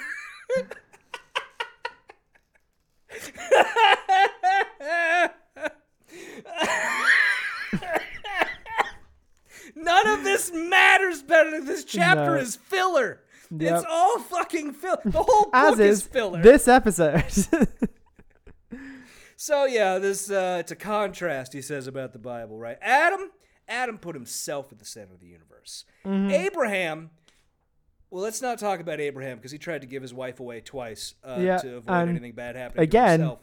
None 9.74 10.08
of 10.08 10.24
this 10.24 10.50
matters 10.52 11.22
better. 11.22 11.60
This 11.60 11.84
chapter 11.84 12.34
No. 12.36 12.40
is 12.40 12.56
filler. 12.56 13.20
It's 13.58 13.84
all 13.88 14.18
fucking 14.18 14.72
filler. 14.74 15.00
The 15.04 15.22
whole 15.22 15.48
As 15.52 15.70
book 15.76 15.80
is 15.80 15.98
is 16.00 16.06
filler. 16.06 16.42
this 16.42 16.68
episode. 16.68 17.24
So 19.40 19.66
yeah, 19.66 20.00
this 20.00 20.32
uh, 20.32 20.56
it's 20.58 20.72
a 20.72 20.76
contrast 20.76 21.52
he 21.52 21.62
says 21.62 21.86
about 21.86 22.12
the 22.12 22.18
Bible, 22.18 22.58
right? 22.58 22.76
Adam, 22.82 23.30
Adam 23.68 23.96
put 23.96 24.16
himself 24.16 24.72
at 24.72 24.80
the 24.80 24.84
center 24.84 25.14
of 25.14 25.20
the 25.20 25.28
universe. 25.28 25.84
Mm-hmm. 26.04 26.32
Abraham, 26.32 27.10
well, 28.10 28.24
let's 28.24 28.42
not 28.42 28.58
talk 28.58 28.80
about 28.80 28.98
Abraham 28.98 29.36
because 29.36 29.52
he 29.52 29.58
tried 29.58 29.82
to 29.82 29.86
give 29.86 30.02
his 30.02 30.12
wife 30.12 30.40
away 30.40 30.60
twice 30.60 31.14
uh, 31.22 31.36
Yeah, 31.38 31.58
to 31.58 31.76
avoid 31.76 31.94
and 31.94 32.10
anything 32.10 32.32
bad 32.32 32.56
happening. 32.56 32.82
again, 32.82 33.04
to 33.20 33.24
himself. 33.26 33.38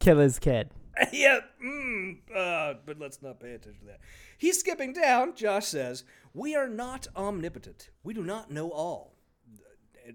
kill 0.00 0.18
his 0.18 0.38
kid. 0.38 0.70
yeah, 1.12 1.40
mm, 1.62 2.16
uh, 2.34 2.74
but 2.86 2.98
let's 2.98 3.20
not 3.20 3.38
pay 3.38 3.50
attention 3.52 3.80
to 3.80 3.86
that. 3.88 4.00
He's 4.38 4.58
skipping 4.58 4.94
down. 4.94 5.34
Josh 5.36 5.66
says, 5.66 6.04
We 6.32 6.54
are 6.56 6.68
not 6.68 7.06
omnipotent. 7.14 7.90
We 8.02 8.14
do 8.14 8.22
not 8.22 8.50
know 8.50 8.70
all. 8.70 9.13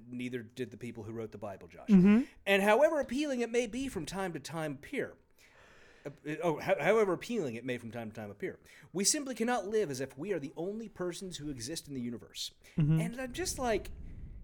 Neither 0.10 0.44
did 0.44 0.72
the 0.72 0.78
people 0.78 1.04
who 1.04 1.12
wrote 1.12 1.32
the 1.32 1.38
Bible, 1.38 1.68
Josh. 1.68 1.90
Mm-hmm. 1.90 2.22
And 2.46 2.64
however 2.64 3.00
appealing 3.00 3.42
it 3.42 3.52
may 3.52 3.68
be 3.68 3.88
from 3.88 4.06
time 4.06 4.34
to 4.34 4.40
time 4.40 4.74
appear, 4.74 5.14
uh, 6.06 6.10
oh, 6.44 6.60
however 6.60 7.14
appealing 7.14 7.56
it 7.56 7.66
may 7.66 7.78
from 7.78 7.92
time 7.92 8.10
to 8.10 8.16
time 8.16 8.32
appear, 8.32 8.60
we 8.94 9.04
simply 9.04 9.36
cannot 9.36 9.68
live 9.68 9.92
as 9.92 10.02
if 10.02 10.18
we 10.18 10.34
are 10.34 10.40
the 10.40 10.54
only 10.56 10.90
persons 10.90 11.38
who 11.38 11.50
exist 11.50 11.88
in 11.88 11.94
the 11.94 12.02
universe. 12.02 12.52
Mm-hmm. 12.78 13.00
And 13.00 13.22
I'm 13.22 13.34
just 13.34 13.60
like, 13.60 13.92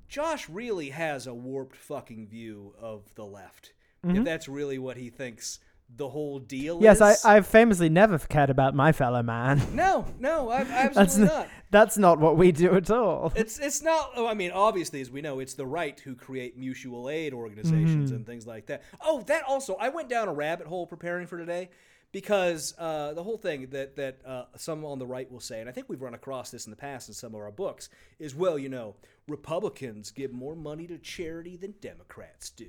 Josh 0.07 0.49
really 0.49 0.89
has 0.89 1.27
a 1.27 1.33
warped 1.33 1.75
fucking 1.75 2.27
view 2.27 2.73
of 2.79 3.13
the 3.15 3.25
left. 3.25 3.73
If 4.03 4.11
mm-hmm. 4.11 4.23
that's 4.23 4.47
really 4.47 4.77
what 4.77 4.97
he 4.97 5.09
thinks 5.09 5.59
the 5.97 6.09
whole 6.09 6.39
deal 6.39 6.79
Yes, 6.81 6.99
I, 7.01 7.11
is. 7.11 7.23
I've 7.25 7.47
famously 7.47 7.89
never 7.89 8.17
cared 8.19 8.49
about 8.49 8.75
my 8.75 8.91
fellow 8.91 9.23
man. 9.23 9.61
No, 9.73 10.05
no, 10.19 10.49
I, 10.49 10.63
That's 10.65 10.97
absolutely 10.97 11.33
n- 11.33 11.39
not. 11.39 11.49
that's 11.71 11.97
not 11.97 12.19
what 12.19 12.35
we 12.37 12.51
do 12.51 12.75
at 12.75 12.89
all. 12.91 13.31
It's 13.35 13.59
it's 13.59 13.81
not. 13.81 14.11
Oh, 14.15 14.27
I 14.27 14.33
mean, 14.33 14.51
obviously, 14.51 14.99
as 15.01 15.09
we 15.09 15.21
know, 15.21 15.39
it's 15.39 15.53
the 15.53 15.65
right 15.65 15.97
who 15.99 16.15
create 16.15 16.57
mutual 16.57 17.09
aid 17.09 17.33
organizations 17.33 18.09
Mm-hmm. 18.09 18.15
and 18.15 18.25
things 18.25 18.45
like 18.45 18.65
that. 18.67 18.83
Oh, 19.01 19.21
that 19.27 19.43
also. 19.43 19.75
I 19.75 19.89
went 19.89 20.09
down 20.09 20.27
a 20.27 20.33
rabbit 20.33 20.67
hole 20.67 20.85
preparing 20.87 21.27
for 21.27 21.37
today 21.37 21.69
because 22.11 22.73
uh, 22.77 23.13
the 23.13 23.23
whole 23.23 23.37
thing 23.37 23.67
that 23.71 23.95
that 23.95 24.17
uh, 24.25 24.45
some 24.57 24.83
on 24.85 24.99
the 24.99 25.05
right 25.07 25.29
will 25.31 25.39
say, 25.39 25.59
and 25.61 25.69
I 25.69 25.71
think 25.71 25.87
we've 25.89 26.01
run 26.01 26.13
across 26.13 26.49
this 26.51 26.65
in 26.65 26.71
the 26.71 26.77
past 26.77 27.07
in 27.09 27.13
some 27.13 27.33
of 27.35 27.41
our 27.41 27.51
books, 27.51 27.89
is 28.19 28.33
well, 28.35 28.57
you 28.57 28.69
know, 28.69 28.95
Republicans 29.27 30.11
give 30.11 30.31
more 30.33 30.55
money 30.55 30.87
to 30.87 30.97
charity 30.97 31.57
than 31.57 31.73
Democrats 31.81 32.49
do. 32.49 32.65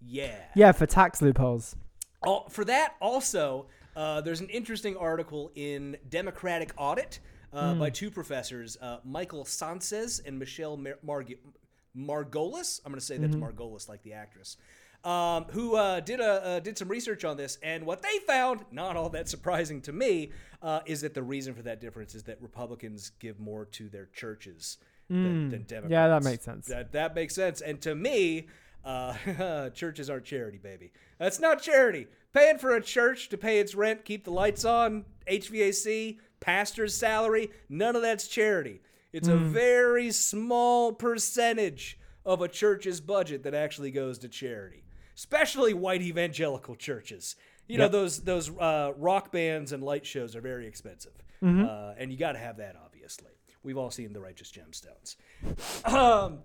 Yeah. 0.00 0.28
Mm. 0.28 0.40
yeah, 0.54 0.72
for 0.72 0.86
tax 0.86 1.20
loopholes. 1.22 1.76
For 2.50 2.64
that, 2.64 2.94
also, 3.00 3.66
uh, 3.96 4.20
there's 4.20 4.40
an 4.40 4.48
interesting 4.48 4.96
article 4.96 5.50
in 5.54 5.96
Democratic 6.08 6.72
Audit 6.76 7.20
uh, 7.52 7.74
by 7.74 7.90
two 7.90 8.10
professors, 8.10 8.76
uh, 8.80 8.98
Michael 9.04 9.44
Sances 9.44 10.20
and 10.26 10.38
Michelle 10.38 10.76
Mar- 10.76 10.98
Marg- 11.02 11.38
Margolis. 11.96 12.80
I'm 12.84 12.90
going 12.92 13.00
to 13.00 13.04
say 13.04 13.16
that's 13.16 13.36
Margolis, 13.36 13.88
like 13.88 14.02
the 14.02 14.12
actress. 14.14 14.56
Um, 15.04 15.44
who 15.50 15.76
uh, 15.76 16.00
did 16.00 16.18
a 16.20 16.44
uh, 16.44 16.60
did 16.60 16.78
some 16.78 16.88
research 16.88 17.26
on 17.26 17.36
this, 17.36 17.58
and 17.62 17.84
what 17.84 18.00
they 18.02 18.18
found, 18.26 18.64
not 18.72 18.96
all 18.96 19.10
that 19.10 19.28
surprising 19.28 19.82
to 19.82 19.92
me, 19.92 20.32
uh, 20.62 20.80
is 20.86 21.02
that 21.02 21.12
the 21.12 21.22
reason 21.22 21.52
for 21.52 21.60
that 21.62 21.78
difference 21.78 22.14
is 22.14 22.22
that 22.22 22.40
Republicans 22.40 23.10
give 23.20 23.38
more 23.38 23.66
to 23.66 23.90
their 23.90 24.06
churches 24.14 24.78
than, 25.10 25.50
than 25.50 25.62
Democrats. 25.64 25.92
Yeah, 25.92 26.08
that 26.08 26.24
makes 26.24 26.44
sense. 26.44 26.66
That 26.68 26.92
that 26.92 27.14
makes 27.14 27.34
sense. 27.34 27.60
And 27.60 27.82
to 27.82 27.94
me, 27.94 28.46
uh, 28.84 29.70
churches 29.74 30.10
aren't 30.10 30.24
charity, 30.24 30.58
baby. 30.58 30.92
That's 31.18 31.40
not 31.40 31.62
charity. 31.62 32.06
Paying 32.32 32.58
for 32.58 32.74
a 32.74 32.82
church 32.82 33.28
to 33.30 33.38
pay 33.38 33.60
its 33.60 33.74
rent, 33.74 34.04
keep 34.04 34.24
the 34.24 34.30
lights 34.32 34.64
on, 34.64 35.04
HVAC, 35.30 36.18
pastor's 36.40 36.96
salary, 36.96 37.50
none 37.68 37.96
of 37.96 38.02
that's 38.02 38.26
charity. 38.26 38.80
It's 39.12 39.28
a 39.28 39.36
very 39.36 40.10
small 40.10 40.92
percentage 40.92 41.98
of 42.26 42.42
a 42.42 42.48
church's 42.48 43.00
budget 43.00 43.44
that 43.44 43.54
actually 43.54 43.92
goes 43.92 44.18
to 44.18 44.28
charity, 44.28 44.82
especially 45.16 45.72
white 45.72 46.02
evangelical 46.02 46.74
churches. 46.74 47.36
You 47.68 47.78
know 47.78 47.88
those 47.88 48.22
those 48.22 48.50
uh, 48.50 48.92
rock 48.96 49.30
bands 49.30 49.70
and 49.72 49.82
light 49.84 50.04
shows 50.04 50.34
are 50.34 50.40
very 50.40 50.66
expensive, 50.66 51.12
uh, 51.64 51.94
and 51.96 52.10
you 52.10 52.18
got 52.18 52.32
to 52.32 52.38
have 52.38 52.56
that. 52.56 52.74
Obviously, 52.84 53.30
we've 53.62 53.78
all 53.78 53.90
seen 53.90 54.12
the 54.12 54.20
Righteous 54.20 54.50
Gemstones. 54.52 55.16
Um, 55.94 56.40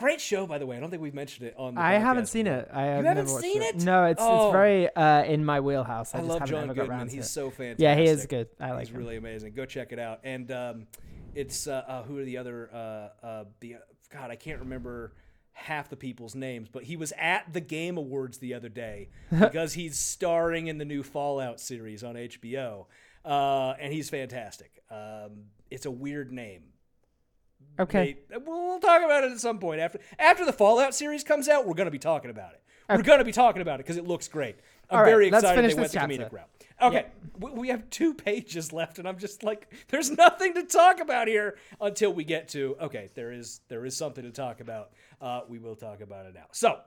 great 0.00 0.20
show, 0.20 0.46
by 0.46 0.58
the 0.58 0.66
way. 0.66 0.76
I 0.76 0.80
don't 0.80 0.90
think 0.90 1.02
we've 1.02 1.14
mentioned 1.14 1.46
it 1.46 1.54
on. 1.56 1.74
the 1.74 1.80
I 1.80 1.92
haven't 1.94 2.26
seen 2.26 2.46
it. 2.46 2.68
I 2.72 2.82
have 2.82 3.04
haven't 3.04 3.14
never 3.26 3.32
watched 3.32 3.44
seen 3.44 3.62
it. 3.62 3.76
No, 3.84 4.04
it's 4.06 4.20
Oh. 4.22 4.46
it's 4.48 4.52
very 4.52 4.94
uh, 4.96 5.22
in 5.24 5.44
my 5.44 5.60
wheelhouse. 5.60 6.14
I, 6.14 6.18
I 6.18 6.20
just 6.22 6.28
love 6.30 6.40
haven't 6.40 6.54
John 6.54 6.64
ever 6.64 6.74
got 6.74 6.82
Goodman. 6.82 6.98
around 6.98 7.08
to 7.10 7.16
He's 7.16 7.26
it. 7.26 7.28
so 7.28 7.50
fantastic. 7.50 7.82
Yeah, 7.82 7.94
he 7.94 8.04
is 8.04 8.26
good. 8.26 8.48
I 8.58 8.70
like 8.72 8.72
him. 8.72 8.78
He's 8.80 8.88
him. 8.90 8.96
really 8.98 9.16
amazing. 9.16 9.52
Go 9.54 9.64
check 9.66 9.92
it 9.92 9.98
out. 9.98 10.20
And 10.24 10.50
um, 10.50 10.86
it's 11.34 11.66
uh, 11.66 11.84
uh, 11.86 12.02
who 12.04 12.18
are 12.18 12.24
the 12.24 12.38
other? 12.38 12.70
Uh, 12.72 13.26
uh, 13.26 13.44
the 13.60 13.76
God, 14.12 14.30
I 14.30 14.36
can't 14.36 14.60
remember 14.60 15.12
half 15.52 15.90
the 15.90 15.96
people's 15.96 16.34
names, 16.34 16.68
but 16.70 16.84
he 16.84 16.96
was 16.96 17.12
at 17.18 17.52
the 17.52 17.60
Game 17.60 17.98
Awards 17.98 18.38
the 18.38 18.54
other 18.54 18.68
day 18.70 19.08
because 19.38 19.74
he's 19.74 19.98
starring 19.98 20.68
in 20.68 20.78
the 20.78 20.84
new 20.84 21.02
Fallout 21.02 21.60
series 21.60 22.02
on 22.02 22.14
HBO, 22.14 22.86
uh, 23.24 23.74
and 23.78 23.92
he's 23.92 24.08
fantastic. 24.08 24.82
Um, 24.90 25.46
it's 25.70 25.86
a 25.86 25.90
weird 25.90 26.32
name. 26.32 26.62
Okay. 27.78 28.16
They- 28.28 28.36
we'll, 28.36 28.66
we'll 28.66 28.80
talk 28.80 29.02
about 29.02 29.24
it 29.24 29.32
at 29.32 29.40
some 29.40 29.58
point 29.58 29.80
after 29.80 30.00
after 30.18 30.44
the 30.44 30.52
Fallout 30.52 30.94
series 30.94 31.24
comes 31.24 31.48
out. 31.48 31.66
We're 31.66 31.74
going 31.74 31.86
to 31.86 31.90
be 31.92 31.98
talking 31.98 32.30
about 32.30 32.52
it. 32.52 32.62
We're 32.88 33.02
going 33.02 33.20
to 33.20 33.24
be 33.24 33.32
talking 33.32 33.62
about 33.62 33.78
it 33.78 33.86
because 33.86 33.96
it 33.96 34.06
looks 34.06 34.26
great. 34.26 34.56
I'm 34.90 34.98
All 34.98 35.04
right, 35.04 35.10
very 35.10 35.30
let's 35.30 35.44
excited 35.44 35.70
they 35.70 35.74
went 35.74 35.92
the 35.92 35.98
comedic 35.98 36.32
route. 36.32 36.48
Okay, 36.82 37.06
we, 37.38 37.50
we 37.52 37.68
have 37.68 37.88
two 37.90 38.14
pages 38.14 38.72
left, 38.72 38.98
and 38.98 39.06
I'm 39.06 39.18
just 39.18 39.42
like, 39.44 39.72
there's 39.88 40.10
nothing 40.10 40.54
to 40.54 40.64
talk 40.64 40.98
about 40.98 41.28
here 41.28 41.56
until 41.80 42.12
we 42.12 42.24
get 42.24 42.48
to. 42.48 42.76
Okay, 42.80 43.10
there 43.14 43.30
is 43.32 43.60
there 43.68 43.84
is 43.84 43.96
something 43.96 44.24
to 44.24 44.30
talk 44.32 44.60
about. 44.60 44.90
Uh, 45.20 45.42
we 45.48 45.58
will 45.58 45.76
talk 45.76 46.00
about 46.00 46.26
it 46.26 46.34
now. 46.34 46.46
So, 46.52 46.80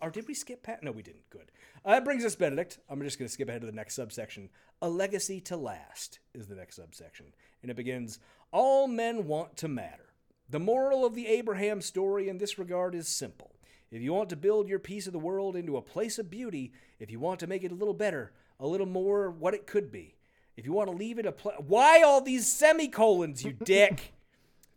or 0.00 0.10
did 0.10 0.26
we 0.26 0.34
skip 0.34 0.62
past? 0.62 0.82
No, 0.82 0.92
we 0.92 1.02
didn't. 1.02 1.28
Good. 1.30 1.50
Uh, 1.84 1.92
that 1.92 2.04
brings 2.04 2.24
us 2.24 2.34
Benedict. 2.34 2.78
I'm 2.88 3.00
just 3.02 3.18
going 3.18 3.28
to 3.28 3.32
skip 3.32 3.48
ahead 3.48 3.60
to 3.60 3.66
the 3.66 3.72
next 3.72 3.94
subsection. 3.94 4.48
A 4.82 4.88
legacy 4.88 5.40
to 5.42 5.56
last 5.56 6.18
is 6.34 6.46
the 6.46 6.54
next 6.54 6.76
subsection, 6.76 7.26
and 7.62 7.70
it 7.70 7.76
begins. 7.76 8.18
All 8.52 8.86
men 8.88 9.26
want 9.26 9.56
to 9.58 9.68
matter. 9.68 10.14
The 10.48 10.60
moral 10.60 11.04
of 11.04 11.14
the 11.14 11.26
Abraham 11.26 11.80
story 11.80 12.28
in 12.28 12.38
this 12.38 12.58
regard 12.58 12.94
is 12.94 13.08
simple. 13.08 13.52
If 13.90 14.02
you 14.02 14.12
want 14.12 14.30
to 14.30 14.36
build 14.36 14.68
your 14.68 14.78
piece 14.78 15.06
of 15.06 15.12
the 15.12 15.18
world 15.18 15.56
into 15.56 15.76
a 15.76 15.82
place 15.82 16.18
of 16.18 16.30
beauty, 16.30 16.72
if 16.98 17.10
you 17.10 17.20
want 17.20 17.40
to 17.40 17.46
make 17.46 17.62
it 17.62 17.72
a 17.72 17.76
little 17.76 17.94
better, 17.94 18.32
a 18.58 18.66
little 18.66 18.86
more 18.86 19.30
what 19.30 19.54
it 19.54 19.66
could 19.66 19.90
be, 19.90 20.16
if 20.56 20.66
you 20.66 20.72
want 20.72 20.90
to 20.90 20.96
leave 20.96 21.18
it 21.18 21.26
a 21.26 21.32
place, 21.32 21.56
why 21.66 22.02
all 22.02 22.20
these 22.20 22.50
semicolons, 22.50 23.44
you 23.44 23.52
dick? 23.64 24.12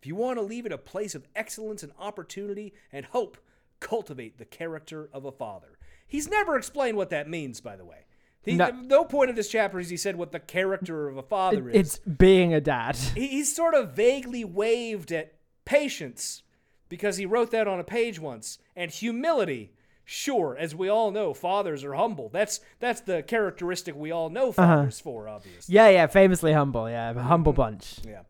If 0.00 0.06
you 0.06 0.14
want 0.14 0.38
to 0.38 0.42
leave 0.42 0.66
it 0.66 0.72
a 0.72 0.78
place 0.78 1.14
of 1.14 1.26
excellence 1.34 1.82
and 1.82 1.92
opportunity 1.98 2.72
and 2.92 3.06
hope, 3.06 3.36
cultivate 3.80 4.38
the 4.38 4.44
character 4.44 5.08
of 5.12 5.24
a 5.24 5.32
father. 5.32 5.78
He's 6.06 6.28
never 6.28 6.56
explained 6.56 6.96
what 6.96 7.10
that 7.10 7.28
means, 7.28 7.60
by 7.60 7.76
the 7.76 7.84
way. 7.84 8.04
He, 8.42 8.54
No. 8.54 8.70
no. 8.70 9.04
point 9.04 9.30
of 9.30 9.36
this 9.36 9.48
chapter 9.48 9.78
is 9.78 9.90
he 9.90 9.96
said 9.96 10.16
what 10.16 10.32
the 10.32 10.40
character 10.40 11.08
of 11.08 11.16
a 11.16 11.22
father 11.22 11.68
is. 11.68 11.76
It's 11.76 11.98
being 11.98 12.54
a 12.54 12.60
dad. 12.60 12.96
He- 12.96 13.26
he's 13.26 13.54
sort 13.54 13.74
of 13.74 13.92
vaguely 13.92 14.44
waved 14.44 15.12
at 15.12 15.34
patience 15.64 16.42
because 16.88 17.18
he 17.18 17.26
wrote 17.26 17.50
that 17.50 17.68
on 17.68 17.78
a 17.78 17.84
page 17.84 18.18
once, 18.18 18.58
and 18.74 18.90
humility. 18.90 19.72
Sure, 20.04 20.56
as 20.58 20.74
we 20.74 20.88
all 20.88 21.10
know, 21.10 21.34
fathers 21.34 21.84
are 21.84 21.92
humble. 21.92 22.30
That's 22.30 22.60
that's 22.78 23.02
the 23.02 23.22
characteristic 23.22 23.94
we 23.94 24.10
all 24.10 24.30
know 24.30 24.48
uh-huh. 24.48 24.76
fathers 24.76 25.00
for, 25.00 25.28
obviously. 25.28 25.74
Yeah, 25.74 25.90
yeah, 25.90 26.06
famously 26.06 26.54
humble. 26.54 26.88
Yeah, 26.88 27.10
a 27.10 27.20
humble 27.20 27.52
mm-hmm. 27.52 27.60
bunch. 27.60 27.98
Yeah. 28.06 28.22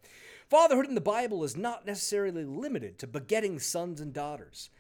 Fatherhood 0.49 0.87
in 0.87 0.97
the 0.97 1.01
Bible 1.01 1.45
is 1.45 1.57
not 1.57 1.87
necessarily 1.87 2.45
limited 2.45 2.99
to 2.99 3.07
begetting 3.07 3.61
sons 3.61 4.01
and 4.01 4.13
daughters. 4.13 4.71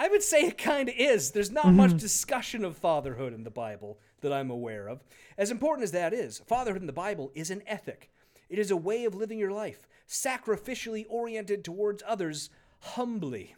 I 0.00 0.08
would 0.08 0.22
say 0.22 0.46
it 0.46 0.56
kind 0.56 0.88
of 0.88 0.94
is. 0.96 1.32
There's 1.32 1.50
not 1.50 1.74
much 1.74 1.90
mm-hmm. 1.90 1.98
discussion 1.98 2.64
of 2.64 2.78
fatherhood 2.78 3.34
in 3.34 3.44
the 3.44 3.50
Bible 3.50 3.98
that 4.22 4.32
I'm 4.32 4.50
aware 4.50 4.88
of. 4.88 5.04
As 5.36 5.50
important 5.50 5.84
as 5.84 5.92
that 5.92 6.14
is, 6.14 6.38
fatherhood 6.38 6.80
in 6.80 6.86
the 6.86 6.92
Bible 6.94 7.30
is 7.34 7.50
an 7.50 7.62
ethic. 7.66 8.10
It 8.48 8.58
is 8.58 8.70
a 8.70 8.78
way 8.78 9.04
of 9.04 9.14
living 9.14 9.38
your 9.38 9.50
life, 9.50 9.86
sacrificially 10.08 11.04
oriented 11.10 11.62
towards 11.62 12.02
others, 12.06 12.48
humbly. 12.80 13.56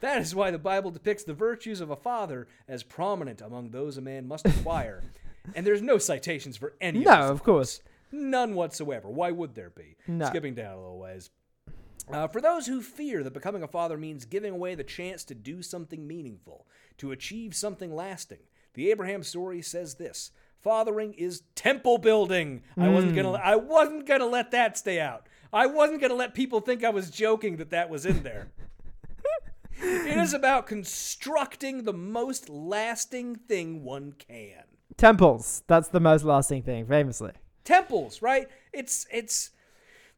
That 0.00 0.20
is 0.20 0.34
why 0.34 0.50
the 0.50 0.58
Bible 0.58 0.90
depicts 0.90 1.24
the 1.24 1.32
virtues 1.32 1.80
of 1.80 1.88
a 1.88 1.96
father 1.96 2.48
as 2.68 2.82
prominent 2.82 3.40
among 3.40 3.70
those 3.70 3.96
a 3.96 4.02
man 4.02 4.28
must 4.28 4.46
acquire. 4.46 5.02
and 5.54 5.66
there's 5.66 5.80
no 5.80 5.96
citations 5.96 6.58
for 6.58 6.74
any 6.82 6.98
of 6.98 7.06
No, 7.06 7.28
of 7.30 7.42
course. 7.42 7.80
None 8.12 8.54
whatsoever. 8.54 9.08
Why 9.08 9.30
would 9.30 9.54
there 9.54 9.70
be? 9.70 9.96
No. 10.06 10.26
Skipping 10.26 10.54
down 10.54 10.74
a 10.74 10.82
little 10.82 10.98
ways. 10.98 11.30
Uh, 12.10 12.26
for 12.26 12.40
those 12.40 12.66
who 12.66 12.82
fear 12.82 13.22
that 13.22 13.32
becoming 13.32 13.62
a 13.62 13.68
father 13.68 13.96
means 13.96 14.24
giving 14.24 14.52
away 14.52 14.74
the 14.74 14.84
chance 14.84 15.24
to 15.24 15.34
do 15.34 15.62
something 15.62 16.06
meaningful, 16.06 16.66
to 16.98 17.12
achieve 17.12 17.54
something 17.54 17.94
lasting, 17.94 18.40
the 18.74 18.90
Abraham 18.90 19.22
story 19.22 19.62
says 19.62 19.94
this: 19.94 20.30
Fathering 20.60 21.14
is 21.14 21.42
temple 21.54 21.98
building. 21.98 22.62
I 22.76 22.88
wasn't 22.88 23.16
gonna. 23.16 23.32
I 23.32 23.56
wasn't 23.56 24.06
gonna 24.06 24.26
let 24.26 24.50
that 24.50 24.78
stay 24.78 25.00
out. 25.00 25.26
I 25.52 25.66
wasn't 25.66 26.00
gonna 26.00 26.14
let 26.14 26.34
people 26.34 26.60
think 26.60 26.84
I 26.84 26.90
was 26.90 27.10
joking 27.10 27.56
that 27.56 27.70
that 27.70 27.90
was 27.90 28.06
in 28.06 28.22
there. 28.22 28.48
it 29.76 30.16
is 30.16 30.32
about 30.32 30.66
constructing 30.66 31.84
the 31.84 31.92
most 31.92 32.48
lasting 32.48 33.36
thing 33.36 33.84
one 33.84 34.12
can 34.12 34.64
Temples. 34.96 35.62
That's 35.66 35.88
the 35.88 36.00
most 36.00 36.24
lasting 36.24 36.62
thing, 36.62 36.86
famously. 36.86 37.32
temples, 37.64 38.22
right? 38.22 38.48
It's 38.72 39.06
it's 39.12 39.50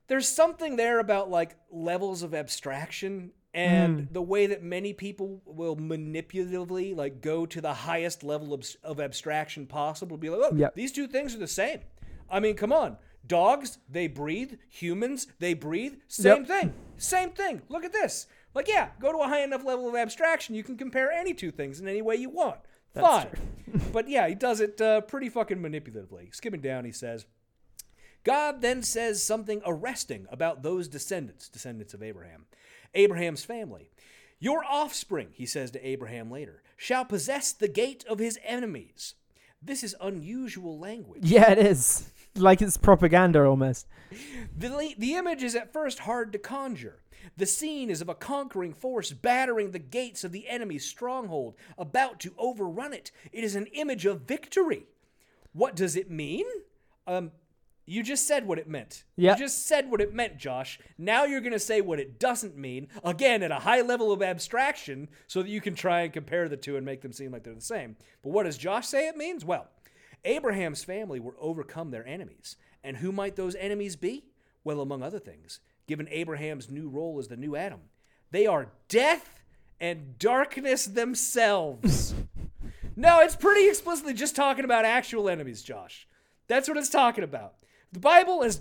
there's 0.09 0.29
something 0.29 0.77
there 0.77 0.99
about 0.99 1.31
like 1.31 1.57
levels 1.71 2.23
of 2.23 2.35
abstraction 2.35 3.33
and 3.55 4.09
the 4.11 4.21
way 4.23 4.47
that 4.47 4.63
many 4.65 4.93
people 4.93 5.41
will 5.47 5.77
manipulatively 5.77 6.95
like 6.97 7.21
go 7.21 7.47
to 7.47 7.61
the 7.61 7.73
highest 7.73 8.25
level 8.25 8.53
of, 8.53 8.67
of 8.83 9.01
abstraction 9.01 9.67
possible 9.67 10.17
be 10.17 10.29
like, 10.31 10.41
oh, 10.43 10.55
Yep. 10.57 10.75
these 10.75 10.91
two 10.93 11.07
things 11.07 11.35
are 11.35 11.39
the 11.39 11.47
same. 11.47 11.81
I 12.29 12.41
mean, 12.41 12.57
come 12.57 12.73
on. 12.73 12.97
Dogs, 13.27 13.79
they 13.89 14.07
breathe. 14.09 14.55
Humans, 14.69 15.29
they 15.39 15.55
breathe. 15.55 15.95
Same 16.09 16.39
Yep. 16.45 16.47
thing. 16.47 16.75
Same 16.97 17.31
thing. 17.31 17.63
Look 17.69 17.85
at 17.85 17.93
this. 17.93 18.27
Like, 18.55 18.69
yeah, 18.69 18.89
go 19.01 19.13
to 19.13 19.19
a 19.19 19.29
high 19.29 19.43
enough 19.43 19.65
level 19.65 19.89
of 19.89 19.95
abstraction, 19.95 20.55
you 20.55 20.63
can 20.63 20.77
compare 20.77 21.11
any 21.11 21.33
two 21.35 21.51
things 21.51 21.81
in 21.81 21.89
any 21.89 22.03
way 22.03 22.17
you 22.17 22.31
want. 22.31 22.59
Fine. 22.95 23.29
but 23.93 24.09
yeah, 24.09 24.29
he 24.29 24.35
does 24.35 24.61
it 24.61 24.81
uh, 24.81 25.01
pretty 25.03 25.29
fucking 25.29 25.59
manipulatively. 25.59 26.33
Skimming 26.35 26.61
down, 26.61 26.85
he 26.85 26.93
says, 26.93 27.27
God 28.25 28.63
then 28.63 28.83
says 28.83 29.23
something 29.23 29.63
arresting 29.65 30.27
about 30.31 30.63
those 30.63 30.89
descendants, 30.89 31.49
descendants 31.49 31.95
of 31.95 32.03
Abraham, 32.03 32.47
Abraham's 32.95 33.45
family. 33.45 33.91
Your 34.41 34.65
offspring, 34.65 35.29
he 35.33 35.47
says 35.47 35.71
to 35.73 35.87
Abraham 35.87 36.31
later, 36.31 36.63
shall 36.77 37.05
possess 37.05 37.53
the 37.53 37.69
gate 37.69 38.05
of 38.09 38.19
his 38.19 38.39
enemies. 38.45 39.15
This 39.63 39.83
is 39.83 39.97
unusual 40.01 40.79
language. 40.79 41.23
Yeah, 41.25 41.51
it 41.51 41.59
is. 41.59 42.11
Like 42.37 42.61
it's 42.61 42.77
propaganda 42.77 43.45
almost. 43.45 43.87
The, 44.57 44.95
the 44.99 45.15
image 45.15 45.43
is 45.43 45.55
at 45.55 45.73
first 45.73 46.01
hard 46.01 46.33
to 46.33 46.39
conjure. 46.39 47.01
The 47.37 47.47
scene 47.47 47.91
is 47.91 48.01
of 48.01 48.09
a 48.09 48.15
conquering 48.15 48.75
force 48.75 49.13
battering 49.13 49.71
the 49.71 49.79
gates 49.79 50.25
of 50.25 50.33
the 50.33 50.49
enemy's 50.49 50.85
stronghold, 50.85 51.55
about 51.79 52.21
to 52.21 52.35
overrun 52.37 52.93
it. 52.93 53.11
It 53.33 53.45
is 53.45 53.55
an 53.55 53.67
image 53.67 54.05
of 54.05 54.23
victory. 54.23 54.87
What 55.53 55.77
does 55.77 55.97
it 55.97 56.11
mean? 56.11 56.45
Um, 57.07 57.31
you 57.87 58.03
just 58.03 58.27
said 58.27 58.47
what 58.47 58.59
it 58.59 58.69
meant. 58.69 59.05
Yep. 59.17 59.39
You 59.39 59.45
just 59.45 59.67
said 59.67 59.91
what 59.91 60.01
it 60.01 60.15
meant, 60.15 60.39
Josh. 60.39 60.79
Now 60.97 61.25
you're 61.25 61.41
going 61.41 61.53
to 61.53 61.59
say 61.59 61.81
what 61.81 62.01
it 62.01 62.19
doesn't 62.19 62.57
mean, 62.57 62.89
again, 63.03 63.43
at 63.43 63.51
a 63.51 63.61
high 63.61 63.83
level 63.83 64.13
of 64.13 64.23
abstraction, 64.23 65.09
so 65.27 65.43
that 65.43 65.51
you 65.51 65.61
can 65.61 65.75
try 65.75 66.01
and 66.01 66.13
compare 66.13 66.49
the 66.49 66.57
two 66.57 66.77
and 66.77 66.87
make 66.87 67.03
them 67.03 67.13
seem 67.13 67.33
like 67.33 67.45
they're 67.45 67.55
the 67.55 67.61
same. 67.61 67.97
But 68.23 68.31
what 68.31 68.45
does 68.45 68.57
Josh 68.57 68.87
say 68.87 69.09
it 69.09 69.17
means? 69.17 69.45
Well, 69.45 69.69
Abraham's 70.25 70.85
family 70.85 71.21
were 71.21 71.37
overcome 71.39 71.91
their 71.91 72.07
enemies. 72.07 72.57
And 72.83 72.99
who 72.99 73.13
might 73.13 73.37
those 73.37 73.55
enemies 73.55 73.97
be? 73.97 74.25
Well, 74.63 74.81
among 74.81 75.03
other 75.03 75.19
things, 75.19 75.61
given 75.87 76.09
Abraham's 76.11 76.71
new 76.71 76.89
role 76.89 77.19
as 77.19 77.29
the 77.29 77.37
new 77.37 77.57
Adam, 77.57 77.81
they 78.31 78.47
are 78.47 78.73
death 78.89 79.41
and 79.81 80.19
darkness 80.19 80.87
themselves. 80.87 82.15
no, 82.97 83.21
it's 83.21 83.37
pretty 83.37 83.69
explicitly 83.69 84.15
just 84.15 84.35
talking 84.37 84.65
about 84.65 84.85
actual 84.85 85.29
enemies, 85.29 85.63
Josh. 85.63 86.09
That's 86.49 86.69
what 86.69 86.79
it's 86.79 86.89
talking 86.89 87.25
about. 87.25 87.55
The 87.95 88.01
Bible, 88.01 88.43
as 88.43 88.61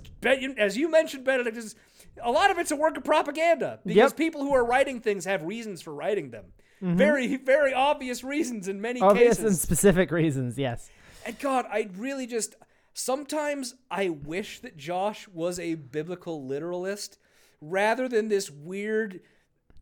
as 0.57 0.77
you 0.77 0.89
mentioned, 0.89 1.23
Benedict, 1.25 1.57
is 1.57 1.75
a 2.21 2.31
lot 2.31 2.51
of 2.51 2.59
it's 2.59 2.69
a 2.71 2.75
work 2.75 2.95
of 2.97 3.03
propaganda 3.03 3.79
because 3.83 4.11
Yep. 4.11 4.17
people 4.17 4.41
who 4.43 4.53
are 4.53 4.63
writing 4.63 4.99
things 5.01 5.25
have 5.25 5.41
reasons 5.43 5.81
for 5.81 5.93
writing 5.93 6.29
them. 6.29 6.45
Mm-hmm. 6.81 6.97
Very, 6.97 7.35
very 7.37 7.73
obvious 7.73 8.23
reasons 8.23 8.67
in 8.67 8.79
many 8.79 9.01
Obvious 9.01 9.37
cases. 9.37 9.45
and 9.45 9.55
specific 9.57 10.11
reasons, 10.11 10.57
yes. 10.59 10.89
And 11.25 11.37
God, 11.39 11.65
I 11.71 11.89
really 11.97 12.27
just 12.27 12.55
sometimes 12.93 13.73
I 13.89 14.09
wish 14.09 14.59
that 14.59 14.77
Josh 14.77 15.27
was 15.29 15.59
a 15.59 15.75
biblical 15.75 16.45
literalist 16.45 17.17
rather 17.59 18.07
than 18.07 18.27
this 18.27 18.51
weird 18.51 19.21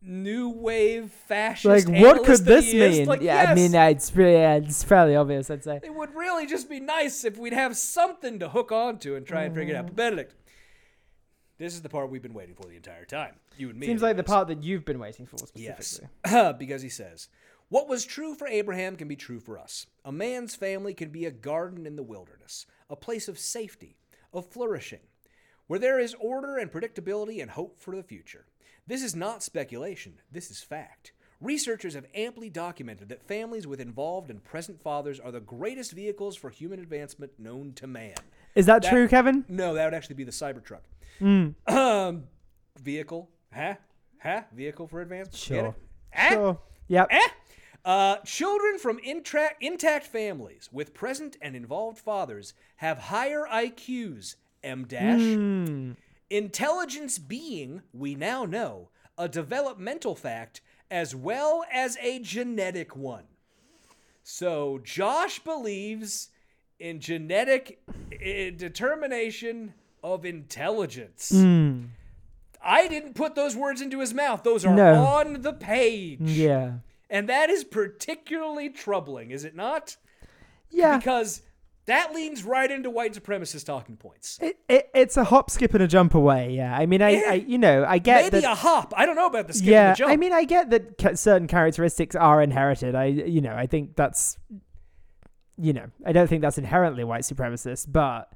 new 0.04 0.48
wave 0.50 1.10
fascist. 1.10 1.88
Like, 1.88 2.02
what 2.02 2.24
could 2.24 2.40
this 2.40 2.72
mean? 2.72 3.06
Like, 3.06 3.20
yeah, 3.20 3.46
I 3.48 3.54
mean, 3.54 3.74
it's 3.74 4.12
yeah, 4.14 4.54
it's 4.54 4.82
fairly 4.84 5.16
obvious, 5.16 5.50
I'd 5.50 5.64
say. 5.64 5.80
it 5.82 5.94
would 5.94 6.14
really 6.14 6.46
just 6.46 6.68
be 6.68 6.80
nice 6.80 7.24
if 7.24 7.38
we'd 7.38 7.52
have 7.52 7.76
something 7.76 8.38
to 8.40 8.48
hook 8.48 8.72
onto 8.72 9.14
and 9.14 9.26
try 9.26 9.44
and 9.44 9.54
figure 9.54 9.74
it 9.74 9.78
out. 9.78 9.84
Mm. 9.84 9.88
But 9.88 9.96
Benedict, 9.96 10.34
this 11.58 11.74
is 11.74 11.82
the 11.82 11.88
part 11.88 12.10
we've 12.10 12.22
been 12.22 12.34
waiting 12.34 12.54
for 12.54 12.66
the 12.66 12.76
entire 12.76 13.04
time. 13.04 13.36
You 13.56 13.70
and 13.70 13.78
me. 13.78 13.86
Seems 13.86 14.02
like 14.02 14.16
the 14.16 14.24
part 14.24 14.48
that 14.48 14.64
you've 14.64 14.84
been 14.84 14.98
waiting 14.98 15.26
for 15.26 15.36
Yes. 15.54 16.00
specifically. 16.24 16.52
because 16.58 16.82
he 16.82 16.88
says, 16.88 17.28
What 17.68 17.88
was 17.88 18.04
true 18.04 18.34
for 18.34 18.48
Abraham 18.48 18.96
can 18.96 19.08
be 19.08 19.16
true 19.16 19.40
for 19.40 19.58
us. 19.58 19.86
A 20.04 20.12
man's 20.12 20.56
family 20.56 20.94
can 20.94 21.10
be 21.10 21.24
a 21.24 21.30
garden 21.30 21.86
in 21.86 21.96
the 21.96 22.02
wilderness, 22.02 22.66
a 22.90 22.96
place 22.96 23.28
of 23.28 23.38
safety, 23.38 23.96
of 24.32 24.46
flourishing, 24.46 25.00
where 25.66 25.78
there 25.78 26.00
is 26.00 26.16
order 26.18 26.58
and 26.58 26.72
predictability 26.72 27.40
and 27.40 27.52
hope 27.52 27.80
for 27.80 27.94
the 27.94 28.02
future. 28.02 28.46
This 28.86 29.02
is 29.02 29.14
not 29.14 29.42
speculation, 29.42 30.14
this 30.30 30.50
is 30.50 30.60
fact. 30.60 31.12
Researchers 31.40 31.94
have 31.94 32.06
amply 32.14 32.50
documented 32.50 33.08
that 33.08 33.22
families 33.26 33.66
with 33.66 33.80
involved 33.80 34.30
and 34.30 34.42
present 34.44 34.80
fathers 34.80 35.18
are 35.18 35.32
the 35.32 35.40
greatest 35.40 35.92
vehicles 35.92 36.36
for 36.36 36.50
human 36.50 36.78
advancement 36.78 37.32
known 37.38 37.72
to 37.74 37.86
man. 37.86 38.14
Is 38.54 38.66
that, 38.66 38.82
That- 38.82 38.90
true, 38.90 39.08
Kevin? 39.08 39.44
No, 39.48 39.74
that 39.74 39.84
would 39.84 39.94
actually 39.94 40.16
be 40.16 40.24
the 40.24 40.30
Cybertruck. 40.32 40.82
Hmm. 41.18 41.48
Um, 41.66 42.24
vehicle, 42.80 43.28
huh? 43.52 43.74
Huh? 44.22 44.42
Vehicle 44.52 44.86
for 44.86 45.00
advancement. 45.00 45.36
Sure. 45.36 45.74
Eh? 46.12 46.30
Sure. 46.30 46.58
Yep. 46.88 47.08
Eh? 47.10 47.28
Uh, 47.84 48.16
children 48.18 48.78
from 48.78 49.00
intra- 49.02 49.50
intact 49.60 50.06
families 50.06 50.68
with 50.72 50.94
present 50.94 51.36
and 51.42 51.56
involved 51.56 51.98
fathers 51.98 52.54
have 52.76 52.98
higher 52.98 53.44
IQs. 53.52 54.36
M 54.62 54.84
dash. 54.86 55.18
Hmm. 55.20 55.92
Intelligence 56.32 57.18
being, 57.18 57.82
we 57.92 58.14
now 58.14 58.46
know, 58.46 58.88
a 59.18 59.28
developmental 59.28 60.14
fact 60.14 60.62
as 60.90 61.14
well 61.14 61.62
as 61.70 61.98
a 62.00 62.20
genetic 62.20 62.96
one. 62.96 63.24
So 64.22 64.80
Josh 64.82 65.40
believes 65.40 66.30
in 66.78 67.00
genetic 67.00 67.82
eh, 68.18 68.50
determination 68.56 69.74
of 70.02 70.24
intelligence. 70.24 71.30
Hmm. 71.34 71.82
I 72.64 72.88
didn't 72.88 73.14
put 73.14 73.34
those 73.34 73.54
words 73.54 73.82
into 73.82 74.00
his 74.00 74.14
mouth. 74.14 74.42
Those 74.42 74.64
are 74.64 74.74
No. 74.74 75.04
on 75.04 75.42
the 75.42 75.52
page. 75.52 76.20
Yeah. 76.22 76.74
And 77.10 77.28
that 77.28 77.50
is 77.50 77.62
particularly 77.62 78.70
troubling, 78.70 79.32
is 79.32 79.44
it 79.44 79.54
not? 79.54 79.96
Yeah. 80.70 80.96
Because 80.96 81.42
that 81.86 82.14
leans 82.14 82.44
right 82.44 82.70
into 82.70 82.90
white 82.90 83.12
supremacist 83.14 83.66
talking 83.66 83.96
points. 83.96 84.38
It, 84.40 84.56
it, 84.68 84.88
it's 84.94 85.16
a 85.16 85.24
hop, 85.24 85.50
skip, 85.50 85.74
and 85.74 85.82
a 85.82 85.88
jump 85.88 86.14
away. 86.14 86.52
Yeah. 86.54 86.76
I 86.76 86.86
mean, 86.86 87.02
I, 87.02 87.10
Yeah. 87.10 87.22
I 87.30 87.34
you 87.34 87.58
know, 87.58 87.84
I 87.86 87.98
get 87.98 88.32
Maybe 88.32 88.42
that. 88.42 88.52
a 88.52 88.54
hop. 88.54 88.94
I 88.96 89.04
don't 89.04 89.16
know 89.16 89.26
about 89.26 89.48
the 89.48 89.54
skip 89.54 89.68
yeah. 89.68 89.88
and 89.88 89.96
the 89.96 89.98
jump. 89.98 90.08
Yeah. 90.08 90.12
I 90.12 90.16
mean, 90.16 90.32
I 90.32 90.44
get 90.44 90.70
that 90.70 91.18
certain 91.18 91.48
characteristics 91.48 92.14
are 92.14 92.40
inherited. 92.40 92.94
I, 92.94 93.06
you 93.06 93.40
know, 93.40 93.54
I 93.54 93.66
think 93.66 93.96
that's, 93.96 94.38
you 95.58 95.72
know, 95.72 95.86
I 96.06 96.12
don't 96.12 96.28
think 96.28 96.42
that's 96.42 96.58
inherently 96.58 97.02
white 97.04 97.22
supremacist, 97.22 97.86
but 97.90 98.30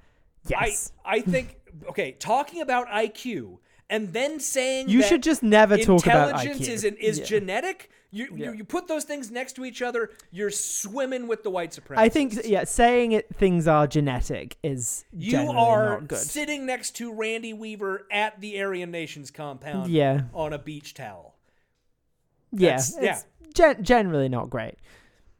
yes. 0.48 0.92
I, 1.04 1.16
I 1.16 1.20
think, 1.20 1.56
okay, 1.88 2.12
talking 2.12 2.62
about 2.62 2.88
IQ 2.88 3.58
and 3.88 4.12
then 4.12 4.40
saying 4.40 4.88
You 4.88 5.02
that 5.02 5.08
should 5.08 5.22
just 5.22 5.42
never 5.42 5.78
talk 5.78 6.04
about 6.04 6.30
intelligence 6.30 6.68
is, 6.68 6.84
an, 6.84 6.96
is 6.96 7.20
Yeah. 7.20 7.24
genetic. 7.26 7.90
You, 8.10 8.28
Yeah. 8.34 8.50
you 8.50 8.58
you 8.58 8.64
put 8.64 8.86
those 8.88 9.04
things 9.04 9.30
next 9.30 9.54
to 9.54 9.64
each 9.64 9.82
other, 9.82 10.10
you're 10.30 10.50
swimming 10.50 11.26
with 11.28 11.42
the 11.42 11.50
white 11.50 11.70
supremacists. 11.72 11.98
I 11.98 12.08
think, 12.08 12.34
yeah, 12.44 12.64
saying 12.64 13.12
it 13.12 13.26
things 13.36 13.66
are 13.66 13.86
genetic 13.86 14.56
is 14.62 15.04
You 15.12 15.50
are 15.50 16.02
sitting 16.14 16.66
next 16.66 16.92
to 16.96 17.12
Randy 17.12 17.52
Weaver 17.52 18.06
at 18.10 18.40
the 18.40 18.60
Aryan 18.62 18.90
Nations 18.90 19.30
compound 19.30 19.90
Yeah. 19.90 20.22
on 20.32 20.52
a 20.52 20.58
beach 20.58 20.94
towel. 20.94 21.34
yeah, 22.52 22.70
that's- 22.70 22.96
yeah. 23.00 23.16
it's 23.44 23.54
gen- 23.54 23.82
generally 23.82 24.28
not 24.28 24.48
great. 24.50 24.76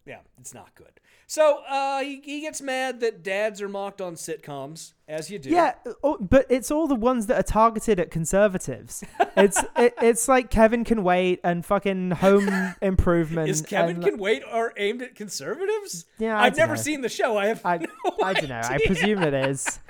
Yeah, 0.04 0.20
it's 0.38 0.52
not 0.52 0.74
good. 0.74 0.95
So 1.28 1.62
uh, 1.68 2.02
he, 2.02 2.20
he 2.24 2.40
gets 2.42 2.62
mad 2.62 3.00
that 3.00 3.24
dads 3.24 3.60
are 3.60 3.68
mocked 3.68 4.00
on 4.00 4.14
sitcoms, 4.14 4.92
as 5.08 5.28
you 5.28 5.40
do. 5.40 5.50
Yeah, 5.50 5.74
oh, 6.04 6.18
but 6.20 6.46
it's 6.48 6.70
all 6.70 6.86
the 6.86 6.94
ones 6.94 7.26
that 7.26 7.36
are 7.36 7.42
targeted 7.42 7.98
at 7.98 8.12
conservatives. 8.12 9.02
It's 9.36 9.60
it, 9.76 9.94
it's 10.00 10.28
like 10.28 10.50
Kevin 10.50 10.84
Can 10.84 11.02
Wait 11.02 11.40
and 11.42 11.66
fucking 11.66 12.12
Home 12.12 12.48
Improvement. 12.80 13.48
Is 13.48 13.60
Kevin 13.60 13.96
and, 13.96 14.04
Can 14.04 14.18
Wait 14.18 14.44
are 14.48 14.72
aimed 14.76 15.02
at 15.02 15.16
conservatives? 15.16 16.06
Yeah, 16.18 16.38
I 16.38 16.44
I've 16.46 16.56
never 16.56 16.76
know. 16.76 16.80
seen 16.80 17.00
the 17.00 17.08
show. 17.08 17.36
I 17.36 17.46
have 17.46 17.60
I, 17.66 17.78
no 18.04 18.16
I 18.22 18.32
don't 18.32 18.48
know. 18.48 18.60
I 18.62 18.78
presume 18.86 19.22
it 19.24 19.34
is. 19.34 19.80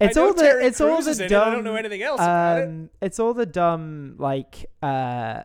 It's 0.00 0.16
all 0.16 0.32
the 0.32 0.42
Terry 0.42 0.66
it's 0.66 0.80
all 0.80 1.02
the 1.02 1.10
in 1.10 1.22
it. 1.22 1.28
dumb. 1.28 1.48
I 1.48 1.54
don't 1.54 1.64
know 1.64 1.74
anything 1.74 2.02
else 2.02 2.20
about 2.20 2.58
it. 2.60 2.64
um, 2.68 2.90
It's 3.00 3.18
all 3.18 3.34
the 3.34 3.46
dumb 3.46 4.14
like. 4.18 4.66
uh 4.80 5.42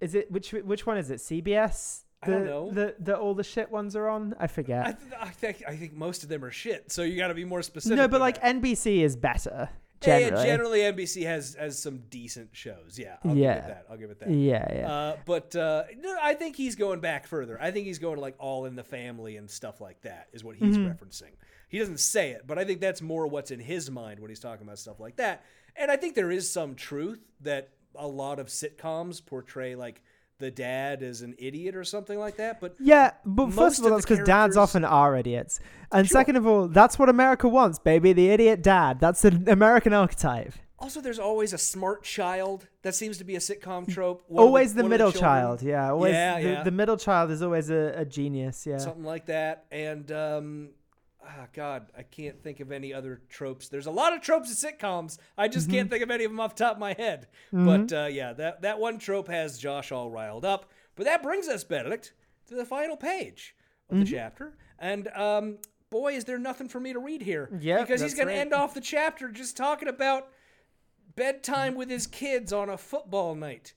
Is 0.00 0.16
it 0.16 0.30
which 0.32 0.50
which 0.52 0.86
one 0.86 0.98
is 0.98 1.08
it? 1.10 1.18
CBS. 1.20 2.02
I 2.22 2.26
The, 2.26 2.32
don't 2.32 2.44
know. 2.46 2.70
The 2.70 2.94
the 2.98 3.16
all 3.18 3.34
the 3.34 3.44
shit 3.44 3.70
ones 3.70 3.96
are 3.96 4.08
on. 4.08 4.34
I 4.38 4.46
forget. 4.46 4.86
I, 4.86 4.92
th- 4.92 5.12
I 5.20 5.28
think 5.30 5.62
I 5.66 5.76
think 5.76 5.94
most 5.94 6.22
of 6.22 6.28
them 6.28 6.44
are 6.44 6.50
shit. 6.50 6.92
So 6.92 7.02
you 7.02 7.16
got 7.16 7.28
to 7.28 7.34
be 7.34 7.44
more 7.44 7.62
specific. 7.62 7.96
no, 7.96 8.08
but 8.08 8.20
like 8.20 8.40
that. 8.42 8.56
NBC 8.56 9.00
is 9.02 9.16
better. 9.16 9.70
Yeah, 10.06 10.18
Generally. 10.20 10.44
generally 10.46 10.78
NBC 10.80 11.22
has 11.26 11.54
has 11.58 11.78
some 11.78 11.98
decent 12.08 12.50
shows. 12.52 12.98
Yeah, 12.98 13.16
I'll 13.24 13.30
give 13.34 13.42
Yeah. 13.42 13.54
it 13.56 13.66
that. 13.68 13.86
I'll 13.90 13.96
give 13.98 14.10
it 14.10 14.18
that. 14.20 14.30
Yeah, 14.30 14.66
yeah. 14.74 14.90
Uh, 14.92 15.16
but 15.26 15.54
uh, 15.54 15.84
no, 15.98 16.16
I 16.22 16.32
think 16.34 16.56
he's 16.56 16.74
going 16.74 17.00
back 17.00 17.26
further. 17.26 17.60
I 17.60 17.70
think 17.70 17.86
he's 17.86 17.98
going 17.98 18.14
to 18.16 18.20
like 18.22 18.34
All 18.38 18.64
in 18.64 18.76
the 18.76 18.84
Family 18.84 19.36
and 19.36 19.50
stuff 19.50 19.80
like 19.80 20.00
that. 20.02 20.28
Is 20.32 20.42
what 20.42 20.56
he's 20.56 20.76
Mm-hmm. 20.78 20.86
referencing. 21.04 21.32
He 21.68 21.78
doesn't 21.78 22.00
say 22.00 22.30
it, 22.30 22.46
but 22.46 22.58
I 22.58 22.64
think 22.64 22.80
that's 22.80 23.00
more 23.02 23.26
what's 23.26 23.50
in 23.50 23.60
his 23.60 23.90
mind 23.90 24.20
when 24.20 24.28
he's 24.30 24.40
talking 24.40 24.66
about 24.66 24.78
stuff 24.78 25.00
like 25.00 25.16
that. 25.16 25.44
And 25.76 25.90
I 25.90 25.96
think 25.96 26.14
there 26.16 26.30
is 26.30 26.50
some 26.50 26.74
truth 26.74 27.20
that 27.42 27.68
a 27.94 28.06
lot 28.08 28.38
of 28.40 28.46
sitcoms 28.48 29.24
portray 29.24 29.74
like 29.74 30.02
the 30.40 30.50
dad 30.50 31.02
is 31.02 31.22
an 31.22 31.34
idiot 31.38 31.76
or 31.76 31.84
something 31.84 32.18
like 32.18 32.36
that. 32.38 32.60
But 32.60 32.74
Yeah, 32.80 33.12
but 33.24 33.52
first 33.52 33.78
of 33.78 33.84
all, 33.84 33.92
that's 33.92 34.04
the 34.04 34.14
because 34.16 34.26
dads 34.26 34.56
often 34.56 34.84
are 34.84 35.16
idiots. 35.16 35.60
And 35.92 36.06
Sure. 36.08 36.18
second 36.20 36.36
of 36.36 36.46
all, 36.46 36.66
that's 36.68 36.98
what 36.98 37.08
America 37.08 37.48
wants, 37.48 37.78
baby. 37.78 38.12
The 38.12 38.30
idiot 38.30 38.62
dad. 38.62 38.98
That's 39.00 39.22
the 39.22 39.44
American 39.46 39.92
archetype. 39.92 40.54
also, 40.78 41.00
there's 41.02 41.18
always 41.18 41.52
a 41.52 41.58
smart 41.58 42.02
child. 42.02 42.66
That 42.82 42.94
seems 42.94 43.18
to 43.18 43.24
be 43.24 43.36
a 43.36 43.38
sitcom 43.38 43.86
trope. 43.86 44.22
One 44.28 44.42
always 44.46 44.72
the, 44.74 44.82
of 44.84 44.88
middle 44.88 45.12
children. 45.12 45.30
child. 45.30 45.62
Yeah, 45.62 45.90
always 45.90 46.14
Yeah, 46.14 46.40
the, 46.40 46.48
yeah. 46.48 46.62
the 46.62 46.70
middle 46.70 46.96
child 46.96 47.30
is 47.30 47.42
always 47.42 47.68
a, 47.70 47.92
a 47.96 48.04
genius. 48.06 48.66
Yeah. 48.66 48.78
something 48.78 49.04
like 49.04 49.26
that. 49.26 49.66
And 49.70 50.10
um, 50.10 50.70
ah, 51.38 51.46
God, 51.52 51.86
I 51.96 52.02
can't 52.02 52.42
think 52.42 52.60
of 52.60 52.72
any 52.72 52.92
other 52.92 53.20
tropes. 53.28 53.68
There's 53.68 53.86
a 53.86 53.90
lot 53.90 54.12
of 54.12 54.20
tropes 54.20 54.48
in 54.50 54.70
sitcoms. 54.70 55.18
I 55.38 55.46
just 55.48 55.68
Mm-hmm. 55.68 55.76
can't 55.76 55.90
think 55.90 56.02
of 56.02 56.10
any 56.10 56.24
of 56.24 56.30
them 56.30 56.40
off 56.40 56.56
the 56.56 56.64
top 56.64 56.74
of 56.74 56.80
my 56.80 56.94
head. 56.94 57.28
But 57.52 57.92
uh, 57.92 58.08
yeah, 58.10 58.32
that 58.34 58.62
that 58.62 58.78
one 58.80 58.98
trope 58.98 59.28
has 59.28 59.58
Josh 59.58 59.92
all 59.92 60.10
riled 60.10 60.44
up. 60.44 60.70
But 60.96 61.04
that 61.06 61.22
brings 61.22 61.48
us, 61.48 61.64
Benedict, 61.64 62.12
to 62.48 62.54
the 62.54 62.64
final 62.64 62.96
page 62.96 63.54
of 63.88 63.98
the 63.98 64.04
chapter, 64.04 64.56
and 64.78 65.08
um, 65.08 65.58
boy, 65.90 66.14
is 66.14 66.24
there 66.24 66.38
nothing 66.38 66.68
for 66.68 66.78
me 66.80 66.92
to 66.92 66.98
read 67.00 67.22
here. 67.22 67.48
Yep, 67.60 67.80
because 67.86 68.00
he's 68.00 68.14
going 68.14 68.28
to 68.28 68.34
end 68.34 68.52
off 68.52 68.74
the 68.74 68.80
chapter 68.80 69.28
just 69.30 69.56
talking 69.56 69.88
about 69.88 70.28
bedtime 71.16 71.74
with 71.74 71.90
his 71.90 72.06
kids 72.06 72.52
on 72.52 72.68
a 72.68 72.76
football 72.78 73.34
night, 73.34 73.74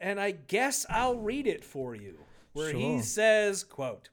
and 0.00 0.20
I 0.20 0.32
guess 0.32 0.84
I'll 0.90 1.16
read 1.18 1.46
it 1.46 1.64
for 1.64 1.94
you, 1.94 2.18
where 2.52 2.72
he 2.72 3.00
says, 3.02 3.64
"quote." 3.64 4.10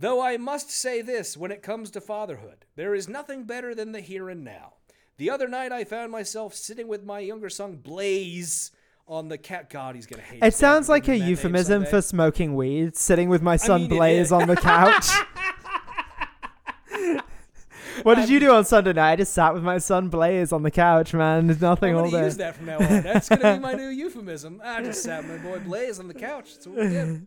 Though 0.00 0.22
I 0.22 0.36
must 0.36 0.70
say 0.70 1.02
this 1.02 1.36
when 1.36 1.50
it 1.50 1.60
comes 1.60 1.90
to 1.90 2.00
fatherhood, 2.00 2.64
there 2.76 2.94
is 2.94 3.08
nothing 3.08 3.44
better 3.44 3.74
than 3.74 3.90
the 3.90 4.00
here 4.00 4.28
and 4.28 4.44
now. 4.44 4.74
The 5.16 5.28
other 5.28 5.48
night 5.48 5.72
I 5.72 5.82
found 5.82 6.12
myself 6.12 6.54
sitting 6.54 6.86
with 6.86 7.04
my 7.04 7.18
younger 7.18 7.50
son 7.50 7.76
Blaze 7.76 8.70
on 9.08 9.26
the 9.26 9.36
cat. 9.36 9.70
God, 9.70 9.96
he's 9.96 10.06
gonna 10.06 10.22
hate. 10.22 10.44
It 10.44 10.54
sounds 10.54 10.88
like 10.88 11.08
a 11.08 11.16
euphemism 11.16 11.84
for 11.84 12.00
smoking 12.00 12.54
weed. 12.54 12.96
Sitting 12.96 13.28
with 13.28 13.42
my 13.42 13.56
son 13.56 13.82
mean, 13.82 13.92
it 13.92 13.96
Blaze 13.96 14.26
is. 14.26 14.32
on 14.32 14.46
the 14.46 14.54
couch. 14.54 15.08
what 18.04 18.14
did 18.14 18.28
you 18.28 18.38
do 18.38 18.52
on 18.52 18.64
Sunday 18.64 18.92
night? 18.92 19.12
I 19.12 19.16
just 19.16 19.32
sat 19.32 19.52
with 19.52 19.64
my 19.64 19.78
son 19.78 20.10
Blaze 20.10 20.52
on 20.52 20.62
the 20.62 20.70
couch, 20.70 21.12
man. 21.12 21.48
There's 21.48 21.60
nothing 21.60 21.96
I'm 21.96 22.04
all 22.04 22.10
day. 22.10 22.22
use 22.22 22.36
that 22.36 22.54
from 22.54 22.66
now 22.66 22.76
on. 22.76 23.02
That's 23.02 23.28
gonna 23.28 23.54
be 23.54 23.60
my 23.60 23.72
new 23.74 23.88
euphemism. 23.88 24.60
I 24.62 24.80
just 24.84 25.02
sat 25.02 25.26
with 25.26 25.42
my 25.42 25.50
boy 25.50 25.58
Blaze 25.58 25.98
on 25.98 26.06
the 26.06 26.14
couch. 26.14 26.54
That's 26.54 26.68
what 26.68 26.76
we 26.76 26.88
did. 26.88 27.26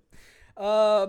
Uh, 0.57 1.07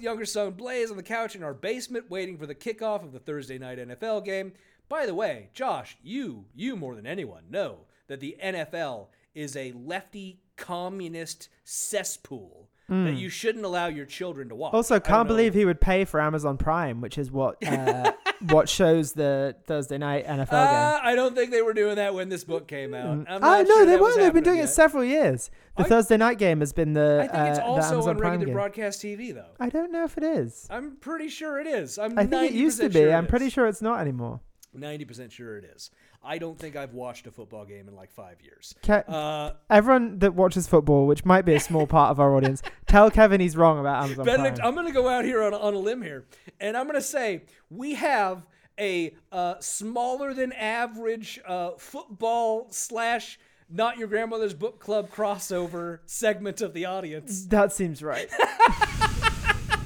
younger 0.00 0.24
son 0.24 0.52
Blaze 0.52 0.90
on 0.90 0.96
the 0.96 1.02
couch 1.02 1.34
in 1.34 1.42
our 1.42 1.54
basement, 1.54 2.10
waiting 2.10 2.36
for 2.36 2.46
the 2.46 2.54
kickoff 2.54 3.02
of 3.02 3.12
the 3.12 3.18
Thursday 3.18 3.58
night 3.58 3.78
NFL 3.78 4.24
game. 4.24 4.52
By 4.88 5.06
the 5.06 5.14
way, 5.14 5.48
Josh, 5.54 5.96
you, 6.02 6.44
you 6.54 6.76
more 6.76 6.94
than 6.94 7.06
anyone 7.06 7.44
know 7.50 7.86
that 8.08 8.20
the 8.20 8.36
NFL 8.42 9.06
is 9.34 9.56
a 9.56 9.72
lefty 9.72 10.40
communist 10.56 11.48
cesspool 11.64 12.68
that 12.88 13.14
you 13.16 13.28
shouldn't 13.30 13.64
allow 13.64 13.86
your 13.86 14.04
children 14.04 14.48
to 14.50 14.54
watch. 14.54 14.74
Also, 14.74 14.94
I 14.96 14.98
can't 14.98 15.20
know- 15.28 15.34
believe 15.34 15.54
he 15.54 15.64
would 15.64 15.80
pay 15.80 16.04
for 16.04 16.20
Amazon 16.20 16.58
Prime, 16.58 17.00
which 17.00 17.16
is 17.16 17.30
what 17.30 17.56
uh, 17.66 18.12
what 18.50 18.68
shows 18.68 19.12
the 19.14 19.56
Thursday 19.66 19.96
night 19.98 20.26
NFL 20.26 20.50
game. 20.50 20.50
Uh, 20.52 20.98
I 21.02 21.14
don't 21.14 21.34
think 21.34 21.52
they 21.52 21.62
were 21.62 21.72
doing 21.72 21.96
that 21.96 22.12
when 22.14 22.28
this 22.28 22.44
book 22.44 22.68
came 22.68 22.92
out. 22.92 23.06
I'm 23.28 23.42
Oh 23.42 23.62
no, 23.62 23.64
sure 23.64 23.84
they 23.86 23.92
that 23.92 24.00
were. 24.00 24.06
was 24.08 24.16
They've 24.16 24.32
been 24.32 24.44
doing 24.44 24.58
it 24.58 24.68
several 24.68 25.04
years. 25.04 25.50
The 25.78 25.84
I- 25.84 25.88
Thursday 25.88 26.16
night 26.18 26.36
game 26.38 26.60
has 26.60 26.72
been 26.74 26.92
the. 26.92 27.20
I 27.22 27.34
think 27.34 27.48
it's 27.48 27.58
uh, 27.60 27.62
also 27.62 27.94
Amazon 27.94 28.10
on 28.10 28.16
Prime 28.18 28.30
regular 28.32 28.46
game. 28.46 28.54
broadcast 28.54 29.00
TV, 29.02 29.32
though. 29.34 29.46
I 29.58 29.70
don't 29.70 29.90
know 29.90 30.04
if 30.04 30.18
it 30.18 30.24
is. 30.24 30.66
I'm 30.70 30.96
pretty 30.96 31.28
sure 31.28 31.58
it 31.60 31.66
is. 31.66 31.98
I'm 31.98 32.18
I 32.18 32.26
think 32.26 32.50
it 32.52 32.54
used 32.54 32.78
to 32.80 32.88
be. 32.90 33.00
Sure 33.00 33.14
I'm 33.14 33.26
pretty 33.26 33.48
sure 33.48 33.66
it's 33.68 33.80
not 33.82 34.00
anymore. 34.00 34.40
90% 34.76 35.30
sure 35.30 35.56
it 35.58 35.64
is. 35.64 35.90
I 36.24 36.38
don't 36.38 36.56
think 36.58 36.76
I've 36.76 36.94
watched 36.94 37.26
a 37.26 37.32
football 37.32 37.64
game 37.64 37.88
in 37.88 37.96
like 37.96 38.12
five 38.12 38.36
years. 38.42 38.74
Ke- 38.82 39.08
Uh, 39.08 39.52
Everyone 39.68 40.18
that 40.20 40.34
watches 40.34 40.68
football, 40.68 41.06
which 41.06 41.24
might 41.24 41.44
be 41.44 41.54
a 41.54 41.60
small 41.60 41.86
part 41.86 42.10
of 42.12 42.20
our 42.20 42.34
audience, 42.36 42.62
tell 42.86 43.10
Kevin 43.10 43.40
he's 43.40 43.56
wrong 43.56 43.80
about 43.80 44.04
Amazon 44.04 44.24
Benedict, 44.26 44.58
Prime. 44.58 44.68
I'm 44.68 44.74
going 44.74 44.86
to 44.86 44.92
go 44.92 45.08
out 45.08 45.24
here 45.24 45.42
on, 45.42 45.52
on 45.52 45.74
a 45.74 45.78
limb 45.78 46.00
here, 46.02 46.24
and 46.60 46.76
I'm 46.76 46.84
going 46.86 46.94
to 46.94 47.00
say 47.02 47.42
we 47.70 47.94
have 47.94 48.46
a 48.78 49.14
uh, 49.32 49.56
smaller 49.60 50.32
than 50.32 50.52
average 50.52 51.40
uh, 51.46 51.72
football 51.78 52.68
slash 52.70 53.38
not 53.68 53.98
your 53.98 54.06
grandmother's 54.08 54.54
book 54.54 54.78
club 54.78 55.10
crossover 55.10 55.98
segment 56.06 56.60
of 56.60 56.72
the 56.72 56.84
audience. 56.84 57.46
That 57.46 57.72
seems 57.72 58.02
right. 58.02 58.28
Just 58.30 58.40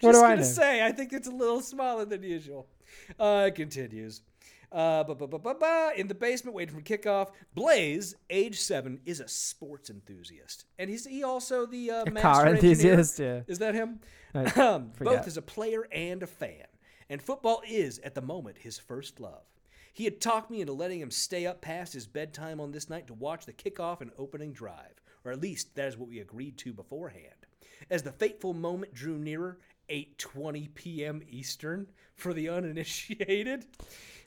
what 0.00 0.12
do 0.12 0.22
I 0.22 0.34
know? 0.36 0.42
say, 0.42 0.84
I 0.84 0.92
think 0.92 1.12
it's 1.12 1.28
a 1.28 1.32
little 1.32 1.60
smaller 1.60 2.04
than 2.04 2.22
usual. 2.22 2.66
Uh, 3.18 3.44
it 3.48 3.54
continues. 3.54 4.22
Uh, 4.72 5.04
ba, 5.04 5.14
ba, 5.14 5.26
ba, 5.26 5.38
ba, 5.38 5.54
ba. 5.54 5.92
In 5.96 6.08
the 6.08 6.14
basement, 6.14 6.54
waiting 6.54 6.74
for 6.74 6.82
kickoff, 6.82 7.30
Blaze, 7.54 8.14
age 8.30 8.60
seven, 8.60 9.00
is 9.04 9.20
a 9.20 9.28
sports 9.28 9.90
enthusiast, 9.90 10.66
and 10.78 10.90
he's 10.90 11.06
he 11.06 11.22
also 11.22 11.66
the 11.66 11.90
uh, 11.90 12.04
car 12.16 12.46
engineer. 12.46 12.54
enthusiast, 12.54 13.18
yeah. 13.18 13.40
Is 13.46 13.58
that 13.60 13.74
him? 13.74 14.00
Um, 14.34 14.92
both 15.00 15.26
as 15.26 15.36
a 15.36 15.42
player 15.42 15.86
and 15.92 16.22
a 16.22 16.26
fan, 16.26 16.66
and 17.08 17.22
football 17.22 17.62
is 17.66 17.98
at 18.00 18.14
the 18.14 18.22
moment 18.22 18.58
his 18.58 18.78
first 18.78 19.20
love. 19.20 19.44
He 19.92 20.04
had 20.04 20.20
talked 20.20 20.50
me 20.50 20.60
into 20.60 20.74
letting 20.74 21.00
him 21.00 21.10
stay 21.10 21.46
up 21.46 21.62
past 21.62 21.94
his 21.94 22.06
bedtime 22.06 22.60
on 22.60 22.70
this 22.70 22.90
night 22.90 23.06
to 23.06 23.14
watch 23.14 23.46
the 23.46 23.52
kickoff 23.54 24.02
and 24.02 24.10
opening 24.18 24.52
drive, 24.52 25.00
or 25.24 25.32
at 25.32 25.40
least 25.40 25.74
that 25.74 25.88
is 25.88 25.96
what 25.96 26.10
we 26.10 26.20
agreed 26.20 26.58
to 26.58 26.74
beforehand. 26.74 27.46
As 27.88 28.02
the 28.02 28.12
fateful 28.12 28.52
moment 28.52 28.92
drew 28.92 29.18
nearer, 29.18 29.58
8:20 29.88 30.74
p.m. 30.74 31.22
Eastern 31.28 31.88
for 32.14 32.32
the 32.32 32.48
uninitiated, 32.48 33.66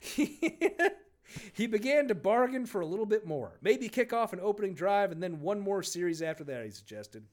he 1.52 1.66
began 1.66 2.08
to 2.08 2.14
bargain 2.14 2.66
for 2.66 2.80
a 2.80 2.86
little 2.86 3.06
bit 3.06 3.26
more. 3.26 3.58
Maybe 3.62 3.88
kick 3.88 4.12
off 4.12 4.32
an 4.32 4.40
opening 4.40 4.74
drive 4.74 5.12
and 5.12 5.22
then 5.22 5.40
one 5.40 5.60
more 5.60 5.82
series 5.82 6.22
after 6.22 6.44
that, 6.44 6.64
he 6.64 6.70
suggested. 6.70 7.24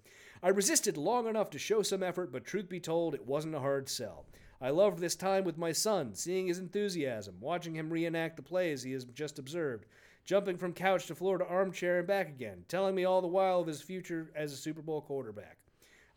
I 0.43 0.49
resisted 0.49 0.97
long 0.97 1.27
enough 1.27 1.49
to 1.51 1.59
show 1.59 1.81
some 1.81 2.03
effort, 2.03 2.31
but 2.31 2.45
truth 2.45 2.69
be 2.69 2.79
told, 2.79 3.15
it 3.15 3.25
wasn't 3.25 3.55
a 3.55 3.59
hard 3.59 3.89
sell. 3.89 4.25
I 4.59 4.69
loved 4.71 4.99
this 4.99 5.15
time 5.15 5.43
with 5.43 5.57
my 5.57 5.71
son, 5.71 6.15
seeing 6.15 6.47
his 6.47 6.59
enthusiasm, 6.59 7.35
watching 7.39 7.75
him 7.75 7.91
reenact 7.91 8.37
the 8.37 8.43
plays 8.43 8.83
he 8.83 8.91
has 8.93 9.05
just 9.05 9.39
observed, 9.39 9.85
jumping 10.25 10.57
from 10.57 10.73
couch 10.73 11.07
to 11.07 11.15
floor 11.15 11.37
to 11.37 11.45
armchair 11.45 11.99
and 11.99 12.07
back 12.07 12.27
again, 12.27 12.65
telling 12.67 12.95
me 12.95 13.05
all 13.05 13.21
the 13.21 13.27
while 13.27 13.59
of 13.59 13.67
his 13.67 13.81
future 13.81 14.31
as 14.35 14.51
a 14.51 14.57
Super 14.57 14.81
Bowl 14.81 15.01
quarterback. 15.01 15.56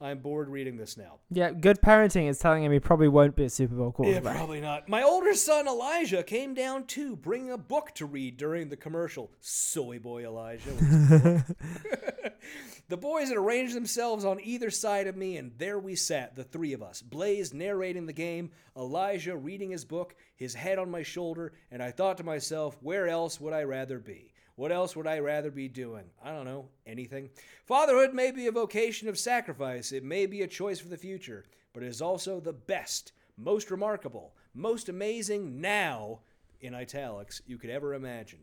I'm 0.02 0.20
bored 0.20 0.48
reading 0.48 0.78
this 0.78 0.96
now. 0.96 1.18
yeah, 1.30 1.50
good 1.50 1.82
parenting 1.82 2.26
is 2.28 2.38
telling 2.38 2.64
him 2.64 2.72
he 2.72 2.80
probably 2.80 3.08
won't 3.08 3.36
be 3.36 3.44
a 3.44 3.50
Super 3.50 3.74
Bowl 3.74 3.92
quarterback. 3.92 4.24
Yeah, 4.24 4.32
probably 4.32 4.60
not. 4.60 4.88
My 4.88 5.02
older 5.02 5.34
son 5.34 5.68
Elijah 5.68 6.22
came 6.22 6.54
down 6.54 6.84
too, 6.86 7.16
bringing 7.16 7.52
a 7.52 7.58
book 7.58 7.90
to 7.96 8.06
read 8.06 8.38
during 8.38 8.70
the 8.70 8.76
commercial. 8.76 9.30
Soy 9.40 9.98
boy 9.98 10.24
Elijah. 10.24 10.70
with 10.70 10.80
his 10.80 11.20
book. 11.20 11.56
the 12.88 12.96
boys 12.96 13.28
had 13.28 13.36
arranged 13.36 13.74
themselves 13.74 14.24
on 14.24 14.40
either 14.42 14.70
side 14.70 15.06
of 15.06 15.16
me, 15.16 15.36
and 15.36 15.52
there 15.58 15.78
we 15.78 15.94
sat, 15.94 16.34
the 16.34 16.44
three 16.44 16.72
of 16.72 16.82
us. 16.82 17.02
Blaze 17.02 17.52
narrating 17.52 18.06
the 18.06 18.14
game, 18.14 18.50
Elijah 18.76 19.36
reading 19.36 19.70
his 19.70 19.84
book, 19.84 20.14
his 20.34 20.54
head 20.54 20.78
on 20.78 20.90
my 20.90 21.02
shoulder, 21.02 21.52
and 21.70 21.82
I 21.82 21.90
thought 21.90 22.16
to 22.18 22.24
myself, 22.24 22.78
where 22.80 23.06
else 23.06 23.38
would 23.38 23.52
I 23.52 23.64
rather 23.64 23.98
be? 23.98 24.32
What 24.60 24.72
else 24.72 24.94
would 24.94 25.06
I 25.06 25.20
rather 25.20 25.50
be 25.50 25.68
doing? 25.68 26.04
I 26.22 26.32
don't 26.32 26.44
know, 26.44 26.68
anything. 26.86 27.30
Fatherhood 27.64 28.12
may 28.12 28.30
be 28.30 28.46
a 28.46 28.52
vocation 28.52 29.08
of 29.08 29.18
sacrifice, 29.18 29.90
it 29.90 30.04
may 30.04 30.26
be 30.26 30.42
a 30.42 30.46
choice 30.46 30.78
for 30.78 30.90
the 30.90 30.98
future, 30.98 31.46
but 31.72 31.82
it 31.82 31.86
is 31.86 32.02
also 32.02 32.40
the 32.40 32.52
best, 32.52 33.12
most 33.38 33.70
remarkable, 33.70 34.34
most 34.52 34.90
amazing 34.90 35.62
now, 35.62 36.20
in 36.60 36.74
italics, 36.74 37.40
you 37.46 37.56
could 37.56 37.70
ever 37.70 37.94
imagine. 37.94 38.40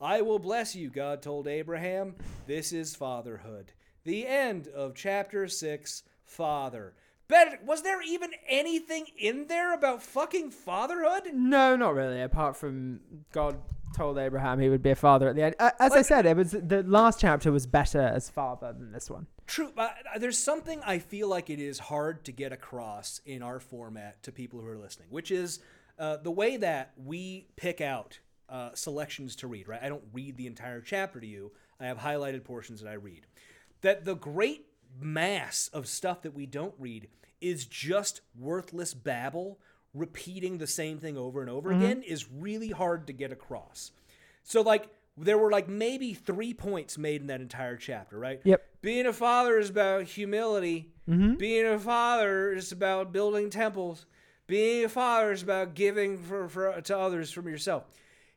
I 0.00 0.20
will 0.22 0.40
bless 0.40 0.74
you, 0.74 0.90
God 0.90 1.22
told 1.22 1.46
Abraham. 1.46 2.16
This 2.48 2.72
is 2.72 2.96
fatherhood. 2.96 3.70
The 4.02 4.26
end 4.26 4.66
of 4.66 4.96
chapter 4.96 5.46
6, 5.46 6.02
Father. 6.24 6.94
Benedict, 7.28 7.64
was 7.64 7.82
there 7.82 8.02
even 8.02 8.32
anything 8.48 9.06
in 9.16 9.46
there 9.46 9.72
about 9.72 10.02
fucking 10.02 10.50
fatherhood? 10.50 11.32
No, 11.32 11.76
not 11.76 11.94
really. 11.94 12.20
Apart 12.20 12.56
from 12.56 12.98
God 13.30 13.60
told 13.92 14.18
Abraham 14.18 14.58
he 14.58 14.68
would 14.68 14.82
be 14.82 14.90
a 14.90 14.96
father 14.96 15.28
at 15.28 15.36
the 15.36 15.42
end. 15.42 15.54
As 15.58 15.92
I 15.92 16.02
said, 16.02 16.26
it 16.26 16.36
was 16.36 16.52
the 16.52 16.82
last 16.86 17.20
chapter 17.20 17.52
was 17.52 17.66
better 17.66 18.00
as 18.00 18.30
father 18.30 18.72
than 18.72 18.92
this 18.92 19.10
one. 19.10 19.26
True. 19.46 19.72
There's 20.18 20.38
something 20.38 20.80
I 20.84 20.98
feel 20.98 21.28
like 21.28 21.50
it 21.50 21.60
is 21.60 21.78
hard 21.78 22.24
to 22.24 22.32
get 22.32 22.52
across 22.52 23.20
in 23.26 23.42
our 23.42 23.60
format 23.60 24.22
to 24.22 24.32
people 24.32 24.60
who 24.60 24.68
are 24.68 24.78
listening, 24.78 25.08
which 25.10 25.30
is 25.30 25.60
uh, 25.98 26.16
the 26.16 26.30
way 26.30 26.56
that 26.56 26.92
we 26.96 27.46
pick 27.56 27.80
out 27.80 28.18
uh, 28.48 28.70
selections 28.74 29.36
to 29.36 29.46
read, 29.46 29.68
right? 29.68 29.82
I 29.82 29.88
don't 29.88 30.04
read 30.12 30.36
the 30.36 30.46
entire 30.46 30.80
chapter 30.80 31.20
to 31.20 31.26
you, 31.26 31.52
I 31.80 31.86
have 31.86 31.98
highlighted 31.98 32.44
portions 32.44 32.80
that 32.80 32.88
I 32.88 32.94
read. 32.94 33.26
That 33.80 34.04
the 34.04 34.14
great 34.14 34.66
mass 35.00 35.68
of 35.72 35.88
stuff 35.88 36.22
that 36.22 36.34
we 36.34 36.46
don't 36.46 36.74
read 36.78 37.08
is 37.40 37.64
just 37.66 38.20
worthless 38.38 38.94
babble 38.94 39.58
repeating 39.94 40.58
the 40.58 40.66
same 40.66 40.98
thing 40.98 41.16
over 41.16 41.40
and 41.40 41.50
over 41.50 41.70
mm-hmm. 41.70 41.82
again 41.82 42.02
is 42.02 42.30
really 42.30 42.70
hard 42.70 43.06
to 43.06 43.12
get 43.12 43.32
across. 43.32 43.92
So 44.42 44.62
like 44.62 44.88
there 45.16 45.36
were 45.36 45.50
like 45.50 45.68
maybe 45.68 46.14
3 46.14 46.54
points 46.54 46.96
made 46.96 47.20
in 47.20 47.26
that 47.26 47.40
entire 47.40 47.76
chapter, 47.76 48.18
right? 48.18 48.40
Yep. 48.44 48.64
Being 48.80 49.06
a 49.06 49.12
father 49.12 49.58
is 49.58 49.70
about 49.70 50.04
humility. 50.04 50.90
Mm-hmm. 51.08 51.34
Being 51.34 51.66
a 51.66 51.78
father 51.78 52.52
is 52.52 52.72
about 52.72 53.12
building 53.12 53.50
temples. 53.50 54.06
Being 54.46 54.84
a 54.84 54.88
father 54.88 55.32
is 55.32 55.42
about 55.42 55.74
giving 55.74 56.18
for, 56.18 56.48
for 56.48 56.80
to 56.80 56.98
others 56.98 57.30
from 57.30 57.48
yourself. 57.48 57.84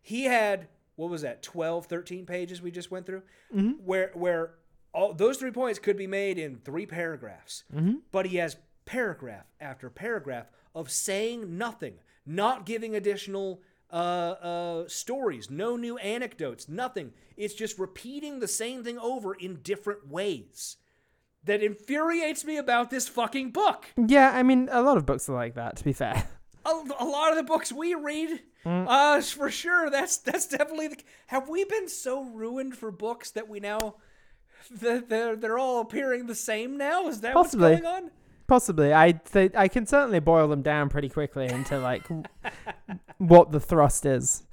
He 0.02 0.26
had 0.26 0.68
what 0.98 1.10
was 1.10 1.24
that 1.24 1.42
12 1.44 1.88
13 1.88 2.26
pages 2.26 2.62
we 2.62 2.72
just 2.72 2.92
went 2.92 3.06
through 3.06 3.22
mm-hmm. 3.54 3.72
where 3.84 4.12
where 4.14 4.54
all 4.94 5.14
those 5.14 5.38
three 5.38 5.52
points 5.52 5.78
could 5.78 5.98
be 5.98 6.08
made 6.08 6.38
in 6.38 6.58
three 6.58 6.86
paragraphs. 6.86 7.64
But 8.12 8.28
he 8.28 8.38
has 8.38 8.58
paragraph 8.86 9.46
after 9.60 9.90
paragraph 9.90 10.48
of 10.76 10.92
saying 10.92 11.58
nothing, 11.58 11.96
not 12.26 12.66
giving 12.66 12.96
additional 12.96 13.62
uh, 13.92 13.96
uh, 13.96 14.88
stories, 14.88 15.50
no 15.50 15.78
new 15.78 15.98
anecdotes, 15.98 16.68
nothing. 16.68 17.14
It's 17.38 17.54
just 17.54 17.80
repeating 17.80 18.40
the 18.40 18.48
same 18.48 18.84
thing 18.84 19.00
over 19.00 19.34
in 19.34 19.62
different 19.64 20.08
ways. 20.08 20.78
That 21.46 21.62
infuriates 21.62 22.44
me 22.44 22.58
about 22.58 22.90
this 22.90 23.08
fucking 23.08 23.52
book. 23.52 23.86
Yeah, 23.96 24.32
I 24.32 24.42
mean, 24.42 24.68
a 24.72 24.82
lot 24.82 24.98
of 24.98 25.06
books 25.06 25.30
are 25.30 25.36
like 25.36 25.54
that. 25.54 25.78
To 25.78 25.84
be 25.84 25.94
fair. 25.94 26.28
A, 26.66 26.70
a 27.00 27.06
lot 27.06 27.30
of 27.30 27.38
the 27.38 27.44
books 27.44 27.72
we 27.72 27.94
read, 27.94 28.42
uh, 28.66 29.22
for 29.22 29.52
sure. 29.52 29.92
That's 29.92 30.18
that's 30.18 30.48
definitely 30.48 30.88
the. 30.88 30.98
Have 31.28 31.48
we 31.48 31.64
been 31.64 31.88
so 31.88 32.24
ruined 32.24 32.76
for 32.76 32.90
books 32.90 33.30
that 33.32 33.48
we 33.48 33.60
now 33.60 33.98
that 34.72 35.08
they're 35.08 35.36
they're 35.36 35.60
all 35.60 35.82
appearing 35.82 36.26
the 36.26 36.34
same 36.34 36.76
now? 36.78 37.08
Is 37.08 37.22
that 37.22 37.36
Possibly. 37.36 37.74
what's 37.74 37.84
going 37.84 38.04
on? 38.06 38.12
Possibly, 38.48 38.94
I 38.94 39.14
th- 39.14 39.54
I 39.56 39.68
can 39.68 39.86
certainly 39.86 40.20
boil 40.20 40.48
them 40.48 40.62
down 40.62 40.90
pretty 40.90 41.10
quickly 41.10 41.48
into 41.48 41.80
like 41.80 42.04
what 43.18 43.52
the 43.52 43.60
thrust 43.60 44.06
is. 44.06 44.44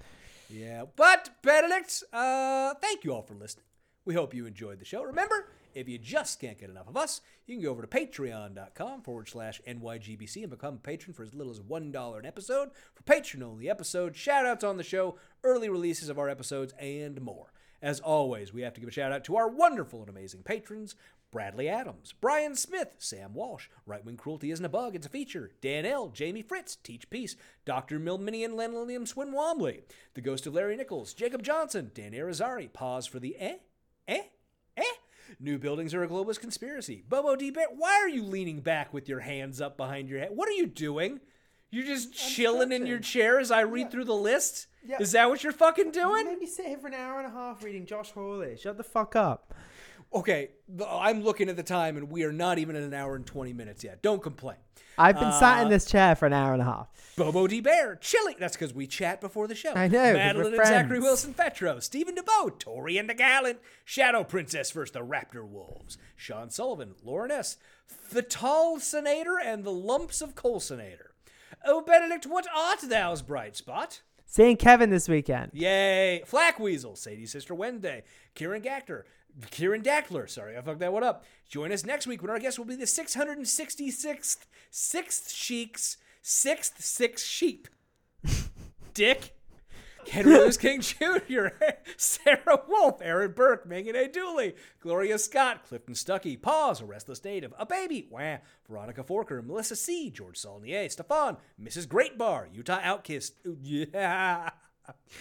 Yeah, 0.49 0.85
but 0.97 1.31
Benedict, 1.43 2.03
uh, 2.13 2.75
thank 2.81 3.05
you 3.05 3.13
all 3.13 3.23
for 3.23 3.35
listening. 3.35 3.65
We 4.05 4.15
hope 4.15 4.35
you 4.35 4.47
enjoyed 4.47 4.81
the 4.81 4.85
show. 4.85 5.03
Remember, 5.03 5.49
if 5.75 5.89
you 5.89 5.99
just 5.99 6.41
can't 6.41 6.59
get 6.59 6.71
enough 6.71 6.89
of 6.89 6.97
us, 6.97 7.21
you 7.47 7.55
can 7.55 7.63
go 7.63 7.71
over 7.71 7.83
to 7.83 7.89
patreon.com 7.89 9.03
forward 9.03 9.29
slash 9.29 9.61
NYGBC 9.67 10.43
and 10.43 10.51
become 10.51 10.75
a 10.75 10.79
patron 10.79 11.15
for 11.15 11.23
as 11.23 11.35
little 11.35 11.53
as 11.53 11.61
$1 11.61 12.19
an 12.19 12.27
episode 12.27 12.71
for 12.95 13.03
patron 13.05 13.43
only 13.43 13.71
episodes, 13.71 14.19
shout 14.19 14.45
outs 14.45 14.65
on 14.65 14.77
the 14.77 14.83
show, 14.83 15.17
early 15.45 15.69
releases 15.69 16.09
of 16.09 16.19
our 16.19 16.29
episodes, 16.29 16.75
and 16.79 17.21
more. 17.21 17.53
As 17.83 17.99
always, 17.99 18.55
we 18.55 18.63
have 18.63 18.75
to 18.75 18.81
give 18.81 18.89
a 18.89 18.93
shout 18.93 19.11
out 19.11 19.25
to 19.25 19.37
our 19.37 19.49
wonderful 19.49 20.01
and 20.01 20.09
amazing 20.09 20.45
patrons 20.45 20.95
Bradley 21.33 21.69
Adams, 21.69 22.15
Brian 22.21 22.55
Smith, 22.55 22.95
Sam 22.99 23.33
Walsh, 23.33 23.69
Right 23.87 24.05
Wing 24.05 24.19
Cruelty 24.19 24.51
Isn't 24.51 24.65
a 24.65 24.69
Bug, 24.69 24.95
It's 24.95 25.07
a 25.07 25.11
Feature, 25.11 25.51
Dan 25.63 25.87
L., 25.87 26.11
Jamie 26.11 26.43
Fritz, 26.43 26.77
Teach 26.77 27.09
Peace, 27.09 27.37
Dr. 27.65 27.99
Milminian 27.99 28.55
Len 28.55 28.75
Lilliam 28.75 29.07
Swin 29.07 29.33
Wombley, 29.33 29.81
The 30.13 30.21
Ghost 30.21 30.47
of 30.47 30.53
Larry 30.55 30.77
Nichols, 30.77 31.15
Jacob 31.15 31.43
Johnson, 31.43 31.91
Dan 31.95 32.13
Arizari, 32.13 32.71
Pause 32.71 33.07
for 33.07 33.19
the 33.19 33.35
Eh? 33.41 33.57
Eh? 34.07 34.23
Eh? 34.77 34.83
New 35.41 35.59
buildings 35.59 35.95
are 35.95 36.05
a 36.05 36.09
globalist 36.09 36.41
conspiracy. 36.41 37.03
Bobo 37.09 37.35
D. 37.35 37.51
Bear, 37.51 37.69
why 37.75 37.93
are 37.95 38.09
you 38.09 38.23
leaning 38.23 38.61
back 38.61 38.93
with 38.93 39.09
your 39.09 39.21
hands 39.21 39.61
up 39.61 39.79
behind 39.79 40.11
your 40.11 40.19
head? 40.19 40.33
What 40.35 40.51
are 40.51 40.53
you 40.53 40.67
doing? 40.67 41.21
You're 41.73 41.87
just 41.87 42.13
chilling 42.13 42.71
in 42.71 42.85
your 42.85 42.99
chair 42.99 43.41
as 43.41 43.51
I 43.51 43.63
read 43.63 43.91
through 43.91 44.05
the 44.05 44.15
list? 44.15 44.67
Yeah. 44.87 44.99
Is 45.01 45.13
that 45.13 45.31
what 45.31 45.43
you're 45.43 45.55
fucking 45.55 45.91
doing? 45.91 46.27
made 46.27 46.39
me 46.39 46.47
sit 46.47 46.67
here 46.67 46.77
for 46.77 46.89
an 46.89 46.95
hour 46.95 47.19
and 47.19 47.27
a 47.27 47.31
half 47.31 47.65
reading 47.65 47.87
Josh 47.87 48.11
Hawley. 48.11 48.59
Shut 48.59 48.77
the 48.77 48.85
fuck 48.85 49.17
up. 49.17 49.55
Okay, 50.13 50.51
I'm 50.87 51.23
looking 51.23 51.49
at 51.49 51.57
the 51.57 51.63
time 51.63 51.97
and 51.97 52.11
we 52.11 52.25
are 52.25 52.33
not 52.33 52.59
even 52.59 52.77
at 52.77 52.83
an 52.83 52.93
hour 52.93 53.17
and 53.17 53.25
20 53.25 53.55
minutes 53.55 53.83
yet. 53.83 54.03
Don't 54.03 54.23
complain. 54.23 54.59
I've 54.99 55.19
been 55.19 55.33
sat 55.33 55.63
in 55.63 55.69
uh, 55.69 55.71
this 55.71 55.87
chair 55.87 56.15
for 56.15 56.27
an 56.27 56.35
hour 56.35 56.53
and 56.53 56.61
a 56.61 56.67
half. 56.67 56.89
Bobo 57.17 57.47
D. 57.47 57.63
Bear, 57.63 57.97
chilling. 57.97 58.37
That's 58.39 58.55
because 58.55 58.75
we 58.75 58.87
chat 58.87 59.23
before 59.23 59.49
the 59.49 59.55
show. 59.55 59.73
I 59.73 59.89
know, 59.89 60.13
Madeline 60.13 60.53
and 60.53 60.67
Zachary. 60.67 61.01
Wilson 61.01 61.33
Fetro, 61.33 61.83
Stephen 61.83 62.15
DeVoe, 62.15 62.51
Tori 62.59 62.99
and 62.99 63.09
the 63.09 63.15
Gallant, 63.15 63.61
Shadow 63.87 64.25
Princess 64.25 64.71
versus 64.73 64.93
the 64.93 65.01
Raptor 65.01 65.49
Wolves, 65.49 65.97
Sean 66.17 66.51
Sullivan, 66.51 66.97
Lauren 67.03 67.31
S., 67.31 67.57
the 68.11 68.21
Tall 68.21 68.79
Senator, 68.79 69.39
and 69.43 69.65
the 69.65 69.73
Lumps 69.73 70.21
of 70.21 70.35
Colsonator. 70.35 71.12
Oh, 71.65 71.81
Benedict, 71.81 72.27
what 72.27 72.47
art 72.55 72.81
thou's 72.81 73.23
bright 73.23 73.57
spot? 73.57 74.03
Seeing 74.27 74.57
Kevin 74.57 74.91
this 74.91 75.09
weekend. 75.09 75.51
Yay! 75.53 76.23
Flack 76.27 76.59
Weasel, 76.59 76.97
Sadie's 76.97 77.31
sister 77.33 77.55
Wednesday, 77.55 78.03
Kieran 78.35 78.63
Gactor, 78.63 79.03
Kieran 79.51 79.83
Dackler. 79.83 80.29
Sorry, 80.29 80.57
I 80.57 80.63
fucked 80.63 80.81
that 80.81 80.93
one 80.93 81.05
up. 81.05 81.25
Join 81.49 81.73
us 81.73 81.85
next 81.85 82.07
week 82.07 82.23
when 82.23 82.31
our 82.31 82.39
guest 82.39 82.59
will 82.59 82.65
be 82.65 82.77
the 82.77 82.85
666th 82.85 84.39
sixth 84.71 85.31
sheik's 85.31 85.99
sixth 86.23 86.83
six 86.83 87.25
sheep. 87.25 87.69
Dick. 88.95 89.37
Henry 90.11 90.33
Louis 90.33 90.57
King 90.57 90.81
Jr., 90.81 91.47
Sarah 91.97 92.63
Wolf, 92.69 93.01
Aaron 93.03 93.33
Burke, 93.33 93.67
Megan 93.67 93.97
A. 93.97 94.09
Dooley, 94.09 94.55
Gloria 94.81 95.19
Scott, 95.19 95.65
Clifton 95.65 95.95
Stuckey, 95.95 96.41
Pause, 96.41 96.83
A 96.83 96.85
Restless 96.85 97.25
Native, 97.25 97.55
A 97.59 97.67
Baby, 97.67 98.09
Wah, 98.11 98.39
Veronica 98.69 99.03
Forker, 99.05 99.45
Melissa 99.45 99.77
C., 99.77 100.11
George 100.11 100.37
Saulnier, 100.37 100.89
Stefan, 100.89 101.37
Mrs. 101.63 101.87
Greatbar, 101.87 102.47
Utah 102.53 102.81
Outkiss. 102.81 103.33
Yeah. 103.63 104.51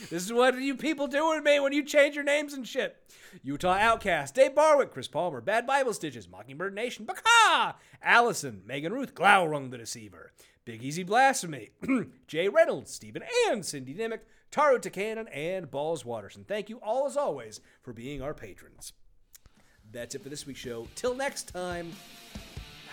This 0.10 0.26
is 0.26 0.34
what 0.34 0.60
you 0.60 0.76
people 0.76 1.06
do 1.08 1.30
with 1.30 1.44
me 1.44 1.60
when 1.60 1.72
you 1.72 1.84
change 1.86 2.16
your 2.16 2.24
names 2.24 2.54
and 2.54 2.68
shit. 2.68 2.98
Utah 3.44 3.78
Outcast, 3.80 4.34
Dave 4.34 4.56
Barwick, 4.56 4.92
Chris 4.92 5.08
Palmer, 5.08 5.40
Bad 5.40 5.68
Bible 5.68 5.94
Stitches, 5.94 6.28
Mockingbird 6.28 6.74
Nation, 6.74 7.06
Baka, 7.06 7.76
Allison, 8.02 8.64
Megan 8.66 8.92
Ruth, 8.92 9.14
Glaurung 9.14 9.70
the 9.70 9.78
Deceiver, 9.78 10.32
Big 10.66 10.84
Easy 10.84 11.04
Blasphemy, 11.04 11.70
Jay 12.28 12.48
Reynolds, 12.48 12.92
Stephen 12.92 13.24
and 13.50 13.64
Cindy 13.64 13.94
Nimick, 13.94 14.22
Taro 14.52 14.78
Takanen, 14.78 15.28
and 15.34 15.72
Balls 15.72 16.04
Watterson. 16.06 16.44
Thank 16.46 16.70
you 16.70 16.78
all 16.84 17.08
as 17.08 17.16
always 17.16 17.62
for 17.82 17.94
being 17.94 18.22
our 18.22 18.34
patrons. 18.34 18.94
That's 19.92 20.14
it 20.16 20.22
for 20.22 20.30
this 20.30 20.46
week's 20.46 20.60
show. 20.60 20.88
Till 20.96 21.16
next 21.16 21.50
time, 21.50 21.92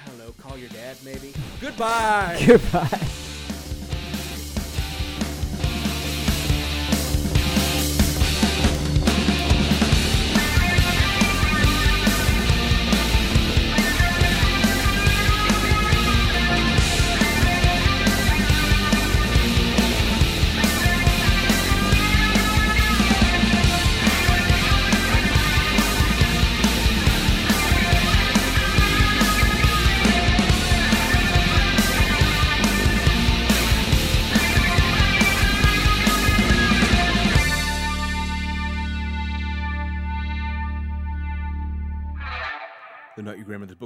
I 0.02 0.09
don't 0.09 0.18
know, 0.18 0.32
call 0.39 0.56
your 0.56 0.70
dad 0.70 0.97
maybe. 1.05 1.32
Goodbye. 1.60 2.43
Goodbye. 2.47 3.28